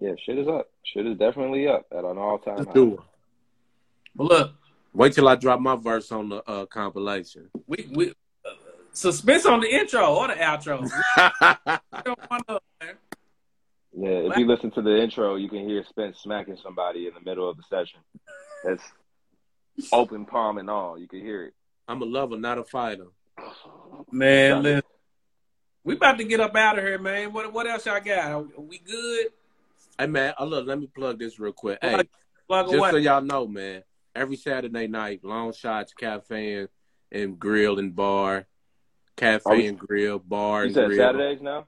Yeah, 0.00 0.12
shit 0.24 0.38
is 0.38 0.48
up. 0.48 0.68
Shit 0.84 1.06
is 1.06 1.16
definitely 1.18 1.66
up 1.68 1.86
at 1.90 2.04
an 2.04 2.18
all 2.18 2.38
time 2.38 2.56
Let's 2.58 2.68
high. 2.68 2.74
do 2.74 2.94
it. 2.94 3.00
But 4.14 4.24
look, 4.24 4.52
Wait 4.92 5.12
till 5.12 5.28
I 5.28 5.34
drop 5.36 5.60
my 5.60 5.76
verse 5.76 6.10
on 6.10 6.30
the 6.30 6.42
uh, 6.48 6.64
compilation. 6.66 7.50
we 7.66 7.86
we 7.92 8.10
uh, 8.10 8.50
suspense 8.92 9.44
on 9.44 9.60
the 9.60 9.68
intro 9.68 10.06
or 10.14 10.28
the 10.28 10.34
outro. 10.34 10.82
We 10.82 11.98
don't 12.02 12.18
wanna- 12.30 12.60
man. 12.80 12.94
Yeah, 13.98 14.30
if 14.30 14.36
you 14.36 14.46
listen 14.46 14.70
to 14.72 14.82
the 14.82 14.94
intro, 15.02 15.36
you 15.36 15.48
can 15.48 15.66
hear 15.68 15.82
Spence 15.88 16.18
smacking 16.22 16.58
somebody 16.62 17.06
in 17.08 17.14
the 17.14 17.20
middle 17.20 17.48
of 17.48 17.56
the 17.56 17.62
session. 17.70 18.00
That's 18.64 18.82
open 19.92 20.24
palm 20.26 20.58
and 20.58 20.68
all. 20.70 20.98
You 20.98 21.08
can 21.08 21.20
hear 21.20 21.44
it. 21.44 21.54
I'm 21.88 22.02
a 22.02 22.04
lover, 22.04 22.36
not 22.36 22.58
a 22.58 22.64
fighter. 22.64 23.06
Man, 24.10 24.62
listen. 24.62 24.82
We 25.84 25.94
about 25.94 26.18
to 26.18 26.24
get 26.24 26.40
up 26.40 26.56
out 26.56 26.78
of 26.78 26.84
here, 26.84 26.98
man. 26.98 27.32
What 27.32 27.52
what 27.52 27.66
else 27.66 27.86
y'all 27.86 28.00
got? 28.00 28.32
Are 28.32 28.40
we 28.60 28.78
good? 28.78 29.26
Hey 29.98 30.06
man, 30.06 30.34
uh, 30.38 30.44
look, 30.44 30.66
let 30.66 30.78
me 30.80 30.88
plug 30.88 31.18
this 31.18 31.38
real 31.38 31.52
quick. 31.52 31.78
Hey, 31.80 32.02
Plug 32.48 32.66
just 32.66 32.76
away. 32.76 32.90
so 32.90 32.96
y'all 32.96 33.22
know, 33.22 33.46
man, 33.46 33.82
every 34.14 34.36
Saturday 34.36 34.88
night, 34.88 35.20
Long 35.22 35.52
Shots 35.52 35.92
Cafe 35.94 36.54
and, 36.54 36.68
and 37.12 37.38
Grill 37.38 37.78
and 37.78 37.94
Bar, 37.94 38.46
Cafe 39.16 39.42
Are 39.46 39.56
we- 39.56 39.66
and 39.68 39.78
Grill, 39.78 40.18
Bar 40.18 40.62
You 40.62 40.66
and 40.66 40.74
said 40.74 40.86
Grill. 40.88 40.98
Saturdays 40.98 41.40
now? 41.40 41.66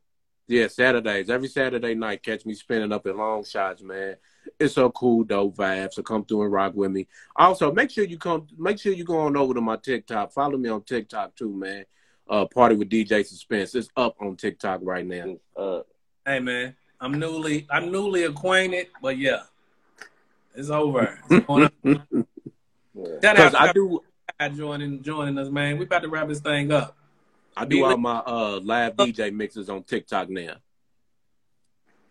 Yeah, 0.49 0.69
Saturdays. 0.69 1.31
Every 1.31 1.49
Saturday 1.49 1.95
night, 1.95 2.23
catch 2.23 2.45
me 2.47 2.55
spinning 2.55 2.91
up 2.93 3.07
in 3.07 3.17
long 3.17 3.45
shots, 3.45 3.83
man. 3.83 4.17
It's 4.61 4.77
a 4.77 4.91
cool, 4.91 5.23
dope 5.25 5.57
vibe. 5.57 5.93
So 5.93 6.03
come 6.03 6.25
through 6.25 6.43
and 6.43 6.53
rock 6.53 6.75
with 6.75 6.91
me. 6.91 7.07
Also, 7.37 7.71
make 7.73 7.91
sure 7.91 8.05
you 8.05 8.19
come. 8.19 8.47
Make 8.59 8.79
sure 8.81 8.93
you 8.93 9.05
go 9.05 9.19
on 9.21 9.37
over 9.37 9.55
to 9.55 9.61
my 9.61 9.77
TikTok. 9.77 10.33
Follow 10.33 10.59
me 10.59 10.69
on 10.69 10.83
TikTok 10.83 11.37
too, 11.37 11.53
man. 11.53 11.85
Uh, 12.29 12.45
party 12.45 12.75
with 12.75 12.91
DJ 12.91 13.25
Suspense. 13.25 13.75
It's 13.75 13.89
up 13.97 14.17
on 14.21 14.37
TikTok 14.37 14.81
right 14.83 15.07
now. 15.07 15.37
Uh, 15.57 15.83
Hey 16.27 16.41
man, 16.41 16.77
I'm 17.01 17.19
newly 17.19 17.67
I'm 17.71 17.91
newly 17.91 18.25
acquainted, 18.25 18.89
but 19.01 19.17
yeah, 19.17 19.45
it's 20.55 20.69
over. 20.69 21.19
It's 21.31 21.47
going 21.47 21.65
up. 21.65 21.73
yeah. 21.83 21.95
Shout 23.23 23.37
Because 23.37 23.55
out 23.55 23.69
I 23.71 23.73
do, 23.73 24.03
to 24.39 24.51
joining 24.51 25.03
joining 25.03 25.39
us, 25.39 25.49
man. 25.49 25.79
We 25.79 25.87
about 25.87 26.03
to 26.03 26.09
wrap 26.11 26.29
this 26.29 26.41
thing 26.41 26.71
up. 26.71 26.99
I 27.57 27.65
do 27.65 27.83
all 27.83 27.97
my 27.97 28.19
uh 28.19 28.61
live 28.63 28.95
DJ 28.97 29.33
mixes 29.33 29.71
on 29.71 29.85
TikTok 29.85 30.29
now. 30.29 30.57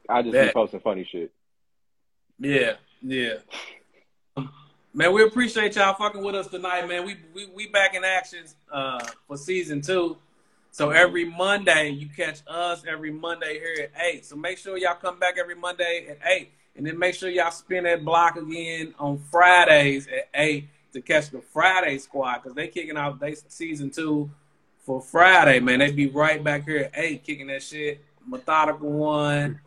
I 0.10 0.24
just 0.24 0.32
Bet. 0.34 0.48
be 0.48 0.54
posting 0.54 0.80
funny 0.80 1.08
shit. 1.12 1.32
Yeah, 2.40 2.74
yeah. 3.02 3.36
Man, 4.94 5.14
we 5.14 5.24
appreciate 5.24 5.76
y'all 5.76 5.94
fucking 5.94 6.24
with 6.24 6.36
us 6.36 6.48
tonight, 6.48 6.88
man. 6.88 7.06
We 7.06 7.18
we, 7.34 7.48
we 7.48 7.68
back 7.68 7.96
in 7.96 8.04
action 8.04 8.46
uh, 8.72 9.06
for 9.28 9.38
season 9.38 9.82
two. 9.82 10.18
So 10.72 10.92
every 10.92 11.26
Monday 11.26 11.90
you 11.90 12.08
catch 12.16 12.42
us 12.48 12.84
every 12.88 13.12
Monday 13.12 13.60
here 13.60 13.90
at 13.96 14.02
eight. 14.02 14.26
So 14.26 14.36
make 14.36 14.58
sure 14.58 14.78
y'all 14.78 14.96
come 14.96 15.20
back 15.20 15.36
every 15.40 15.56
Monday 15.56 16.08
at 16.10 16.20
eight, 16.28 16.52
and 16.76 16.86
then 16.86 16.98
make 17.00 17.16
sure 17.16 17.30
y'all 17.30 17.52
spin 17.52 17.84
that 17.86 18.06
block 18.06 18.38
again 18.38 18.94
on 19.00 19.18
Fridays 19.18 20.08
at 20.08 20.30
eight 20.36 20.68
to 20.94 21.02
catch 21.02 21.30
the 21.32 21.42
Friday 21.42 21.98
squad 21.98 22.44
because 22.44 22.56
they 22.56 22.68
kicking 22.68 22.98
out 22.98 23.20
they 23.20 23.36
season 23.48 23.90
two 23.90 24.30
for 24.80 25.02
Friday. 25.02 25.60
Man, 25.60 25.80
they 25.80 25.92
be 25.92 26.08
right 26.08 26.44
back 26.44 26.66
here 26.66 26.90
at 26.92 26.92
eight 26.96 27.24
kicking 27.24 27.48
that 27.48 27.64
shit. 27.64 28.04
Methodical 28.28 28.92
one. 28.92 29.60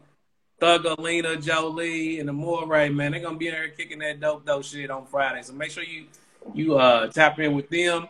Thug 0.61 0.85
Alina, 0.85 1.37
Jolie, 1.37 2.21
and 2.21 2.29
the 2.29 2.33
Moray, 2.33 2.91
man, 2.91 3.13
they're 3.13 3.21
gonna 3.21 3.39
be 3.39 3.49
in 3.49 3.55
there 3.55 3.69
kicking 3.69 3.99
that 4.01 4.21
dope 4.21 4.45
dope 4.45 4.65
shit 4.65 4.91
on 4.91 5.07
Friday. 5.07 5.43
So 5.43 5.55
make 5.55 5.71
sure 5.71 5.83
you 5.83 6.07
you 6.55 6.77
uh 6.77 7.09
tap 7.09 7.39
in 7.39 7.55
with 7.55 7.71
them. 7.71 8.07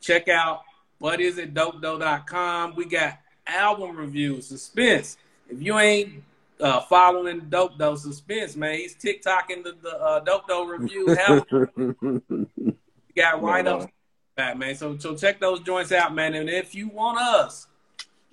Check 0.00 0.28
out 0.28 0.62
what 0.98 1.20
is 1.20 1.38
it 1.38 1.54
dopedope.com. 1.54 2.76
We 2.76 2.84
got 2.84 3.18
album 3.46 3.96
reviews, 3.96 4.46
suspense. 4.46 5.16
If 5.48 5.62
you 5.62 5.78
ain't 5.78 6.22
uh, 6.60 6.80
following 6.80 7.40
Dope 7.48 7.78
Dope 7.78 7.98
Suspense, 7.98 8.54
man, 8.54 8.76
he's 8.76 8.94
TikToking 8.94 9.64
the, 9.64 9.76
the 9.82 9.98
uh, 9.98 10.20
Dope 10.20 10.46
Dope 10.46 10.68
review. 10.68 11.06
got 13.16 13.42
right 13.42 13.88
back, 14.36 14.58
man. 14.58 14.74
So 14.74 14.98
so 14.98 15.16
check 15.16 15.40
those 15.40 15.60
joints 15.60 15.92
out, 15.92 16.14
man. 16.14 16.34
And 16.34 16.48
if 16.48 16.74
you 16.74 16.88
want 16.88 17.18
us, 17.18 17.66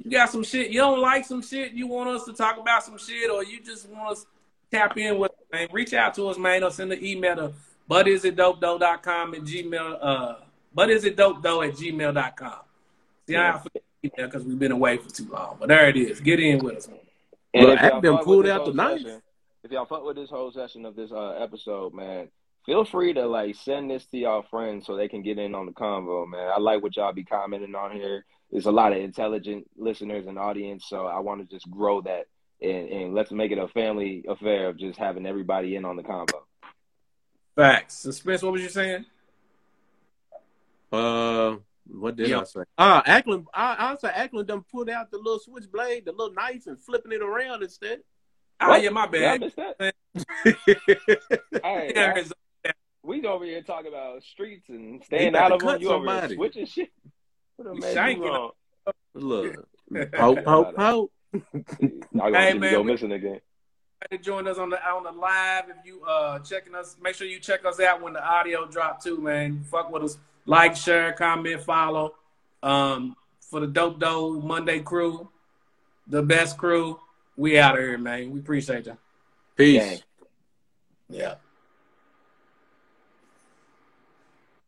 you 0.04 0.12
got 0.12 0.30
some 0.30 0.44
shit, 0.44 0.70
you 0.72 0.80
don't 0.80 1.00
like 1.02 1.26
some 1.26 1.42
shit, 1.42 1.74
you 1.74 1.88
want 1.88 2.10
us 2.10 2.24
to 2.26 2.34
talk 2.34 2.58
about 2.58 2.84
some 2.84 2.98
shit, 2.98 3.30
or 3.30 3.44
you 3.44 3.62
just 3.62 3.88
want 3.90 4.12
us 4.12 4.22
to 4.22 4.28
tap 4.78 4.98
in 4.98 5.18
with 5.20 5.32
man, 5.52 5.68
reach 5.72 5.94
out 5.94 6.14
to 6.16 6.28
us, 6.30 6.38
man, 6.38 6.64
or 6.64 6.72
send 6.72 6.92
an 6.92 7.04
email 7.04 7.36
to 7.36 7.54
butisitdopedoe.com 7.90 9.34
at 9.36 9.42
gmail 9.42 9.98
uh 10.02 10.36
butisitdopedoe 10.78 11.68
at 11.70 11.74
gmail.com. 11.76 12.54
See 13.28 13.34
Yeah. 13.34 13.56
I 13.56 13.60
forget 13.60 13.84
email 14.04 14.28
because 14.28 14.44
we've 14.46 14.60
been 14.60 14.72
away 14.72 14.98
for 14.98 15.10
too 15.10 15.28
long. 15.30 15.58
But 15.60 15.70
there 15.70 15.90
it 15.90 15.98
is. 15.98 16.22
Get 16.22 16.40
in 16.40 16.60
with 16.64 16.78
us. 16.78 16.88
man. 16.88 16.98
And 17.54 17.66
Look, 17.66 17.74
if 17.80 17.84
I've 17.84 17.92
y'all 17.92 18.02
been 18.02 18.18
pulled 18.20 18.48
out 18.48 18.66
tonight. 18.66 18.98
session- 19.02 19.22
If 19.64 19.72
y'all 19.72 19.86
fuck 19.86 20.06
with 20.06 20.16
this 20.16 20.30
whole 20.30 20.52
session 20.52 20.86
of 20.86 20.96
this 20.96 21.12
uh, 21.12 21.32
episode, 21.32 21.94
man, 21.94 22.30
feel 22.66 22.86
free 22.86 23.14
to 23.14 23.26
like 23.28 23.56
send 23.56 23.90
this 23.90 24.06
to 24.08 24.18
y'all 24.20 24.44
friends 24.44 24.86
so 24.86 24.96
they 24.96 25.08
can 25.10 25.22
get 25.24 25.38
in 25.40 25.56
on 25.56 25.66
the 25.66 25.72
convo, 25.74 26.28
man. 26.28 26.48
I 26.56 26.60
like 26.60 26.82
what 26.84 26.96
y'all 26.96 27.12
be 27.12 27.24
commenting 27.24 27.76
on 27.76 27.92
here. 27.92 28.26
There's 28.52 28.66
a 28.66 28.72
lot 28.72 28.92
of 28.94 28.98
intelligent 29.00 29.70
listeners 29.78 30.26
and 30.28 30.40
audience, 30.40 30.86
so 30.88 31.06
I 31.06 31.20
want 31.20 31.42
to 31.42 31.56
just 31.56 31.70
grow 31.70 32.02
that 32.02 32.26
and, 32.62 32.90
and 32.90 33.14
let's 33.14 33.32
make 33.32 33.52
it 33.52 33.58
a 33.58 33.68
family 33.68 34.26
affair 34.28 34.68
of 34.70 34.78
just 34.78 34.98
having 35.00 35.26
everybody 35.26 35.76
in 35.76 35.86
on 35.86 35.96
the 35.96 36.04
convo. 36.04 36.42
Facts. 37.56 37.94
Suspense, 37.96 38.42
what 38.42 38.54
was 38.54 38.62
you 38.62 38.70
saying? 38.70 39.06
Uh, 40.92 41.58
what 41.88 42.16
did 42.16 42.30
Yeah. 42.30 42.42
I 42.42 42.44
say? 42.46 42.62
Ah, 42.78 43.04
Ackland. 43.06 43.46
I, 43.54 43.92
I 43.92 43.96
said 43.98 44.14
Ackland 44.16 44.48
done 44.48 44.64
pulled 44.72 44.90
out 44.90 45.12
the 45.12 45.18
little 45.18 45.40
switchblade, 45.40 46.06
the 46.06 46.12
little 46.12 46.34
knife, 46.34 46.68
and 46.68 46.80
flipping 46.80 47.12
it 47.12 47.22
around 47.22 47.64
instead. 47.64 48.00
Oh 48.62 48.70
What? 48.70 48.82
yeah, 48.84 48.90
my 48.90 49.08
Did 49.08 49.24
I 49.24 49.38
bad. 49.38 49.42
miss 49.42 49.54
that? 49.56 49.96
Hey, 51.64 51.92
Yeah, 51.96 52.14
I- 52.66 52.72
we 53.04 53.26
over 53.26 53.46
here 53.46 53.62
talking 53.62 53.88
about 53.88 54.22
streets 54.24 54.68
and 54.70 55.04
staying 55.04 55.36
out 55.36 55.52
of 55.52 55.60
them. 55.60 55.70
cut 55.70 55.82
You 55.82 55.92
over 55.92 56.28
here 56.28 56.36
switching 56.36 56.66
shit. 56.66 56.90
What 57.60 57.74
a 57.74 57.76
You 57.76 57.82
shanking 57.96 58.22
wrong. 58.30 58.52
Look, 59.14 60.14
poke, 60.14 60.44
poke, 60.46 60.76
poke. 60.76 61.12
Y'all 61.34 61.42
gonna 62.14 62.40
Hey, 62.40 62.54
man, 62.54 62.72
go 62.72 62.82
we- 62.82 62.92
missing 62.94 63.12
again. 63.12 63.42
to 64.10 64.18
join 64.18 64.48
us 64.48 64.58
on 64.58 64.70
the 64.70 64.82
on 64.88 65.04
the 65.04 65.12
live. 65.12 65.66
If 65.70 65.86
you 65.86 66.02
uh 66.06 66.40
checking 66.40 66.74
us, 66.74 66.96
make 67.02 67.16
sure 67.16 67.28
you 67.28 67.40
check 67.40 67.66
us 67.66 67.80
out 67.82 68.02
when 68.02 68.14
the 68.14 68.24
audio 68.26 68.66
drop 68.66 69.04
too, 69.04 69.18
man. 69.20 69.62
Fuck 69.70 69.92
with 69.92 70.04
us. 70.04 70.18
Like, 70.46 70.76
share, 70.78 71.12
comment, 71.14 71.62
follow. 71.62 72.16
Um, 72.64 73.16
for 73.42 73.60
the 73.60 73.68
dope 73.68 74.00
dope 74.00 74.42
Monday 74.44 74.80
crew, 74.80 75.28
the 76.08 76.22
best 76.24 76.58
crew. 76.58 77.00
We 77.36 77.60
out 77.60 77.76
of 77.78 77.82
here, 77.84 77.98
man. 77.98 78.32
We 78.32 78.40
appreciate 78.40 78.86
you. 78.86 78.98
Peace. 79.58 79.82
Gang. 79.82 80.00
Yeah. 81.10 81.36